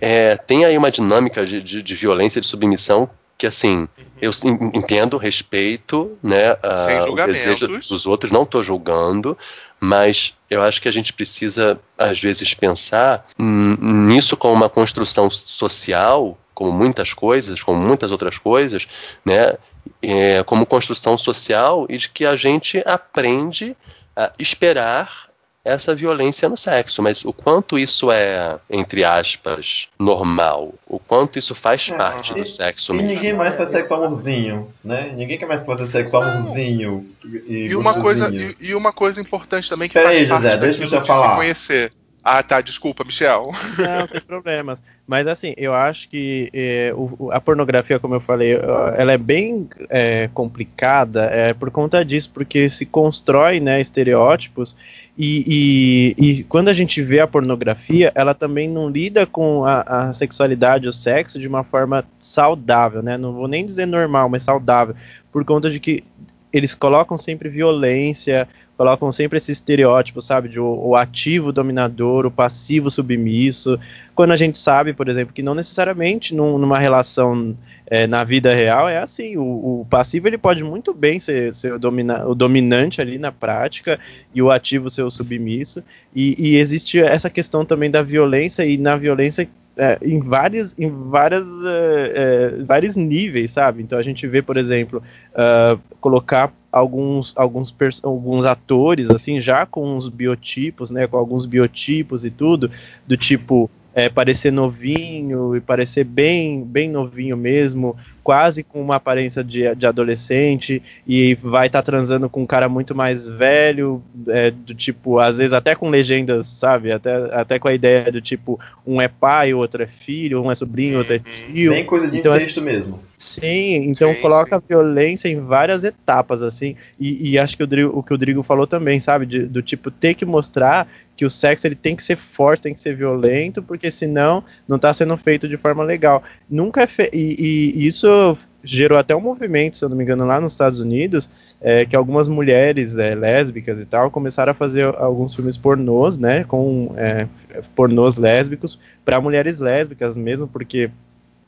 é, 0.00 0.36
tem 0.36 0.64
aí 0.64 0.76
uma 0.76 0.90
dinâmica 0.90 1.44
de, 1.46 1.62
de, 1.62 1.82
de 1.82 1.94
violência, 1.94 2.40
de 2.40 2.46
submissão, 2.46 3.08
que 3.38 3.46
assim, 3.46 3.86
eu 4.20 4.30
en- 4.44 4.70
entendo, 4.74 5.16
respeito, 5.18 6.16
né, 6.22 6.56
a- 6.62 6.72
Sem 6.72 6.98
o 7.00 7.14
desejo 7.26 7.66
dos 7.88 8.06
outros, 8.06 8.30
não 8.30 8.42
estou 8.44 8.62
julgando, 8.62 9.36
mas 9.78 10.34
eu 10.48 10.62
acho 10.62 10.80
que 10.80 10.88
a 10.88 10.92
gente 10.92 11.12
precisa, 11.12 11.78
às 11.98 12.20
vezes, 12.20 12.54
pensar 12.54 13.26
nisso 13.38 14.36
como 14.36 14.54
uma 14.54 14.68
construção 14.70 15.30
social, 15.30 16.38
como 16.54 16.72
muitas 16.72 17.12
coisas, 17.12 17.62
como 17.62 17.78
muitas 17.78 18.10
outras 18.10 18.38
coisas, 18.38 18.86
né, 19.24 19.54
é, 20.02 20.42
como 20.44 20.64
construção 20.66 21.18
social 21.18 21.86
e 21.90 21.98
de 21.98 22.08
que 22.08 22.24
a 22.24 22.34
gente 22.36 22.82
aprende 22.86 23.76
a 24.16 24.32
esperar 24.38 25.25
essa 25.66 25.94
violência 25.94 26.48
no 26.48 26.56
sexo, 26.56 27.02
mas 27.02 27.24
o 27.24 27.32
quanto 27.32 27.78
isso 27.78 28.10
é, 28.10 28.56
entre 28.70 29.04
aspas, 29.04 29.88
normal, 29.98 30.72
o 30.86 30.98
quanto 30.98 31.38
isso 31.38 31.54
faz 31.54 31.90
É, 31.90 31.96
parte 31.96 32.32
e- 32.32 32.36
do 32.36 32.46
sexo 32.46 32.92
E 32.92 32.96
mesmo. 32.96 33.12
ninguém 33.12 33.32
mais 33.32 33.56
faz 33.56 33.68
sexo 33.70 33.94
amorzinho, 33.94 34.72
né? 34.84 35.12
Ninguém 35.16 35.36
quer 35.38 35.46
mais 35.46 35.62
fazer 35.62 35.86
sexo 35.86 36.16
amorzinho. 36.16 37.06
E, 37.24 37.68
E 37.70 37.76
uma, 37.76 37.94
coisa, 37.94 38.30
e, 38.34 38.56
e 38.68 38.74
uma 38.74 38.92
coisa 38.92 39.20
importante 39.20 39.68
também 39.68 39.88
que 39.88 39.94
Pera 39.94 40.06
faz 40.06 40.18
aí, 40.18 40.26
parte 40.26 40.42
José, 40.44 40.56
deixa 40.56 40.82
eu 40.96 41.00
de 41.00 41.06
falar. 41.06 41.30
se 41.30 41.34
conhecer. 41.36 41.90
Ah, 42.28 42.42
tá, 42.42 42.60
desculpa, 42.60 43.04
Michel. 43.04 43.52
Não, 43.78 44.08
sem 44.08 44.20
problemas. 44.26 44.82
Mas 45.06 45.28
assim, 45.28 45.54
eu 45.56 45.72
acho 45.72 46.08
que 46.08 46.50
eh, 46.52 46.92
o- 46.96 47.30
a 47.30 47.40
pornografia, 47.40 48.00
como 48.00 48.14
eu 48.16 48.20
falei, 48.20 48.58
ela 48.96 49.12
é 49.12 49.16
bem 49.16 49.68
eh, 49.88 50.28
complicada 50.34 51.26
é, 51.26 51.54
por 51.54 51.70
conta 51.70 52.04
disso, 52.04 52.28
porque 52.34 52.68
se 52.68 52.84
constrói 52.84 53.60
né, 53.60 53.80
estereótipos 53.80 54.74
e, 55.18 56.14
e- 56.18 56.30
e 56.40 56.44
quando 56.44 56.68
a 56.68 56.74
gente 56.74 57.02
vê 57.02 57.20
a 57.20 57.26
pornografia, 57.26 58.12
ela 58.14 58.34
também 58.34 58.68
não 58.68 58.88
lida 58.90 59.26
com 59.26 59.64
a, 59.64 59.80
a 59.80 60.12
sexualidade, 60.12 60.88
o 60.88 60.92
sexo, 60.92 61.38
de 61.38 61.48
uma 61.48 61.64
forma 61.64 62.04
saudável, 62.20 63.02
né? 63.02 63.16
Não 63.16 63.32
vou 63.32 63.48
nem 63.48 63.64
dizer 63.64 63.86
normal, 63.86 64.28
mas 64.28 64.42
saudável, 64.42 64.94
por 65.32 65.44
conta 65.44 65.70
de 65.70 65.80
que 65.80 66.04
eles 66.52 66.74
colocam 66.74 67.18
sempre 67.18 67.48
violência, 67.48 68.48
colocam 68.76 69.10
sempre 69.10 69.38
esse 69.38 69.52
estereótipo, 69.52 70.20
sabe, 70.20 70.48
de 70.48 70.60
o, 70.60 70.88
o 70.88 70.96
ativo 70.96 71.52
dominador, 71.52 72.26
o 72.26 72.30
passivo 72.30 72.90
submisso, 72.90 73.78
quando 74.14 74.32
a 74.32 74.36
gente 74.36 74.58
sabe, 74.58 74.92
por 74.92 75.08
exemplo, 75.08 75.32
que 75.32 75.42
não 75.42 75.54
necessariamente 75.54 76.34
num- 76.34 76.58
numa 76.58 76.78
relação 76.78 77.56
é, 77.86 78.06
na 78.06 78.24
vida 78.24 78.52
real 78.54 78.88
é 78.88 78.98
assim, 78.98 79.36
o, 79.36 79.42
o 79.80 79.86
passivo 79.88 80.26
ele 80.28 80.36
pode 80.36 80.62
muito 80.64 80.92
bem 80.92 81.18
ser, 81.18 81.54
ser 81.54 81.72
o, 81.74 81.78
domina- 81.78 82.26
o 82.26 82.34
dominante 82.34 83.00
ali 83.00 83.16
na 83.16 83.30
prática 83.32 83.98
e 84.34 84.42
o 84.42 84.50
ativo 84.50 84.90
ser 84.90 85.02
o 85.02 85.10
submisso, 85.10 85.82
e, 86.14 86.34
e 86.38 86.56
existe 86.56 87.00
essa 87.00 87.30
questão 87.30 87.64
também 87.64 87.90
da 87.90 88.02
violência, 88.02 88.64
e 88.66 88.76
na 88.76 88.96
violência 88.96 89.48
é, 89.76 89.98
em 90.02 90.20
vários, 90.20 90.74
em 90.78 90.90
várias, 90.90 91.44
é, 91.64 92.12
é, 92.14 92.62
vários 92.62 92.96
níveis, 92.96 93.50
sabe? 93.50 93.82
Então 93.82 93.98
a 93.98 94.02
gente 94.02 94.26
vê, 94.26 94.40
por 94.40 94.56
exemplo, 94.56 95.02
ah, 95.34 95.78
colocar 96.00 96.52
alguns, 96.72 97.34
alguns, 97.36 97.74
alguns 98.02 98.44
atores, 98.46 99.10
assim, 99.10 99.38
já 99.40 99.66
com 99.66 99.96
uns 99.96 100.08
biotipos, 100.08 100.90
né? 100.90 101.06
Com 101.06 101.18
alguns 101.18 101.44
biotipos 101.44 102.24
e 102.24 102.30
tudo, 102.30 102.70
do 103.06 103.16
tipo 103.16 103.70
é, 103.96 104.10
parecer 104.10 104.52
novinho 104.52 105.56
e 105.56 105.60
parecer 105.60 106.04
bem, 106.04 106.62
bem 106.62 106.90
novinho 106.90 107.34
mesmo, 107.34 107.96
quase 108.22 108.62
com 108.62 108.82
uma 108.82 108.96
aparência 108.96 109.42
de, 109.42 109.74
de 109.74 109.86
adolescente, 109.86 110.82
e 111.06 111.34
vai 111.36 111.68
estar 111.68 111.82
transando 111.82 112.28
com 112.28 112.42
um 112.42 112.46
cara 112.46 112.68
muito 112.68 112.94
mais 112.94 113.26
velho, 113.26 114.02
é, 114.28 114.50
do 114.50 114.74
tipo, 114.74 115.18
às 115.18 115.38
vezes 115.38 115.54
até 115.54 115.74
com 115.74 115.88
legendas, 115.88 116.46
sabe? 116.46 116.92
Até, 116.92 117.14
até 117.32 117.58
com 117.58 117.68
a 117.68 117.72
ideia 117.72 118.12
do 118.12 118.20
tipo, 118.20 118.60
um 118.86 119.00
é 119.00 119.08
pai, 119.08 119.54
outro 119.54 119.82
é 119.82 119.86
filho, 119.86 120.42
um 120.42 120.50
é 120.50 120.54
sobrinho, 120.54 120.98
outro 120.98 121.14
é 121.14 121.18
tio. 121.18 121.72
Bem 121.72 121.86
coisa 121.86 122.10
de 122.10 122.18
Então, 122.18 122.36
incesto 122.36 122.60
mesmo. 122.60 123.00
Sim, 123.18 123.76
então 123.88 124.14
Sim, 124.14 124.20
coloca 124.20 124.56
a 124.56 124.58
violência 124.58 125.26
em 125.28 125.40
várias 125.40 125.84
etapas, 125.84 126.42
assim, 126.42 126.76
e, 127.00 127.30
e 127.30 127.38
acho 127.38 127.56
que 127.56 127.62
o, 127.62 127.66
Drigo- 127.66 127.98
o 127.98 128.02
que 128.02 128.12
o 128.12 128.18
Drigo 128.18 128.42
falou 128.42 128.66
também, 128.66 129.00
sabe, 129.00 129.24
de- 129.24 129.46
do 129.46 129.62
tipo, 129.62 129.90
ter 129.90 130.12
que 130.14 130.26
mostrar 130.26 130.86
que 131.16 131.24
o 131.24 131.30
sexo 131.30 131.66
ele 131.66 131.74
tem 131.74 131.96
que 131.96 132.02
ser 132.02 132.16
forte, 132.18 132.64
tem 132.64 132.74
que 132.74 132.80
ser 132.80 132.94
violento, 132.94 133.62
porque 133.62 133.90
senão 133.90 134.44
não 134.68 134.78
tá 134.78 134.92
sendo 134.92 135.16
feito 135.16 135.48
de 135.48 135.56
forma 135.56 135.82
legal. 135.82 136.22
Nunca 136.48 136.82
é 136.82 136.86
fe... 136.86 137.08
e, 137.10 137.36
e- 137.38 137.78
e 137.84 137.86
isso 137.86 138.36
gerou 138.62 138.98
até 138.98 139.14
um 139.16 139.20
movimento, 139.20 139.76
se 139.78 139.84
eu 139.84 139.88
não 139.88 139.96
me 139.96 140.02
engano, 140.04 140.26
lá 140.26 140.38
nos 140.40 140.52
Estados 140.52 140.78
Unidos, 140.80 141.30
é, 141.60 141.86
que 141.86 141.96
algumas 141.96 142.28
mulheres 142.28 142.98
é, 142.98 143.14
lésbicas 143.14 143.80
e 143.80 143.86
tal 143.86 144.10
começaram 144.10 144.50
a 144.50 144.54
fazer 144.54 144.84
alguns 144.96 145.34
filmes 145.34 145.56
pornôs, 145.56 146.18
né, 146.18 146.44
com 146.44 146.92
é, 146.96 147.26
pornôs 147.74 148.16
lésbicos 148.16 148.78
para 149.04 149.20
mulheres 149.20 149.58
lésbicas 149.58 150.16
mesmo, 150.16 150.48
porque 150.48 150.90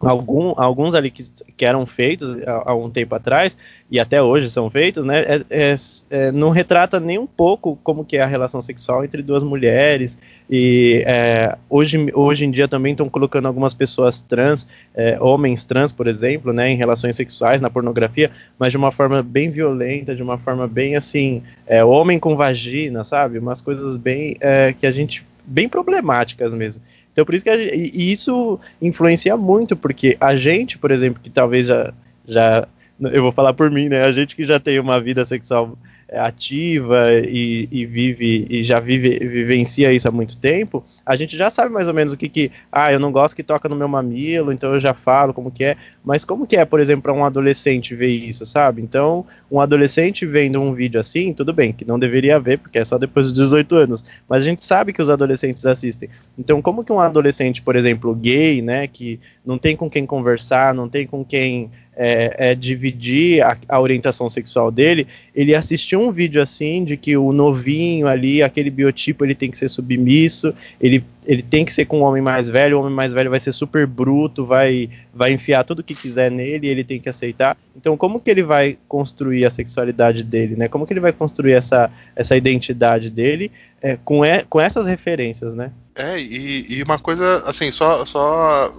algum, 0.00 0.52
alguns 0.56 0.94
ali 0.94 1.10
que, 1.10 1.24
que 1.56 1.64
eram 1.64 1.84
feitos 1.84 2.36
há, 2.46 2.70
há 2.70 2.74
um 2.74 2.88
tempo 2.88 3.14
atrás 3.14 3.56
e 3.90 3.98
até 3.98 4.22
hoje 4.22 4.48
são 4.50 4.70
feitos, 4.70 5.04
né, 5.04 5.20
é- 5.22 5.44
é- 5.50 5.74
é, 6.10 6.32
não 6.32 6.50
retrata 6.50 7.00
nem 7.00 7.18
um 7.18 7.26
pouco 7.26 7.76
como 7.82 8.04
que 8.04 8.16
é 8.16 8.22
a 8.22 8.26
relação 8.26 8.60
sexual 8.60 9.04
entre 9.04 9.22
duas 9.22 9.42
mulheres 9.42 10.16
e 10.48 11.02
é, 11.06 11.56
hoje, 11.68 12.10
hoje 12.14 12.44
em 12.44 12.50
dia 12.50 12.68
também 12.68 12.92
estão 12.92 13.08
colocando 13.08 13.46
algumas 13.46 13.74
pessoas 13.74 14.20
trans, 14.20 14.68
é, 14.94 15.18
homens 15.20 15.64
trans, 15.64 15.90
por 15.90 16.06
exemplo, 16.06 16.52
né, 16.52 16.70
em 16.70 16.76
relações 16.76 17.16
sexuais 17.16 17.60
na 17.60 17.68
pornografia, 17.68 18.30
mas 18.58 18.70
de 18.70 18.76
uma 18.76 18.92
forma 18.92 19.22
bem 19.22 19.50
violenta, 19.50 20.14
de 20.14 20.22
uma 20.22 20.38
forma 20.38 20.68
bem 20.68 20.94
assim, 20.94 21.42
é, 21.66 21.84
homem 21.84 22.18
com 22.20 22.36
vagina, 22.36 23.02
sabe, 23.02 23.38
umas 23.38 23.60
coisas 23.60 23.96
bem 23.96 24.36
que 24.78 24.86
a 24.86 24.90
gente 24.90 25.26
bem 25.48 25.68
problemáticas 25.68 26.52
mesmo. 26.52 26.82
Então 27.18 27.26
por 27.26 27.34
isso 27.34 27.42
que 27.42 27.50
e 27.50 28.12
isso 28.12 28.60
influencia 28.80 29.36
muito, 29.36 29.74
porque 29.74 30.16
a 30.20 30.36
gente, 30.36 30.78
por 30.78 30.92
exemplo, 30.92 31.20
que 31.20 31.28
talvez 31.28 31.66
já, 31.66 31.92
já 32.24 32.68
eu 33.00 33.20
vou 33.20 33.32
falar 33.32 33.52
por 33.54 33.68
mim, 33.72 33.88
né? 33.88 34.04
A 34.04 34.12
gente 34.12 34.36
que 34.36 34.44
já 34.44 34.60
tem 34.60 34.78
uma 34.78 35.00
vida 35.00 35.24
sexual 35.24 35.76
ativa 36.12 37.12
e, 37.12 37.68
e 37.70 37.84
vive 37.84 38.46
e 38.48 38.62
já 38.62 38.80
vive 38.80 39.18
vivencia 39.18 39.92
isso 39.92 40.08
há 40.08 40.10
muito 40.10 40.38
tempo, 40.38 40.84
a 41.04 41.16
gente 41.16 41.36
já 41.36 41.50
sabe 41.50 41.72
mais 41.72 41.86
ou 41.88 41.94
menos 41.94 42.12
o 42.12 42.16
que 42.16 42.28
que, 42.28 42.50
ah, 42.72 42.92
eu 42.92 42.98
não 42.98 43.12
gosto 43.12 43.36
que 43.36 43.42
toca 43.42 43.68
no 43.68 43.76
meu 43.76 43.88
mamilo, 43.88 44.52
então 44.52 44.72
eu 44.72 44.80
já 44.80 44.94
falo 44.94 45.34
como 45.34 45.50
que 45.50 45.64
é, 45.64 45.76
mas 46.04 46.24
como 46.24 46.46
que 46.46 46.56
é, 46.56 46.64
por 46.64 46.80
exemplo, 46.80 47.02
para 47.02 47.12
um 47.12 47.24
adolescente 47.24 47.94
ver 47.94 48.08
isso, 48.08 48.46
sabe? 48.46 48.80
Então, 48.80 49.26
um 49.50 49.60
adolescente 49.60 50.24
vendo 50.24 50.60
um 50.60 50.72
vídeo 50.72 50.98
assim, 50.98 51.34
tudo 51.34 51.52
bem, 51.52 51.72
que 51.72 51.84
não 51.84 51.98
deveria 51.98 52.40
ver, 52.40 52.58
porque 52.58 52.78
é 52.78 52.84
só 52.84 52.96
depois 52.96 53.26
dos 53.26 53.34
18 53.34 53.76
anos, 53.76 54.04
mas 54.28 54.42
a 54.42 54.46
gente 54.46 54.64
sabe 54.64 54.92
que 54.92 55.02
os 55.02 55.10
adolescentes 55.10 55.66
assistem. 55.66 56.08
Então, 56.38 56.62
como 56.62 56.84
que 56.84 56.92
um 56.92 57.00
adolescente, 57.00 57.60
por 57.60 57.76
exemplo, 57.76 58.14
gay, 58.14 58.62
né, 58.62 58.86
que 58.86 59.20
não 59.44 59.58
tem 59.58 59.76
com 59.76 59.90
quem 59.90 60.06
conversar, 60.06 60.72
não 60.74 60.88
tem 60.88 61.06
com 61.06 61.24
quem 61.24 61.70
é, 62.00 62.50
é, 62.50 62.54
dividir 62.54 63.42
a, 63.42 63.58
a 63.68 63.80
orientação 63.80 64.28
sexual 64.28 64.70
dele, 64.70 65.08
ele 65.34 65.52
assistiu 65.52 66.00
um 66.00 66.12
vídeo 66.12 66.40
assim 66.40 66.84
de 66.84 66.96
que 66.96 67.16
o 67.16 67.32
novinho 67.32 68.06
ali, 68.06 68.40
aquele 68.40 68.70
biotipo, 68.70 69.24
ele 69.24 69.34
tem 69.34 69.50
que 69.50 69.58
ser 69.58 69.68
submisso, 69.68 70.54
ele, 70.80 71.02
ele 71.26 71.42
tem 71.42 71.64
que 71.64 71.72
ser 71.72 71.86
com 71.86 71.98
um 71.98 72.02
homem 72.04 72.22
mais 72.22 72.48
velho, 72.48 72.76
o 72.76 72.80
homem 72.80 72.94
mais 72.94 73.12
velho 73.12 73.28
vai 73.28 73.40
ser 73.40 73.50
super 73.50 73.84
bruto, 73.84 74.46
vai, 74.46 74.88
vai 75.12 75.32
enfiar 75.32 75.64
tudo 75.64 75.82
que 75.82 75.92
quiser 75.92 76.30
nele, 76.30 76.68
ele 76.68 76.84
tem 76.84 77.00
que 77.00 77.08
aceitar. 77.08 77.56
Então, 77.76 77.96
como 77.96 78.20
que 78.20 78.30
ele 78.30 78.44
vai 78.44 78.78
construir 78.86 79.44
a 79.44 79.50
sexualidade 79.50 80.22
dele, 80.22 80.54
né? 80.54 80.68
Como 80.68 80.86
que 80.86 80.92
ele 80.92 81.00
vai 81.00 81.12
construir 81.12 81.54
essa, 81.54 81.90
essa 82.14 82.36
identidade 82.36 83.10
dele 83.10 83.50
é, 83.82 83.98
com, 84.04 84.24
e, 84.24 84.44
com 84.44 84.60
essas 84.60 84.86
referências, 84.86 85.52
né? 85.52 85.72
É, 85.96 86.16
e, 86.16 86.64
e 86.68 86.82
uma 86.84 86.98
coisa, 86.98 87.42
assim, 87.44 87.72
só, 87.72 88.06
só 88.06 88.72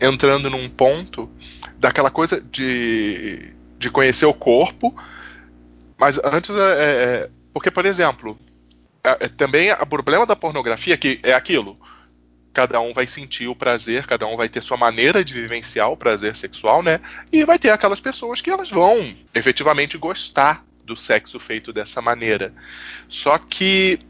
entrando 0.00 0.48
num 0.48 0.66
ponto 0.68 1.28
daquela 1.78 2.10
coisa 2.10 2.40
de, 2.40 3.54
de 3.78 3.90
conhecer 3.90 4.26
o 4.26 4.34
corpo, 4.34 4.94
mas 5.96 6.18
antes 6.24 6.50
é, 6.54 6.60
é 6.60 7.30
porque, 7.52 7.70
por 7.70 7.86
exemplo, 7.86 8.38
é, 9.02 9.26
é, 9.26 9.28
também 9.28 9.72
o 9.72 9.86
problema 9.86 10.26
da 10.26 10.36
pornografia 10.36 10.96
que 10.96 11.20
é 11.22 11.32
aquilo. 11.32 11.78
Cada 12.52 12.80
um 12.80 12.92
vai 12.92 13.06
sentir 13.06 13.46
o 13.46 13.54
prazer, 13.54 14.06
cada 14.06 14.26
um 14.26 14.36
vai 14.36 14.48
ter 14.48 14.62
sua 14.62 14.76
maneira 14.76 15.24
de 15.24 15.34
vivenciar 15.34 15.90
o 15.90 15.96
prazer 15.96 16.34
sexual, 16.34 16.82
né? 16.82 17.00
E 17.32 17.44
vai 17.44 17.58
ter 17.58 17.70
aquelas 17.70 18.00
pessoas 18.00 18.40
que 18.40 18.50
elas 18.50 18.70
vão 18.70 19.14
efetivamente 19.34 19.96
gostar 19.96 20.64
do 20.84 20.96
sexo 20.96 21.38
feito 21.38 21.72
dessa 21.72 22.00
maneira. 22.00 22.52
Só 23.08 23.38
que 23.38 24.00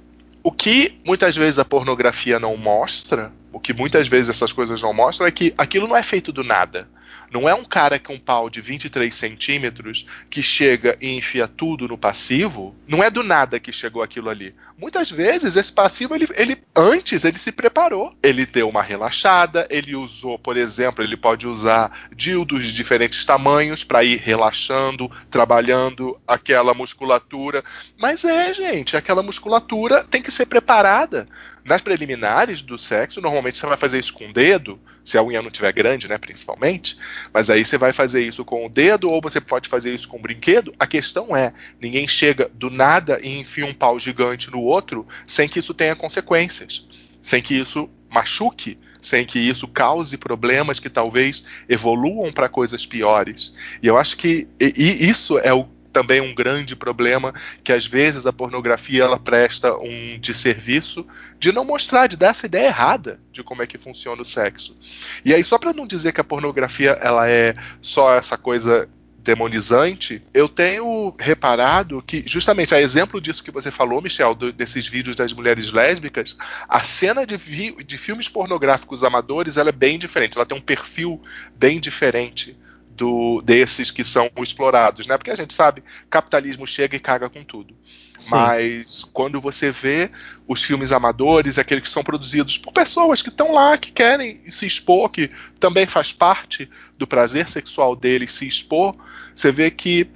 o 0.43 0.53
que 0.53 0.99
muitas 1.05 1.37
vezes 1.37 1.59
a 1.59 1.65
pornografia 1.65 2.39
não 2.39 2.57
mostra, 2.57 3.33
o 3.53 3.61
que 3.61 3.75
muitas 3.75 4.09
vezes 4.09 4.31
essas 4.31 4.53
coisas 4.53 4.81
não 4.81 4.95
mostram, 4.95 5.27
é 5.27 5.31
que 5.31 5.53
aquilo 5.59 5.89
não 5.89 5.97
é 5.97 6.03
feito 6.03 6.33
do 6.33 6.45
nada. 6.45 6.89
Não 7.31 7.49
é 7.49 7.55
um 7.55 7.65
cara 7.65 7.99
com 7.99 8.15
um 8.15 8.19
pau 8.19 8.49
de 8.49 8.61
23 8.61 9.15
centímetros 9.15 10.07
que 10.31 10.43
chega 10.43 10.97
e 11.01 11.17
enfia 11.17 11.47
tudo 11.47 11.87
no 11.87 11.99
passivo. 11.99 12.75
Não 12.87 13.03
é 13.03 13.11
do 13.11 13.23
nada 13.23 13.61
que 13.61 13.73
chegou 13.73 14.03
aquilo 14.03 14.31
ali. 14.31 14.55
Muitas 14.79 15.11
vezes 15.11 15.57
esse 15.57 15.73
passivo, 15.73 16.15
ele, 16.15 16.29
ele 16.37 16.63
antes 16.75 17.25
ele 17.25 17.39
se 17.39 17.51
preparou. 17.51 18.15
Ele 18.23 18.47
deu 18.47 18.69
uma 18.69 18.83
relaxada, 18.83 19.67
ele 19.71 19.97
usou, 19.97 20.39
por 20.39 20.57
exemplo, 20.57 21.03
ele 21.03 21.17
pode 21.17 21.47
usar 21.47 22.09
dildos 22.15 22.65
de 22.65 22.73
diferentes 22.73 23.25
tamanhos 23.25 23.83
para 23.83 24.05
ir 24.05 24.19
relaxando, 24.19 25.11
trabalhando 25.29 26.19
aquela 26.27 26.75
musculatura. 26.75 27.63
Mas 27.99 28.25
é, 28.25 28.55
gente, 28.55 28.97
aquela 28.97 29.23
musculatura 29.23 30.05
tem 30.05 30.23
que 30.23 30.31
ser 30.31 30.47
preparada. 30.47 31.27
Nas 31.69 31.83
preliminares 31.83 32.63
do 32.63 32.79
sexo, 32.79 33.21
normalmente 33.21 33.59
você 33.59 33.67
vai 33.67 33.77
fazer 33.77 33.99
isso 33.99 34.15
com 34.15 34.31
o 34.31 34.33
dedo, 34.33 34.81
se 35.05 35.19
a 35.19 35.23
unha 35.23 35.43
não 35.43 35.51
tiver 35.51 35.71
grande, 35.73 36.09
né, 36.09 36.17
principalmente. 36.17 36.97
Mas 37.33 37.51
aí 37.51 37.63
você 37.63 37.77
vai 37.77 37.93
fazer 37.93 38.23
isso 38.23 38.43
com 38.43 38.65
o 38.65 38.71
dedo 38.71 39.11
ou 39.11 39.21
você 39.21 39.39
pode 39.39 39.69
fazer 39.69 39.93
isso 39.93 40.09
com 40.09 40.17
um 40.17 40.23
brinquedo. 40.23 40.75
A 40.79 40.87
questão 40.87 41.37
é, 41.37 41.53
ninguém 41.79 42.09
chega 42.09 42.51
do 42.55 42.71
nada 42.71 43.21
e 43.23 43.39
enfia 43.39 43.67
um 43.67 43.75
pau 43.75 43.99
gigante 44.01 44.51
no 44.51 44.63
outro 44.63 45.07
sem 45.27 45.47
que 45.47 45.59
isso 45.59 45.75
tenha 45.75 45.95
consequências, 45.95 46.87
sem 47.21 47.43
que 47.43 47.55
isso 47.55 47.91
machuque, 48.11 48.79
sem 48.99 49.27
que 49.27 49.39
isso 49.39 49.69
cause 49.69 50.17
problemas 50.17 50.81
que 50.81 50.89
talvez 50.89 51.45
evoluam 51.69 52.33
para 52.33 52.49
coisas 52.49 52.87
piores. 52.87 53.55
E 53.83 53.87
eu 53.87 53.99
acho 53.99 54.17
que 54.17 54.49
e, 54.59 54.73
e 54.75 55.11
isso 55.11 55.39
é 55.39 55.53
o 55.53 55.69
também 55.93 56.21
um 56.21 56.35
grande 56.35 56.77
problema 56.77 57.33
que 57.65 57.73
às 57.73 57.87
vezes 57.87 58.27
a 58.27 58.33
pornografia 58.33 59.05
ela 59.05 59.19
presta 59.19 59.77
um 59.77 60.19
desserviço 60.21 61.07
de 61.39 61.53
não 61.53 61.65
mostrar, 61.65 62.07
de 62.07 62.17
dar 62.17 62.29
essa 62.29 62.47
ideia 62.47 62.69
errada 62.69 63.21
de 63.33 63.43
como 63.43 63.63
é 63.63 63.67
que 63.67 63.79
funciona 63.79 64.23
o 64.23 64.25
sexo. 64.25 64.77
E 65.25 65.35
aí 65.35 65.43
só 65.43 65.59
para 65.59 65.73
não 65.73 65.87
dizer 65.87 66.13
que 66.13 66.21
a 66.21 66.25
pornografia 66.25 66.91
ela 67.01 67.29
é 67.29 67.55
só 67.81 68.15
essa 68.15 68.37
coisa 68.37 68.89
demonizante, 69.29 70.23
eu 70.33 70.49
tenho 70.49 71.15
reparado 71.21 72.03
que, 72.03 72.23
justamente 72.27 72.75
a 72.75 72.81
exemplo 72.81 73.21
disso 73.21 73.45
que 73.45 73.51
você 73.51 73.71
falou, 73.71 74.01
Michel, 74.01 74.35
do, 74.35 74.51
desses 74.51 74.87
vídeos 74.87 75.15
das 75.15 75.35
mulheres 75.35 75.71
lésbicas, 75.71 76.35
a 76.67 76.83
cena 76.83 77.27
de, 77.27 77.37
de 77.37 77.99
filmes 77.99 78.27
pornográficos 78.27 79.05
amadores 79.05 79.59
ela 79.59 79.69
é 79.69 79.73
bem 79.73 79.99
diferente, 79.99 80.39
ela 80.39 80.47
tem 80.47 80.57
um 80.57 80.63
perfil 80.63 81.21
bem 81.55 81.79
diferente 81.79 82.57
do, 82.99 83.41
desses 83.43 83.93
que 83.93 84.05
são 84.05 84.29
explorados, 84.39 85.07
né? 85.07 85.17
Porque 85.17 85.31
a 85.31 85.37
gente 85.37 85.55
sabe, 85.55 85.83
capitalismo 86.11 86.67
chega 86.67 86.97
e 86.97 87.01
caga 87.01 87.31
com 87.31 87.45
tudo. 87.45 87.75
Sim. 88.19 88.31
Mas 88.33 89.05
quando 89.13 89.41
você 89.41 89.71
vê 89.71 90.11
os 90.49 90.63
filmes 90.65 90.91
amadores, 90.91 91.59
aqueles 91.59 91.85
que 91.85 91.89
são 91.89 92.03
produzidos 92.03 92.59
por 92.59 92.73
pessoas 92.73 93.23
que 93.23 93.29
estão 93.29 93.53
lá, 93.53 93.79
que 93.79 93.93
querem 93.93 94.51
se 94.51 94.67
expor, 94.67 95.09
que 95.09 95.31
também 95.61 95.87
faz 95.87 96.13
parte 96.13 96.69
do 96.99 97.07
prazer 97.07 97.49
sexual 97.49 97.95
deles 97.95 98.33
se 98.33 98.47
expor, 98.47 98.97
você 99.35 99.53
vê 99.53 99.71
que 99.71 100.11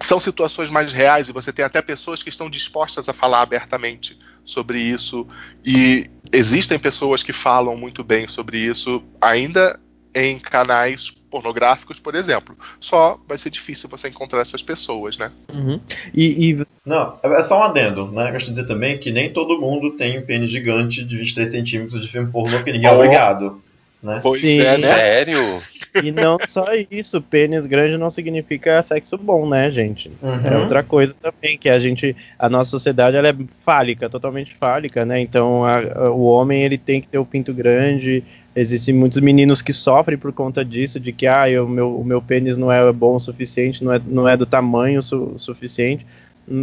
são 0.00 0.18
situações 0.18 0.70
mais 0.70 0.92
reais 0.92 1.28
e 1.28 1.32
você 1.32 1.52
tem 1.52 1.64
até 1.64 1.82
pessoas 1.82 2.22
que 2.22 2.30
estão 2.30 2.48
dispostas 2.48 3.08
a 3.08 3.12
falar 3.12 3.42
abertamente 3.42 4.18
sobre 4.44 4.80
isso 4.80 5.26
e 5.64 6.06
existem 6.32 6.78
pessoas 6.78 7.22
que 7.22 7.32
falam 7.32 7.76
muito 7.76 8.04
bem 8.04 8.28
sobre 8.28 8.58
isso 8.58 9.02
ainda 9.20 9.78
em 10.14 10.38
canais 10.38 11.10
pornográficos, 11.30 12.00
por 12.00 12.14
exemplo. 12.14 12.56
Só 12.80 13.20
vai 13.28 13.36
ser 13.36 13.50
difícil 13.50 13.88
você 13.88 14.08
encontrar 14.08 14.40
essas 14.40 14.62
pessoas, 14.62 15.18
né? 15.18 15.30
Uhum. 15.52 15.80
E, 16.14 16.50
e, 16.50 16.64
Não, 16.84 17.18
é 17.22 17.42
só 17.42 17.60
um 17.60 17.64
adendo, 17.64 18.10
né? 18.10 18.28
Eu 18.28 18.32
gosto 18.32 18.46
de 18.46 18.52
dizer 18.52 18.66
também 18.66 18.98
que 18.98 19.12
nem 19.12 19.32
todo 19.32 19.60
mundo 19.60 19.92
tem 19.92 20.18
um 20.18 20.22
pênis 20.22 20.50
gigante 20.50 21.04
de 21.04 21.16
23 21.16 21.50
centímetros 21.50 22.02
de 22.02 22.08
filme 22.08 22.30
pornô 22.30 22.62
que 22.62 22.72
ninguém 22.72 22.88
oh. 22.88 22.94
é 22.94 22.96
obrigado. 22.96 23.62
Né? 24.02 24.20
Pois 24.22 24.40
Sim, 24.40 24.60
é, 24.60 24.78
né? 24.78 24.86
Sério? 24.86 25.62
E 26.02 26.12
não 26.12 26.36
só 26.46 26.66
isso, 26.90 27.20
pênis 27.20 27.66
grande 27.66 27.96
não 27.96 28.10
significa 28.10 28.82
sexo 28.82 29.16
bom, 29.16 29.48
né, 29.48 29.70
gente? 29.70 30.10
Uhum. 30.22 30.46
É 30.46 30.58
outra 30.58 30.82
coisa 30.82 31.14
também, 31.20 31.56
que 31.56 31.68
a 31.68 31.78
gente, 31.78 32.14
a 32.38 32.48
nossa 32.48 32.70
sociedade 32.70 33.16
ela 33.16 33.28
é 33.28 33.36
fálica, 33.64 34.08
totalmente 34.08 34.54
fálica, 34.54 35.04
né? 35.04 35.20
Então 35.20 35.64
a, 35.64 35.78
a, 35.78 36.10
o 36.10 36.22
homem 36.24 36.62
ele 36.62 36.76
tem 36.76 37.00
que 37.00 37.08
ter 37.08 37.18
o 37.18 37.24
pinto 37.24 37.52
grande. 37.54 38.22
Existem 38.54 38.94
muitos 38.94 39.18
meninos 39.18 39.62
que 39.62 39.72
sofrem 39.72 40.18
por 40.18 40.32
conta 40.32 40.64
disso, 40.64 41.00
de 41.00 41.12
que 41.12 41.26
ah, 41.26 41.48
eu, 41.48 41.68
meu, 41.68 41.98
o 41.98 42.04
meu 42.04 42.20
pênis 42.20 42.56
não 42.56 42.70
é 42.70 42.92
bom 42.92 43.14
o 43.14 43.20
suficiente, 43.20 43.82
não 43.82 43.92
é, 43.92 44.00
não 44.06 44.28
é 44.28 44.36
do 44.36 44.46
tamanho 44.46 45.02
su 45.02 45.32
suficiente. 45.36 46.06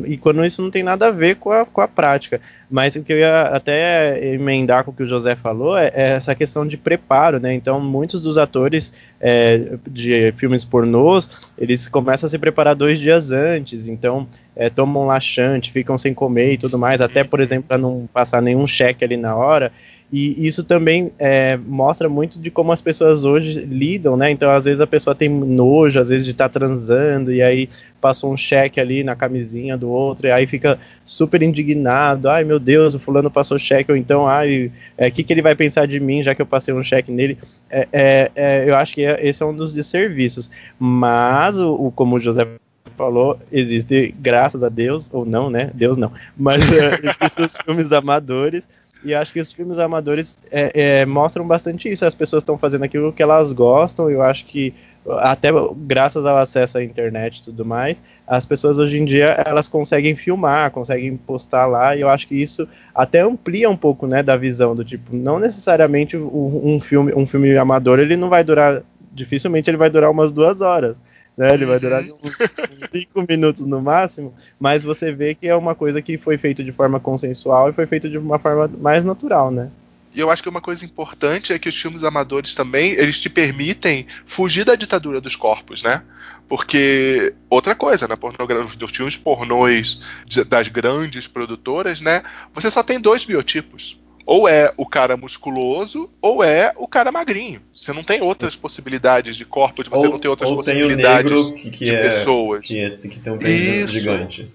E 0.05 0.17
quando 0.17 0.45
isso 0.45 0.61
não 0.61 0.71
tem 0.71 0.81
nada 0.81 1.07
a 1.07 1.11
ver 1.11 1.35
com 1.35 1.51
a, 1.51 1.65
com 1.65 1.81
a 1.81 1.87
prática. 1.87 2.39
Mas 2.71 2.95
o 2.95 3.03
que 3.03 3.11
eu 3.11 3.17
ia 3.17 3.41
até 3.43 4.33
emendar 4.33 4.83
com 4.83 4.91
o 4.91 4.93
que 4.93 5.03
o 5.03 5.07
José 5.07 5.35
falou 5.35 5.77
é, 5.77 5.91
é 5.93 6.11
essa 6.13 6.33
questão 6.33 6.65
de 6.65 6.77
preparo, 6.77 7.39
né? 7.39 7.53
Então, 7.53 7.79
muitos 7.79 8.21
dos 8.21 8.37
atores 8.37 8.93
é, 9.19 9.77
de 9.87 10.33
filmes 10.37 10.63
pornôs, 10.63 11.29
eles 11.57 11.87
começam 11.87 12.27
a 12.27 12.29
se 12.29 12.39
preparar 12.39 12.75
dois 12.75 12.97
dias 12.97 13.31
antes, 13.31 13.87
então 13.87 14.27
é, 14.55 14.69
tomam 14.69 15.05
laxante, 15.05 15.71
ficam 15.71 15.97
sem 15.97 16.13
comer 16.13 16.53
e 16.53 16.57
tudo 16.57 16.77
mais, 16.79 17.01
até, 17.01 17.23
por 17.23 17.39
exemplo, 17.39 17.65
para 17.67 17.77
não 17.77 18.07
passar 18.11 18.41
nenhum 18.41 18.65
cheque 18.65 19.03
ali 19.03 19.17
na 19.17 19.35
hora. 19.35 19.71
E 20.15 20.45
isso 20.45 20.63
também 20.63 21.11
é, 21.17 21.57
mostra 21.57 22.07
muito 22.07 22.39
de 22.39 22.51
como 22.51 22.71
as 22.71 22.83
pessoas 22.83 23.25
hoje 23.25 23.65
lidam, 23.65 24.15
né? 24.15 24.29
Então, 24.29 24.51
às 24.51 24.65
vezes 24.65 24.79
a 24.79 24.85
pessoa 24.85 25.15
tem 25.15 25.27
nojo, 25.27 25.99
às 25.99 26.09
vezes 26.09 26.23
de 26.23 26.33
estar 26.33 26.49
tá 26.49 26.59
transando, 26.59 27.33
e 27.33 27.41
aí 27.41 27.67
passou 27.99 28.31
um 28.31 28.37
cheque 28.37 28.79
ali 28.79 29.03
na 29.03 29.15
camisinha 29.15 29.75
do 29.75 29.89
outro, 29.89 30.27
e 30.27 30.31
aí 30.31 30.45
fica 30.45 30.77
super 31.03 31.41
indignado. 31.41 32.29
Ai, 32.29 32.43
meu 32.43 32.59
Deus, 32.59 32.93
o 32.93 32.99
fulano 32.99 33.31
passou 33.31 33.57
cheque, 33.57 33.91
ou 33.91 33.97
então, 33.97 34.27
ai, 34.27 34.67
o 34.67 34.71
é, 34.99 35.09
que, 35.09 35.23
que 35.23 35.33
ele 35.33 35.41
vai 35.41 35.55
pensar 35.55 35.87
de 35.87 35.99
mim, 35.99 36.21
já 36.21 36.35
que 36.35 36.43
eu 36.43 36.45
passei 36.45 36.75
um 36.75 36.83
cheque 36.83 37.11
nele? 37.11 37.35
É, 37.67 37.87
é, 37.91 38.31
é 38.35 38.69
eu 38.69 38.75
acho 38.75 38.93
que 38.93 39.03
é, 39.03 39.17
esse 39.27 39.41
é 39.41 39.45
um 39.47 39.55
dos 39.55 39.73
desserviços. 39.73 40.47
Mas, 40.77 41.57
o, 41.57 41.73
o 41.73 41.91
como 41.91 42.17
o 42.17 42.19
José 42.19 42.47
falou, 42.95 43.39
existe, 43.51 44.13
graças 44.19 44.63
a 44.63 44.69
Deus, 44.69 45.09
ou 45.11 45.25
não, 45.25 45.49
né? 45.49 45.71
Deus 45.73 45.97
não. 45.97 46.11
Mas 46.37 46.71
é, 46.71 46.99
existem 47.19 47.45
os 47.45 47.57
filmes 47.57 47.91
amadores 47.91 48.63
e 49.03 49.13
acho 49.13 49.33
que 49.33 49.39
os 49.39 49.51
filmes 49.51 49.79
amadores 49.79 50.37
é, 50.51 51.01
é, 51.01 51.05
mostram 51.05 51.45
bastante 51.45 51.91
isso. 51.91 52.05
As 52.05 52.13
pessoas 52.13 52.41
estão 52.41 52.57
fazendo 52.57 52.83
aquilo 52.83 53.11
que 53.11 53.21
elas 53.21 53.51
gostam. 53.51 54.09
Eu 54.09 54.21
acho 54.21 54.45
que 54.45 54.73
até 55.19 55.49
graças 55.75 56.25
ao 56.25 56.37
acesso 56.37 56.77
à 56.77 56.83
internet 56.83 57.37
e 57.37 57.43
tudo 57.43 57.65
mais, 57.65 58.01
as 58.25 58.45
pessoas 58.45 58.77
hoje 58.77 58.97
em 58.97 59.03
dia 59.03 59.35
elas 59.45 59.67
conseguem 59.67 60.15
filmar, 60.15 60.71
conseguem 60.71 61.17
postar 61.17 61.65
lá. 61.65 61.95
E 61.95 62.01
eu 62.01 62.09
acho 62.09 62.27
que 62.27 62.41
isso 62.41 62.67
até 62.95 63.21
amplia 63.21 63.69
um 63.69 63.77
pouco, 63.77 64.07
né, 64.07 64.23
da 64.23 64.37
visão 64.37 64.73
do 64.73 64.83
tipo, 64.83 65.15
não 65.15 65.39
necessariamente 65.39 66.15
um 66.15 66.79
filme, 66.79 67.13
um 67.13 67.25
filme 67.25 67.57
amador 67.57 67.99
ele 67.99 68.15
não 68.15 68.29
vai 68.29 68.43
durar, 68.43 68.81
dificilmente 69.11 69.69
ele 69.69 69.77
vai 69.77 69.89
durar 69.89 70.09
umas 70.09 70.31
duas 70.31 70.61
horas 70.61 70.97
né? 71.37 71.53
Ele 71.53 71.65
vai 71.65 71.79
durar 71.79 72.03
uhum. 72.03 72.17
uns 72.23 72.89
5 72.91 73.25
minutos 73.27 73.65
no 73.65 73.81
máximo, 73.81 74.33
mas 74.59 74.83
você 74.83 75.11
vê 75.11 75.35
que 75.35 75.47
é 75.47 75.55
uma 75.55 75.75
coisa 75.75 76.01
que 76.01 76.17
foi 76.17 76.37
feito 76.37 76.63
de 76.63 76.71
forma 76.71 76.99
consensual 76.99 77.69
e 77.69 77.73
foi 77.73 77.85
feito 77.85 78.09
de 78.09 78.17
uma 78.17 78.39
forma 78.39 78.67
mais 78.79 79.03
natural, 79.03 79.51
né? 79.51 79.69
E 80.15 80.19
eu 80.19 80.29
acho 80.29 80.43
que 80.43 80.49
uma 80.49 80.61
coisa 80.61 80.85
importante 80.85 81.53
é 81.53 81.57
que 81.57 81.67
os 81.67 81.79
filmes 81.79 82.03
amadores 82.03 82.53
também, 82.53 82.91
eles 82.91 83.17
te 83.17 83.31
permitem 83.31 84.05
fugir 84.25 84.63
da 84.63 84.75
ditadura 84.75 85.19
dos 85.19 85.35
corpos, 85.35 85.81
né? 85.81 86.03
Porque 86.47 87.33
outra 87.49 87.73
coisa, 87.73 88.07
na 88.07 88.15
pornografia 88.15 88.77
dos 88.77 88.91
filmes 88.91 89.17
pornôs 89.17 90.01
das 90.47 90.67
grandes 90.67 91.27
produtoras, 91.27 91.99
né? 91.99 92.21
Você 92.53 92.69
só 92.69 92.83
tem 92.83 92.99
dois 92.99 93.25
biotipos 93.25 93.97
ou 94.25 94.47
é 94.47 94.73
o 94.77 94.85
cara 94.85 95.17
musculoso 95.17 96.09
ou 96.21 96.43
é 96.43 96.73
o 96.75 96.87
cara 96.87 97.11
magrinho. 97.11 97.61
Você 97.73 97.91
não 97.93 98.03
tem 98.03 98.21
outras 98.21 98.55
possibilidades 98.55 99.35
de 99.35 99.45
corpos, 99.45 99.87
você 99.87 100.07
ou, 100.07 100.13
não 100.13 100.19
tem 100.19 100.29
outras 100.29 100.51
possibilidades 100.51 101.47
tem 101.47 101.55
que, 101.55 101.71
que 101.71 101.85
de 101.85 101.95
é, 101.95 102.01
pessoas. 102.01 102.67
Que, 102.67 102.79
é, 102.79 102.89
que 102.91 103.19
tem 103.19 103.33
um 103.33 103.37
pênis 103.37 103.91
gigante. 103.91 104.51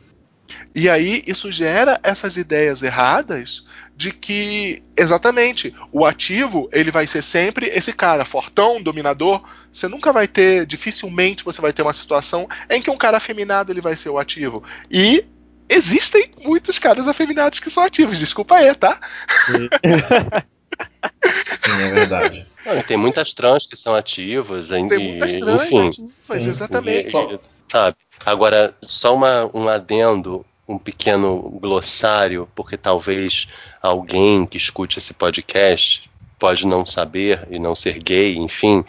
E 0.75 0.89
aí 0.89 1.23
isso 1.27 1.51
gera 1.51 2.01
essas 2.03 2.37
ideias 2.37 2.83
erradas 2.83 3.65
de 3.97 4.13
que 4.13 4.81
exatamente 4.97 5.75
o 5.91 6.07
ativo 6.07 6.69
ele 6.73 6.91
vai 6.91 7.07
ser 7.07 7.23
sempre 7.23 7.67
esse 7.67 7.93
cara 7.93 8.25
fortão, 8.25 8.81
dominador. 8.81 9.43
Você 9.73 9.89
nunca 9.89 10.13
vai 10.13 10.29
ter, 10.29 10.65
dificilmente 10.67 11.45
você 11.45 11.61
vai 11.61 11.73
ter 11.73 11.83
uma 11.83 11.93
situação 11.93 12.49
em 12.71 12.81
que 12.81 12.91
um 12.91 12.97
cara 12.97 13.17
afeminado 13.17 13.73
ele 13.73 13.81
vai 13.81 13.97
ser 13.97 14.09
o 14.09 14.19
ativo. 14.19 14.63
E 14.91 15.25
existem 15.69 16.31
muitos 16.41 16.79
caras 16.79 17.09
afeminados 17.09 17.61
que 17.61 17.71
são 17.71 17.85
ativos, 17.85 18.19
desculpa 18.19 18.57
aí, 18.57 18.75
tá? 18.75 18.99
Sim, 21.57 21.83
é 21.83 21.93
verdade. 21.93 22.47
Não, 22.65 22.83
tem 22.83 22.97
muitas 22.97 23.33
trans 23.33 23.67
que 23.67 23.77
são 23.77 23.95
ativas. 23.95 24.69
Tem 24.69 24.85
muitas 24.85 25.37
trans 25.37 25.63
enfim, 25.63 25.89
ativas, 25.89 26.47
exatamente. 26.47 27.09
E, 27.09 27.41
sabe? 27.71 27.97
Agora, 28.25 28.75
só 28.83 29.15
uma, 29.15 29.51
um 29.55 29.69
adendo, 29.69 30.45
um 30.67 30.79
pequeno 30.79 31.39
glossário, 31.61 32.49
porque 32.55 32.77
talvez 32.77 33.49
alguém 33.81 34.47
que 34.47 34.57
escute 34.57 34.99
esse 34.99 35.15
podcast 35.15 36.09
pode 36.39 36.67
não 36.67 36.85
saber 36.87 37.47
e 37.51 37.59
não 37.59 37.75
ser 37.75 37.99
gay, 37.99 38.37
enfim. 38.37 38.85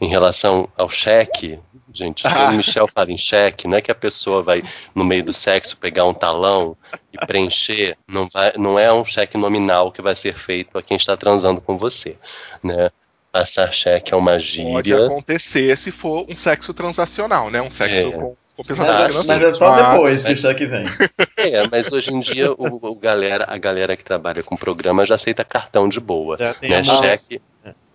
Em 0.00 0.08
relação 0.08 0.68
ao 0.76 0.88
cheque, 0.90 1.58
gente, 1.92 2.22
quando 2.22 2.52
o 2.52 2.56
Michel 2.56 2.86
fala 2.86 3.10
em 3.10 3.16
cheque, 3.16 3.66
não 3.66 3.76
é 3.78 3.80
que 3.80 3.90
a 3.90 3.94
pessoa 3.94 4.42
vai, 4.42 4.62
no 4.94 5.04
meio 5.04 5.24
do 5.24 5.32
sexo, 5.32 5.76
pegar 5.76 6.04
um 6.04 6.12
talão 6.14 6.76
e 7.12 7.18
preencher, 7.26 7.96
não, 8.06 8.28
vai, 8.28 8.52
não 8.58 8.78
é 8.78 8.92
um 8.92 9.04
cheque 9.04 9.38
nominal 9.38 9.90
que 9.90 10.02
vai 10.02 10.14
ser 10.14 10.34
feito 10.36 10.76
a 10.76 10.82
quem 10.82 10.96
está 10.96 11.16
transando 11.16 11.60
com 11.60 11.78
você, 11.78 12.16
né? 12.62 12.90
Passar 13.32 13.72
cheque 13.72 14.14
é 14.14 14.16
uma 14.16 14.38
gíria. 14.38 14.72
Pode 14.72 14.94
acontecer 14.94 15.76
se 15.76 15.90
for 15.90 16.24
um 16.28 16.34
sexo 16.34 16.72
transacional, 16.72 17.50
né? 17.50 17.60
Um 17.60 17.70
sexo 17.70 17.94
É. 18.08 18.10
com 18.10 18.36
compensação 18.56 18.94
Mas, 18.94 19.26
mas 19.26 19.42
é 19.42 19.52
só 19.52 19.70
Mas- 19.70 19.92
depois 19.92 20.24
que 20.26 20.32
o 20.32 20.36
cheque 20.36 20.64
vem. 20.66 20.84
É, 21.36 21.66
mas 21.70 21.92
hoje 21.92 22.12
em 22.12 22.18
dia 22.20 22.50
o, 22.52 22.78
o 22.90 22.94
galera, 22.94 23.44
a 23.46 23.58
galera 23.58 23.94
que 23.96 24.02
trabalha 24.02 24.42
com 24.42 24.56
programa 24.56 25.04
já 25.06 25.14
aceita 25.16 25.44
cartão 25.44 25.86
de 25.88 26.00
boa. 26.00 26.36
Já 26.38 26.54
tem 26.54 26.70
né? 26.70 26.82
Cheque, 26.82 27.40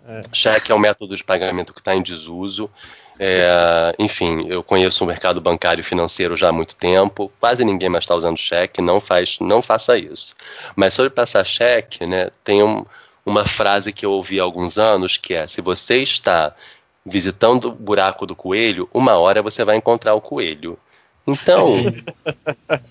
É. 0.08 0.22
cheque 0.34 0.72
é 0.72 0.76
um 0.76 0.80
método 0.80 1.16
de 1.16 1.24
pagamento 1.24 1.74
que 1.74 1.80
está 1.80 1.96
em 1.96 2.02
desuso. 2.02 2.70
É, 3.20 3.94
enfim, 4.00 4.48
eu 4.48 4.64
conheço 4.64 5.04
o 5.04 5.08
mercado 5.08 5.40
bancário 5.40 5.82
e 5.82 5.84
financeiro 5.84 6.36
já 6.36 6.50
há 6.50 6.52
muito 6.52 6.76
tempo. 6.76 7.32
Quase 7.40 7.64
ninguém 7.64 7.90
mais 7.90 8.04
está 8.04 8.16
usando 8.16 8.38
cheque. 8.38 8.82
Não 8.82 9.00
faz, 9.00 9.38
não 9.40 9.62
faça 9.62 9.98
isso. 9.98 10.36
Mas 10.76 10.94
sobre 10.94 11.12
passar 11.12 11.46
cheque, 11.46 12.06
né? 12.06 12.30
Tem 12.44 12.64
um- 12.64 12.86
uma 13.24 13.46
frase 13.46 13.94
que 13.94 14.06
eu 14.06 14.12
ouvi 14.12 14.40
há 14.40 14.44
alguns 14.44 14.78
anos 14.80 15.18
que 15.18 15.36
é: 15.36 15.46
se 15.46 15.62
você 15.62 15.98
está 15.98 16.56
visitando 17.06 17.66
o 17.66 17.72
buraco 17.72 18.26
do 18.26 18.36
coelho, 18.36 18.90
uma 18.94 19.18
hora 19.18 19.42
você 19.44 19.64
vai 19.64 19.76
encontrar 19.76 20.16
o 20.16 20.22
coelho. 20.22 20.78
Então, 21.28 21.94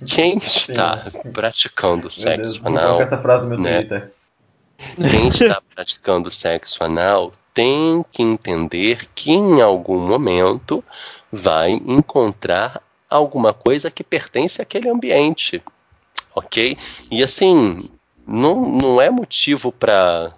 quem 0.06 0.38
está 0.38 1.06
praticando 1.32 2.08
Meu 2.16 2.36
Deus, 2.36 2.52
sexo 2.54 2.62
vou 2.62 2.78
anal 2.78 3.00
essa 3.02 3.18
frase 3.18 3.44
no 3.44 3.50
meu 3.50 3.58
né? 3.58 3.78
Twitter. 3.80 4.12
Quem 5.11 5.28
está 5.28 5.61
praticando 5.74 6.31
sexo 6.31 6.82
anal 6.82 7.32
tem 7.52 8.05
que 8.12 8.23
entender 8.23 9.09
que 9.15 9.32
em 9.32 9.61
algum 9.61 9.98
momento 9.98 10.82
vai 11.32 11.73
encontrar 11.73 12.81
alguma 13.09 13.52
coisa 13.52 13.90
que 13.90 14.05
pertence 14.05 14.62
àquele 14.62 14.89
ambiente, 14.89 15.62
ok? 16.35 16.77
E 17.11 17.23
assim, 17.23 17.90
não, 18.27 18.61
não 18.69 19.01
é 19.01 19.11
motivo 19.11 19.73
para, 19.73 20.32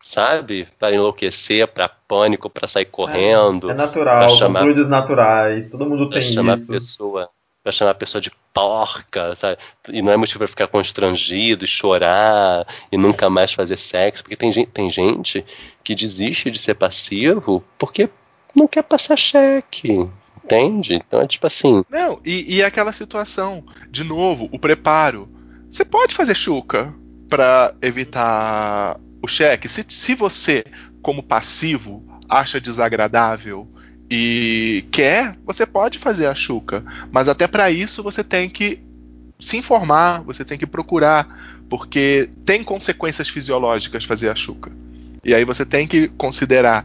sabe, 0.00 0.68
para 0.78 0.94
enlouquecer, 0.94 1.68
para 1.68 1.88
pânico, 1.88 2.50
para 2.50 2.66
sair 2.66 2.86
correndo, 2.86 3.70
É 3.70 3.74
natural, 3.74 4.18
Pra 4.18 4.28
são 4.28 4.38
chamar- 4.38 4.60
fluidos 4.62 4.88
naturais, 4.88 5.70
todo 5.70 5.86
mundo 5.86 6.10
tem 6.10 6.20
chamar 6.22 6.52
a 6.52 6.56
isso. 6.56 6.72
pessoa, 6.72 7.30
para 7.64 7.72
chamar 7.72 7.92
a 7.92 7.94
pessoa 7.94 8.20
de 8.20 8.30
porca, 8.52 9.34
sabe? 9.34 9.56
E 9.88 10.02
não 10.02 10.12
é 10.12 10.16
motivo 10.18 10.40
para 10.40 10.48
ficar 10.48 10.68
constrangido 10.68 11.64
e 11.64 11.68
chorar 11.68 12.66
e 12.92 12.98
nunca 12.98 13.30
mais 13.30 13.54
fazer 13.54 13.78
sexo, 13.78 14.22
porque 14.22 14.36
tem 14.36 14.52
gente, 14.52 14.70
tem 14.70 14.90
gente 14.90 15.42
que 15.82 15.94
desiste 15.94 16.50
de 16.50 16.58
ser 16.58 16.74
passivo 16.74 17.64
porque 17.78 18.10
não 18.54 18.68
quer 18.68 18.82
passar 18.82 19.16
cheque. 19.16 20.06
Entende? 20.44 20.96
Então 20.96 21.22
é 21.22 21.26
tipo 21.26 21.46
assim, 21.46 21.82
Não, 21.88 22.20
e, 22.22 22.56
e 22.56 22.62
aquela 22.62 22.92
situação, 22.92 23.64
de 23.88 24.04
novo, 24.04 24.46
o 24.52 24.58
preparo. 24.58 25.26
Você 25.70 25.86
pode 25.86 26.14
fazer 26.14 26.34
chuca 26.34 26.94
para 27.30 27.74
evitar 27.80 29.00
o 29.22 29.26
cheque. 29.26 29.68
Se, 29.68 29.82
se 29.88 30.14
você, 30.14 30.66
como 31.00 31.22
passivo, 31.22 32.04
acha 32.28 32.60
desagradável 32.60 33.66
e 34.10 34.84
quer, 34.90 35.36
você 35.44 35.64
pode 35.66 35.98
fazer 35.98 36.26
a 36.26 36.34
chuca. 36.34 36.84
Mas 37.10 37.28
até 37.28 37.46
para 37.46 37.70
isso 37.70 38.02
você 38.02 38.22
tem 38.22 38.48
que 38.48 38.80
se 39.38 39.56
informar, 39.56 40.22
você 40.22 40.44
tem 40.44 40.56
que 40.58 40.66
procurar, 40.66 41.26
porque 41.68 42.30
tem 42.46 42.62
consequências 42.62 43.28
fisiológicas 43.28 44.04
fazer 44.04 44.28
a 44.28 44.34
chuca. 44.34 44.70
E 45.24 45.34
aí 45.34 45.44
você 45.44 45.64
tem 45.66 45.86
que 45.86 46.08
considerar 46.08 46.84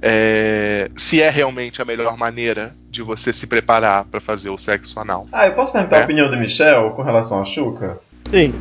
é, 0.00 0.90
se 0.94 1.20
é 1.20 1.28
realmente 1.28 1.82
a 1.82 1.84
melhor 1.84 2.16
maneira 2.16 2.74
de 2.88 3.02
você 3.02 3.32
se 3.32 3.46
preparar 3.46 4.04
para 4.04 4.20
fazer 4.20 4.50
o 4.50 4.56
sexo 4.58 5.00
anal. 5.00 5.26
Ah, 5.32 5.46
eu 5.46 5.54
posso 5.54 5.72
perguntar 5.72 5.96
É. 5.96 6.00
a 6.02 6.04
opinião 6.04 6.30
do 6.30 6.36
Michel 6.36 6.90
com 6.92 7.02
relação 7.02 7.42
à 7.42 7.44
Xuca? 7.44 7.98
Sim. 8.30 8.54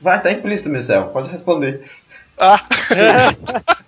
Vai, 0.00 0.20
tá 0.22 0.32
implícito, 0.32 0.68
Michel, 0.70 1.08
pode 1.08 1.28
responder. 1.30 1.84
Ah, 2.38 2.64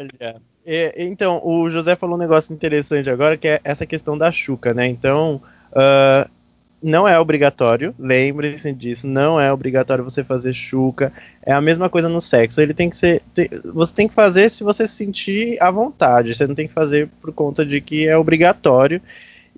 Olha, 0.00 0.40
é, 0.64 1.04
então, 1.04 1.40
o 1.44 1.68
José 1.68 1.94
falou 1.94 2.16
um 2.16 2.18
negócio 2.18 2.54
interessante 2.54 3.10
agora, 3.10 3.36
que 3.36 3.46
é 3.46 3.60
essa 3.62 3.84
questão 3.84 4.16
da 4.16 4.32
chuca, 4.32 4.72
né? 4.72 4.86
Então, 4.86 5.42
ah, 5.74 6.26
não 6.82 7.06
é 7.06 7.18
obrigatório, 7.20 7.94
lembre-se 7.98 8.72
disso, 8.72 9.06
não 9.06 9.38
é 9.38 9.52
obrigatório 9.52 10.02
você 10.02 10.24
fazer 10.24 10.52
chuca. 10.52 11.12
É 11.42 11.52
a 11.52 11.60
mesma 11.60 11.88
coisa 11.90 12.08
no 12.08 12.20
sexo. 12.20 12.60
Ele 12.60 12.72
tem 12.72 12.88
que 12.88 12.96
ser. 12.96 13.22
você 13.74 13.94
tem 13.94 14.08
que 14.08 14.14
fazer 14.14 14.48
se 14.50 14.64
você 14.64 14.86
se 14.88 14.94
sentir 14.94 15.62
à 15.62 15.70
vontade. 15.70 16.34
Você 16.34 16.46
não 16.46 16.54
tem 16.54 16.66
que 16.66 16.74
fazer 16.74 17.08
por 17.20 17.32
conta 17.32 17.64
de 17.66 17.80
que 17.80 18.08
é 18.08 18.16
obrigatório. 18.16 19.00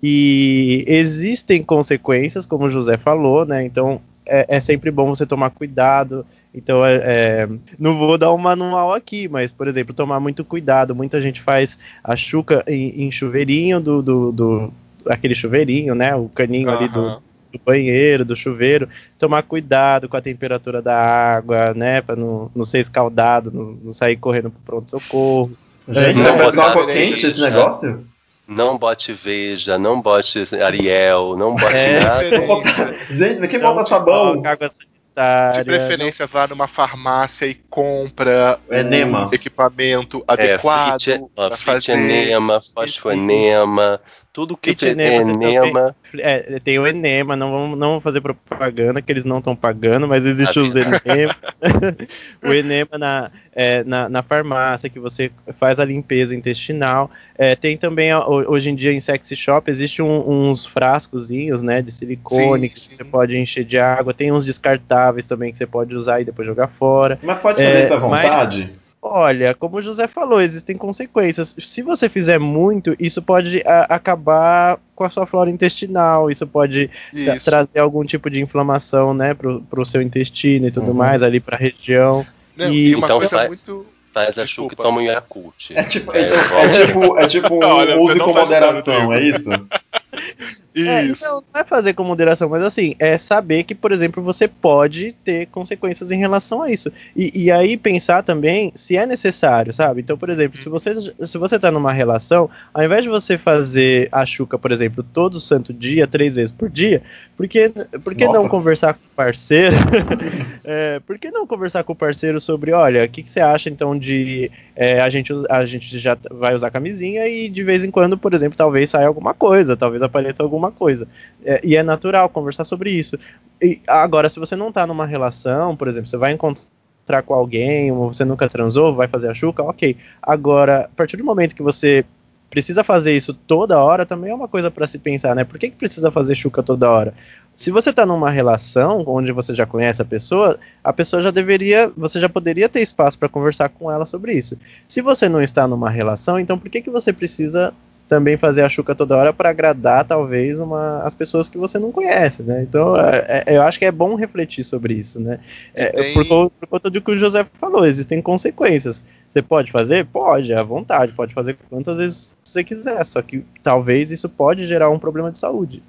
E 0.03 0.85
existem 0.89 1.63
consequências, 1.63 2.45
como 2.45 2.65
o 2.65 2.71
José 2.71 2.97
falou, 2.97 3.47
né? 3.47 3.65
Então 3.65 4.01
é, 4.27 4.57
é 4.57 4.61
sempre 4.61 4.91
bom 4.91 5.07
você 5.07 5.25
tomar 5.25 5.51
cuidado. 5.51 6.27
Então, 6.55 6.85
é, 6.85 6.97
é, 7.03 7.49
não 7.79 7.97
vou 7.99 8.19
dar 8.19 8.33
um 8.33 8.39
manual 8.39 8.93
aqui, 8.93 9.27
mas, 9.29 9.53
por 9.53 9.69
exemplo, 9.69 9.95
tomar 9.95 10.21
muito 10.21 10.45
cuidado. 10.45 10.95
Muita 10.95 11.21
gente 11.21 11.41
faz 11.41 11.79
a 12.05 12.15
chuca 12.15 12.63
em, 12.67 13.05
em 13.05 13.11
chuveirinho 13.11 13.81
do, 13.81 14.03
do, 14.03 14.33
do- 14.33 14.73
aquele 15.07 15.35
chuveirinho, 15.35 15.95
né? 15.95 16.15
O 16.15 16.29
caninho 16.29 16.69
ali 16.71 16.89
do, 16.89 17.23
do 17.53 17.61
banheiro, 17.65 18.25
do 18.25 18.37
chuveiro. 18.37 18.87
Tomar 19.19 19.43
cuidado 19.45 20.09
com 20.11 20.17
a 20.17 20.21
temperatura 20.21 20.83
da 20.83 20.95
água, 20.95 21.73
né? 21.73 22.03
Pra 22.03 22.15
não, 22.17 22.51
não 22.55 22.65
ser 22.65 22.81
escaldado, 22.81 23.51
não, 23.51 23.73
não 23.83 23.93
sair 23.95 24.17
correndo 24.17 24.51
pro 24.51 24.61
pronto-socorro. 24.67 25.53
Gente, 25.89 26.17
Não, 26.17 26.23
vai 26.25 26.37
parece 26.37 26.57
botar 26.57 26.71
água 26.71 26.87
quente 26.87 27.27
esse 27.27 27.41
né? 27.41 27.51
negócio? 27.51 28.07
não 28.47 28.77
bote 28.77 29.13
Veja, 29.13 29.79
não 29.79 30.01
bote 30.03 30.45
Ariel, 30.63 31.37
não 31.37 31.55
bote 31.55 31.75
É, 31.77 32.01
nada. 32.01 32.95
Gente, 33.11 33.41
mas 33.41 33.49
quem 33.51 33.59
Não 33.59 33.75
bota 33.75 33.89
sabão? 33.89 34.43
água 34.45 34.71
sanitária. 35.15 35.53
de 35.53 35.65
preferência, 35.65 36.27
vá 36.27 36.47
numa 36.47 36.67
farmácia 36.69 37.47
e 37.47 37.55
compra 37.55 38.59
Enema. 38.71 39.29
o 39.29 39.35
equipamento 39.35 40.25
É, 40.29 40.33
adequado 40.33 41.01
fit, 41.01 41.25
ó, 41.37 41.49
para 41.49 41.57
fit 41.57 41.91
fazer. 41.91 41.93
enema, 41.93 42.61
fosfoenema, 42.61 44.01
tudo 44.33 44.57
que 44.57 44.71
Fit 44.71 44.87
enema, 44.87 45.31
enema. 45.31 45.97
É, 46.19 46.59
tem 46.65 46.79
o 46.79 46.87
enema, 46.87 47.37
não 47.37 47.51
vamos, 47.53 47.79
não 47.79 47.89
vamos 47.89 48.03
fazer 48.03 48.21
propaganda, 48.23 49.03
que 49.03 49.13
eles 49.13 49.25
não 49.27 49.39
estão 49.39 49.55
pagando, 49.55 50.09
mas 50.09 50.25
existe 50.25 50.59
os 50.59 50.75
enema. 50.75 51.37
o 52.43 52.53
enema 52.53 52.97
na, 52.99 53.31
é, 53.55 53.85
na, 53.85 54.09
na 54.09 54.23
farmácia, 54.23 54.89
que 54.89 54.99
você 54.99 55.31
faz 55.59 55.79
a 55.79 55.85
limpeza 55.85 56.35
intestinal. 56.35 57.11
É, 57.37 57.55
tem 57.55 57.77
também, 57.77 58.15
hoje 58.15 58.71
em 58.71 58.75
dia, 58.75 58.93
em 58.93 59.01
sexy 59.01 59.37
shop, 59.37 59.71
existe 59.71 60.01
um- 60.01 60.51
uns 60.51 60.65
frascozinhos, 60.65 61.63
né, 61.63 61.83
de 61.83 61.93
silicone, 61.93 62.69
Sim, 62.69 62.75
que 62.75 62.81
sim. 62.81 62.97
você 62.97 63.05
pode 63.05 63.37
encher 63.37 63.65
de 63.65 63.79
água. 63.79 64.15
Tem 64.15 64.33
uns 64.33 64.45
descartáveis 64.47 65.27
também 65.27 65.53
que 65.53 65.59
você 65.59 65.67
pode 65.67 65.95
usar 65.95 66.21
e 66.21 66.25
depois 66.25 66.47
jogar 66.47 66.69
fora. 66.69 67.19
Mas 67.23 67.39
pode 67.39 67.63
fazer 67.63 67.79
É, 67.79 67.83
isso 67.83 67.95
à 67.95 68.01
mas- 68.01 68.23
vontade? 68.23 68.82
Olha, 69.05 69.53
como 69.53 69.79
o 69.79 69.83
José 69.83 70.07
falou, 70.07 70.41
existem 70.41 70.77
consequências. 70.77 71.57
Se 71.59 71.83
você 71.83 72.09
fizer 72.09 72.39
muito, 72.39 72.95
isso 73.01 73.21
pode 73.21 73.61
a- 73.67 73.87
acabar 73.97 74.79
com 74.95 75.03
a 75.03 75.11
sua 75.11 75.27
flora 75.27 75.51
intestinal, 75.51 76.31
isso 76.31 76.47
pode 76.47 76.89
Isso. 77.13 77.45
trazer 77.45 77.81
algum 77.81 78.05
tipo 78.05 78.31
de 78.31 78.41
inflamação, 78.41 79.13
né, 79.13 79.35
pro, 79.35 79.61
pro 79.63 79.85
seu 79.85 80.01
intestino 80.01 80.69
e 80.69 80.73
tudo 80.73 80.89
Uhum. 80.93 80.95
mais, 80.97 81.21
ali 81.21 81.41
pra 81.41 81.57
região. 81.57 82.25
Não, 82.57 82.73
E- 82.73 82.91
e 82.91 82.95
uma 82.95 83.07
Então 83.07 83.19
coisa 83.19 83.37
vai- 83.37 83.49
muito. 83.49 83.85
Faz 84.15 84.39
a 84.39 84.45
Desculpa. 84.45 84.75
chuca 84.75 84.83
e 84.83 84.85
toma 84.85 85.01
um 85.01 85.05
Yakult. 85.05 85.71
É 85.75 85.83
tipo, 85.85 86.15
É, 86.15 86.21
é, 86.21 86.35
é 86.35 86.69
tipo, 86.69 87.19
é 87.19 87.27
tipo 87.27 87.55
um 87.55 87.65
Olha, 87.67 87.95
você 87.97 88.11
use 88.11 88.19
não 88.19 88.27
com 88.27 88.33
tá 88.35 88.41
moderação, 88.43 89.13
é 89.13 89.21
isso? 89.23 89.49
É, 90.75 91.05
Isso. 91.05 91.27
então, 91.27 91.45
não 91.53 91.61
é 91.61 91.65
fazer 91.65 91.93
com 91.93 92.03
moderação, 92.03 92.49
mas 92.49 92.63
assim, 92.63 92.95
é 92.99 93.19
saber 93.19 93.63
que, 93.65 93.75
por 93.75 93.93
exemplo, 93.93 94.23
você 94.23 94.49
pode 94.49 95.13
ter 95.23 95.47
consequências 95.49 96.11
em 96.11 96.17
relação 96.17 96.63
a 96.63 96.71
isso. 96.71 96.91
E, 97.15 97.45
e 97.45 97.51
aí 97.51 97.77
pensar 97.77 98.23
também 98.23 98.73
se 98.75 98.97
é 98.97 99.05
necessário, 99.05 99.71
sabe? 99.71 100.01
Então, 100.01 100.17
por 100.17 100.31
exemplo, 100.31 100.57
se 100.57 100.71
você, 100.71 100.95
se 100.95 101.37
você 101.37 101.59
tá 101.59 101.71
numa 101.71 101.93
relação, 101.93 102.49
ao 102.73 102.83
invés 102.83 103.03
de 103.03 103.11
você 103.11 103.37
fazer 103.37 104.09
a 104.11 104.25
chuca, 104.25 104.59
por 104.59 104.73
exemplo, 104.73 105.05
todo 105.13 105.39
santo 105.39 105.75
dia, 105.75 106.07
três 106.07 106.37
vezes 106.37 106.51
por 106.51 106.71
dia, 106.71 107.03
por 107.37 107.47
que, 107.47 107.69
por 108.03 108.15
que 108.15 108.25
não 108.27 108.49
conversar 108.49 108.95
com 108.95 109.01
o 109.01 109.17
parceiro? 109.17 109.77
é, 110.65 111.01
por 111.01 111.19
que 111.19 111.31
não 111.31 111.47
conversar 111.47 111.85
com 111.85 111.93
o 111.93 111.97
parceiro 111.97 112.41
sobre, 112.41 112.73
olha, 112.73 113.05
o 113.05 113.09
que, 113.09 113.23
que 113.23 113.31
você 113.31 113.41
acha 113.41 113.69
então 113.69 113.99
de 113.99 114.51
é, 114.75 115.01
a, 115.01 115.11
gente, 115.11 115.33
a 115.51 115.67
gente 115.67 115.99
já 115.99 116.17
vai 116.31 116.55
usar 116.55 116.71
camisinha 116.71 117.27
e 117.29 117.49
de 117.49 117.63
vez 117.63 117.85
em 117.85 117.91
quando, 117.91 118.17
por 118.17 118.33
exemplo, 118.33 118.57
talvez 118.57 118.91
saia 118.91 119.07
alguma 119.07 119.35
coisa, 119.35 119.77
talvez 119.77 120.01
apareça 120.03 120.22
alguma 120.39 120.71
coisa. 120.71 121.07
É, 121.45 121.61
e 121.65 121.77
é 121.77 121.83
natural 121.83 122.29
conversar 122.29 122.65
sobre 122.65 122.91
isso. 122.91 123.19
E 123.61 123.81
agora, 123.87 124.29
se 124.29 124.39
você 124.39 124.57
não 124.57 124.73
tá 124.73 124.87
numa 124.87 125.07
relação, 125.07 125.77
por 125.77 125.89
exemplo, 125.89 126.09
você 126.09 126.17
vai 126.17 126.33
encontrar 126.33 127.23
com 127.25 127.35
alguém, 127.35 127.93
ou 127.93 128.13
você 128.13 128.25
nunca 128.25 128.49
transou, 128.49 128.95
vai 128.95 129.09
fazer 129.09 129.29
a 129.29 129.35
chuca, 129.35 129.63
ok. 129.63 129.97
Agora, 130.21 130.83
a 130.83 130.89
partir 130.89 131.17
do 131.17 131.25
momento 131.25 131.55
que 131.55 131.63
você 131.63 132.05
precisa 132.53 132.85
fazer 132.85 133.17
isso 133.17 133.33
toda 133.33 133.83
hora 133.83 134.05
também 134.05 134.31
é 134.31 134.35
uma 134.35 134.47
coisa 134.47 134.71
para 134.71 134.87
se 134.87 134.99
pensar, 134.99 135.35
né? 135.35 135.43
Por 135.43 135.59
que, 135.59 135.71
que 135.71 135.77
precisa 135.77 136.11
fazer 136.11 136.35
chuca 136.35 136.63
toda 136.63 136.91
hora? 136.91 137.15
Se 137.57 137.71
você 137.71 137.93
tá 137.93 138.05
numa 138.05 138.31
relação 138.31 139.03
onde 139.07 139.33
você 139.33 139.55
já 139.55 139.65
conhece 139.65 140.03
a 140.03 140.05
pessoa, 140.05 140.59
a 140.85 140.93
pessoa 140.93 141.23
já 141.23 141.31
deveria, 141.31 141.91
você 141.97 142.21
já 142.21 142.29
poderia 142.29 142.69
ter 142.69 142.81
espaço 142.81 143.19
para 143.19 143.29
conversar 143.29 143.71
com 143.71 143.91
ela 143.91 144.05
sobre 144.05 144.35
isso. 144.35 144.59
Se 144.87 145.01
você 145.01 145.31
não 145.31 145.41
está 145.41 145.67
numa 145.67 145.89
relação, 145.89 146.39
então 146.39 146.59
por 146.59 146.69
que, 146.69 146.83
que 146.83 146.91
você 146.91 147.11
precisa 147.11 147.73
também 148.13 148.37
fazer 148.37 148.61
a 148.61 148.69
chuca 148.69 148.95
toda 148.95 149.17
hora 149.17 149.33
para 149.33 149.49
agradar 149.49 150.05
talvez 150.05 150.61
uma, 150.61 151.03
as 151.03 151.15
pessoas 151.15 151.49
que 151.49 151.57
você 151.57 151.79
não 151.79 151.91
conhece, 151.91 152.43
né? 152.43 152.63
Então 152.63 152.95
é, 152.95 153.45
é, 153.47 153.57
eu 153.57 153.63
acho 153.63 153.79
que 153.79 153.87
é 153.87 153.91
bom 153.91 154.15
refletir 154.17 154.63
sobre 154.65 154.93
isso, 154.93 155.19
né? 155.19 155.41
É, 155.73 155.87
tem... 155.87 156.13
por, 156.13 156.51
por, 156.51 156.67
conta 156.69 156.91
do 156.91 157.01
que 157.01 157.11
o 157.11 157.17
José 157.17 157.47
falou, 157.59 157.87
existem 157.87 158.21
consequências. 158.21 159.03
Você 159.33 159.41
pode 159.41 159.73
fazer? 159.73 160.05
Pode, 160.05 160.53
é 160.53 160.59
à 160.59 160.63
vontade, 160.63 161.15
pode 161.15 161.33
fazer 161.33 161.57
quantas 161.71 161.97
vezes 161.97 162.37
você 162.45 162.63
quiser, 162.63 163.03
só 163.07 163.23
que 163.23 163.47
talvez 163.63 164.11
isso 164.11 164.29
pode 164.29 164.67
gerar 164.67 164.91
um 164.91 164.99
problema 164.99 165.33
de 165.33 165.39
saúde. 165.39 165.83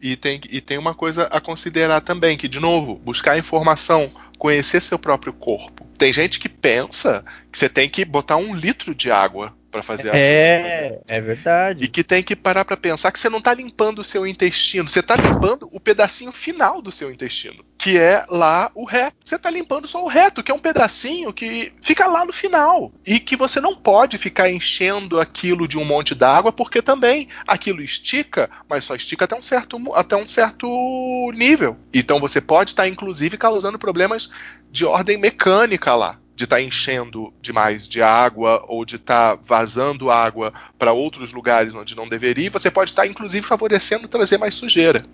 E 0.00 0.14
tem, 0.14 0.40
e 0.48 0.60
tem 0.60 0.78
uma 0.78 0.94
coisa 0.94 1.24
a 1.24 1.40
considerar 1.40 2.02
também, 2.02 2.36
que, 2.36 2.46
de 2.46 2.60
novo, 2.60 2.94
buscar 3.04 3.36
informação, 3.36 4.08
conhecer 4.38 4.80
seu 4.80 4.98
próprio 4.98 5.32
corpo. 5.32 5.84
Tem 5.98 6.12
gente 6.12 6.38
que 6.38 6.48
pensa 6.48 7.24
que 7.50 7.58
você 7.58 7.68
tem 7.68 7.88
que 7.88 8.04
botar 8.04 8.36
um 8.36 8.54
litro 8.54 8.94
de 8.94 9.10
água 9.10 9.52
para 9.72 9.82
fazer 9.82 10.10
a 10.10 10.16
É, 10.16 11.00
é 11.08 11.20
verdade. 11.20 11.82
E 11.82 11.88
que 11.88 12.04
tem 12.04 12.22
que 12.22 12.36
parar 12.36 12.64
para 12.64 12.76
pensar 12.76 13.10
que 13.10 13.18
você 13.18 13.30
não 13.30 13.40
tá 13.40 13.54
limpando 13.54 14.00
o 14.00 14.04
seu 14.04 14.26
intestino, 14.26 14.86
você 14.86 15.02
tá 15.02 15.16
limpando 15.16 15.68
o 15.72 15.80
pedacinho 15.80 16.30
final 16.30 16.82
do 16.82 16.92
seu 16.92 17.10
intestino, 17.10 17.64
que 17.78 17.98
é 17.98 18.24
lá 18.28 18.70
o 18.74 18.84
reto. 18.84 19.16
Você 19.24 19.38
tá 19.38 19.50
limpando 19.50 19.88
só 19.88 20.04
o 20.04 20.08
reto, 20.08 20.42
que 20.42 20.52
é 20.52 20.54
um 20.54 20.58
pedacinho 20.58 21.32
que 21.32 21.72
fica 21.80 22.06
lá 22.06 22.24
no 22.24 22.32
final 22.32 22.92
e 23.06 23.18
que 23.18 23.34
você 23.34 23.60
não 23.60 23.74
pode 23.74 24.18
ficar 24.18 24.50
enchendo 24.50 25.18
aquilo 25.18 25.66
de 25.66 25.78
um 25.78 25.84
monte 25.84 26.14
d'água, 26.14 26.52
porque 26.52 26.82
também 26.82 27.26
aquilo 27.46 27.80
estica, 27.80 28.50
mas 28.68 28.84
só 28.84 28.94
estica 28.94 29.24
até 29.24 29.34
um 29.34 29.42
certo 29.42 29.80
até 29.94 30.14
um 30.16 30.26
certo 30.26 31.32
nível. 31.34 31.78
Então 31.94 32.20
você 32.20 32.40
pode 32.40 32.70
estar 32.70 32.86
inclusive 32.86 33.38
causando 33.38 33.78
problemas 33.78 34.28
de 34.70 34.84
ordem 34.84 35.16
mecânica 35.16 35.94
lá 35.94 36.18
de 36.42 36.46
estar 36.46 36.56
tá 36.56 36.62
enchendo 36.62 37.32
demais 37.40 37.86
de 37.86 38.02
água 38.02 38.64
ou 38.66 38.84
de 38.84 38.96
estar 38.96 39.36
tá 39.36 39.42
vazando 39.44 40.10
água 40.10 40.52
para 40.76 40.92
outros 40.92 41.32
lugares 41.32 41.72
onde 41.72 41.96
não 41.96 42.08
deveria, 42.08 42.50
você 42.50 42.70
pode 42.70 42.90
estar 42.90 43.02
tá, 43.02 43.08
inclusive 43.08 43.46
favorecendo 43.46 44.08
trazer 44.08 44.38
mais 44.38 44.56
sujeira. 44.56 45.04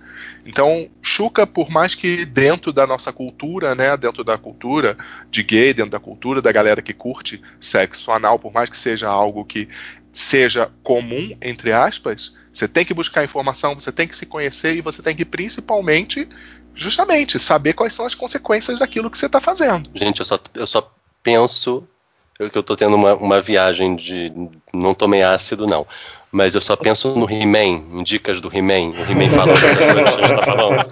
Então, 0.46 0.88
chuca, 1.02 1.46
por 1.46 1.70
mais 1.70 1.94
que 1.94 2.24
dentro 2.24 2.72
da 2.72 2.86
nossa 2.86 3.12
cultura, 3.12 3.74
né, 3.74 3.94
dentro 3.96 4.24
da 4.24 4.38
cultura 4.38 4.96
de 5.30 5.42
gay, 5.42 5.74
dentro 5.74 5.90
da 5.90 6.00
cultura 6.00 6.40
da 6.40 6.50
galera 6.50 6.80
que 6.80 6.94
curte 6.94 7.42
sexo 7.60 8.10
anal, 8.10 8.38
por 8.38 8.52
mais 8.52 8.70
que 8.70 8.76
seja 8.76 9.08
algo 9.08 9.44
que 9.44 9.68
seja 10.10 10.70
comum, 10.82 11.36
entre 11.42 11.72
aspas, 11.72 12.34
você 12.50 12.66
tem 12.66 12.84
que 12.84 12.94
buscar 12.94 13.22
informação, 13.22 13.74
você 13.74 13.92
tem 13.92 14.08
que 14.08 14.16
se 14.16 14.24
conhecer 14.24 14.74
e 14.76 14.80
você 14.80 15.02
tem 15.02 15.14
que 15.14 15.24
principalmente 15.24 16.26
justamente 16.74 17.38
saber 17.38 17.72
quais 17.74 17.92
são 17.92 18.06
as 18.06 18.14
consequências 18.14 18.78
daquilo 18.78 19.10
que 19.10 19.18
você 19.18 19.26
está 19.26 19.40
fazendo. 19.40 19.90
Gente, 19.94 20.20
eu 20.20 20.26
só, 20.26 20.40
eu 20.54 20.66
só 20.66 20.97
penso 21.32 21.86
que 22.50 22.58
eu 22.58 22.62
tô 22.62 22.76
tendo 22.76 22.94
uma, 22.94 23.14
uma 23.14 23.40
viagem 23.40 23.96
de. 23.96 24.32
Não 24.72 24.94
tomei 24.94 25.22
ácido, 25.22 25.66
não. 25.66 25.86
Mas 26.30 26.54
eu 26.54 26.60
só 26.60 26.76
penso 26.76 27.14
no 27.14 27.28
He-Man, 27.30 27.84
em 27.90 28.02
dicas 28.02 28.40
do 28.40 28.54
He-Man. 28.54 28.90
O 28.90 29.02
He-Man 29.10 29.30
coisas 29.44 29.76
que 29.76 29.82
a 29.82 29.94
gente 29.94 30.34
tá 30.34 30.42
falando. 30.44 30.86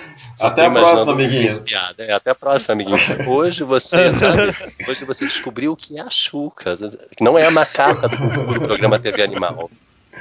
até 0.40 0.64
a 0.64 0.70
próxima, 0.70 1.12
amiguinhos. 1.12 1.64
É, 1.98 2.12
até 2.12 2.30
a 2.30 2.34
próxima, 2.34 2.72
amiguinhos. 2.72 3.02
Hoje 3.26 3.62
você, 3.62 4.12
sabe, 4.14 4.42
hoje 4.88 5.04
você 5.04 5.26
descobriu 5.26 5.72
o 5.72 5.76
que 5.76 5.98
é 5.98 6.02
a 6.02 6.08
Xuca. 6.08 6.78
Que 7.14 7.22
não 7.22 7.38
é 7.38 7.46
a 7.46 7.50
macaca 7.50 8.08
do, 8.08 8.16
do 8.54 8.60
programa 8.60 8.98
TV 8.98 9.22
Animal. 9.22 9.70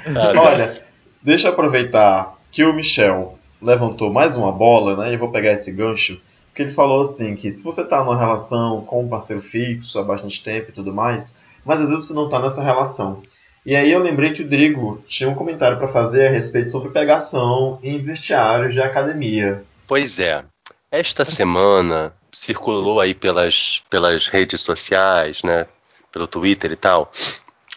Sabe? 0.04 0.38
Olha, 0.38 0.82
deixa 1.24 1.48
eu 1.48 1.54
aproveitar 1.54 2.38
que 2.52 2.66
o 2.66 2.74
Michel 2.74 3.40
levantou 3.62 4.12
mais 4.12 4.36
uma 4.36 4.52
bola, 4.52 4.98
né? 4.98 5.12
E 5.12 5.14
eu 5.14 5.20
vou 5.20 5.32
pegar 5.32 5.54
esse 5.54 5.72
gancho 5.72 6.22
que 6.60 6.64
ele 6.64 6.72
falou 6.74 7.00
assim, 7.00 7.38
que 7.38 7.50
se 7.50 7.64
você 7.64 7.84
está 7.84 8.04
numa 8.04 8.18
relação 8.18 8.82
com 8.82 9.02
um 9.02 9.08
parceiro 9.08 9.42
fixo 9.42 9.98
há 9.98 10.04
bastante 10.04 10.44
tempo 10.44 10.70
e 10.70 10.74
tudo 10.74 10.94
mais, 10.94 11.38
mas 11.64 11.80
às 11.80 11.88
vezes 11.88 12.06
você 12.06 12.14
não 12.14 12.26
está 12.26 12.38
nessa 12.38 12.62
relação. 12.62 13.24
E 13.66 13.78
aí 13.78 13.90
eu 13.90 14.04
lembrei 14.04 14.34
que 14.34 14.42
o 14.42 14.48
Drigo 14.48 15.02
tinha 15.08 15.30
um 15.30 15.36
comentário 15.36 15.78
para 15.78 15.88
fazer 15.88 16.28
a 16.28 16.32
respeito 16.32 16.70
sobre 16.70 16.90
pegação 16.90 17.80
em 17.82 17.98
vestiários 18.02 18.74
de 18.74 18.82
academia. 18.82 19.64
Pois 19.88 20.20
é. 20.20 20.44
Esta 20.92 21.24
semana 21.24 22.12
circulou 22.30 23.00
aí 23.00 23.14
pelas, 23.14 23.82
pelas 23.90 24.28
redes 24.28 24.60
sociais, 24.60 25.42
né, 25.44 25.66
pelo 26.12 26.28
Twitter 26.28 26.74
e 26.74 26.76
tal, 26.76 27.10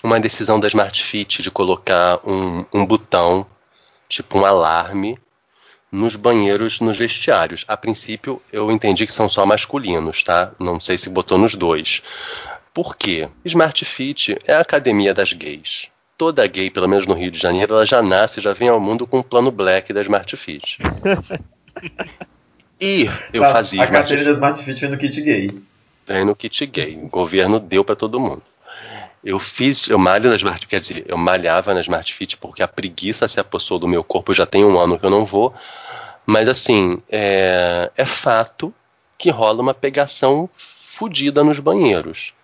uma 0.02 0.18
decisão 0.18 0.58
da 0.58 0.66
Smart 0.66 1.04
Fit 1.04 1.40
de 1.40 1.52
colocar 1.52 2.18
um, 2.28 2.64
um 2.74 2.84
botão, 2.84 3.46
tipo 4.08 4.40
um 4.40 4.44
alarme, 4.44 5.16
nos 5.92 6.16
banheiros, 6.16 6.80
nos 6.80 6.96
vestiários. 6.96 7.66
A 7.68 7.76
princípio, 7.76 8.40
eu 8.50 8.72
entendi 8.72 9.06
que 9.06 9.12
são 9.12 9.28
só 9.28 9.44
masculinos, 9.44 10.24
tá? 10.24 10.52
Não 10.58 10.80
sei 10.80 10.96
se 10.96 11.10
botou 11.10 11.36
nos 11.36 11.54
dois. 11.54 12.02
Por 12.72 12.96
quê? 12.96 13.28
Smart 13.44 13.84
Fit 13.84 14.38
é 14.46 14.54
a 14.54 14.60
academia 14.60 15.12
das 15.12 15.34
gays. 15.34 15.88
Toda 16.16 16.46
gay, 16.46 16.70
pelo 16.70 16.88
menos 16.88 17.06
no 17.06 17.14
Rio 17.14 17.30
de 17.30 17.38
Janeiro, 17.38 17.74
ela 17.74 17.84
já 17.84 18.00
nasce, 18.00 18.40
já 18.40 18.54
vem 18.54 18.68
ao 18.68 18.80
mundo 18.80 19.06
com 19.06 19.18
o 19.18 19.24
plano 19.24 19.50
black 19.50 19.92
da 19.92 20.00
Smart 20.00 20.34
Fit. 20.36 20.78
e 22.80 23.10
eu 23.32 23.42
tá, 23.42 23.52
fazia. 23.52 23.82
A 23.82 23.86
carteira 23.86 24.24
da 24.24 24.30
Smart 24.30 24.64
Fit 24.64 24.80
vem 24.80 24.90
no 24.90 24.96
kit 24.96 25.20
gay. 25.20 25.62
Vem 26.06 26.24
no 26.24 26.34
kit 26.34 26.64
gay. 26.66 26.98
O 27.02 27.08
governo 27.08 27.60
deu 27.60 27.84
para 27.84 27.96
todo 27.96 28.18
mundo. 28.18 28.42
Eu 29.22 29.38
fiz, 29.38 29.88
eu 29.88 29.98
malho 29.98 30.30
na 30.30 30.36
Smart, 30.36 30.66
quer 30.66 30.80
dizer, 30.80 31.04
eu 31.06 31.16
malhava 31.16 31.72
na 31.74 31.80
Smart 31.80 32.12
Fit 32.12 32.36
porque 32.38 32.62
a 32.62 32.66
preguiça 32.68 33.28
se 33.28 33.38
apossou 33.38 33.78
do 33.78 33.86
meu 33.86 34.02
corpo, 34.02 34.34
já 34.34 34.44
tem 34.46 34.64
um 34.64 34.78
ano 34.78 34.98
que 34.98 35.06
eu 35.06 35.10
não 35.10 35.24
vou. 35.24 35.54
Mas 36.26 36.48
assim, 36.48 37.02
é, 37.08 37.90
é 37.96 38.06
fato 38.06 38.72
que 39.18 39.30
rola 39.30 39.62
uma 39.62 39.74
pegação 39.74 40.48
fodida 40.84 41.42
nos 41.42 41.58
banheiros. 41.58 42.34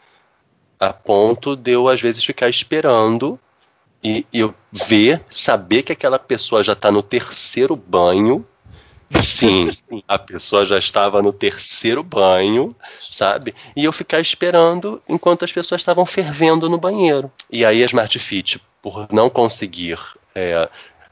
A 0.78 0.92
ponto 0.92 1.56
de 1.56 1.72
eu, 1.72 1.88
às 1.88 2.00
vezes, 2.00 2.24
ficar 2.24 2.48
esperando 2.48 3.38
e, 4.02 4.24
e 4.32 4.40
eu 4.40 4.55
ver, 4.70 5.22
saber 5.30 5.82
que 5.82 5.92
aquela 5.92 6.18
pessoa 6.18 6.62
já 6.62 6.72
está 6.72 6.90
no 6.90 7.02
terceiro 7.02 7.74
banho 7.74 8.46
Sim, 9.22 9.70
a 10.06 10.18
pessoa 10.18 10.66
já 10.66 10.78
estava 10.78 11.22
no 11.22 11.32
terceiro 11.32 12.02
banho, 12.02 12.76
sabe? 13.00 13.55
E 13.74 13.84
eu 13.84 13.92
ficar 13.92 14.20
esperando 14.20 15.02
enquanto 15.09 15.44
as 15.44 15.52
pessoas 15.52 15.80
estavam 15.80 16.05
fervendo 16.05 16.68
no 16.68 16.78
banheiro. 16.78 17.30
E 17.50 17.64
aí 17.64 17.82
a 17.82 17.86
Smart 17.86 18.18
Fit, 18.18 18.60
por 18.82 19.09
não 19.10 19.30
conseguir. 19.30 19.98
É, 20.34 20.68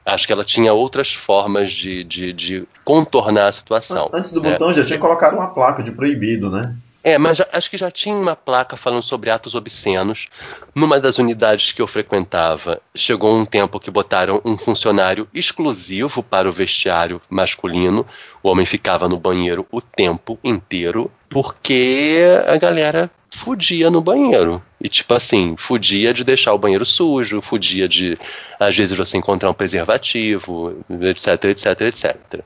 acho 0.06 0.26
que 0.26 0.32
ela 0.32 0.44
tinha 0.44 0.72
outras 0.72 1.12
formas 1.12 1.72
de, 1.72 2.04
de, 2.04 2.32
de 2.32 2.68
contornar 2.84 3.48
a 3.48 3.52
situação. 3.52 4.08
Antes 4.12 4.30
do 4.30 4.40
né? 4.40 4.52
botão 4.52 4.72
já 4.72 4.84
tinha 4.84 4.98
colocado 4.98 5.34
uma 5.34 5.48
placa 5.48 5.82
de 5.82 5.90
proibido, 5.90 6.48
né? 6.48 6.74
É, 7.06 7.16
mas 7.18 7.38
já, 7.38 7.46
acho 7.52 7.70
que 7.70 7.76
já 7.76 7.88
tinha 7.88 8.16
uma 8.16 8.34
placa 8.34 8.76
falando 8.76 9.00
sobre 9.00 9.30
atos 9.30 9.54
obscenos. 9.54 10.26
Numa 10.74 10.98
das 10.98 11.18
unidades 11.18 11.70
que 11.70 11.80
eu 11.80 11.86
frequentava, 11.86 12.82
chegou 12.96 13.32
um 13.38 13.46
tempo 13.46 13.78
que 13.78 13.92
botaram 13.92 14.42
um 14.44 14.58
funcionário 14.58 15.28
exclusivo 15.32 16.20
para 16.20 16.48
o 16.48 16.52
vestiário 16.52 17.22
masculino. 17.30 18.04
O 18.42 18.48
homem 18.48 18.66
ficava 18.66 19.08
no 19.08 19.20
banheiro 19.20 19.64
o 19.70 19.80
tempo 19.80 20.36
inteiro, 20.42 21.08
porque 21.28 22.22
a 22.44 22.56
galera 22.56 23.08
fudia 23.32 23.88
no 23.88 24.00
banheiro. 24.00 24.60
E 24.80 24.88
tipo 24.88 25.14
assim, 25.14 25.54
fudia 25.56 26.12
de 26.12 26.24
deixar 26.24 26.54
o 26.54 26.58
banheiro 26.58 26.84
sujo, 26.84 27.40
fudia 27.40 27.88
de, 27.88 28.18
às 28.58 28.76
vezes, 28.76 28.98
você 28.98 29.16
encontrar 29.16 29.48
um 29.48 29.54
preservativo, 29.54 30.84
etc, 31.02 31.44
etc, 31.44 31.80
etc. 31.82 32.44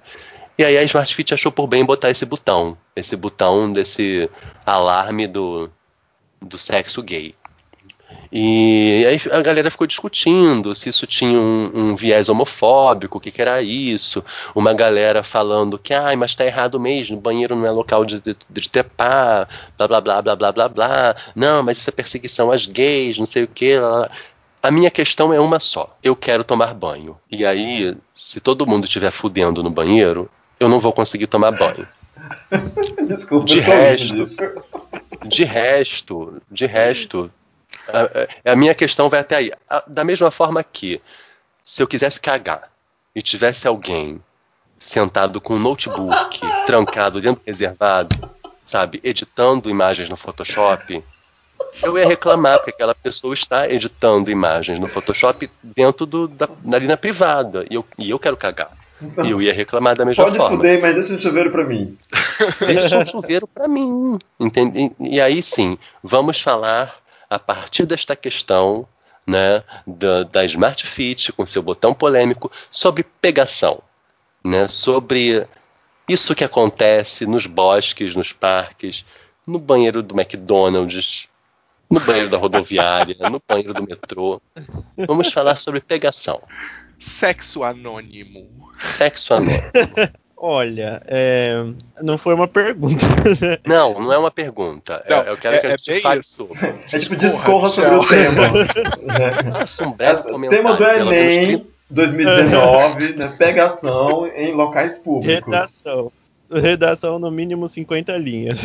E 0.60 0.64
aí 0.64 0.76
a 0.76 0.82
Smart 0.82 1.14
Fit 1.14 1.32
achou 1.32 1.50
por 1.50 1.66
bem 1.66 1.82
botar 1.82 2.10
esse 2.10 2.26
botão, 2.26 2.76
esse 2.94 3.16
botão 3.16 3.72
desse 3.72 4.28
alarme 4.66 5.26
do, 5.26 5.70
do 6.38 6.58
sexo 6.58 7.02
gay. 7.02 7.34
E 8.30 9.02
aí 9.08 9.18
a 9.32 9.40
galera 9.40 9.70
ficou 9.70 9.86
discutindo 9.86 10.74
se 10.74 10.90
isso 10.90 11.06
tinha 11.06 11.40
um, 11.40 11.70
um 11.74 11.96
viés 11.96 12.28
homofóbico, 12.28 13.16
o 13.16 13.20
que, 13.22 13.30
que, 13.30 13.40
era 13.40 13.62
isso. 13.62 14.22
Uma 14.54 14.74
galera 14.74 15.22
falando 15.22 15.78
que, 15.78 15.94
ai, 15.94 16.14
mas 16.14 16.36
tá 16.36 16.44
errado 16.44 16.78
mesmo, 16.78 17.16
banheiro 17.16 17.56
não 17.56 17.64
é 17.64 17.70
local 17.70 18.04
de, 18.04 18.20
de, 18.20 18.36
de 18.50 18.68
trepar, 18.68 19.48
blá 19.78 19.88
blá 19.88 20.00
blá 20.02 20.20
blá 20.20 20.36
blá 20.36 20.52
blá 20.52 20.68
blá. 20.68 21.16
Não, 21.34 21.62
mas 21.62 21.78
isso 21.78 21.88
é 21.88 21.92
perseguição 21.92 22.52
às 22.52 22.66
gays, 22.66 23.16
não 23.16 23.24
sei 23.24 23.44
o 23.44 23.48
que. 23.48 23.76
A 24.62 24.70
minha 24.70 24.90
questão 24.90 25.32
é 25.32 25.40
uma 25.40 25.58
só. 25.58 25.96
Eu 26.02 26.14
quero 26.14 26.44
tomar 26.44 26.74
banho. 26.74 27.16
E 27.30 27.46
aí, 27.46 27.96
se 28.14 28.40
todo 28.40 28.66
mundo 28.66 28.84
estiver 28.84 29.10
fudendo 29.10 29.62
no 29.62 29.70
banheiro, 29.70 30.30
eu 30.60 30.68
não 30.68 30.78
vou 30.78 30.92
conseguir 30.92 31.26
tomar 31.26 31.50
banho. 31.52 31.88
Desculpa, 33.08 33.46
de 33.46 33.60
resto, 33.60 34.24
de 35.24 35.44
resto, 35.44 36.42
de 36.50 36.66
resto, 36.66 37.30
a, 37.88 38.52
a, 38.52 38.56
minha 38.56 38.74
questão 38.74 39.08
vai 39.08 39.20
até 39.20 39.36
aí. 39.36 39.52
Da 39.86 40.04
mesma 40.04 40.30
forma 40.30 40.62
que 40.62 41.00
se 41.64 41.82
eu 41.82 41.88
quisesse 41.88 42.20
cagar 42.20 42.70
e 43.14 43.22
tivesse 43.22 43.66
alguém 43.66 44.22
sentado 44.78 45.40
com 45.40 45.54
um 45.54 45.58
notebook 45.58 46.40
trancado 46.66 47.20
dentro 47.20 47.42
do 47.42 47.46
reservado, 47.46 48.30
sabe, 48.64 49.00
editando 49.02 49.70
imagens 49.70 50.08
no 50.08 50.16
Photoshop, 50.16 51.02
eu 51.82 51.96
ia 51.96 52.06
reclamar, 52.06 52.58
porque 52.58 52.70
aquela 52.70 52.94
pessoa 52.94 53.32
está 53.34 53.68
editando 53.68 54.30
imagens 54.30 54.78
no 54.78 54.88
Photoshop 54.88 55.50
dentro 55.62 56.06
do, 56.06 56.28
da, 56.28 56.48
ali 56.72 56.86
na 56.86 56.96
privada. 56.96 57.64
E 57.70 57.74
eu, 57.74 57.84
e 57.98 58.10
eu 58.10 58.18
quero 58.18 58.36
cagar. 58.36 58.72
E 59.24 59.30
eu 59.30 59.40
ia 59.40 59.52
reclamar 59.52 59.96
da 59.96 60.04
mesma 60.04 60.24
Pode 60.24 60.36
forma. 60.36 60.56
fuder, 60.56 60.80
mas 60.80 60.94
deixa 60.94 61.14
o 61.14 61.18
chuveiro 61.18 61.50
pra 61.50 61.64
mim. 61.64 61.96
Deixa 62.66 62.98
um 62.98 63.04
chuveiro 63.04 63.46
para 63.46 63.66
mim. 63.66 64.18
Entende? 64.38 64.92
E 65.00 65.20
aí 65.20 65.42
sim, 65.42 65.78
vamos 66.02 66.40
falar 66.40 66.96
a 67.28 67.38
partir 67.38 67.86
desta 67.86 68.14
questão 68.16 68.86
né, 69.26 69.62
da, 69.86 70.24
da 70.24 70.44
Smart 70.44 70.86
Fit, 70.86 71.32
com 71.32 71.46
seu 71.46 71.62
botão 71.62 71.94
polêmico, 71.94 72.50
sobre 72.70 73.02
pegação. 73.02 73.82
Né, 74.44 74.66
sobre 74.68 75.46
isso 76.08 76.34
que 76.34 76.42
acontece 76.42 77.26
nos 77.26 77.46
bosques, 77.46 78.16
nos 78.16 78.32
parques, 78.32 79.04
no 79.46 79.58
banheiro 79.58 80.02
do 80.02 80.18
McDonald's, 80.18 81.28
no 81.88 82.00
banheiro 82.00 82.30
da 82.30 82.38
rodoviária, 82.38 83.16
no 83.30 83.40
banheiro 83.46 83.74
do 83.74 83.82
metrô. 83.82 84.40
Vamos 84.96 85.32
falar 85.32 85.56
sobre 85.56 85.80
pegação. 85.80 86.40
Sexo 87.00 87.64
anônimo. 87.64 88.46
Sexo 88.78 89.34
anônimo. 89.34 89.62
Olha, 90.42 91.02
é, 91.06 91.52
não 92.00 92.16
foi 92.16 92.32
uma 92.32 92.48
pergunta. 92.48 93.04
né? 93.06 93.58
Não, 93.66 94.00
não 94.00 94.10
é 94.12 94.16
uma 94.16 94.30
pergunta. 94.30 95.02
É- 95.06 95.10
Não, 95.14 95.22
eu 95.24 95.36
quero 95.36 95.56
é- 95.56 95.58
que 95.58 95.66
a 95.66 95.70
é 95.70 95.72
gente 95.76 95.90
bem 95.90 96.00
fale 96.00 96.20
isso. 96.20 96.30
sobre. 96.36 96.58
É 96.66 96.98
tipo, 96.98 97.14
Discorra, 97.16 97.68
sobre 97.68 97.94
o 97.96 98.06
tema. 98.08 98.42
Faça 99.52 99.86
um 99.86 99.94
Essa- 99.98 100.30
comentário. 100.30 100.64
tema 100.64 100.76
do 100.76 100.84
Enem 100.84 101.66
2019, 101.90 103.14
né? 103.16 103.28
Pegação 103.36 104.26
em 104.28 104.52
locais 104.52 104.98
públicos. 104.98 105.44
Redação. 105.52 106.12
Redação 106.50 107.18
no 107.18 107.30
mínimo 107.30 107.68
50 107.68 108.16
linhas. 108.16 108.62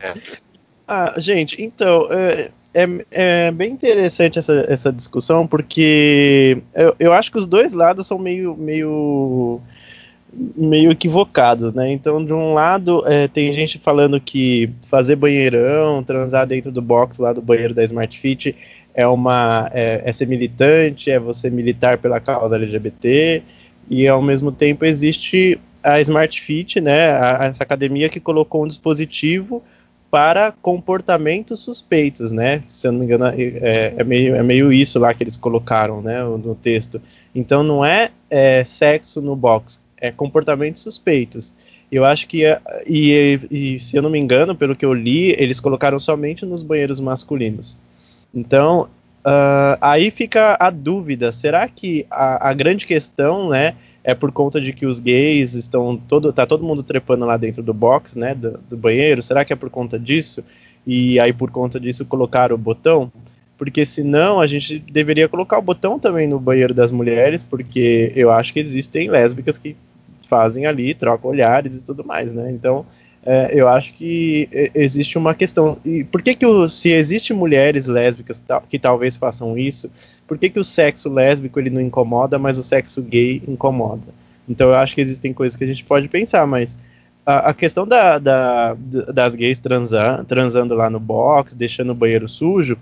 É. 0.00 0.14
Ah, 0.86 1.14
gente, 1.16 1.56
então, 1.62 2.08
é, 2.10 2.50
é, 2.74 2.86
é 3.46 3.50
bem 3.52 3.72
interessante 3.72 4.38
essa, 4.38 4.66
essa 4.68 4.92
discussão, 4.92 5.46
porque 5.46 6.58
eu, 6.74 6.94
eu 6.98 7.12
acho 7.12 7.30
que 7.30 7.38
os 7.38 7.46
dois 7.46 7.72
lados 7.72 8.06
são 8.06 8.18
meio, 8.18 8.56
meio, 8.56 9.60
meio 10.56 10.90
equivocados, 10.90 11.72
né? 11.72 11.90
Então, 11.92 12.24
de 12.24 12.32
um 12.34 12.52
lado, 12.54 13.02
é, 13.06 13.28
tem 13.28 13.52
gente 13.52 13.78
falando 13.78 14.20
que 14.20 14.70
fazer 14.88 15.16
banheirão, 15.16 16.02
transar 16.02 16.46
dentro 16.46 16.72
do 16.72 16.82
box 16.82 17.18
lá 17.18 17.32
do 17.32 17.40
banheiro 17.40 17.74
da 17.74 17.84
Smart 17.84 18.18
Fit 18.18 18.54
é 18.94 19.06
uma 19.06 19.68
é, 19.72 20.02
é 20.04 20.12
ser 20.12 20.26
militante, 20.26 21.10
é 21.10 21.18
você 21.18 21.50
militar 21.50 21.98
pela 21.98 22.20
causa 22.20 22.56
LGBT, 22.56 23.42
e 23.90 24.06
ao 24.08 24.22
mesmo 24.22 24.52
tempo 24.52 24.84
existe 24.84 25.58
a 25.82 26.00
Smart 26.00 26.40
Fit, 26.40 26.80
né, 26.80 27.10
a- 27.10 27.38
essa 27.44 27.62
academia 27.62 28.08
que 28.08 28.20
colocou 28.20 28.64
um 28.64 28.68
dispositivo 28.68 29.62
para 30.14 30.52
comportamentos 30.62 31.58
suspeitos, 31.58 32.30
né? 32.30 32.62
Se 32.68 32.86
eu 32.86 32.92
não 32.92 33.00
me 33.00 33.04
engano, 33.04 33.24
é, 33.36 33.94
é 33.96 34.04
meio, 34.04 34.36
é 34.36 34.44
meio 34.44 34.72
isso 34.72 34.96
lá 35.00 35.12
que 35.12 35.24
eles 35.24 35.36
colocaram, 35.36 36.00
né, 36.00 36.22
no 36.22 36.54
texto. 36.54 37.02
Então 37.34 37.64
não 37.64 37.84
é, 37.84 38.12
é, 38.30 38.62
sexo 38.62 39.20
no 39.20 39.34
box, 39.34 39.84
é 40.00 40.12
comportamentos 40.12 40.82
suspeitos. 40.82 41.52
Eu 41.90 42.04
acho 42.04 42.28
que, 42.28 42.44
é- 42.44 42.60
e, 42.86 43.40
e 43.50 43.80
se 43.80 43.96
eu 43.96 44.02
não 44.02 44.08
me 44.08 44.20
engano, 44.20 44.54
pelo 44.54 44.76
que 44.76 44.86
eu 44.86 44.94
li, 44.94 45.34
eles 45.36 45.58
colocaram 45.58 45.98
somente 45.98 46.46
nos 46.46 46.62
banheiros 46.62 47.00
masculinos. 47.00 47.76
Então, 48.32 48.86
ah, 49.24 49.76
aí 49.80 50.12
fica 50.12 50.56
a 50.60 50.70
dúvida: 50.70 51.32
será 51.32 51.66
que 51.66 52.06
a, 52.08 52.50
a 52.50 52.54
grande 52.54 52.86
questão, 52.86 53.48
né, 53.48 53.74
é 54.04 54.14
por 54.14 54.30
conta 54.30 54.60
de 54.60 54.74
que 54.74 54.84
os 54.84 55.00
gays 55.00 55.54
estão 55.54 55.96
todo, 55.96 56.30
tá 56.30 56.44
todo 56.44 56.62
mundo 56.62 56.82
trepando 56.82 57.24
lá 57.24 57.38
dentro 57.38 57.62
do 57.62 57.72
box, 57.72 58.18
né, 58.18 58.34
do, 58.34 58.60
do 58.68 58.76
banheiro? 58.76 59.22
Será 59.22 59.44
que 59.44 59.52
é 59.52 59.56
por 59.56 59.70
conta 59.70 59.98
disso? 59.98 60.44
E 60.86 61.18
aí 61.18 61.32
por 61.32 61.50
conta 61.50 61.80
disso 61.80 62.04
colocaram 62.04 62.54
o 62.54 62.58
botão? 62.58 63.10
Porque 63.56 63.86
senão 63.86 64.40
a 64.40 64.46
gente 64.46 64.78
deveria 64.78 65.26
colocar 65.26 65.58
o 65.58 65.62
botão 65.62 65.98
também 65.98 66.28
no 66.28 66.38
banheiro 66.38 66.74
das 66.74 66.92
mulheres, 66.92 67.42
porque 67.42 68.12
eu 68.14 68.30
acho 68.30 68.52
que 68.52 68.60
existem 68.60 69.08
lésbicas 69.08 69.56
que 69.56 69.74
fazem 70.28 70.66
ali, 70.66 70.94
trocam 70.94 71.30
olhares 71.30 71.76
e 71.76 71.84
tudo 71.84 72.04
mais, 72.04 72.32
né? 72.32 72.50
Então, 72.50 72.84
é, 73.26 73.50
eu 73.52 73.68
acho 73.68 73.92
que 73.94 74.48
é, 74.52 74.70
existe 74.74 75.16
uma 75.18 75.34
questão. 75.34 75.78
E 75.84 76.04
por 76.04 76.20
que 76.22 76.34
que 76.34 76.46
o, 76.46 76.68
se 76.68 76.90
existe 76.90 77.32
mulheres 77.32 77.86
lésbicas 77.86 78.42
que 78.68 78.78
talvez 78.78 79.16
façam 79.16 79.56
isso, 79.56 79.90
por 80.26 80.36
que 80.38 80.50
que 80.50 80.60
o 80.60 80.64
sexo 80.64 81.08
lésbico 81.08 81.58
ele 81.58 81.70
não 81.70 81.80
incomoda, 81.80 82.38
mas 82.38 82.58
o 82.58 82.62
sexo 82.62 83.02
gay 83.02 83.42
incomoda? 83.48 84.12
Então 84.48 84.68
eu 84.68 84.74
acho 84.74 84.94
que 84.94 85.00
existem 85.00 85.32
coisas 85.32 85.56
que 85.56 85.64
a 85.64 85.66
gente 85.66 85.84
pode 85.84 86.06
pensar, 86.08 86.46
mas 86.46 86.76
a, 87.24 87.50
a 87.50 87.54
questão 87.54 87.86
da, 87.86 88.18
da- 88.18 88.76
das 89.12 89.34
gays 89.34 89.58
transa- 89.58 90.24
transando 90.28 90.74
lá 90.74 90.90
no 90.90 91.00
box, 91.00 91.54
deixando 91.54 91.90
o 91.92 91.94
banheiro 91.94 92.28
sujo, 92.28 92.76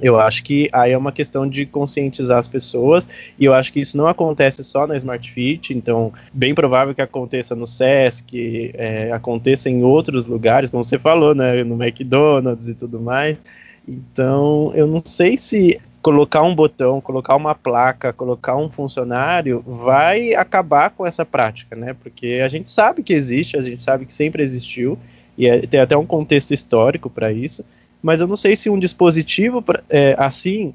eu 0.00 0.18
acho 0.18 0.44
que 0.44 0.68
aí 0.72 0.92
é 0.92 0.98
uma 0.98 1.12
questão 1.12 1.48
de 1.48 1.66
conscientizar 1.66 2.38
as 2.38 2.48
pessoas, 2.48 3.08
e 3.38 3.44
eu 3.44 3.54
acho 3.54 3.72
que 3.72 3.80
isso 3.80 3.96
não 3.96 4.06
acontece 4.06 4.62
só 4.64 4.86
na 4.86 4.96
Smart 4.96 5.30
Fit, 5.30 5.72
então 5.72 6.12
bem 6.32 6.54
provável 6.54 6.94
que 6.94 7.02
aconteça 7.02 7.54
no 7.54 7.66
Sesc, 7.66 8.72
é, 8.74 9.12
aconteça 9.12 9.68
em 9.68 9.82
outros 9.82 10.26
lugares, 10.26 10.70
como 10.70 10.84
você 10.84 10.98
falou, 10.98 11.34
né, 11.34 11.64
no 11.64 11.82
McDonald's 11.82 12.68
e 12.68 12.74
tudo 12.74 13.00
mais. 13.00 13.38
Então, 13.86 14.72
eu 14.74 14.86
não 14.86 15.00
sei 15.04 15.38
se 15.38 15.80
colocar 16.02 16.42
um 16.42 16.54
botão, 16.54 17.00
colocar 17.00 17.34
uma 17.36 17.54
placa, 17.54 18.12
colocar 18.12 18.56
um 18.56 18.70
funcionário 18.70 19.62
vai 19.66 20.34
acabar 20.34 20.90
com 20.90 21.06
essa 21.06 21.24
prática, 21.24 21.74
né? 21.74 21.94
Porque 22.00 22.40
a 22.44 22.48
gente 22.48 22.70
sabe 22.70 23.02
que 23.02 23.12
existe, 23.12 23.56
a 23.56 23.62
gente 23.62 23.82
sabe 23.82 24.06
que 24.06 24.12
sempre 24.12 24.42
existiu 24.42 24.98
e 25.36 25.46
é- 25.46 25.66
tem 25.66 25.80
até 25.80 25.96
um 25.96 26.06
contexto 26.06 26.52
histórico 26.52 27.10
para 27.10 27.32
isso, 27.32 27.64
mas 28.02 28.20
eu 28.20 28.26
não 28.26 28.36
sei 28.36 28.56
se 28.56 28.70
um 28.70 28.78
dispositivo 28.78 29.60
pra- 29.62 29.82
é, 29.88 30.14
assim 30.18 30.74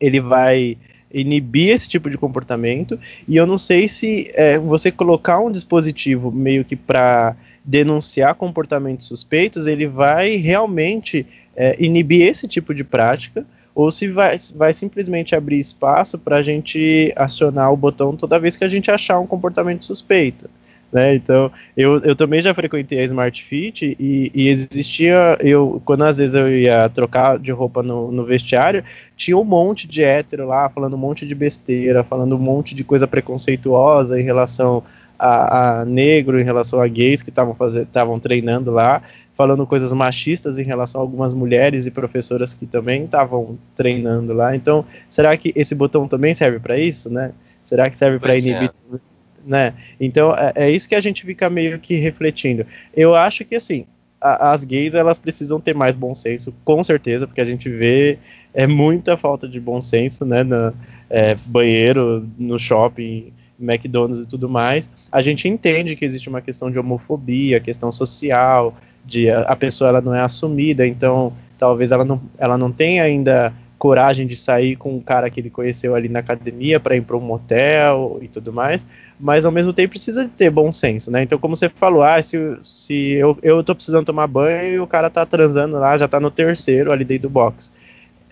ele 0.00 0.20
vai 0.20 0.76
inibir 1.12 1.70
esse 1.70 1.88
tipo 1.88 2.08
de 2.08 2.16
comportamento 2.16 2.98
e 3.26 3.36
eu 3.36 3.46
não 3.46 3.56
sei 3.56 3.88
se 3.88 4.30
é, 4.34 4.58
você 4.58 4.90
colocar 4.90 5.40
um 5.40 5.50
dispositivo 5.50 6.30
meio 6.30 6.64
que 6.64 6.76
para 6.76 7.36
denunciar 7.64 8.34
comportamentos 8.34 9.06
suspeitos 9.06 9.66
ele 9.66 9.86
vai 9.86 10.36
realmente 10.36 11.26
é, 11.56 11.76
inibir 11.78 12.22
esse 12.22 12.46
tipo 12.46 12.74
de 12.74 12.84
prática 12.84 13.44
ou 13.74 13.90
se 13.90 14.08
vai, 14.08 14.36
vai 14.54 14.72
simplesmente 14.72 15.34
abrir 15.34 15.58
espaço 15.58 16.18
para 16.18 16.36
a 16.36 16.42
gente 16.42 17.12
acionar 17.16 17.72
o 17.72 17.76
botão 17.76 18.16
toda 18.16 18.38
vez 18.38 18.56
que 18.56 18.64
a 18.64 18.68
gente 18.68 18.90
achar 18.90 19.18
um 19.18 19.26
comportamento 19.26 19.84
suspeito. 19.84 20.50
Né? 20.92 21.14
Então, 21.14 21.52
eu, 21.76 22.00
eu 22.00 22.16
também 22.16 22.42
já 22.42 22.52
frequentei 22.52 22.98
a 22.98 23.04
Smart 23.04 23.44
Fit 23.44 23.96
e, 23.98 24.30
e 24.34 24.48
existia, 24.48 25.38
eu 25.40 25.80
quando 25.84 26.02
às 26.02 26.18
vezes 26.18 26.34
eu 26.34 26.50
ia 26.50 26.88
trocar 26.88 27.38
de 27.38 27.52
roupa 27.52 27.80
no, 27.80 28.10
no 28.10 28.24
vestiário, 28.24 28.84
tinha 29.16 29.36
um 29.36 29.44
monte 29.44 29.86
de 29.86 30.02
hétero 30.02 30.48
lá 30.48 30.68
falando 30.68 30.94
um 30.94 30.98
monte 30.98 31.24
de 31.24 31.34
besteira, 31.34 32.02
falando 32.02 32.34
um 32.34 32.40
monte 32.40 32.74
de 32.74 32.82
coisa 32.82 33.06
preconceituosa 33.06 34.20
em 34.20 34.24
relação 34.24 34.82
a, 35.16 35.80
a 35.80 35.84
negro, 35.84 36.40
em 36.40 36.44
relação 36.44 36.80
a 36.80 36.88
gays 36.88 37.22
que 37.22 37.30
estavam 37.30 37.56
estavam 37.82 38.18
treinando 38.18 38.72
lá, 38.72 39.02
falando 39.36 39.64
coisas 39.66 39.92
machistas 39.92 40.58
em 40.58 40.64
relação 40.64 41.00
a 41.00 41.04
algumas 41.04 41.32
mulheres 41.34 41.86
e 41.86 41.90
professoras 41.90 42.52
que 42.52 42.66
também 42.66 43.04
estavam 43.04 43.56
treinando 43.76 44.32
lá. 44.32 44.56
Então, 44.56 44.84
será 45.08 45.36
que 45.36 45.52
esse 45.54 45.74
botão 45.74 46.08
também 46.08 46.34
serve 46.34 46.58
para 46.58 46.78
isso, 46.78 47.08
né? 47.08 47.32
Será 47.62 47.88
que 47.88 47.96
serve 47.96 48.18
para 48.18 48.32
Pois 48.32 48.44
é. 48.46 49.09
Né? 49.44 49.74
Então 50.00 50.34
é, 50.34 50.52
é 50.56 50.70
isso 50.70 50.88
que 50.88 50.94
a 50.94 51.00
gente 51.00 51.24
fica 51.24 51.48
meio 51.50 51.78
que 51.78 51.94
refletindo. 51.96 52.66
Eu 52.94 53.14
acho 53.14 53.44
que 53.44 53.54
assim, 53.54 53.86
a- 54.20 54.52
as 54.52 54.64
gays 54.64 54.94
elas 54.94 55.18
precisam 55.18 55.60
ter 55.60 55.74
mais 55.74 55.96
bom 55.96 56.14
senso, 56.14 56.54
com 56.64 56.82
certeza, 56.82 57.26
porque 57.26 57.40
a 57.40 57.44
gente 57.44 57.68
vê 57.68 58.18
é 58.52 58.66
muita 58.66 59.16
falta 59.16 59.48
de 59.48 59.60
bom 59.60 59.80
senso, 59.80 60.24
né? 60.24 60.42
Na, 60.42 60.72
é, 61.08 61.34
banheiro, 61.46 62.26
no 62.38 62.58
shopping, 62.58 63.32
McDonald's 63.58 64.20
e 64.24 64.28
tudo 64.28 64.48
mais. 64.48 64.90
A 65.10 65.20
gente 65.22 65.48
entende 65.48 65.96
que 65.96 66.04
existe 66.04 66.28
uma 66.28 66.40
questão 66.40 66.70
de 66.70 66.78
homofobia, 66.78 67.60
questão 67.60 67.90
social, 67.92 68.76
de 69.04 69.30
a, 69.30 69.40
a 69.42 69.56
pessoa 69.56 69.88
ela 69.88 70.00
não 70.00 70.14
é 70.14 70.20
assumida, 70.20 70.86
então 70.86 71.32
talvez 71.58 71.92
ela 71.92 72.04
não, 72.04 72.20
ela 72.38 72.56
não 72.56 72.72
tenha 72.72 73.02
ainda 73.02 73.52
coragem 73.78 74.26
de 74.26 74.36
sair 74.36 74.76
com 74.76 74.94
um 74.94 75.00
cara 75.00 75.30
que 75.30 75.40
ele 75.40 75.48
conheceu 75.50 75.94
ali 75.94 76.08
na 76.08 76.18
academia 76.18 76.78
para 76.78 76.96
ir 76.96 77.02
para 77.02 77.16
um 77.16 77.20
motel 77.20 78.18
e 78.20 78.28
tudo 78.28 78.52
mais 78.52 78.86
mas 79.20 79.44
ao 79.44 79.52
mesmo 79.52 79.72
tempo 79.72 79.90
precisa 79.90 80.24
de 80.24 80.30
ter 80.30 80.50
bom 80.50 80.72
senso, 80.72 81.10
né? 81.10 81.22
Então, 81.22 81.38
como 81.38 81.54
você 81.54 81.68
falou, 81.68 82.02
ah, 82.02 82.20
se, 82.22 82.38
se 82.64 83.12
eu, 83.12 83.36
eu 83.42 83.62
tô 83.62 83.74
precisando 83.74 84.06
tomar 84.06 84.26
banho 84.26 84.74
e 84.74 84.80
o 84.80 84.86
cara 84.86 85.10
tá 85.10 85.26
transando 85.26 85.78
lá, 85.78 85.98
já 85.98 86.08
tá 86.08 86.18
no 86.18 86.30
terceiro 86.30 86.90
ali 86.90 87.04
dentro 87.04 87.28
do 87.28 87.32
box. 87.32 87.72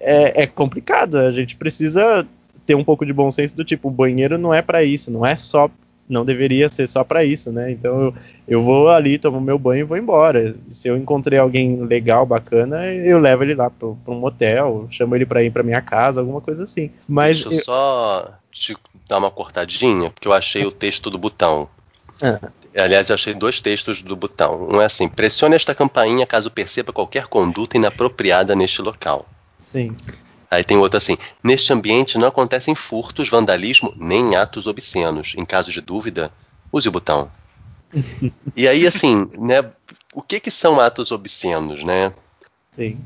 É, 0.00 0.42
é 0.42 0.46
complicado, 0.46 1.16
a 1.16 1.30
gente 1.30 1.56
precisa 1.56 2.26
ter 2.64 2.74
um 2.74 2.84
pouco 2.84 3.04
de 3.04 3.12
bom 3.12 3.30
senso 3.30 3.56
do 3.56 3.64
tipo, 3.64 3.88
o 3.88 3.90
banheiro 3.90 4.38
não 4.38 4.52
é 4.52 4.62
para 4.62 4.82
isso, 4.82 5.10
não 5.10 5.24
é 5.26 5.36
só, 5.36 5.70
não 6.08 6.24
deveria 6.24 6.68
ser 6.68 6.86
só 6.86 7.04
para 7.04 7.24
isso, 7.24 7.52
né? 7.52 7.70
Então 7.70 8.00
eu, 8.00 8.14
eu 8.46 8.62
vou 8.62 8.88
ali, 8.88 9.18
tomo 9.18 9.40
meu 9.40 9.58
banho 9.58 9.80
e 9.80 9.84
vou 9.84 9.96
embora. 9.96 10.54
Se 10.70 10.88
eu 10.88 10.96
encontrei 10.96 11.38
alguém 11.38 11.82
legal, 11.82 12.24
bacana, 12.24 12.86
eu 12.86 13.18
levo 13.18 13.42
ele 13.42 13.54
lá 13.54 13.68
pra, 13.68 13.88
pra 14.04 14.14
um 14.14 14.20
motel, 14.20 14.86
chamo 14.90 15.14
ele 15.14 15.26
pra 15.26 15.42
ir 15.42 15.50
pra 15.50 15.62
minha 15.62 15.82
casa, 15.82 16.20
alguma 16.20 16.40
coisa 16.40 16.64
assim. 16.64 16.90
Mas 17.06 17.42
Deixa 17.42 17.60
eu 17.60 17.64
só 17.64 18.38
te 18.52 18.76
dar 19.08 19.18
uma 19.18 19.30
cortadinha, 19.30 20.10
porque 20.10 20.28
eu 20.28 20.32
achei 20.32 20.64
o 20.64 20.72
texto 20.72 21.10
do 21.10 21.18
botão. 21.18 21.68
Ah, 22.20 22.50
Aliás, 22.76 23.08
eu 23.08 23.14
achei 23.14 23.34
dois 23.34 23.60
textos 23.60 24.02
do 24.02 24.14
Butão. 24.14 24.68
Um 24.70 24.80
é 24.80 24.84
assim: 24.84 25.08
pressione 25.08 25.54
esta 25.54 25.74
campainha 25.74 26.26
caso 26.26 26.50
perceba 26.50 26.92
qualquer 26.92 27.26
conduta 27.26 27.76
inapropriada 27.76 28.54
neste 28.54 28.82
local. 28.82 29.26
Sim. 29.58 29.96
Aí 30.50 30.62
tem 30.62 30.76
outro 30.76 30.96
assim: 30.96 31.16
neste 31.42 31.72
ambiente 31.72 32.18
não 32.18 32.28
acontecem 32.28 32.74
furtos, 32.74 33.28
vandalismo 33.28 33.92
nem 33.96 34.36
atos 34.36 34.66
obscenos. 34.66 35.34
Em 35.36 35.44
caso 35.44 35.72
de 35.72 35.80
dúvida, 35.80 36.30
use 36.72 36.88
o 36.88 36.92
botão. 36.92 37.30
e 38.54 38.68
aí, 38.68 38.86
assim, 38.86 39.28
né? 39.38 39.64
O 40.12 40.22
que 40.22 40.40
que 40.40 40.50
são 40.50 40.80
atos 40.80 41.10
obscenos, 41.10 41.84
né? 41.84 42.12
Sim. 42.74 42.98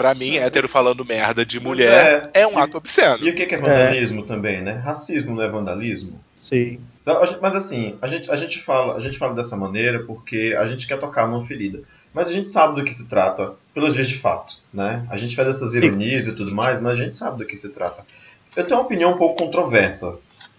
Pra 0.00 0.14
mim, 0.14 0.38
hétero 0.38 0.66
falando 0.66 1.04
merda 1.04 1.44
de 1.44 1.60
mulher 1.60 2.30
é, 2.32 2.40
é. 2.40 2.46
um 2.46 2.56
ato 2.58 2.78
obsceno. 2.78 3.22
E 3.22 3.28
o 3.28 3.34
que 3.34 3.42
é 3.42 3.58
vandalismo 3.58 4.22
também, 4.22 4.62
né? 4.62 4.80
Racismo 4.82 5.34
não 5.34 5.42
é 5.42 5.48
vandalismo? 5.48 6.18
Sim. 6.34 6.80
Então, 7.02 7.20
a 7.22 7.26
gente- 7.26 7.38
Mas 7.42 7.54
assim, 7.54 7.98
a 8.00 8.06
gente, 8.06 8.30
a, 8.30 8.36
gente 8.36 8.60
fala, 8.62 8.96
a 8.96 9.00
gente 9.00 9.18
fala 9.18 9.34
dessa 9.34 9.58
maneira 9.58 9.98
porque 10.04 10.56
a 10.58 10.64
gente 10.66 10.86
quer 10.86 10.98
tocar 10.98 11.28
numa 11.28 11.44
ferida. 11.44 11.82
Mas 12.14 12.28
a 12.28 12.32
gente 12.32 12.48
sabe 12.48 12.76
do 12.76 12.82
que 12.82 12.94
se 12.94 13.10
trata 13.10 13.52
pelos 13.74 13.92
dias 13.92 14.08
de 14.08 14.18
fato, 14.18 14.54
né? 14.72 15.04
A 15.10 15.18
gente 15.18 15.36
faz 15.36 15.48
essas 15.48 15.74
ironias 15.74 16.26
e 16.26 16.32
tudo 16.32 16.54
mais, 16.54 16.80
mas 16.80 16.98
a 16.98 17.02
gente 17.02 17.14
sabe 17.14 17.36
do 17.36 17.44
que 17.44 17.54
se 17.54 17.68
trata. 17.68 18.02
Eu 18.56 18.64
tenho 18.66 18.80
uma 18.80 18.86
opinião 18.86 19.12
um 19.12 19.18
pouco 19.18 19.44
controversa 19.44 20.16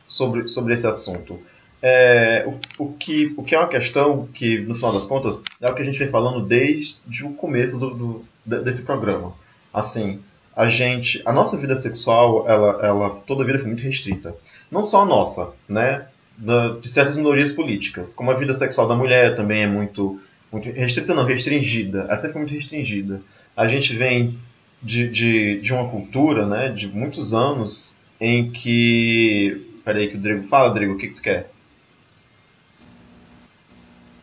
sobre, 0.08 0.48
sobre 0.50 0.76
esse 0.76 0.86
assunto. 0.86 1.40
É, 1.82 2.46
o, 2.78 2.84
o, 2.86 2.94
que, 2.94 3.34
o 3.38 3.44
que 3.44 3.56
é 3.56 3.58
uma 3.60 3.68
questão 3.68 4.28
que, 4.28 4.60
no 4.60 4.76
final 4.76 4.94
das 4.94 5.06
contas, 5.06 5.42
é 5.60 5.70
o 5.70 5.74
que 5.74 5.82
a 5.82 5.86
gente 5.86 5.98
vem 5.98 6.10
falando 6.10 6.46
desde 6.46 7.24
o 7.26 7.34
começo 7.34 7.80
do, 7.80 7.90
do- 7.92 8.26
de- 8.46 8.60
desse 8.64 8.84
programa. 8.84 9.34
Assim, 9.74 10.20
a 10.56 10.68
gente, 10.68 11.22
a 11.26 11.34
nossa 11.34 11.58
vida 11.58 11.76
sexual, 11.76 12.46
ela, 12.48 12.86
ela 12.86 13.10
toda 13.26 13.44
a 13.44 13.46
vida 13.46 13.58
foi 13.58 13.68
muito 13.68 13.82
restrita. 13.84 14.36
Não 14.70 14.84
só 14.84 15.02
a 15.02 15.06
nossa, 15.06 15.52
né? 15.68 16.06
Da- 16.38 16.78
de 16.80 16.88
certas 16.90 17.16
minorias 17.18 17.52
políticas, 17.52 18.14
como 18.14 18.30
a 18.32 18.36
vida 18.36 18.54
sexual 18.54 18.88
da 18.88 18.96
mulher 18.96 19.36
também 19.36 19.64
é 19.64 19.68
muito, 19.68 20.20
muito 20.52 20.70
restrita, 20.72 21.14
não, 21.16 21.26
restringida. 21.26 22.06
Essa 22.10 22.30
foi 22.30 22.42
muito 22.42 22.54
restringida. 22.54 23.22
A 23.58 23.68
gente 23.68 23.94
vem 23.94 24.38
de, 24.84 25.10
de, 25.10 25.60
de 25.62 25.74
uma 25.74 25.88
cultura, 25.90 26.46
né, 26.46 26.70
de 26.70 26.88
muitos 26.88 27.34
anos 27.34 27.96
em 28.20 28.50
que, 28.52 29.68
peraí 29.84 30.10
que 30.10 30.16
o 30.18 30.20
Drigo 30.20 30.48
fala, 30.48 30.74
Drigo, 30.74 30.94
o 30.94 30.98
que 30.98 31.08
que 31.08 31.14
tu 31.16 31.22
quer? 31.22 31.50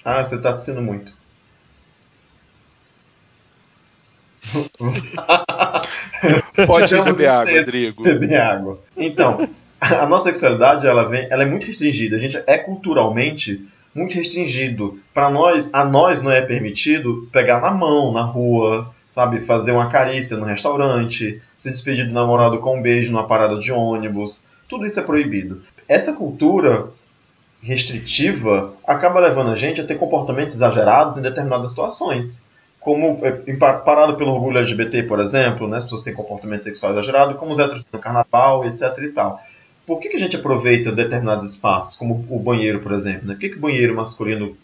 Ah, 0.04 0.22
você 0.22 0.38
tá 0.38 0.52
tossindo 0.52 0.82
muito. 0.82 1.12
Pode 6.66 7.02
beber 7.02 7.28
água. 7.28 7.58
Rodrigo. 7.58 8.02
beber 8.02 8.40
água. 8.40 8.80
Então, 8.96 9.48
a 9.80 10.06
nossa 10.06 10.32
sexualidade 10.32 10.86
ela 10.86 11.04
vem, 11.04 11.26
ela 11.30 11.42
é 11.42 11.46
muito 11.46 11.66
restringida. 11.66 12.16
A 12.16 12.18
gente 12.18 12.42
é 12.46 12.58
culturalmente 12.58 13.66
muito 13.94 14.14
restringido. 14.14 14.98
Para 15.12 15.30
nós, 15.30 15.70
a 15.72 15.84
nós 15.84 16.22
não 16.22 16.32
é 16.32 16.42
permitido 16.42 17.28
pegar 17.32 17.60
na 17.60 17.70
mão 17.70 18.12
na 18.12 18.22
rua, 18.22 18.92
sabe, 19.10 19.40
fazer 19.40 19.72
uma 19.72 19.90
carícia 19.90 20.36
no 20.36 20.44
restaurante, 20.44 21.40
se 21.56 21.70
despedir 21.70 22.06
do 22.06 22.14
namorado 22.14 22.58
com 22.58 22.78
um 22.78 22.82
beijo 22.82 23.12
numa 23.12 23.26
parada 23.26 23.58
de 23.58 23.72
ônibus. 23.72 24.46
Tudo 24.68 24.86
isso 24.86 25.00
é 25.00 25.02
proibido. 25.02 25.62
Essa 25.88 26.12
cultura 26.12 26.88
restritiva 27.62 28.72
acaba 28.86 29.20
levando 29.20 29.50
a 29.50 29.56
gente 29.56 29.80
a 29.80 29.84
ter 29.84 29.96
comportamentos 29.96 30.54
exagerados 30.54 31.16
em 31.16 31.22
determinadas 31.22 31.70
situações. 31.70 32.42
Como 32.80 33.20
é, 33.24 33.32
parado 33.56 34.14
pelo 34.16 34.32
orgulho 34.32 34.58
LGBT, 34.58 35.02
por 35.02 35.20
exemplo, 35.20 35.66
né, 35.68 35.78
as 35.78 35.84
pessoas 35.84 36.02
têm 36.02 36.14
comportamento 36.14 36.62
sexual 36.64 36.92
exagerado, 36.92 37.34
como 37.34 37.52
os 37.52 37.58
héteros 37.58 37.84
no 37.92 37.98
carnaval, 37.98 38.64
etc 38.66 38.96
e 39.02 39.08
tal. 39.08 39.40
Por 39.86 39.98
que, 40.00 40.08
que 40.08 40.16
a 40.16 40.20
gente 40.20 40.36
aproveita 40.36 40.92
determinados 40.92 41.50
espaços, 41.50 41.96
como 41.96 42.24
o 42.30 42.38
banheiro, 42.38 42.80
por 42.80 42.92
exemplo? 42.92 43.26
Né? 43.26 43.34
Por 43.34 43.40
que, 43.40 43.48
que 43.50 43.56
o 43.56 43.60
banheiro 43.60 43.94
masculino 43.96 44.56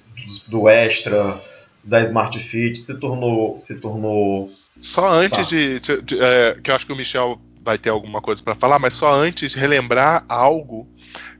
do, 0.49 0.69
Extra, 0.69 1.41
da 1.83 2.03
Smart 2.03 2.39
Fit, 2.39 2.79
se 2.79 2.95
tornou, 2.99 3.59
se 3.59 3.81
tornou 3.81 4.51
Só 4.81 5.09
antes 5.09 5.49
Tá. 5.51 5.57
de. 5.57 5.81
de- 5.81 6.03
de- 6.03 6.19
é, 6.23 6.57
que 6.63 6.71
eu 6.71 6.75
acho 6.75 6.87
que 6.87 6.93
o 6.93 6.97
Michel 6.97 7.39
vai 7.63 7.79
ter 7.79 7.91
alguma 7.91 8.21
coisa 8.21 8.43
pra 8.43 8.55
falar, 8.55 8.79
mas 8.79 8.95
só 8.95 9.13
antes 9.13 9.55
relembrar 9.55 10.25
algo 10.29 10.87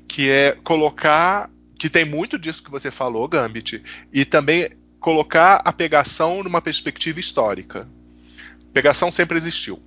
que 0.09 0.31
é 0.31 0.57
colocar. 0.65 1.51
Que 1.77 1.91
tem 1.91 2.05
muito 2.05 2.39
disso 2.39 2.63
que 2.63 2.71
você 2.71 2.91
falou, 2.91 3.29
Gambit, 3.29 3.83
e 4.13 4.25
também 4.25 4.71
colocar 5.01 5.61
a 5.65 5.73
pegação 5.73 6.43
numa 6.43 6.63
perspectiva 6.63 7.21
histórica. 7.21 7.81
Pegação 8.73 9.11
sempre 9.11 9.37
existiu. 9.37 9.83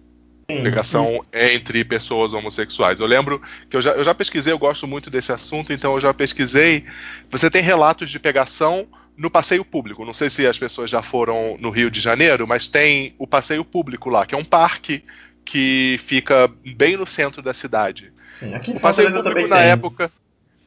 Pegação 0.47 1.25
entre 1.33 1.83
pessoas 1.83 2.33
homossexuais. 2.33 2.99
Eu 2.99 3.07
lembro 3.07 3.41
que 3.69 3.75
eu 3.75 3.81
já, 3.81 3.91
eu 3.91 4.03
já 4.03 4.13
pesquisei, 4.13 4.53
eu 4.53 4.59
gosto 4.59 4.87
muito 4.87 5.09
desse 5.09 5.31
assunto, 5.31 5.73
então 5.73 5.95
eu 5.95 5.99
já 5.99 6.13
pesquisei. 6.13 6.85
Você 7.29 7.49
tem 7.49 7.61
relatos 7.61 8.09
de 8.09 8.19
pegação 8.19 8.87
no 9.17 9.29
passeio 9.29 9.65
público. 9.65 10.05
Não 10.05 10.13
sei 10.13 10.29
se 10.29 10.45
as 10.45 10.57
pessoas 10.57 10.89
já 10.89 11.01
foram 11.01 11.57
no 11.59 11.69
Rio 11.69 11.91
de 11.91 11.99
Janeiro, 11.99 12.47
mas 12.47 12.67
tem 12.67 13.13
o 13.17 13.27
passeio 13.27 13.65
público 13.65 14.09
lá, 14.09 14.25
que 14.25 14.35
é 14.35 14.37
um 14.37 14.45
parque 14.45 15.03
que 15.43 15.99
fica 15.99 16.49
bem 16.75 16.95
no 16.95 17.07
centro 17.07 17.41
da 17.41 17.53
cidade. 17.53 18.13
Sim, 18.31 18.53
aqui 18.53 18.71
O 18.71 18.79
passeio 18.79 19.11
público 19.11 19.47
na 19.47 19.57
tem. 19.57 19.65
época, 19.67 20.11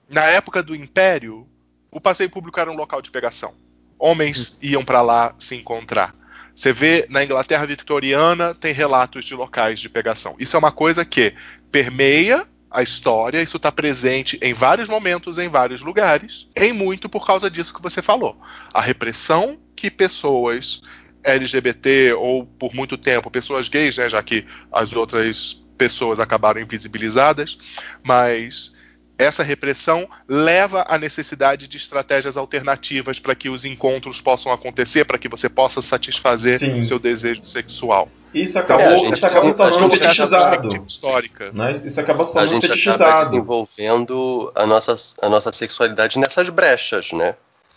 na 0.08 0.24
época 0.24 0.62
do 0.62 0.74
Império, 0.74 1.46
o 1.90 2.00
passeio 2.00 2.30
público 2.30 2.58
era 2.58 2.70
um 2.70 2.76
local 2.76 3.00
de 3.02 3.10
pegação. 3.10 3.54
Homens 3.98 4.58
iam 4.62 4.84
para 4.84 5.02
lá 5.02 5.34
se 5.38 5.56
encontrar. 5.56 6.14
Você 6.54 6.72
vê 6.72 7.06
na 7.08 7.22
Inglaterra 7.22 7.64
vitoriana 7.64 8.54
tem 8.54 8.72
relatos 8.72 9.24
de 9.24 9.34
locais 9.34 9.80
de 9.80 9.88
pegação. 9.88 10.36
Isso 10.38 10.56
é 10.56 10.58
uma 10.58 10.72
coisa 10.72 11.04
que 11.04 11.34
permeia 11.70 12.46
a 12.70 12.82
história, 12.82 13.42
isso 13.42 13.56
está 13.56 13.72
presente 13.72 14.38
em 14.40 14.52
vários 14.52 14.88
momentos, 14.88 15.38
em 15.38 15.48
vários 15.48 15.80
lugares, 15.80 16.48
em 16.54 16.72
muito 16.72 17.08
por 17.08 17.26
causa 17.26 17.50
disso 17.50 17.74
que 17.74 17.82
você 17.82 18.00
falou. 18.00 18.40
A 18.72 18.80
repressão 18.80 19.58
que 19.74 19.90
pessoas 19.90 20.80
LGBT 21.24 22.14
ou 22.14 22.46
por 22.46 22.74
muito 22.74 22.96
tempo 22.96 23.30
pessoas 23.30 23.68
gays, 23.68 23.98
né, 23.98 24.08
já 24.08 24.22
que 24.22 24.46
as 24.72 24.92
outras 24.92 25.59
pessoas 25.80 26.20
acabaram 26.20 26.60
invisibilizadas, 26.60 27.56
mas 28.04 28.70
essa 29.16 29.42
repressão 29.42 30.06
leva 30.28 30.84
à 30.86 30.98
necessidade 30.98 31.66
de 31.68 31.76
estratégias 31.78 32.36
alternativas 32.36 33.18
para 33.18 33.34
que 33.34 33.48
os 33.48 33.64
encontros 33.64 34.20
possam 34.20 34.52
acontecer, 34.52 35.04
para 35.06 35.18
que 35.18 35.28
você 35.28 35.48
possa 35.48 35.80
satisfazer 35.80 36.58
Sim. 36.58 36.78
o 36.78 36.84
seu 36.84 36.98
desejo 36.98 37.42
sexual. 37.44 38.08
Isso 38.34 38.58
Então, 38.58 38.76
acabou, 38.76 38.98
gente 38.98 39.14
isso 39.16 39.26
acabou 39.26 39.50
se 39.50 39.56
tornando 39.56 39.90
fetichizado. 39.96 40.84
histórica. 40.86 41.50
Né? 41.52 41.80
Isso 41.84 42.00
acaba 42.00 42.24
se 42.24 42.30
A 42.30 42.34
tornando 42.42 42.54
gente 42.54 42.64
acaba 42.66 42.76
fetichizado. 42.78 43.30
desenvolvendo 43.30 44.52
a 44.54 44.66
nossa, 44.66 44.94
a 45.22 45.28
nossa 45.28 45.52
sexualidade 45.52 46.18
nessas 46.18 46.48
brechas, 46.48 47.12
né? 47.12 47.34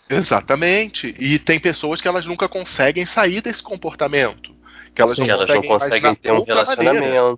Exatamente. 0.08 1.14
E 1.18 1.38
tem 1.38 1.58
pessoas 1.58 2.00
que 2.00 2.08
elas 2.08 2.26
nunca 2.26 2.48
conseguem 2.48 3.04
sair 3.06 3.40
desse 3.40 3.62
comportamento. 3.62 4.54
Que 4.94 5.02
elas 5.02 5.16
Que 5.16 5.22
não 5.22 5.30
elas 5.30 5.48
não 5.48 5.56
conseguem, 5.56 5.70
conseguem 5.70 5.98
imaginar 5.98 6.16
ter 6.22 6.32
um 6.32 6.36
outra 6.36 6.76
maneira. 6.76 7.36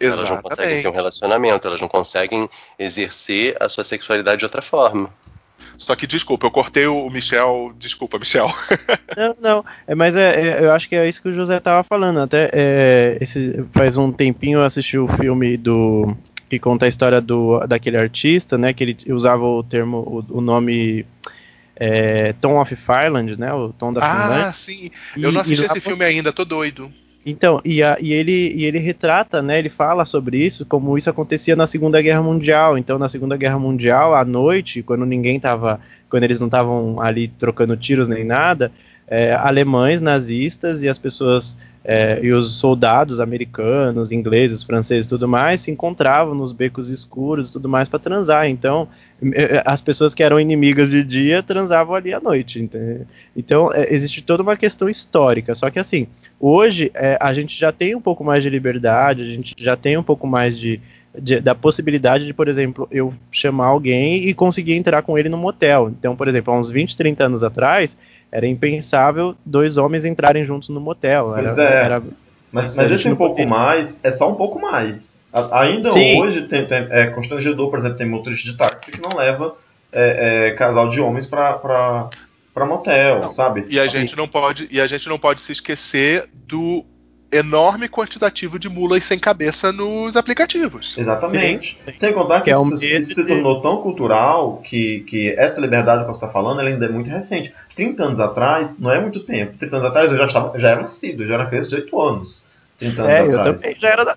Relacionamento. 0.00 0.06
Elas 0.06 0.30
não 0.30 0.42
conseguem 0.42 0.64
Exatamente. 0.64 0.82
ter 0.82 0.88
um 0.88 0.92
relacionamento, 0.92 1.68
elas 1.68 1.80
não 1.80 1.88
conseguem 1.88 2.50
exercer 2.78 3.56
a 3.60 3.68
sua 3.68 3.84
sexualidade 3.84 4.38
de 4.38 4.44
outra 4.44 4.62
forma. 4.62 5.10
Só 5.76 5.94
que, 5.94 6.06
desculpa, 6.06 6.46
eu 6.46 6.50
cortei 6.50 6.86
o 6.86 7.08
Michel. 7.08 7.72
Desculpa, 7.78 8.18
Michel. 8.18 8.48
Não, 9.16 9.36
não. 9.40 9.64
É, 9.86 9.94
mas 9.94 10.14
é, 10.16 10.40
é, 10.60 10.64
eu 10.64 10.72
acho 10.72 10.88
que 10.88 10.94
é 10.96 11.08
isso 11.08 11.20
que 11.22 11.28
o 11.28 11.32
José 11.32 11.58
tava 11.60 11.82
falando. 11.82 12.20
Até 12.20 12.48
é, 12.52 13.18
esse, 13.20 13.64
faz 13.72 13.96
um 13.96 14.12
tempinho 14.12 14.58
eu 14.58 14.64
assisti 14.64 14.98
o 14.98 15.08
filme 15.08 15.56
do 15.56 16.16
que 16.48 16.58
conta 16.58 16.86
a 16.86 16.88
história 16.88 17.20
do 17.20 17.58
daquele 17.66 17.96
artista, 17.96 18.56
né? 18.56 18.72
Que 18.72 18.84
ele 18.84 18.96
usava 19.08 19.44
o 19.44 19.62
termo, 19.62 19.98
o, 20.30 20.38
o 20.38 20.40
nome 20.40 21.04
é, 21.76 22.32
Tom 22.34 22.60
of 22.60 22.74
Fireland, 22.76 23.36
né? 23.36 23.52
O 23.52 23.72
Tom 23.72 23.92
da 23.92 24.00
Finlândia. 24.00 24.46
Ah, 24.46 24.52
sim. 24.52 24.90
Eu 25.16 25.32
não 25.32 25.40
E- 25.40 25.42
assisti 25.42 25.64
e 25.64 25.66
lá 25.66 25.72
esse 25.72 25.80
filme 25.80 26.04
ainda, 26.04 26.32
tô 26.32 26.44
doido. 26.44 26.92
Então, 27.26 27.60
e, 27.64 27.82
a- 27.82 27.98
e 28.00 28.12
ele, 28.12 28.52
e 28.54 28.64
ele 28.64 28.78
retrata, 28.78 29.42
né? 29.42 29.58
Ele 29.58 29.68
fala 29.68 30.04
sobre 30.06 30.38
isso, 30.38 30.64
como 30.64 30.96
isso 30.96 31.10
acontecia 31.10 31.54
na 31.56 31.66
Segunda 31.66 32.00
Guerra 32.00 32.22
Mundial. 32.22 32.78
Então, 32.78 32.98
na 32.98 33.08
Segunda 33.08 33.36
Guerra 33.36 33.58
Mundial, 33.58 34.14
à 34.14 34.24
noite, 34.24 34.82
quando 34.82 35.04
ninguém 35.04 35.38
tava. 35.38 35.80
Quando 36.08 36.24
eles 36.24 36.40
não 36.40 36.46
estavam 36.46 37.00
ali 37.02 37.28
trocando 37.28 37.76
tiros 37.76 38.08
nem 38.08 38.24
nada, 38.24 38.72
é, 39.06 39.34
alemães, 39.34 40.00
nazistas 40.00 40.82
e 40.82 40.88
as 40.88 40.98
pessoas. 40.98 41.58
É, 41.84 42.18
e 42.22 42.32
os 42.32 42.58
soldados 42.58 43.20
americanos, 43.20 44.12
ingleses, 44.12 44.62
franceses 44.62 45.06
e 45.06 45.08
tudo 45.08 45.26
mais 45.26 45.60
se 45.60 45.70
encontravam 45.70 46.34
nos 46.34 46.52
becos 46.52 46.90
escuros 46.90 47.52
tudo 47.52 47.68
mais 47.68 47.88
para 47.88 47.98
transar. 47.98 48.48
Então, 48.48 48.88
é, 49.32 49.62
as 49.64 49.80
pessoas 49.80 50.14
que 50.14 50.22
eram 50.22 50.38
inimigas 50.38 50.90
de 50.90 51.02
dia 51.02 51.42
transavam 51.42 51.94
ali 51.94 52.12
à 52.12 52.20
noite. 52.20 52.60
Então, 53.36 53.72
é, 53.72 53.92
existe 53.92 54.22
toda 54.22 54.42
uma 54.42 54.56
questão 54.56 54.88
histórica. 54.88 55.54
Só 55.54 55.70
que, 55.70 55.78
assim, 55.78 56.06
hoje 56.38 56.90
é, 56.94 57.16
a 57.20 57.32
gente 57.32 57.58
já 57.58 57.72
tem 57.72 57.94
um 57.94 58.00
pouco 58.00 58.22
mais 58.24 58.42
de 58.42 58.50
liberdade, 58.50 59.22
a 59.22 59.26
gente 59.26 59.54
já 59.58 59.76
tem 59.76 59.96
um 59.96 60.02
pouco 60.02 60.26
mais 60.26 60.58
de, 60.58 60.80
de- 61.18 61.40
da 61.40 61.54
possibilidade 61.54 62.26
de, 62.26 62.34
por 62.34 62.48
exemplo, 62.48 62.86
eu 62.90 63.14
chamar 63.30 63.66
alguém 63.66 64.28
e 64.28 64.34
conseguir 64.34 64.74
entrar 64.74 65.02
com 65.02 65.16
ele 65.18 65.28
no 65.28 65.38
motel. 65.38 65.88
Então, 65.98 66.14
por 66.14 66.28
exemplo, 66.28 66.52
há 66.52 66.58
uns 66.58 66.70
20, 66.70 66.96
30 66.96 67.24
anos 67.24 67.42
atrás, 67.44 67.96
era 68.30 68.46
impensável 68.46 69.34
dois 69.44 69.76
homens 69.78 70.04
entrarem 70.04 70.44
juntos 70.44 70.68
no 70.68 70.80
motel. 70.80 71.32
Era, 71.34 71.42
Pois 71.44 71.58
é. 71.58 71.84
era- 71.84 72.02
Mas, 72.50 72.78
A 72.78 72.82
mas 72.82 72.88
gente 72.90 73.00
esse 73.00 73.08
um 73.12 73.16
pouco 73.16 73.34
poderia. 73.36 73.50
mais 73.50 74.00
é 74.02 74.10
só 74.10 74.30
um 74.30 74.34
pouco 74.34 74.58
mais. 74.58 75.22
A- 75.32 75.60
ainda 75.62 75.90
Sim. 75.90 76.20
hoje 76.22 76.42
tem, 76.42 76.66
tem- 76.66 76.86
é 76.90 77.06
constrangedor, 77.08 77.68
por 77.68 77.78
exemplo, 77.78 77.98
tem 77.98 78.08
motorista 78.08 78.50
de 78.50 78.56
táxi 78.56 78.90
que 78.90 79.00
não 79.02 79.14
leva 79.16 79.54
é, 79.92 80.48
é, 80.48 80.50
casal 80.52 80.88
de 80.88 80.98
homens 81.00 81.26
pra, 81.26 81.54
pra, 81.54 82.08
pra 82.54 82.64
motel, 82.66 83.20
Não, 83.20 83.30
sabe? 83.30 83.64
E 83.68 83.78
a 83.78 83.86
gente 83.86 84.16
não 84.16 84.26
pode, 84.28 84.66
e 84.70 84.80
a 84.80 84.86
gente 84.86 85.08
não 85.08 85.18
pode 85.18 85.40
se 85.42 85.52
esquecer 85.52 86.26
do 86.46 86.84
enorme 87.30 87.88
quantitativo 87.88 88.58
de 88.58 88.68
mulas 88.68 89.04
sem 89.04 89.18
cabeça 89.18 89.70
nos 89.72 90.16
aplicativos. 90.16 90.94
Exatamente. 90.96 91.78
Sim, 91.84 91.90
sim. 91.92 91.96
Sem 91.96 92.12
contar 92.12 92.38
que, 92.40 92.44
Que 92.44 92.50
é 92.50 92.58
um 92.58 92.62
isso, 92.74 93.14
se 93.14 93.26
tornou 93.26 93.60
tão 93.60 93.82
cultural 93.82 94.58
que, 94.64 95.00
que 95.00 95.30
essa 95.36 95.60
liberdade 95.60 96.02
que 96.02 96.06
você 96.08 96.16
está 96.24 96.28
falando 96.28 96.60
ela 96.60 96.68
ainda 96.70 96.86
é 96.86 96.88
muito 96.88 97.10
recente. 97.10 97.52
30 97.74 98.02
anos 98.04 98.20
atrás 98.20 98.78
não 98.78 98.90
é 98.90 99.00
muito 99.00 99.20
tempo. 99.20 99.56
30 99.58 99.76
anos 99.76 99.88
atrás 99.88 100.10
eu 100.12 100.18
já, 100.18 100.26
estava, 100.26 100.58
já 100.58 100.70
era 100.70 100.82
nascido, 100.82 101.22
eu 101.22 101.26
já 101.26 101.34
era 101.34 101.46
criança 101.46 101.68
de 101.68 101.74
8 101.76 102.00
anos. 102.00 102.46
30 102.78 103.02
anos 103.02 103.16
É, 103.16 103.20
eu 103.22 103.38
atrás. 103.40 103.60
também 103.60 103.76
já 103.78 103.88
era 103.88 104.04
da. 104.04 104.16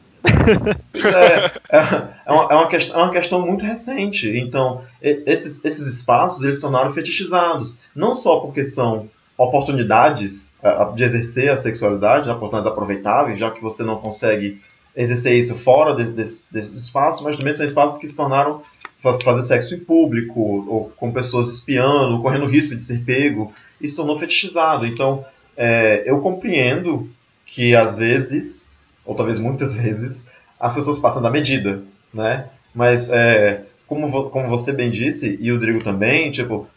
É, 0.94 1.78
é, 1.78 2.10
é 2.28 2.32
uma, 2.32 2.44
é, 2.52 2.56
uma 2.56 2.68
questão, 2.68 3.00
é 3.00 3.04
uma 3.04 3.12
questão 3.12 3.46
muito 3.46 3.66
recente. 3.66 4.30
Então, 4.38 4.82
esses, 5.02 5.64
esses 5.66 5.88
espaços 5.88 6.44
eles 6.44 6.58
se 6.58 6.62
tornaram 6.62 6.94
fetichizados. 6.94 7.80
Não 7.96 8.14
só 8.14 8.40
porque 8.40 8.64
são 8.64 9.10
oportunidades 9.44 10.56
de 10.96 11.04
exercer 11.04 11.52
a 11.52 11.58
sexualidade, 11.58 12.30
oportunidades 12.30 12.72
aproveitáveis, 12.72 13.40
já 13.40 13.50
que 13.52 13.62
você 13.62 13.84
não 13.84 13.98
consegue 13.98 14.60
exercer 14.96 15.34
isso 15.36 15.56
fora 15.56 15.96
desse, 15.96 16.14
desse, 16.14 16.54
desses 16.54 16.84
espaços, 16.84 17.24
mas 17.24 17.38
também 17.38 17.54
são 17.54 17.66
espaços 17.66 17.98
que 17.98 18.08
se 18.08 18.16
tornaram 18.16 18.62
faz- 19.00 19.22
fazer 19.22 19.44
sexo 19.44 19.74
em 19.74 19.80
público, 19.80 20.40
ou 20.68 20.92
com 20.98 21.12
pessoas 21.12 21.48
espiando, 21.50 22.22
correndo 22.22 22.46
risco 22.46 22.76
de 22.76 22.84
ser 22.84 23.04
pego. 23.04 23.52
Isso 23.80 23.96
tornou 23.96 24.18
fetichizado. 24.20 24.86
Então, 24.86 25.26
é, 25.58 26.04
eu 26.06 26.20
compreendo 26.20 27.10
que 27.46 27.76
às 27.76 27.98
vezes, 27.98 29.02
ou 29.06 29.16
talvez 29.16 29.40
muitas 29.40 29.76
vezes, 29.78 30.28
as 30.60 30.76
pessoas 30.76 31.00
passam 31.00 31.22
da 31.22 31.30
medida, 31.30 31.82
né? 32.14 32.48
Mas 32.76 33.10
é, 33.10 33.64
como, 33.88 34.30
como 34.30 34.48
você 34.50 34.72
bem 34.72 34.90
disse, 34.92 35.38
e 35.42 35.52
o 35.52 35.60
Drigo 35.60 35.84
também, 35.84 36.32
tipo, 36.32 36.68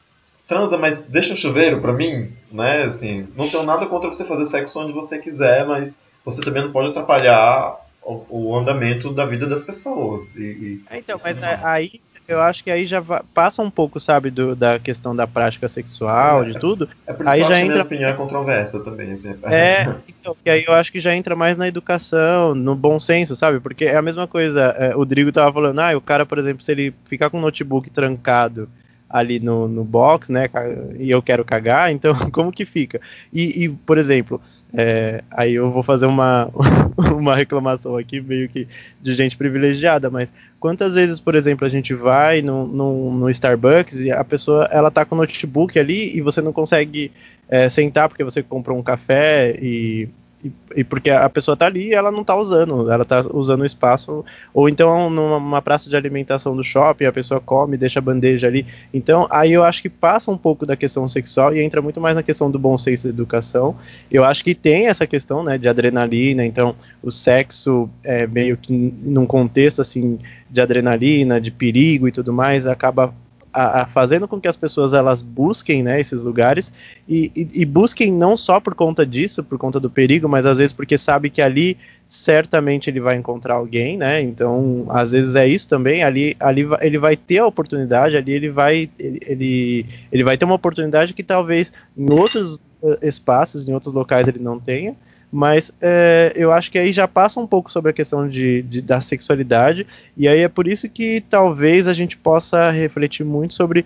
transa, 0.47 0.77
mas 0.79 1.07
deixa 1.07 1.33
um 1.33 1.37
chuveiro 1.37 1.81
pra 1.81 1.93
mim, 1.93 2.31
né? 2.53 2.83
Assim, 2.85 3.27
não 3.37 3.49
tenho 3.49 3.63
nada 3.65 3.87
contra 3.87 4.11
você 4.11 4.25
fazer 4.25 4.47
sexo 4.47 4.81
onde 4.81 4.93
você 4.93 5.19
quiser, 5.19 5.67
mas 5.67 6.03
você 6.25 6.41
também 6.43 6.63
não 6.63 6.73
pode 6.73 6.91
atrapalhar 6.91 7.77
o, 8.03 8.51
o 8.51 8.57
andamento 8.59 9.13
da 9.13 9.25
vida 9.25 9.47
das 9.47 9.63
pessoas. 9.63 10.35
E, 10.37 10.43
e- 10.43 10.81
É, 10.91 10.99
então, 10.99 11.19
mas 11.23 11.37
é, 11.43 11.59
aí 11.63 11.91
eu 12.27 12.41
acho 12.41 12.65
que 12.65 12.71
aí 12.71 12.87
já 12.87 13.03
passa 13.35 13.61
um 13.63 13.71
pouco, 13.71 14.01
sabe, 14.01 14.31
do- 14.31 14.57
da 14.57 14.79
questão 14.79 15.15
da 15.15 15.27
prática 15.27 15.69
sexual, 15.69 16.45
de 16.45 16.59
tudo. 16.59 16.89
é 17.07 17.13
por 17.13 17.23
isso 17.25 17.33
Aí 17.33 17.43
que 17.43 17.49
já 17.49 17.55
acho 17.55 17.57
que 17.57 17.61
a 17.61 17.65
minha 17.65 17.71
entra- 17.73 17.83
opinião 17.83 18.11
é 18.11 18.13
controversa 18.15 18.81
também. 18.81 19.13
Assim, 19.13 19.35
É, 19.45 19.83
então, 20.09 20.35
que 20.43 20.49
aí 20.51 20.65
eu 20.67 20.73
acho 20.73 20.91
que 20.91 21.01
já 21.01 21.15
entra 21.15 21.37
mais 21.37 21.57
na 21.59 21.69
educação, 21.69 22.55
no 22.55 22.75
bom 22.75 22.99
senso, 22.99 23.37
sabe? 23.37 23.61
Porque 23.61 23.85
é 23.85 23.97
a 23.97 24.03
mesma 24.03 24.27
coisa, 24.27 24.75
é, 24.79 24.97
o 24.97 25.05
Drigo 25.05 25.33
tava 25.33 25.53
falando, 25.53 25.79
ah, 25.81 25.97
o 25.97 26.01
cara, 26.01 26.25
por 26.25 26.39
exemplo, 26.39 26.63
se 26.63 26.73
ele 26.73 26.95
ficar 27.07 27.29
com 27.29 27.39
o 27.39 27.43
notebook 27.43 27.91
trancado 27.91 28.69
ali 29.15 29.39
no, 29.39 29.69
no 29.69 29.85
box, 29.85 30.33
né, 30.33 30.51
e 30.99 31.09
eu 31.09 31.23
quero 31.23 31.45
cagar, 31.45 31.93
então 31.93 32.13
como 32.33 32.51
que 32.51 32.67
fica? 32.67 33.01
E, 33.33 33.63
e, 33.63 33.69
por 33.69 33.97
exemplo, 33.97 34.43
é, 34.73 35.23
aí 35.31 35.55
eu 35.55 35.71
vou 35.71 35.85
fazer 35.85 36.07
uma, 36.07 36.51
uma 37.15 37.37
reclamação 37.37 37.97
aqui, 37.97 38.21
meio 38.21 38.49
que 38.49 38.67
de 39.01 39.15
gente 39.15 39.37
privilegiada, 39.37 40.11
mas 40.11 40.33
quantas 40.59 40.97
vezes, 40.97 41.21
por 41.21 41.37
exemplo, 41.37 41.65
a 41.65 41.69
gente 41.69 41.95
vai 41.95 42.43
no, 42.43 42.67
no, 42.67 43.13
no 43.13 43.31
Starbucks 43.31 44.03
e 44.03 44.11
a 44.11 44.25
pessoa, 44.25 44.69
ela 44.73 44.91
tá 44.91 45.05
com 45.05 45.15
o 45.15 45.19
notebook 45.19 45.79
ali 45.79 46.17
e 46.17 46.21
você 46.21 46.41
não 46.41 46.53
consegue 46.53 47.13
é, 47.49 47.69
sentar 47.69 48.09
porque 48.09 48.25
você 48.25 48.43
comprou 48.43 48.77
um 48.77 48.83
café 48.83 49.57
e, 49.63 50.09
e, 50.45 50.53
e 50.77 50.85
porque 50.85 51.11
a 51.11 51.29
pessoa 51.31 51.57
tá 51.57 51.67
ali 51.67 51.89
e 51.89 51.95
ela 51.95 52.11
não 52.11 52.23
tá 52.23 52.37
usando, 52.37 52.91
ela 52.91 53.05
tá 53.05 53.21
usando 53.33 53.63
o 53.63 53.65
espaço, 53.65 54.25
ou 54.53 54.69
então 54.69 55.09
numa, 55.09 55.41
numa 55.41 55.63
praça 55.63 55.89
de 55.89 55.97
alimentação 55.97 56.55
do 56.55 56.63
shopping, 56.63 57.07
a 57.07 57.13
pessoa 57.13 57.41
come, 57.41 57.77
deixa 57.77 57.99
a 57.99 58.03
bandeja 58.03 58.47
ali. 58.47 58.67
Então, 58.93 59.27
aí 59.31 59.53
eu 59.53 59.65
acho 59.65 59.81
que 59.81 59.89
passa 59.89 60.31
um 60.31 60.37
pouco 60.37 60.67
da 60.67 60.77
questão 60.77 61.09
sexual 61.09 61.55
e 61.55 61.63
entra 61.63 61.81
muito 61.81 62.01
mais 62.01 62.15
na 62.15 62.23
questão 62.23 62.51
do 62.51 62.59
bom 62.59 62.77
senso 62.77 63.07
e 63.07 63.11
educação. 63.11 63.75
Eu 64.11 64.25
acho 64.25 64.45
que 64.45 64.55
tem 64.55 64.89
essa 64.89 65.07
questão, 65.07 65.43
né, 65.43 65.57
de 65.57 65.69
adrenalina, 65.69 66.45
então 66.45 66.77
o 67.03 67.11
sexo 67.11 67.89
é 68.03 68.27
meio 68.27 68.57
que 68.57 68.73
num 68.73 69.27
contexto 69.27 69.81
assim 69.81 70.19
de 70.51 70.61
adrenalina, 70.61 71.41
de 71.41 71.51
perigo 71.51 72.07
e 72.07 72.13
tudo 72.13 72.33
mais, 72.33 72.67
acaba 72.67 73.15
a, 73.55 73.83
a 73.83 73.87
fazendo 73.87 74.27
com 74.27 74.41
que 74.41 74.49
as 74.49 74.57
pessoas 74.57 74.93
elas 74.93 75.23
busquem 75.23 75.83
né, 75.83 76.01
esses 76.01 76.23
lugares 76.23 76.73
e, 77.09 77.31
e, 77.35 77.63
e, 77.63 77.65
busquem 77.65 78.13
não 78.13 78.37
só 78.37 78.59
por 78.59 78.75
conta 78.75 79.07
disso, 79.07 79.45
por 79.45 79.57
conta 79.57 79.79
do 79.79 79.89
perigo, 79.89 80.29
mas 80.29 80.45
às 80.45 80.59
vezes 80.59 80.73
porque 80.73 80.99
sabe 80.99 81.31
que 81.31 81.41
ali 81.41 81.79
certamente 82.09 82.91
ele 82.91 83.01
vai 83.01 83.17
encontrar 83.17 83.55
alguém, 83.55 83.97
né? 83.97 84.21
Então, 84.21 84.87
às 84.89 85.13
vezes 85.13 85.35
é 85.37 85.47
isso 85.47 85.69
também. 85.69 86.03
Ali, 86.03 86.37
ali 86.39 86.67
ele 86.81 86.99
vai 86.99 87.17
ter 87.17 87.39
a 87.39 87.47
oportunidade, 87.47 88.17
ali 88.17 88.33
ele 88.33 88.51
vai, 88.51 88.91
ele, 88.99 89.21
ele, 89.27 89.87
ele 90.13 90.25
vai 90.25 90.37
ter 90.37 90.45
uma 90.45 90.55
oportunidade 90.55 91.15
que 91.15 91.23
talvez 91.23 91.73
em 91.97 92.13
outros 92.13 92.57
uh, 92.83 92.99
espaços, 93.03 93.69
em 93.69 93.73
outros 93.73 93.95
locais 93.95 94.29
ele 94.29 94.39
não 94.39 94.61
tenha. 94.61 94.95
Mas 95.35 95.73
é, 95.81 96.33
eu 96.37 96.53
acho 96.53 96.71
que 96.71 96.79
aí 96.79 96.93
já 96.93 97.09
passa 97.09 97.41
um 97.41 97.47
pouco 97.47 97.73
sobre 97.73 97.91
a 97.91 97.93
questão 97.93 98.29
de, 98.29 98.63
de, 98.63 98.81
da 98.81 99.01
sexualidade, 99.01 99.85
e 100.17 100.29
aí 100.29 100.39
é 100.39 100.49
por 100.49 100.69
isso 100.69 100.89
que 100.89 101.25
talvez 101.29 101.89
a 101.89 101.93
gente 101.93 102.17
possa 102.17 102.71
refletir 102.71 103.25
muito 103.25 103.53
sobre 103.53 103.85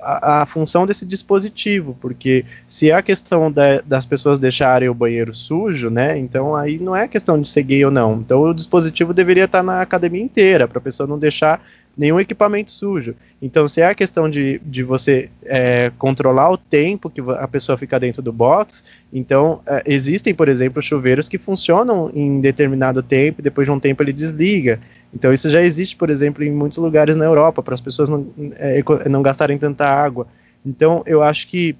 a, 0.00 0.42
a 0.42 0.46
função 0.46 0.84
desse 0.84 1.06
dispositivo, 1.06 1.96
porque 2.00 2.44
se 2.66 2.90
é 2.90 2.94
a 2.94 3.02
questão 3.02 3.48
da, 3.48 3.80
das 3.80 4.04
pessoas 4.04 4.40
deixarem 4.40 4.88
o 4.88 4.94
banheiro 4.94 5.32
sujo, 5.32 5.88
né, 5.88 6.18
então 6.18 6.56
aí 6.56 6.80
não 6.80 6.96
é 6.96 7.06
questão 7.06 7.40
de 7.40 7.48
ser 7.48 7.62
gay 7.62 7.84
ou 7.84 7.92
não. 7.92 8.14
Então 8.16 8.42
o 8.42 8.52
dispositivo 8.52 9.14
deveria 9.14 9.44
estar 9.44 9.62
na 9.62 9.80
academia 9.80 10.20
inteira, 10.20 10.66
para 10.66 10.78
a 10.78 10.82
pessoa 10.82 11.06
não 11.06 11.16
deixar 11.16 11.62
nenhum 11.98 12.20
equipamento 12.20 12.70
sujo. 12.70 13.16
Então, 13.42 13.66
se 13.66 13.80
é 13.80 13.86
a 13.86 13.94
questão 13.94 14.30
de, 14.30 14.60
de 14.64 14.84
você 14.84 15.28
é, 15.44 15.90
controlar 15.98 16.52
o 16.52 16.56
tempo 16.56 17.10
que 17.10 17.20
a 17.20 17.48
pessoa 17.48 17.76
fica 17.76 17.98
dentro 17.98 18.22
do 18.22 18.32
box, 18.32 18.84
então 19.12 19.60
é, 19.66 19.82
existem, 19.84 20.32
por 20.32 20.48
exemplo, 20.48 20.80
chuveiros 20.80 21.28
que 21.28 21.36
funcionam 21.36 22.08
em 22.14 22.40
determinado 22.40 23.02
tempo 23.02 23.40
e 23.40 23.42
depois 23.42 23.66
de 23.66 23.72
um 23.72 23.80
tempo 23.80 24.00
ele 24.02 24.12
desliga. 24.12 24.78
Então, 25.12 25.32
isso 25.32 25.50
já 25.50 25.60
existe, 25.60 25.96
por 25.96 26.08
exemplo, 26.08 26.44
em 26.44 26.52
muitos 26.52 26.78
lugares 26.78 27.16
na 27.16 27.24
Europa, 27.24 27.62
para 27.62 27.74
as 27.74 27.80
pessoas 27.80 28.08
não, 28.08 28.28
é, 28.56 28.80
não 29.08 29.20
gastarem 29.20 29.58
tanta 29.58 29.84
água. 29.84 30.28
Então, 30.64 31.02
eu 31.04 31.20
acho 31.22 31.48
que 31.48 31.74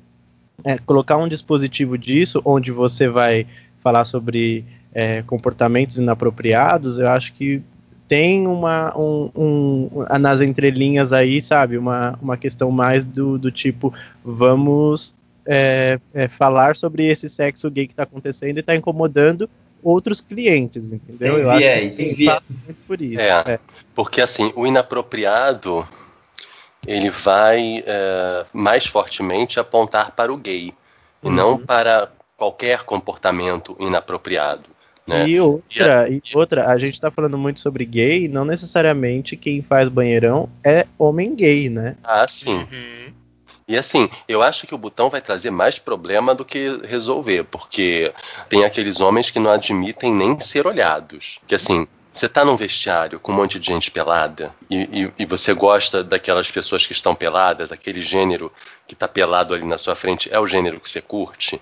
é, 0.65 0.79
colocar 0.79 1.17
um 1.17 1.29
dispositivo 1.29 1.97
disso, 1.97 2.43
onde 2.45 2.73
você 2.73 3.09
vai 3.09 3.47
falar 3.81 4.03
sobre 4.03 4.65
é, 4.93 5.23
comportamentos 5.23 5.99
inapropriados, 5.99 6.99
eu 6.99 7.09
acho 7.09 7.33
que 7.35 7.63
tem 8.09 8.47
uma 8.47 8.97
um, 8.99 9.31
um, 9.37 10.19
nas 10.19 10.41
entrelinhas 10.41 11.13
aí, 11.13 11.41
sabe, 11.41 11.77
uma, 11.77 12.19
uma 12.21 12.37
questão 12.37 12.71
mais 12.71 13.05
do, 13.05 13.39
do 13.39 13.53
tipo 13.53 13.93
vamos 14.25 15.15
é, 15.47 16.01
é, 16.15 16.27
falar 16.27 16.75
sobre 16.75 17.07
esse 17.07 17.29
sexo 17.29 17.71
gay 17.71 17.87
que 17.87 17.93
está 17.93 18.05
acontecendo 18.05 18.57
e 18.57 18.61
está 18.61 18.75
incomodando 18.75 19.49
outros 19.83 20.21
clientes, 20.21 20.93
entendeu? 20.93 21.35
Tem 21.35 21.45
Eu 21.45 21.59
viés. 21.59 21.99
acho 21.99 22.17
que 22.17 22.25
passa 22.25 22.53
muito 22.65 22.83
por 22.83 23.01
isso. 23.01 23.21
É, 23.21 23.55
é, 23.55 23.61
porque 23.95 24.21
assim, 24.21 24.53
o 24.57 24.67
inapropriado 24.67 25.87
ele 26.87 27.11
vai 27.11 27.83
é, 27.87 28.47
mais 28.53 28.87
fortemente 28.87 29.61
apontar 29.61 30.13
para 30.13 30.33
o 30.33 30.37
gay 30.37 30.73
e 31.23 31.27
uhum. 31.27 31.33
não 31.33 31.59
para 31.59 32.11
qualquer 32.37 32.85
comportamento 32.85 33.77
inapropriado. 33.79 34.78
Né? 35.09 35.27
E 35.27 35.41
outra, 35.41 36.07
e 36.11 36.21
outra, 36.35 36.69
a 36.69 36.77
gente 36.77 37.01
tá 37.01 37.11
falando 37.11 37.39
muito 37.39 37.61
sobre 37.61 37.87
gay, 37.87 38.29
não 38.29 38.45
necessariamente 38.45 39.39
quem 39.39 39.63
faz 39.63 39.89
banheirão 39.89 40.51
é 40.63 40.87
homem 40.99 41.35
gay, 41.35 41.71
né? 41.71 41.97
Ah, 42.05 42.29
sim. 42.29 42.59
Uhum. 42.59 43.13
E 43.67 43.77
assim, 43.77 44.11
eu 44.29 44.43
acho 44.43 44.67
que 44.67 44.75
o 44.75 44.79
botão 44.79 45.09
vai 45.09 45.23
trazer 45.23 45.51
mais 45.51 45.79
problema 45.79 46.35
do 46.35 46.45
que 46.45 46.79
resolver, 46.85 47.45
porque 47.45 48.13
tem 48.51 48.65
aqueles 48.67 49.01
homens 49.01 49.31
que 49.31 49.39
não 49.39 49.51
admitem 49.51 50.13
nem 50.13 50.39
ser 50.41 50.67
olhados. 50.67 51.39
Que 51.47 51.55
assim, 51.55 51.87
você 52.13 52.29
tá 52.29 52.45
num 52.45 52.57
vestiário 52.57 53.19
com 53.19 53.33
um 53.33 53.37
monte 53.37 53.59
de 53.59 53.67
gente 53.67 53.91
pelada 53.91 54.55
e, 54.69 54.77
e, 54.77 55.13
e, 55.21 55.25
você 55.25 55.55
gosta 55.55 56.05
daquelas 56.05 56.51
pessoas 56.51 56.87
que 56.87 56.93
estão 56.93 57.15
peladas, 57.15 57.73
aquele 57.73 58.03
gênero 58.03 58.53
que 58.87 58.95
tá 58.95 59.09
pelado 59.09 59.55
ali 59.55 59.65
na 59.65 59.79
sua 59.79 59.95
frente 59.95 60.29
é 60.31 60.39
o 60.39 60.47
gênero 60.47 60.81
que 60.81 60.89
você 60.89 61.01
curte, 61.01 61.61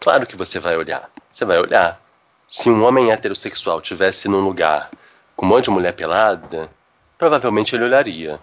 claro 0.00 0.26
que 0.26 0.36
você 0.36 0.58
vai 0.58 0.76
olhar. 0.76 1.10
Você 1.30 1.44
vai 1.44 1.58
olhar. 1.58 2.05
Se 2.48 2.70
um 2.70 2.84
homem 2.84 3.10
heterossexual 3.10 3.80
tivesse 3.80 4.28
num 4.28 4.40
lugar 4.40 4.90
com 5.34 5.44
um 5.44 5.48
monte 5.48 5.64
de 5.64 5.70
mulher 5.70 5.92
pelada, 5.92 6.70
provavelmente 7.18 7.74
ele 7.74 7.84
olharia. 7.84 8.38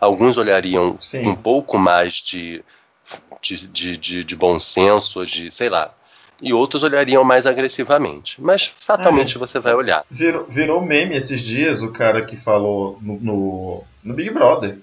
Alguns 0.00 0.36
olhariam 0.36 0.98
Sim. 1.00 1.26
um 1.28 1.34
pouco 1.34 1.78
mais 1.78 2.16
de, 2.16 2.62
de, 3.40 3.66
de, 3.68 3.96
de, 3.96 4.24
de 4.24 4.36
bom 4.36 4.58
senso, 4.58 5.24
de 5.24 5.50
sei 5.50 5.68
lá. 5.68 5.92
E 6.42 6.52
outros 6.52 6.82
olhariam 6.82 7.22
mais 7.22 7.46
agressivamente. 7.46 8.42
Mas 8.42 8.66
fatalmente 8.66 9.36
é, 9.36 9.38
você 9.38 9.58
vai 9.60 9.72
olhar. 9.72 10.04
Virou, 10.10 10.44
virou 10.48 10.80
meme 10.80 11.16
esses 11.16 11.40
dias 11.40 11.80
o 11.80 11.92
cara 11.92 12.24
que 12.24 12.36
falou 12.36 12.98
no, 13.00 13.20
no, 13.20 13.84
no 14.02 14.14
Big 14.14 14.30
Brother. 14.30 14.78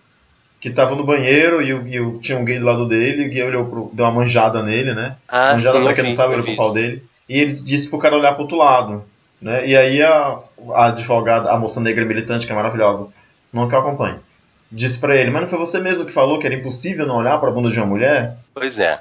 Que 0.62 0.70
tava 0.70 0.96
no 0.96 1.04
banheiro 1.04 1.62
e, 1.62 1.72
e, 1.72 2.20
tinha 2.20 2.38
um 2.38 2.46
gay 2.46 2.60
do 2.60 2.66
lado 2.66 2.88
dele, 2.88 3.24
e 3.24 3.28
o 3.28 3.30
gay 3.32 3.44
olhou 3.44 3.66
pro, 3.66 3.92
deu 3.94 4.06
uma 4.06 4.12
manjada 4.12 4.62
nele, 4.62 4.94
né? 4.94 5.18
Ah, 5.28 5.54
manjada 5.54 5.80
sim, 5.80 5.84
pra 5.84 5.94
quem 5.96 6.04
não 6.04 6.14
sabe, 6.14 6.34
olhou 6.34 6.46
pro 6.46 6.56
pau 6.56 6.72
dele. 6.72 7.04
E 7.32 7.40
ele 7.40 7.54
disse 7.54 7.90
pro 7.90 7.98
cara 7.98 8.18
olhar 8.18 8.34
pro 8.34 8.42
outro 8.42 8.58
lado. 8.58 9.06
Né? 9.42 9.66
E 9.66 9.78
aí 9.78 10.04
a, 10.04 10.38
a 10.74 10.88
advogada, 10.88 11.50
a 11.50 11.58
moça 11.58 11.80
negra 11.80 12.04
militante, 12.04 12.46
que 12.46 12.52
é 12.52 12.56
maravilhosa, 12.56 13.08
não 13.54 13.70
que 13.70 13.74
eu 13.74 13.80
acompanhe, 13.80 14.20
disse 14.70 15.00
pra 15.00 15.16
ele, 15.16 15.32
mas 15.32 15.44
não 15.44 15.50
foi 15.50 15.58
você 15.58 15.80
mesmo 15.80 16.06
que 16.06 16.12
falou 16.12 16.38
que 16.38 16.46
era 16.46 16.56
impossível 16.56 17.08
não 17.08 17.16
olhar 17.16 17.40
pra 17.40 17.50
bunda 17.50 17.72
de 17.72 17.78
uma 17.78 17.86
mulher? 17.86 18.36
Pois 18.54 18.80
é. 18.80 19.00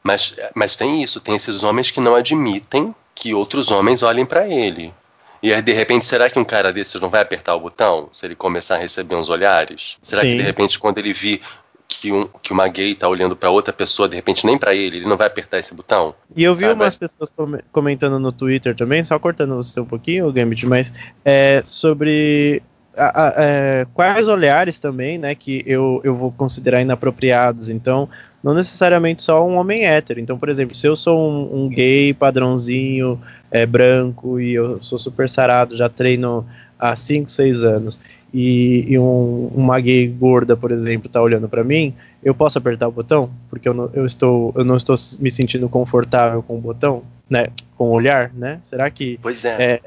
Mas, 0.00 0.38
mas 0.54 0.76
tem 0.76 1.02
isso, 1.02 1.20
tem 1.20 1.34
esses 1.34 1.64
homens 1.64 1.90
que 1.90 2.00
não 2.00 2.14
admitem 2.14 2.94
que 3.12 3.34
outros 3.34 3.68
homens 3.72 4.00
olhem 4.00 4.24
pra 4.24 4.46
ele. 4.46 4.94
E 5.42 5.52
aí, 5.52 5.60
de 5.60 5.72
repente, 5.72 6.06
será 6.06 6.30
que 6.30 6.38
um 6.38 6.44
cara 6.44 6.72
desses 6.72 7.00
não 7.00 7.08
vai 7.08 7.20
apertar 7.20 7.56
o 7.56 7.60
botão 7.60 8.08
se 8.12 8.24
ele 8.24 8.36
começar 8.36 8.76
a 8.76 8.78
receber 8.78 9.16
uns 9.16 9.28
olhares? 9.28 9.96
Será 10.00 10.22
Sim. 10.22 10.30
que 10.30 10.36
de 10.36 10.42
repente, 10.42 10.78
quando 10.78 10.98
ele 10.98 11.12
vir 11.12 11.42
que, 11.88 12.12
um, 12.12 12.26
que 12.42 12.52
uma 12.52 12.66
gay 12.68 12.94
tá 12.94 13.08
olhando 13.08 13.36
pra 13.36 13.50
outra 13.50 13.72
pessoa, 13.72 14.08
de 14.08 14.16
repente 14.16 14.44
nem 14.44 14.58
pra 14.58 14.74
ele, 14.74 14.98
ele 14.98 15.06
não 15.06 15.16
vai 15.16 15.26
apertar 15.26 15.58
esse 15.58 15.74
botão? 15.74 16.14
E 16.34 16.42
eu 16.44 16.54
vi 16.54 16.64
Sabe? 16.66 16.74
umas 16.80 16.98
pessoas 16.98 17.30
come- 17.30 17.60
comentando 17.72 18.18
no 18.18 18.32
Twitter 18.32 18.74
também, 18.74 19.04
só 19.04 19.18
cortando 19.18 19.56
você 19.56 19.78
um 19.80 19.84
pouquinho, 19.84 20.30
Gambit, 20.32 20.66
mas 20.66 20.92
é, 21.24 21.62
sobre 21.64 22.62
a- 22.96 23.26
a- 23.28 23.34
é, 23.36 23.86
quais 23.94 24.26
olhares 24.26 24.78
também, 24.78 25.18
né, 25.18 25.34
que 25.34 25.62
eu, 25.66 26.00
eu 26.02 26.14
vou 26.16 26.32
considerar 26.32 26.80
inapropriados. 26.80 27.68
Então, 27.68 28.08
não 28.42 28.54
necessariamente 28.54 29.22
só 29.22 29.46
um 29.46 29.56
homem 29.56 29.84
hétero. 29.84 30.18
Então, 30.20 30.38
por 30.38 30.48
exemplo, 30.48 30.74
se 30.74 30.86
eu 30.86 30.96
sou 30.96 31.18
um, 31.30 31.64
um 31.64 31.68
gay 31.68 32.14
padrãozinho, 32.14 33.20
é, 33.50 33.66
branco, 33.66 34.40
e 34.40 34.54
eu 34.54 34.80
sou 34.82 34.98
super 34.98 35.28
sarado, 35.28 35.76
já 35.76 35.88
treino 35.88 36.46
há 36.78 36.94
5, 36.94 37.30
6 37.30 37.64
anos, 37.64 37.98
e, 38.32 38.84
e 38.88 38.98
um- 38.98 39.50
uma 39.54 39.78
gay 39.80 40.06
gorda, 40.08 40.56
por 40.56 40.72
exemplo, 40.72 41.08
tá 41.08 41.20
olhando 41.20 41.48
pra 41.48 41.64
mim, 41.64 41.94
eu 42.22 42.34
posso 42.34 42.58
apertar 42.58 42.88
o 42.88 42.92
botão? 42.92 43.30
Porque 43.48 43.68
eu 43.68 43.74
não, 43.74 43.90
eu 43.94 44.04
estou, 44.04 44.52
eu 44.56 44.64
não 44.64 44.76
estou 44.76 44.96
me 45.18 45.30
sentindo 45.30 45.68
confortável 45.68 46.42
com 46.42 46.56
o 46.56 46.60
botão, 46.60 47.02
né? 47.28 47.46
Com 47.76 47.88
o 47.88 47.92
olhar, 47.92 48.32
né? 48.34 48.58
Será 48.62 48.90
que 48.90 49.18
Pois 49.22 49.44
é. 49.44 49.74
É, 49.74 49.80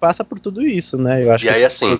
passa 0.00 0.24
por 0.24 0.38
tudo 0.40 0.62
isso, 0.62 0.96
né? 0.98 1.24
Eu 1.24 1.32
acho 1.32 1.44
E 1.44 1.48
aí, 1.48 1.60
que 1.60 1.64
assim, 1.64 1.98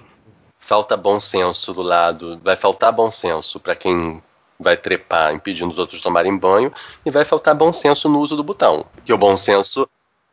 falta 0.58 0.96
bom 0.96 1.20
senso 1.20 1.72
do 1.72 1.82
lado. 1.82 2.40
Vai 2.42 2.56
faltar 2.56 2.92
bom 2.92 3.10
senso 3.10 3.60
pra 3.60 3.74
quem 3.74 4.22
vai 4.58 4.76
trepar 4.76 5.34
impedindo 5.34 5.70
os 5.70 5.78
outros 5.78 5.98
de 5.98 6.02
tomarem 6.02 6.36
banho, 6.36 6.72
e 7.04 7.10
vai 7.10 7.24
faltar 7.24 7.54
bom 7.54 7.72
senso 7.72 8.08
no 8.08 8.20
uso 8.20 8.36
do 8.36 8.44
botão. 8.44 8.86
Porque 8.94 9.12
o 9.12 9.18
bom 9.18 9.36
senso. 9.36 9.88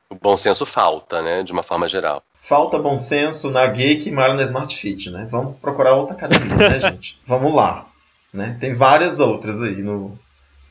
O 0.10 0.16
bom 0.16 0.36
senso 0.36 0.66
falta, 0.66 1.22
né? 1.22 1.42
De 1.44 1.52
uma 1.54 1.64
forma 1.64 1.88
geral. 1.88 2.22
Falta 2.42 2.80
bom 2.80 2.98
senso 2.98 3.52
na 3.52 3.68
gay 3.68 3.98
que 3.98 4.12
malha 4.12 4.34
na 4.34 4.44
Smart 4.44 4.76
Fit, 4.76 5.12
né? 5.12 5.28
Vamos 5.30 5.58
procurar 5.60 5.94
outra 5.94 6.16
academia, 6.16 6.56
né, 6.56 6.80
gente? 6.92 7.20
Vamos 7.26 7.54
lá. 7.54 7.86
Né? 8.34 8.58
Tem 8.60 8.74
várias 8.74 9.20
outras 9.20 9.62
aí 9.62 9.82
no, 9.82 10.18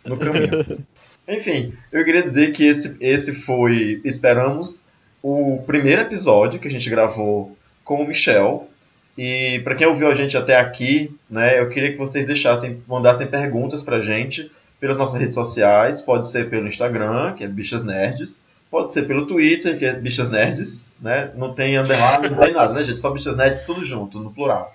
no 0.04 0.16
caminho. 0.16 0.84
Enfim, 1.28 1.72
eu 1.92 2.04
queria 2.04 2.22
dizer 2.22 2.52
que 2.52 2.64
esse, 2.64 2.96
esse 3.00 3.32
foi, 3.32 4.00
esperamos, 4.04 4.88
o 5.22 5.62
primeiro 5.64 6.02
episódio 6.02 6.58
que 6.58 6.66
a 6.66 6.70
gente 6.70 6.90
gravou 6.90 7.56
com 7.84 8.02
o 8.02 8.06
Michel. 8.06 8.68
E 9.16 9.60
para 9.62 9.76
quem 9.76 9.86
ouviu 9.86 10.08
a 10.08 10.14
gente 10.14 10.36
até 10.36 10.58
aqui, 10.58 11.14
né, 11.30 11.60
eu 11.60 11.68
queria 11.68 11.92
que 11.92 11.98
vocês 11.98 12.26
deixassem, 12.26 12.82
mandassem 12.88 13.28
perguntas 13.28 13.82
pra 13.82 14.00
gente 14.00 14.50
pelas 14.80 14.96
nossas 14.96 15.20
redes 15.20 15.34
sociais. 15.34 16.02
Pode 16.02 16.28
ser 16.28 16.50
pelo 16.50 16.66
Instagram, 16.66 17.34
que 17.34 17.44
é 17.44 17.48
Bichas 17.48 17.84
Nerds. 17.84 18.44
Pode 18.70 18.92
ser 18.92 19.02
pelo 19.06 19.26
Twitter, 19.26 19.76
que 19.78 19.84
é 19.84 19.92
Bichas 19.94 20.30
Nerds, 20.30 20.94
né? 21.00 21.32
Não 21.34 21.52
tem 21.52 21.76
underline, 21.76 22.28
não 22.28 22.38
tem 22.38 22.52
nada, 22.52 22.72
né, 22.72 22.84
gente? 22.84 23.00
Só 23.00 23.10
Bichas 23.10 23.36
Nerds 23.36 23.62
tudo 23.64 23.84
junto, 23.84 24.20
no 24.20 24.32
plural. 24.32 24.72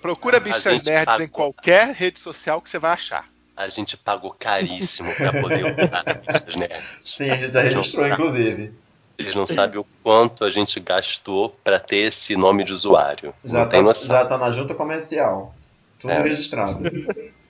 Procura 0.00 0.38
bichas 0.38 0.84
nerds 0.84 1.06
pagou. 1.06 1.24
em 1.24 1.28
qualquer 1.28 1.92
rede 1.92 2.20
social 2.20 2.60
que 2.62 2.68
você 2.68 2.78
vai 2.78 2.92
achar. 2.92 3.24
A 3.56 3.68
gente 3.68 3.96
pagou 3.96 4.30
caríssimo 4.38 5.12
pra 5.14 5.32
poder 5.40 5.64
usar 5.64 6.04
as 6.06 6.16
bichas 6.18 6.56
nerds. 6.56 6.84
Sim, 7.04 7.30
a 7.30 7.36
gente 7.36 7.52
já 7.52 7.60
registrou, 7.62 8.06
inclusive. 8.06 8.72
Eles 9.18 9.34
não 9.34 9.46
sabem 9.46 9.78
o 9.80 9.86
quanto 10.02 10.44
a 10.44 10.50
gente 10.50 10.78
gastou 10.80 11.50
pra 11.62 11.78
ter 11.80 11.96
esse 12.08 12.36
nome 12.36 12.62
de 12.64 12.72
usuário. 12.72 13.34
Já 13.44 13.58
não 13.60 13.68
tem 13.68 13.80
tá, 13.80 13.84
noção. 13.84 14.06
já 14.16 14.24
tá 14.24 14.38
na 14.38 14.52
junta 14.52 14.74
comercial. 14.74 15.54
Tudo 15.98 16.12
É. 16.12 16.22
registrado. 16.22 16.80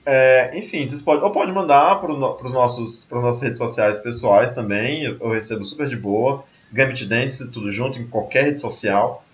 É, 0.05 0.51
enfim, 0.55 0.89
vocês 0.89 1.01
podem, 1.01 1.23
ou 1.23 1.31
pode 1.31 1.53
mandar 1.53 2.01
para 2.01 2.13
os 2.13 2.53
nossos, 2.53 3.05
pras 3.05 3.23
nossas 3.23 3.43
redes 3.43 3.59
sociais 3.59 4.01
pessoais 4.01 4.53
também. 4.53 5.05
Eu, 5.05 5.17
eu 5.21 5.31
recebo 5.31 5.65
super 5.65 5.89
de 5.89 5.97
boa. 5.97 6.45
Gambit 6.73 7.05
Dance, 7.05 7.51
tudo 7.51 7.71
junto, 7.71 7.99
em 7.99 8.07
qualquer 8.07 8.45
rede 8.45 8.61
social. 8.61 9.25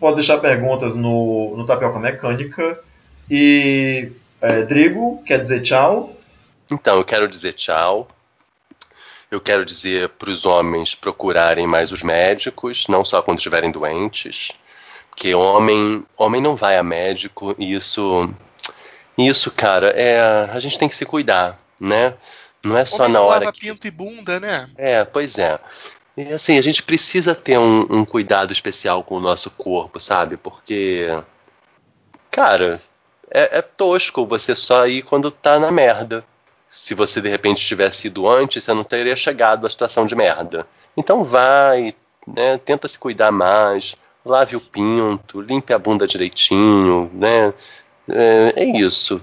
Pode 0.00 0.16
deixar 0.16 0.38
perguntas 0.38 0.96
no, 0.96 1.56
no 1.56 1.64
Tapioca 1.64 1.98
Mecânica. 1.98 2.78
E 3.30 4.10
é, 4.40 4.62
Drigo, 4.62 5.22
quer 5.24 5.40
dizer 5.40 5.62
tchau. 5.62 6.12
Então, 6.70 6.96
eu 6.96 7.04
quero 7.04 7.28
dizer 7.28 7.52
tchau. 7.52 8.08
Eu 9.30 9.40
quero 9.40 9.64
dizer 9.64 10.10
para 10.10 10.30
os 10.30 10.44
homens 10.44 10.94
procurarem 10.94 11.66
mais 11.66 11.90
os 11.92 12.02
médicos, 12.02 12.86
não 12.88 13.04
só 13.04 13.22
quando 13.22 13.38
estiverem 13.38 13.70
doentes. 13.70 14.52
Porque 15.10 15.34
homem, 15.34 16.04
homem 16.16 16.40
não 16.40 16.56
vai 16.56 16.76
a 16.76 16.82
médico 16.82 17.54
e 17.58 17.74
isso. 17.74 18.28
Isso, 19.16 19.50
cara, 19.50 19.88
é. 19.90 20.20
A 20.50 20.58
gente 20.58 20.78
tem 20.78 20.88
que 20.88 20.96
se 20.96 21.04
cuidar, 21.04 21.58
né? 21.80 22.14
Não 22.64 22.76
é 22.76 22.84
só 22.84 23.04
Homem 23.04 23.12
na 23.12 23.20
hora 23.20 23.52
que. 23.52 23.60
pinto 23.60 23.86
e 23.86 23.90
bunda, 23.90 24.40
né? 24.40 24.68
É, 24.76 25.04
pois 25.04 25.38
é. 25.38 25.58
E 26.16 26.32
assim, 26.32 26.56
a 26.58 26.62
gente 26.62 26.82
precisa 26.82 27.34
ter 27.34 27.58
um, 27.58 27.86
um 27.90 28.04
cuidado 28.04 28.52
especial 28.52 29.02
com 29.02 29.16
o 29.16 29.20
nosso 29.20 29.50
corpo, 29.50 30.00
sabe? 30.00 30.36
Porque. 30.36 31.06
Cara, 32.30 32.80
é, 33.30 33.58
é 33.58 33.62
tosco 33.62 34.26
você 34.26 34.54
só 34.54 34.86
ir 34.86 35.02
quando 35.02 35.30
tá 35.30 35.58
na 35.58 35.70
merda. 35.70 36.24
Se 36.68 36.94
você 36.94 37.20
de 37.20 37.28
repente 37.28 37.64
tivesse 37.64 38.08
ido 38.08 38.28
antes, 38.28 38.64
você 38.64 38.74
não 38.74 38.82
teria 38.82 39.14
chegado 39.14 39.66
à 39.66 39.70
situação 39.70 40.06
de 40.06 40.16
merda. 40.16 40.66
Então 40.96 41.22
vai, 41.22 41.94
né? 42.26 42.58
Tenta 42.58 42.88
se 42.88 42.98
cuidar 42.98 43.30
mais, 43.30 43.94
lave 44.24 44.56
o 44.56 44.60
pinto, 44.60 45.40
limpe 45.40 45.72
a 45.72 45.78
bunda 45.78 46.06
direitinho, 46.06 47.10
né? 47.12 47.52
É, 48.08 48.52
é 48.56 48.64
isso. 48.64 49.20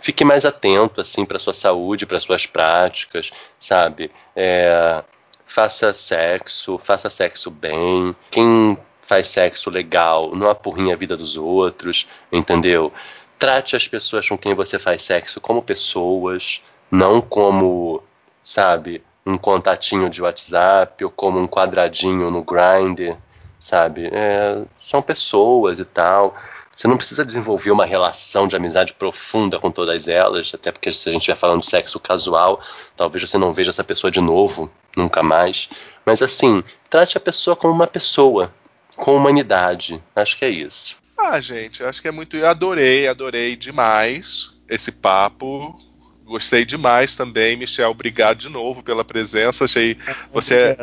Fique 0.00 0.24
mais 0.24 0.44
atento 0.44 1.00
assim 1.00 1.24
para 1.24 1.38
sua 1.38 1.54
saúde, 1.54 2.06
para 2.06 2.20
suas 2.20 2.46
práticas, 2.46 3.30
sabe? 3.58 4.10
É, 4.36 5.02
faça 5.46 5.94
sexo, 5.94 6.78
faça 6.78 7.08
sexo 7.08 7.50
bem. 7.50 8.14
Quem 8.30 8.76
faz 9.00 9.28
sexo 9.28 9.70
legal 9.70 10.34
não 10.34 10.50
apurrinha 10.50 10.94
a 10.94 10.98
vida 10.98 11.16
dos 11.16 11.36
outros, 11.36 12.06
entendeu? 12.32 12.92
Trate 13.38 13.76
as 13.76 13.86
pessoas 13.86 14.28
com 14.28 14.38
quem 14.38 14.54
você 14.54 14.78
faz 14.78 15.02
sexo 15.02 15.40
como 15.40 15.62
pessoas, 15.62 16.62
não 16.90 17.20
como, 17.20 18.02
sabe, 18.42 19.02
um 19.26 19.38
contatinho 19.38 20.08
de 20.10 20.22
WhatsApp 20.22 21.04
ou 21.04 21.10
como 21.10 21.38
um 21.38 21.46
quadradinho 21.46 22.30
no 22.30 22.42
Grindr, 22.42 23.16
sabe? 23.58 24.08
É, 24.12 24.62
são 24.76 25.00
pessoas 25.00 25.78
e 25.78 25.84
tal. 25.84 26.34
Você 26.74 26.88
não 26.88 26.96
precisa 26.96 27.24
desenvolver 27.24 27.70
uma 27.70 27.84
relação 27.84 28.48
de 28.48 28.56
amizade 28.56 28.92
profunda 28.94 29.60
com 29.60 29.70
todas 29.70 30.08
elas, 30.08 30.50
até 30.52 30.72
porque 30.72 30.90
se 30.92 31.08
a 31.08 31.12
gente 31.12 31.20
estiver 31.20 31.38
falando 31.38 31.60
de 31.60 31.66
sexo 31.66 32.00
casual, 32.00 32.60
talvez 32.96 33.28
você 33.30 33.38
não 33.38 33.52
veja 33.52 33.70
essa 33.70 33.84
pessoa 33.84 34.10
de 34.10 34.20
novo, 34.20 34.70
nunca 34.96 35.22
mais. 35.22 35.68
Mas 36.04 36.20
assim, 36.20 36.64
trate 36.90 37.16
a 37.16 37.20
pessoa 37.20 37.54
como 37.54 37.72
uma 37.72 37.86
pessoa, 37.86 38.52
com 38.96 39.16
humanidade. 39.16 40.02
Acho 40.16 40.36
que 40.36 40.44
é 40.44 40.50
isso. 40.50 40.96
Ah, 41.16 41.40
gente, 41.40 41.82
acho 41.84 42.02
que 42.02 42.08
é 42.08 42.10
muito. 42.10 42.36
Eu 42.36 42.48
adorei, 42.48 43.06
adorei 43.06 43.54
demais 43.54 44.50
esse 44.68 44.90
papo. 44.90 45.80
Gostei 46.24 46.64
demais 46.64 47.14
também, 47.14 47.56
Michel. 47.56 47.90
Obrigado 47.90 48.38
de 48.38 48.48
novo 48.48 48.82
pela 48.82 49.04
presença. 49.04 49.64
Achei 49.64 49.96
você 50.32 50.76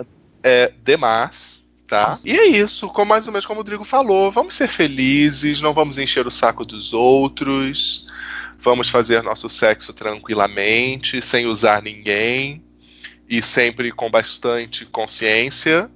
é 0.43 0.71
demais, 0.83 1.60
tá? 1.91 2.17
E 2.23 2.31
é 2.31 2.45
isso, 2.47 2.87
como 2.87 3.09
mais 3.09 3.27
ou 3.27 3.33
menos 3.33 3.45
como 3.45 3.59
o 3.59 3.63
Rodrigo 3.63 3.83
falou, 3.83 4.31
vamos 4.31 4.55
ser 4.55 4.69
felizes, 4.69 5.59
não 5.59 5.73
vamos 5.73 5.97
encher 5.97 6.25
o 6.25 6.31
saco 6.31 6.63
dos 6.63 6.93
outros, 6.93 8.07
vamos 8.57 8.87
fazer 8.87 9.21
nosso 9.21 9.49
sexo 9.49 9.91
tranquilamente, 9.91 11.21
sem 11.21 11.47
usar 11.47 11.81
ninguém 11.81 12.63
e 13.27 13.41
sempre 13.41 13.91
com 13.91 14.09
bastante 14.09 14.85
consciência 14.85 15.91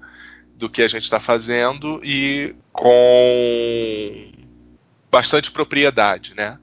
do 0.58 0.70
que 0.70 0.82
a 0.82 0.88
gente 0.90 1.04
está 1.04 1.22
fazendo 1.22 2.02
e 2.04 2.54
com 2.74 4.34
bastante 5.10 5.50
propriedade, 5.50 6.34
né? 6.36 6.60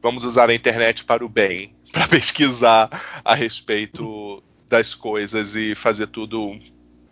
Vamos 0.00 0.22
usar 0.22 0.48
a 0.48 0.54
internet 0.54 1.04
para 1.04 1.24
o 1.24 1.28
bem, 1.28 1.74
para 1.90 2.06
pesquisar 2.06 3.20
a 3.24 3.34
respeito 3.34 4.40
das 4.68 4.94
coisas 4.94 5.56
e 5.56 5.74
fazer 5.74 6.06
tudo. 6.06 6.56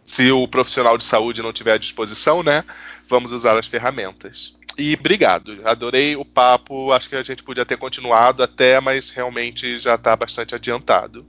Se 0.04 0.30
o 0.30 0.46
profissional 0.46 0.98
de 0.98 1.04
saúde 1.04 1.42
não 1.42 1.52
tiver 1.52 1.72
à 1.72 1.78
disposição, 1.78 2.42
né? 2.42 2.62
Vamos 3.08 3.32
usar 3.32 3.58
as 3.58 3.66
ferramentas. 3.66 4.54
E 4.76 4.94
obrigado, 4.98 5.60
adorei 5.64 6.16
o 6.16 6.24
papo. 6.24 6.92
Acho 6.92 7.08
que 7.08 7.16
a 7.16 7.22
gente 7.22 7.42
podia 7.42 7.64
ter 7.64 7.76
continuado 7.76 8.42
até, 8.42 8.80
mas 8.80 9.10
realmente 9.10 9.76
já 9.78 9.94
está 9.94 10.14
bastante 10.16 10.54
adiantado. 10.54 11.24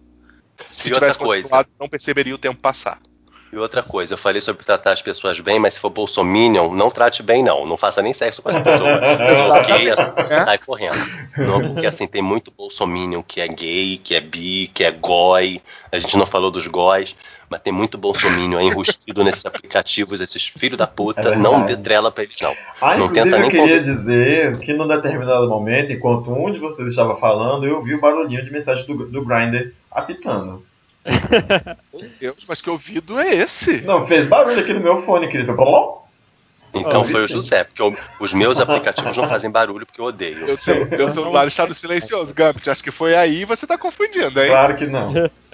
Se 0.69 0.89
E 0.89 0.91
outra 0.91 1.07
tivesse 1.07 1.19
coisa. 1.19 1.43
continuado, 1.43 1.69
não 1.79 1.87
perceberia 1.89 2.33
o 2.35 2.39
tempo 2.39 2.59
passar. 2.59 2.99
E 3.53 3.57
outra 3.57 3.81
coisa, 3.83 4.15
eu 4.15 4.17
falei 4.17 4.41
sobre 4.41 4.65
tratar 4.65 4.91
as 4.91 5.01
pessoas 5.01 5.39
bem, 5.39 5.59
mas 5.59 5.75
se 5.75 5.79
for 5.79 5.89
bolsominion, 5.89 6.73
não 6.73 6.91
trate 6.91 7.23
bem, 7.23 7.41
não. 7.41 7.65
Não 7.65 7.77
faça 7.77 8.01
nem 8.01 8.11
sexo 8.13 8.41
com 8.41 8.49
essa 8.49 8.59
pessoa. 8.59 8.99
Bloqueia, 9.45 9.95
sai 10.43 10.57
correndo. 10.57 10.97
Não, 11.37 11.61
porque 11.73 11.85
assim, 11.85 12.05
tem 12.07 12.21
muito 12.21 12.51
bolsominion 12.51 13.21
que 13.21 13.39
é 13.39 13.47
gay, 13.47 13.97
que 14.03 14.13
é 14.15 14.19
bi, 14.19 14.69
que 14.73 14.83
é 14.83 14.91
goi. 14.91 15.61
A 15.89 15.99
gente 15.99 16.17
não 16.17 16.25
falou 16.25 16.51
dos 16.51 16.67
góis, 16.67 17.15
mas 17.55 17.61
tem 17.63 17.71
muito 17.71 17.97
bolsominion 17.97 18.57
aí 18.59 18.65
enrustido 18.67 19.23
nesses 19.23 19.45
aplicativos, 19.45 20.19
esses 20.19 20.45
filhos 20.47 20.77
da 20.77 20.85
puta. 20.85 21.29
É 21.29 21.35
não 21.37 21.65
dê 21.65 21.77
trela 21.77 22.11
pra 22.11 22.23
eles, 22.23 22.39
não. 22.41 22.53
Ah, 22.81 22.97
Não 22.97 23.05
inclusive 23.05 23.31
tenta 23.31 23.37
eu 23.37 23.49
queria 23.49 23.61
conven- 23.61 23.81
dizer 23.81 24.57
que 24.59 24.73
num 24.73 24.87
determinado 24.87 25.47
momento, 25.47 25.93
enquanto 25.93 26.31
um 26.31 26.51
de 26.51 26.59
vocês 26.59 26.89
estava 26.89 27.15
falando, 27.15 27.65
eu 27.65 27.81
vi 27.81 27.95
o 27.95 27.99
barulhinho 27.99 28.43
de 28.43 28.51
mensagem 28.51 28.85
do, 28.85 29.05
do 29.05 29.23
Grindr 29.25 29.71
apitando. 29.89 30.63
Meu 31.93 32.09
Deus, 32.19 32.45
mas 32.47 32.61
que 32.61 32.69
ouvido 32.69 33.17
é 33.19 33.33
esse? 33.35 33.81
Não, 33.83 34.05
fez 34.05 34.27
barulho 34.27 34.59
aqui 34.59 34.73
no 34.73 34.81
meu 34.81 34.97
fone, 35.01 35.27
que 35.27 35.37
ele 35.37 35.45
foi 35.45 35.55
blá, 35.55 35.93
Então 36.73 37.01
Ah, 37.01 37.05
foi 37.05 37.23
o. 37.23 37.27
José, 37.27 37.63
porque 37.63 37.81
eu- 37.81 37.95
os 38.19 38.33
meus 38.33 38.59
aplicativos 38.59 39.15
não 39.15 39.29
fazem 39.29 39.49
barulho 39.49 39.85
porque 39.85 40.01
eu 40.01 40.05
odeio. 40.05 40.45
Meu, 40.45 40.57
cel- 40.57 40.87
meu 40.89 41.07
celular 41.07 41.47
está 41.47 41.65
no 41.65 41.73
silencioso, 41.73 42.33
Gambit. 42.33 42.69
Acho 42.69 42.83
que 42.83 42.91
foi 42.91 43.15
aí 43.15 43.41
e 43.41 43.45
você 43.45 43.65
tá 43.65 43.77
confundindo, 43.77 44.41
hein? 44.41 44.49
Claro 44.49 44.75
que 44.75 44.85
não. 44.85 45.13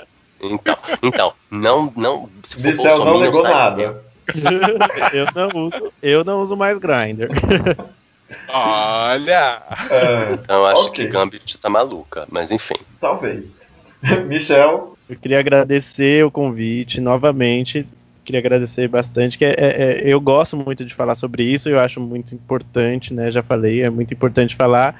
Então, 0.41 0.77
então, 1.03 1.33
não, 1.49 1.93
não. 1.95 2.29
Se 2.43 2.55
for 2.55 2.67
Michel 2.67 3.05
não 3.05 3.19
negou 3.19 3.41
sai 3.41 3.53
nada. 3.53 4.01
eu 5.13 5.25
não 5.35 5.65
uso, 5.67 5.93
eu 6.01 6.23
não 6.23 6.41
uso 6.41 6.55
mais 6.57 6.77
Grindr. 6.77 7.27
Olha! 8.47 9.61
É, 9.89 10.33
Então 10.33 10.57
eu 10.59 10.65
acho 10.67 10.87
Ok. 10.87 11.05
que 11.05 11.11
Gambit 11.11 11.57
tá 11.57 11.69
maluca, 11.69 12.25
mas 12.31 12.51
enfim. 12.51 12.75
talvez. 12.99 13.55
Michel, 14.27 14.97
Eu 15.09 15.15
queria 15.17 15.39
agradecer 15.39 16.25
o 16.25 16.31
convite 16.31 16.99
novamente. 17.01 17.85
Queria 18.23 18.39
agradecer 18.39 18.87
bastante, 18.87 19.37
que 19.37 19.43
é, 19.43 19.49
é- 19.49 19.55
é- 19.57 20.01
eu 20.05 20.21
gosto 20.21 20.55
muito 20.55 20.85
de 20.85 20.93
falar 20.93 21.15
sobre 21.15 21.43
isso, 21.43 21.67
eu 21.69 21.79
acho 21.79 21.99
muito 21.99 22.33
importante, 22.35 23.13
né? 23.13 23.29
Já 23.31 23.41
falei, 23.43 23.81
é 23.81 23.89
muito 23.89 24.13
importante 24.13 24.55
falar. 24.55 24.95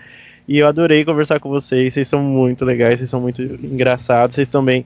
E 0.48 0.58
eu 0.58 0.68
adorei 0.68 1.06
conversar 1.06 1.40
com 1.40 1.48
vocês, 1.50 1.94
vocês 1.94 2.08
são 2.08 2.22
muito 2.22 2.66
legais, 2.66 2.98
vocês 3.00 3.10
são 3.10 3.22
muito 3.22 3.42
engraçados, 3.42 4.36
vocês 4.36 4.48
também 4.48 4.86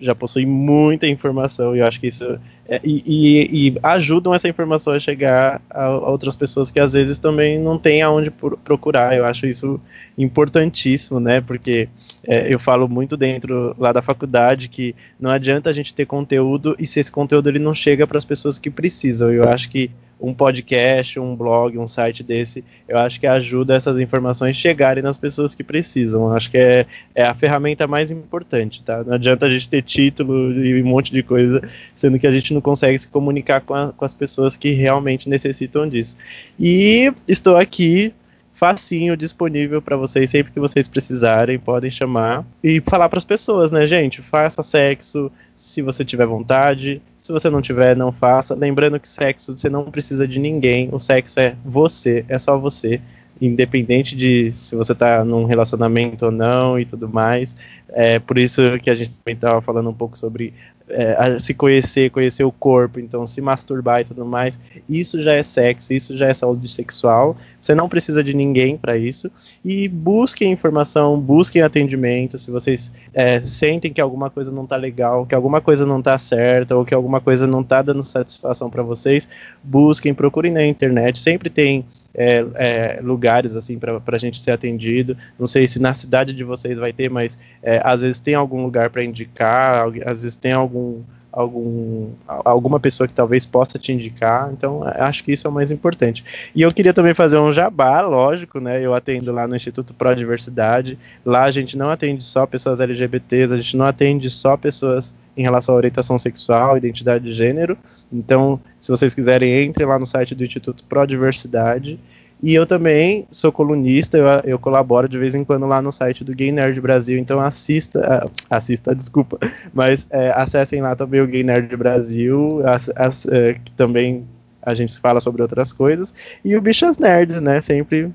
já 0.00 0.14
possuem 0.14 0.46
muita 0.46 1.06
informação, 1.06 1.74
e 1.76 1.80
eu 1.80 1.86
acho 1.86 2.00
que 2.00 2.06
isso. 2.08 2.24
é- 2.68 2.80
e, 2.84 3.02
e- 3.06 3.68
e 3.68 3.78
ajudam 3.82 4.32
essa 4.32 4.48
informação 4.48 4.92
a 4.92 4.98
chegar 4.98 5.60
a, 5.68 5.82
a 5.84 6.10
outras 6.10 6.34
pessoas 6.36 6.70
que 6.70 6.78
às 6.80 6.92
vezes 6.92 7.18
também 7.18 7.58
não 7.58 7.76
têm 7.78 8.00
aonde 8.02 8.30
pro- 8.30 8.56
procurar. 8.56 9.16
Eu 9.16 9.24
acho 9.26 9.46
isso 9.46 9.80
importantíssimo, 10.16 11.18
né? 11.20 11.40
Porque 11.40 11.88
é, 12.24 12.52
eu 12.52 12.58
falo 12.58 12.88
muito 12.88 13.16
dentro 13.16 13.74
lá 13.78 13.92
da 13.92 14.02
faculdade 14.02 14.68
que 14.68 14.94
não 15.18 15.30
adianta 15.30 15.68
a 15.68 15.72
gente 15.72 15.92
ter 15.92 16.06
conteúdo 16.06 16.76
e 16.78 16.86
se 16.86 17.00
esse 17.00 17.10
conteúdo 17.10 17.48
ele 17.48 17.58
não 17.58 17.74
chega 17.74 18.06
para 18.06 18.18
as 18.18 18.24
pessoas 18.24 18.58
que 18.58 18.70
precisam. 18.70 19.30
Eu 19.30 19.48
acho 19.48 19.68
que 19.68 19.90
um 20.20 20.34
podcast, 20.34 21.18
um 21.18 21.34
blog, 21.34 21.78
um 21.78 21.88
site 21.88 22.22
desse, 22.22 22.62
eu 22.88 22.98
acho 22.98 23.18
que 23.18 23.26
ajuda 23.26 23.74
essas 23.74 23.98
informações 23.98 24.56
chegarem 24.56 25.02
nas 25.02 25.16
pessoas 25.16 25.54
que 25.54 25.64
precisam. 25.64 26.24
Eu 26.24 26.32
acho 26.34 26.50
que 26.50 26.58
é, 26.58 26.86
é 27.14 27.24
a 27.24 27.34
ferramenta 27.34 27.86
mais 27.86 28.10
importante, 28.10 28.82
tá? 28.84 29.02
Não 29.02 29.14
adianta 29.14 29.46
a 29.46 29.50
gente 29.50 29.68
ter 29.70 29.82
título 29.82 30.52
e 30.52 30.82
um 30.82 30.86
monte 30.86 31.10
de 31.12 31.22
coisa, 31.22 31.62
sendo 31.94 32.18
que 32.18 32.26
a 32.26 32.32
gente 32.32 32.52
não 32.52 32.60
consegue 32.60 32.98
se 32.98 33.08
comunicar 33.08 33.60
com, 33.62 33.74
a- 33.74 33.92
com 33.96 34.04
as 34.04 34.12
pessoas 34.14 34.56
que 34.56 34.72
realmente 34.72 35.28
necessitam 35.28 35.88
disso. 35.88 36.16
E 36.58 37.12
estou 37.26 37.56
aqui 37.56 38.12
facinho 38.60 39.16
disponível 39.16 39.80
para 39.80 39.96
vocês 39.96 40.28
sempre 40.28 40.52
que 40.52 40.60
vocês 40.60 40.86
precisarem, 40.86 41.58
podem 41.58 41.90
chamar 41.90 42.44
e 42.62 42.78
falar 42.82 43.08
para 43.08 43.16
as 43.16 43.24
pessoas, 43.24 43.70
né, 43.70 43.86
gente? 43.86 44.20
Faça 44.20 44.62
sexo 44.62 45.32
se 45.56 45.80
você 45.80 46.04
tiver 46.04 46.26
vontade. 46.26 47.00
Se 47.16 47.32
você 47.32 47.48
não 47.48 47.62
tiver, 47.62 47.96
não 47.96 48.12
faça. 48.12 48.54
Lembrando 48.54 49.00
que 49.00 49.08
sexo 49.08 49.56
você 49.56 49.70
não 49.70 49.90
precisa 49.90 50.28
de 50.28 50.38
ninguém. 50.38 50.90
O 50.92 51.00
sexo 51.00 51.40
é 51.40 51.56
você, 51.64 52.22
é 52.28 52.38
só 52.38 52.58
você, 52.58 53.00
independente 53.40 54.14
de 54.14 54.52
se 54.52 54.76
você 54.76 54.94
tá 54.94 55.24
num 55.24 55.46
relacionamento 55.46 56.26
ou 56.26 56.30
não 56.30 56.78
e 56.78 56.84
tudo 56.84 57.08
mais. 57.08 57.56
É 57.88 58.18
por 58.18 58.36
isso 58.36 58.78
que 58.82 58.90
a 58.90 58.94
gente 58.94 59.10
também 59.16 59.34
estava 59.34 59.62
falando 59.62 59.88
um 59.88 59.94
pouco 59.94 60.18
sobre 60.18 60.52
é, 60.90 61.38
se 61.38 61.54
conhecer, 61.54 62.10
conhecer 62.10 62.44
o 62.44 62.52
corpo, 62.52 62.98
então 62.98 63.26
se 63.26 63.40
masturbar 63.40 64.00
e 64.00 64.04
tudo 64.04 64.24
mais. 64.24 64.58
Isso 64.88 65.20
já 65.22 65.34
é 65.34 65.42
sexo, 65.42 65.92
isso 65.94 66.16
já 66.16 66.26
é 66.26 66.34
saúde 66.34 66.68
sexual. 66.68 67.36
Você 67.60 67.74
não 67.74 67.88
precisa 67.88 68.24
de 68.24 68.34
ninguém 68.34 68.76
para 68.76 68.96
isso. 68.96 69.30
E 69.64 69.86
busquem 69.88 70.50
informação, 70.50 71.20
busquem 71.20 71.62
atendimento. 71.62 72.38
Se 72.38 72.50
vocês 72.50 72.90
é, 73.12 73.40
sentem 73.42 73.92
que 73.92 74.00
alguma 74.00 74.30
coisa 74.30 74.50
não 74.50 74.66
tá 74.66 74.76
legal, 74.76 75.26
que 75.26 75.34
alguma 75.34 75.60
coisa 75.60 75.84
não 75.84 76.00
tá 76.00 76.16
certa, 76.16 76.76
ou 76.76 76.84
que 76.84 76.94
alguma 76.94 77.20
coisa 77.20 77.46
não 77.46 77.62
tá 77.62 77.82
dando 77.82 78.02
satisfação 78.02 78.70
para 78.70 78.82
vocês, 78.82 79.28
busquem, 79.62 80.14
procurem 80.14 80.52
na 80.52 80.64
internet. 80.64 81.18
Sempre 81.18 81.50
tem 81.50 81.84
é, 82.14 82.44
é, 82.54 83.00
lugares 83.02 83.56
assim 83.56 83.78
para 83.78 84.00
a 84.06 84.18
gente 84.18 84.38
ser 84.38 84.52
atendido. 84.52 85.16
Não 85.38 85.46
sei 85.46 85.66
se 85.66 85.80
na 85.80 85.94
cidade 85.94 86.32
de 86.32 86.44
vocês 86.44 86.78
vai 86.78 86.92
ter, 86.92 87.10
mas 87.10 87.38
é, 87.62 87.80
às 87.84 88.02
vezes 88.02 88.20
tem 88.20 88.34
algum 88.34 88.62
lugar 88.62 88.90
para 88.90 89.04
indicar, 89.04 89.86
às 90.06 90.22
vezes 90.22 90.36
tem 90.36 90.52
algum 90.52 91.02
algum 91.32 92.10
alguma 92.26 92.80
pessoa 92.80 93.06
que 93.06 93.14
talvez 93.14 93.46
possa 93.46 93.78
te 93.78 93.92
indicar. 93.92 94.50
Então 94.52 94.88
é, 94.88 95.00
acho 95.02 95.24
que 95.24 95.32
isso 95.32 95.46
é 95.46 95.50
o 95.50 95.52
mais 95.52 95.70
importante. 95.70 96.24
E 96.54 96.62
eu 96.62 96.72
queria 96.72 96.92
também 96.92 97.14
fazer 97.14 97.38
um 97.38 97.52
jabá, 97.52 98.00
lógico, 98.00 98.60
né? 98.60 98.84
Eu 98.84 98.94
atendo 98.94 99.32
lá 99.32 99.46
no 99.46 99.56
Instituto 99.56 99.94
Pro 99.94 100.14
Diversidade. 100.14 100.98
Lá 101.24 101.44
a 101.44 101.50
gente 101.50 101.76
não 101.76 101.90
atende 101.90 102.24
só 102.24 102.46
pessoas 102.46 102.80
LGBTs, 102.80 103.52
a 103.52 103.56
gente 103.56 103.76
não 103.76 103.86
atende 103.86 104.28
só 104.28 104.56
pessoas 104.56 105.14
em 105.36 105.42
relação 105.42 105.74
à 105.74 105.78
orientação 105.78 106.18
sexual, 106.18 106.76
identidade 106.76 107.24
de 107.24 107.32
gênero. 107.32 107.78
Então, 108.12 108.60
se 108.80 108.90
vocês 108.90 109.14
quiserem, 109.14 109.64
entrem 109.64 109.86
lá 109.86 109.98
no 109.98 110.06
site 110.06 110.34
do 110.34 110.44
Instituto 110.44 110.84
Pro 110.84 111.06
Diversidade. 111.06 111.98
E 112.42 112.54
eu 112.54 112.66
também 112.66 113.26
sou 113.30 113.52
colunista, 113.52 114.16
eu, 114.16 114.26
eu 114.44 114.58
colaboro 114.58 115.08
de 115.08 115.18
vez 115.18 115.34
em 115.34 115.44
quando 115.44 115.66
lá 115.66 115.82
no 115.82 115.92
site 115.92 116.24
do 116.24 116.34
Gay 116.34 116.50
Nerd 116.50 116.80
Brasil, 116.80 117.18
então 117.18 117.38
assista, 117.40 118.00
ah, 118.02 118.56
assista, 118.56 118.94
desculpa, 118.94 119.38
mas 119.74 120.06
é, 120.10 120.30
acessem 120.30 120.80
lá 120.80 120.96
também 120.96 121.20
o 121.20 121.26
Gay 121.26 121.42
Nerd 121.42 121.76
Brasil, 121.76 122.62
as- 122.66 122.90
as, 122.96 123.26
é, 123.26 123.54
que 123.62 123.70
também 123.72 124.24
a 124.62 124.72
gente 124.74 124.98
fala 125.00 125.20
sobre 125.20 125.42
outras 125.42 125.72
coisas, 125.72 126.14
e 126.44 126.56
o 126.56 126.60
Bichas 126.62 126.98
Nerds, 126.98 127.40
né, 127.42 127.60
sempre 127.60 128.10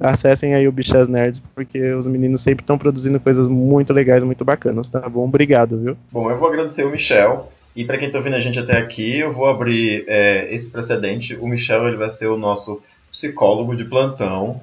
acessem 0.00 0.54
aí 0.54 0.66
o 0.66 0.72
Bichas 0.72 1.08
Nerds, 1.08 1.42
porque 1.54 1.92
os 1.92 2.06
meninos 2.06 2.40
sempre 2.40 2.62
estão 2.62 2.78
produzindo 2.78 3.18
coisas 3.20 3.48
muito 3.48 3.92
legais, 3.92 4.22
muito 4.24 4.44
bacanas, 4.44 4.88
tá 4.88 5.08
bom? 5.08 5.24
Obrigado, 5.24 5.78
viu? 5.78 5.96
Bom, 6.12 6.30
eu 6.30 6.38
vou 6.38 6.48
agradecer 6.48 6.84
o 6.84 6.90
Michel. 6.90 7.50
E 7.74 7.84
para 7.84 7.96
quem 7.98 8.06
está 8.06 8.18
ouvindo 8.18 8.34
a 8.34 8.40
gente 8.40 8.58
até 8.58 8.76
aqui, 8.78 9.18
eu 9.18 9.32
vou 9.32 9.46
abrir 9.46 10.04
é, 10.08 10.52
esse 10.52 10.70
precedente. 10.70 11.36
O 11.40 11.46
Michel 11.46 11.86
ele 11.86 11.96
vai 11.96 12.10
ser 12.10 12.26
o 12.26 12.36
nosso 12.36 12.80
psicólogo 13.10 13.76
de 13.76 13.84
plantão. 13.84 14.60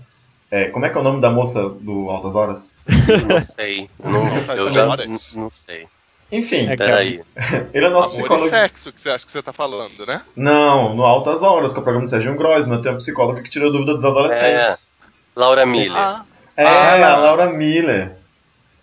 É, 0.51 0.69
como 0.69 0.85
é 0.85 0.89
que 0.89 0.97
é 0.97 1.01
o 1.01 1.03
nome 1.03 1.19
da 1.22 1.30
moça 1.31 1.67
do 1.69 2.09
Altas 2.09 2.35
Horas? 2.35 2.73
Não 3.27 3.41
sei. 3.41 3.89
Eu, 4.03 4.09
não, 4.11 4.38
eu 4.55 4.72
já 4.72 4.85
não, 4.85 5.17
não 5.34 5.51
sei. 5.51 5.88
Enfim, 6.31 6.67
É 6.69 6.76
Peraí. 6.77 7.22
ele 7.73 7.85
é 7.85 7.89
nosso 7.89 8.09
Amor 8.17 8.19
psicólogo. 8.30 8.49
sexo 8.49 8.91
que 8.91 9.01
você 9.01 9.09
acha 9.09 9.26
que 9.26 9.31
você 9.31 9.41
tá 9.43 9.51
falando, 9.53 10.05
né? 10.05 10.22
Não, 10.35 10.95
no 10.95 11.03
Altas 11.03 11.41
Horas, 11.43 11.72
que 11.73 11.77
é 11.77 11.81
o 11.81 11.84
programa 11.84 12.05
do 12.05 12.09
Serginho 12.09 12.35
Grossman, 12.35 12.81
tem 12.81 12.91
um 12.93 12.97
psicólogo 12.97 13.41
que 13.43 13.49
tira 13.49 13.69
dúvida 13.72 13.95
dos 13.95 14.05
adolescentes. 14.05 14.89
Laura 15.35 15.65
Miller. 15.65 15.97
Ah, 15.97 16.23
É, 16.55 16.63
Ah. 16.65 17.13
a 17.13 17.17
Laura 17.17 17.47
Miller. 17.51 18.15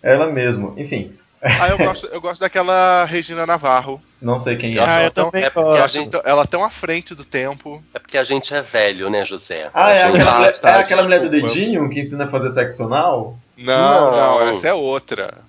Ela 0.01 0.27
mesmo. 0.27 0.73
Enfim, 0.77 1.13
ah, 1.43 1.69
eu, 1.69 1.77
gosto, 1.77 2.05
eu 2.07 2.21
gosto 2.21 2.39
daquela 2.41 3.05
Regina 3.05 3.45
Navarro. 3.45 4.01
não 4.21 4.39
sei 4.39 4.55
quem 4.55 4.73
é. 4.75 4.79
Eu 4.79 4.83
acho 4.83 4.91
Ah, 4.91 4.95
ela 4.95 5.05
eu 5.07 5.11
tão- 5.11 5.31
é 5.33 5.49
gosto. 5.49 5.83
acho 5.83 5.97
ela 5.97 6.07
tão- 6.09 6.21
ela 6.25 6.47
tão 6.47 6.63
à 6.63 6.69
frente 6.69 7.13
do 7.13 7.25
tempo. 7.25 7.83
É 7.93 7.99
porque 7.99 8.17
a 8.17 8.23
gente 8.23 8.53
é 8.53 8.61
velho, 8.61 9.09
né, 9.09 9.25
José? 9.25 9.69
Ah, 9.73 9.91
é 9.91 10.03
A 10.03 10.07
gente- 10.07 10.21
aquela, 10.21 10.37
mulher, 10.37 10.59
tá, 10.59 10.69
é 10.71 10.79
aquela 10.79 11.03
mulher 11.03 11.19
do 11.21 11.29
dedinho 11.29 11.89
que 11.89 11.99
ensina 11.99 12.25
a 12.25 12.27
fazer 12.27 12.51
sexo 12.51 12.83
anal? 12.85 13.37
Não, 13.57 14.11
não, 14.11 14.39
Não. 14.39 14.47
essa 14.49 14.67
é 14.69 14.73
outra. 14.73 15.41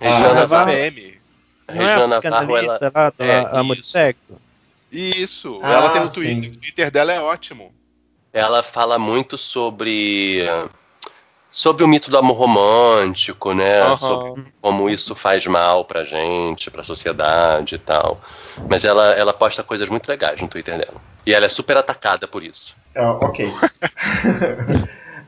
Regina 0.00 0.26
Ah, 0.26 0.30
essa 0.30 0.42
é 0.42 0.46
do 0.46 0.52
Navarro. 0.52 0.66
Não 0.66 0.72
é 0.76 0.86
a 0.86 0.90
Regina 1.72 2.06
Navarro, 2.08 2.56
ela. 2.56 2.78
lá, 2.94 3.10
do 3.10 3.22
é, 3.22 3.74
e 3.74 3.78
isso. 3.80 3.90
Sexo? 3.90 4.20
Isso, 4.90 5.60
Ah, 5.62 5.72
ela 5.72 5.90
tem 5.90 6.02
o 6.02 6.08
sim. 6.08 6.14
Twitter. 6.14 6.50
O 6.52 6.56
Twitter 6.56 6.90
dela 6.90 7.12
é 7.12 7.20
ótimo. 7.20 7.72
Ela 8.32 8.62
fala 8.62 8.98
muito 8.98 9.36
sobre. 9.36 10.42
Sobre 11.50 11.82
o 11.82 11.88
mito 11.88 12.10
do 12.10 12.18
amor 12.18 12.36
romântico, 12.36 13.54
né? 13.54 13.80
Aham. 13.80 13.96
Sobre 13.96 14.44
como 14.60 14.90
isso 14.90 15.14
faz 15.14 15.46
mal 15.46 15.84
pra 15.84 16.04
gente, 16.04 16.70
pra 16.70 16.84
sociedade 16.84 17.76
e 17.76 17.78
tal. 17.78 18.20
Mas 18.68 18.84
ela, 18.84 19.12
ela 19.14 19.32
posta 19.32 19.62
coisas 19.62 19.88
muito 19.88 20.08
legais 20.08 20.40
no 20.42 20.48
Twitter 20.48 20.76
dela. 20.78 21.00
E 21.26 21.32
ela 21.32 21.46
é 21.46 21.48
super 21.48 21.76
atacada 21.76 22.28
por 22.28 22.42
isso. 22.42 22.76
Ah, 22.94 23.12
ok. 23.12 23.50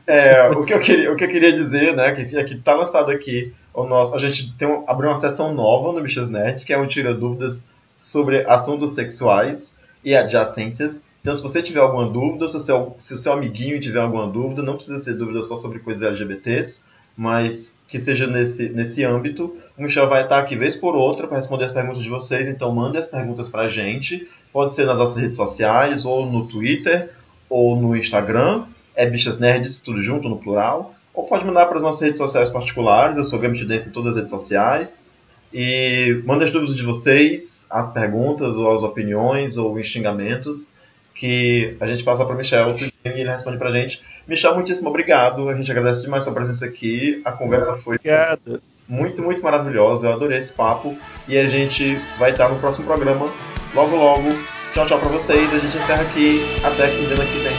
É, 0.07 0.49
o, 0.49 0.65
que 0.65 0.73
eu 0.73 0.79
queria, 0.79 1.11
o 1.13 1.15
que 1.15 1.23
eu 1.23 1.29
queria 1.29 1.53
dizer, 1.53 1.95
né, 1.95 2.11
que, 2.13 2.35
é 2.37 2.43
que 2.43 2.55
tá 2.55 2.73
lançado 2.73 3.11
aqui 3.11 3.53
o 3.73 3.85
nosso. 3.85 4.13
A 4.15 4.17
gente 4.17 4.51
tem 4.57 4.67
um- 4.67 4.83
abriu 4.89 5.09
uma 5.09 5.15
sessão 5.15 5.53
nova 5.53 5.93
no 5.93 6.01
Bichas 6.01 6.29
Nerds, 6.29 6.65
que 6.65 6.73
é 6.73 6.77
o 6.77 6.87
Tira 6.87 7.13
Dúvidas 7.13 7.67
sobre 7.95 8.43
assuntos 8.49 8.93
sexuais 8.93 9.77
e 10.03 10.15
adjacências. 10.15 11.03
Então, 11.21 11.35
se 11.35 11.43
você 11.43 11.61
tiver 11.61 11.79
alguma 11.79 12.09
dúvida, 12.09 12.47
se 12.47 12.57
o 12.57 12.59
seu, 12.59 12.95
se 12.97 13.13
o 13.13 13.17
seu 13.17 13.33
amiguinho 13.33 13.79
tiver 13.79 13.99
alguma 13.99 14.27
dúvida, 14.27 14.63
não 14.63 14.75
precisa 14.75 14.99
ser 14.99 15.13
dúvida 15.13 15.41
só 15.43 15.55
sobre 15.55 15.79
coisas 15.79 16.01
LGBTs. 16.01 16.83
mas 17.15 17.77
que 17.87 17.99
seja 17.99 18.25
nesse, 18.25 18.69
nesse 18.69 19.03
âmbito. 19.03 19.55
O 19.77 19.83
Michel 19.83 20.07
vai 20.07 20.23
estar 20.23 20.39
aqui 20.39 20.55
vez 20.55 20.75
por 20.75 20.95
outra 20.95 21.27
para 21.27 21.37
responder 21.37 21.65
as 21.65 21.71
perguntas 21.71 22.01
de 22.01 22.09
vocês, 22.09 22.47
então 22.47 22.73
mande 22.73 22.97
as 22.97 23.07
perguntas 23.07 23.49
para 23.49 23.63
a 23.63 23.67
gente. 23.67 24.27
Pode 24.51 24.75
ser 24.75 24.85
nas 24.85 24.97
nossas 24.97 25.21
redes 25.21 25.37
sociais, 25.37 26.05
ou 26.05 26.25
no 26.25 26.47
Twitter, 26.47 27.11
ou 27.49 27.75
no 27.75 27.95
Instagram. 27.95 28.63
É 28.95 29.05
Bichas 29.05 29.39
Nerds, 29.39 29.81
tudo 29.81 30.01
junto, 30.01 30.27
no 30.27 30.37
plural. 30.37 30.95
Ou 31.13 31.25
pode 31.25 31.45
mandar 31.45 31.65
para 31.65 31.77
as 31.77 31.83
nossas 31.83 32.01
redes 32.01 32.17
sociais 32.17 32.49
particulares. 32.49 33.17
Eu 33.17 33.23
sou 33.23 33.39
Gamitidense 33.39 33.89
em 33.89 33.91
todas 33.91 34.11
as 34.11 34.15
redes 34.15 34.31
sociais. 34.31 35.11
E 35.53 36.21
mande 36.25 36.45
as 36.45 36.51
dúvidas 36.51 36.77
de 36.77 36.83
vocês, 36.83 37.67
as 37.69 37.91
perguntas, 37.91 38.55
ou 38.55 38.71
as 38.71 38.83
opiniões, 38.83 39.57
ou 39.57 39.73
os 39.73 39.85
xingamentos, 39.85 40.73
que 41.21 41.77
a 41.79 41.85
gente 41.85 42.03
passa 42.03 42.25
para 42.25 42.33
o 42.33 42.37
Michel 42.37 42.75
e 42.79 42.91
ele 43.05 43.29
responde 43.29 43.59
para 43.59 43.69
a 43.69 43.71
gente. 43.71 44.01
Michel, 44.27 44.55
muitíssimo 44.55 44.89
obrigado. 44.89 45.49
A 45.49 45.55
gente 45.55 45.71
agradece 45.71 46.01
demais 46.01 46.23
a 46.23 46.25
sua 46.25 46.33
presença 46.33 46.65
aqui. 46.65 47.21
A 47.23 47.31
conversa 47.31 47.75
foi 47.75 47.97
Obrigado. 47.97 48.59
muito, 48.89 49.21
muito 49.21 49.43
maravilhosa. 49.43 50.07
Eu 50.07 50.13
adorei 50.13 50.39
esse 50.39 50.51
papo. 50.51 50.97
E 51.27 51.37
a 51.37 51.47
gente 51.47 51.95
vai 52.17 52.31
estar 52.31 52.49
no 52.49 52.57
próximo 52.57 52.87
programa 52.87 53.31
logo, 53.75 53.95
logo. 53.95 54.29
Tchau, 54.73 54.87
tchau 54.87 54.97
para 54.97 55.09
vocês. 55.09 55.47
A 55.53 55.59
gente 55.59 55.77
encerra 55.77 56.01
aqui. 56.01 56.41
Até 56.63 56.87
quinzena 56.89 57.23
que 57.23 57.37
vem. 57.37 57.53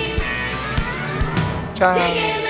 Tchau. 1.76 2.41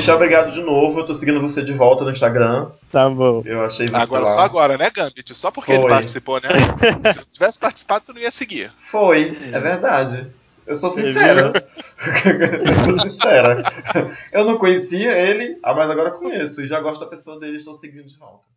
Michel, 0.00 0.16
obrigado 0.16 0.50
de 0.50 0.62
novo. 0.62 1.00
Eu 1.00 1.04
tô 1.04 1.12
seguindo 1.12 1.42
você 1.42 1.62
de 1.62 1.74
volta 1.74 2.04
no 2.04 2.10
Instagram. 2.10 2.70
Tá 2.90 3.08
bom. 3.10 3.42
Eu 3.44 3.62
achei 3.62 3.86
você 3.86 3.94
Agora, 3.94 4.24
lá. 4.24 4.30
só 4.30 4.38
agora, 4.40 4.78
né, 4.78 4.88
Gambit? 4.88 5.34
Só 5.34 5.50
porque 5.50 5.72
ele 5.72 5.82
Foi. 5.82 5.90
participou, 5.90 6.40
né? 6.40 6.48
Se 7.12 7.26
tivesse 7.26 7.58
participado, 7.58 8.04
tu 8.06 8.14
não 8.14 8.20
ia 8.20 8.30
seguir. 8.30 8.72
Foi, 8.78 9.36
é 9.52 9.60
verdade. 9.60 10.26
Eu 10.66 10.74
sou 10.74 10.88
sincera. 10.88 11.52
eu 12.24 12.98
sou 12.98 13.10
sincera. 13.10 13.62
Eu 14.32 14.46
não 14.46 14.56
conhecia 14.56 15.12
ele, 15.18 15.58
ah, 15.62 15.74
mas 15.74 15.90
agora 15.90 16.12
conheço. 16.12 16.62
E 16.62 16.66
já 16.66 16.80
gosto 16.80 17.00
da 17.00 17.06
pessoa 17.06 17.38
dele, 17.38 17.58
estou 17.58 17.74
seguindo 17.74 18.06
de 18.06 18.16
volta. 18.16 18.49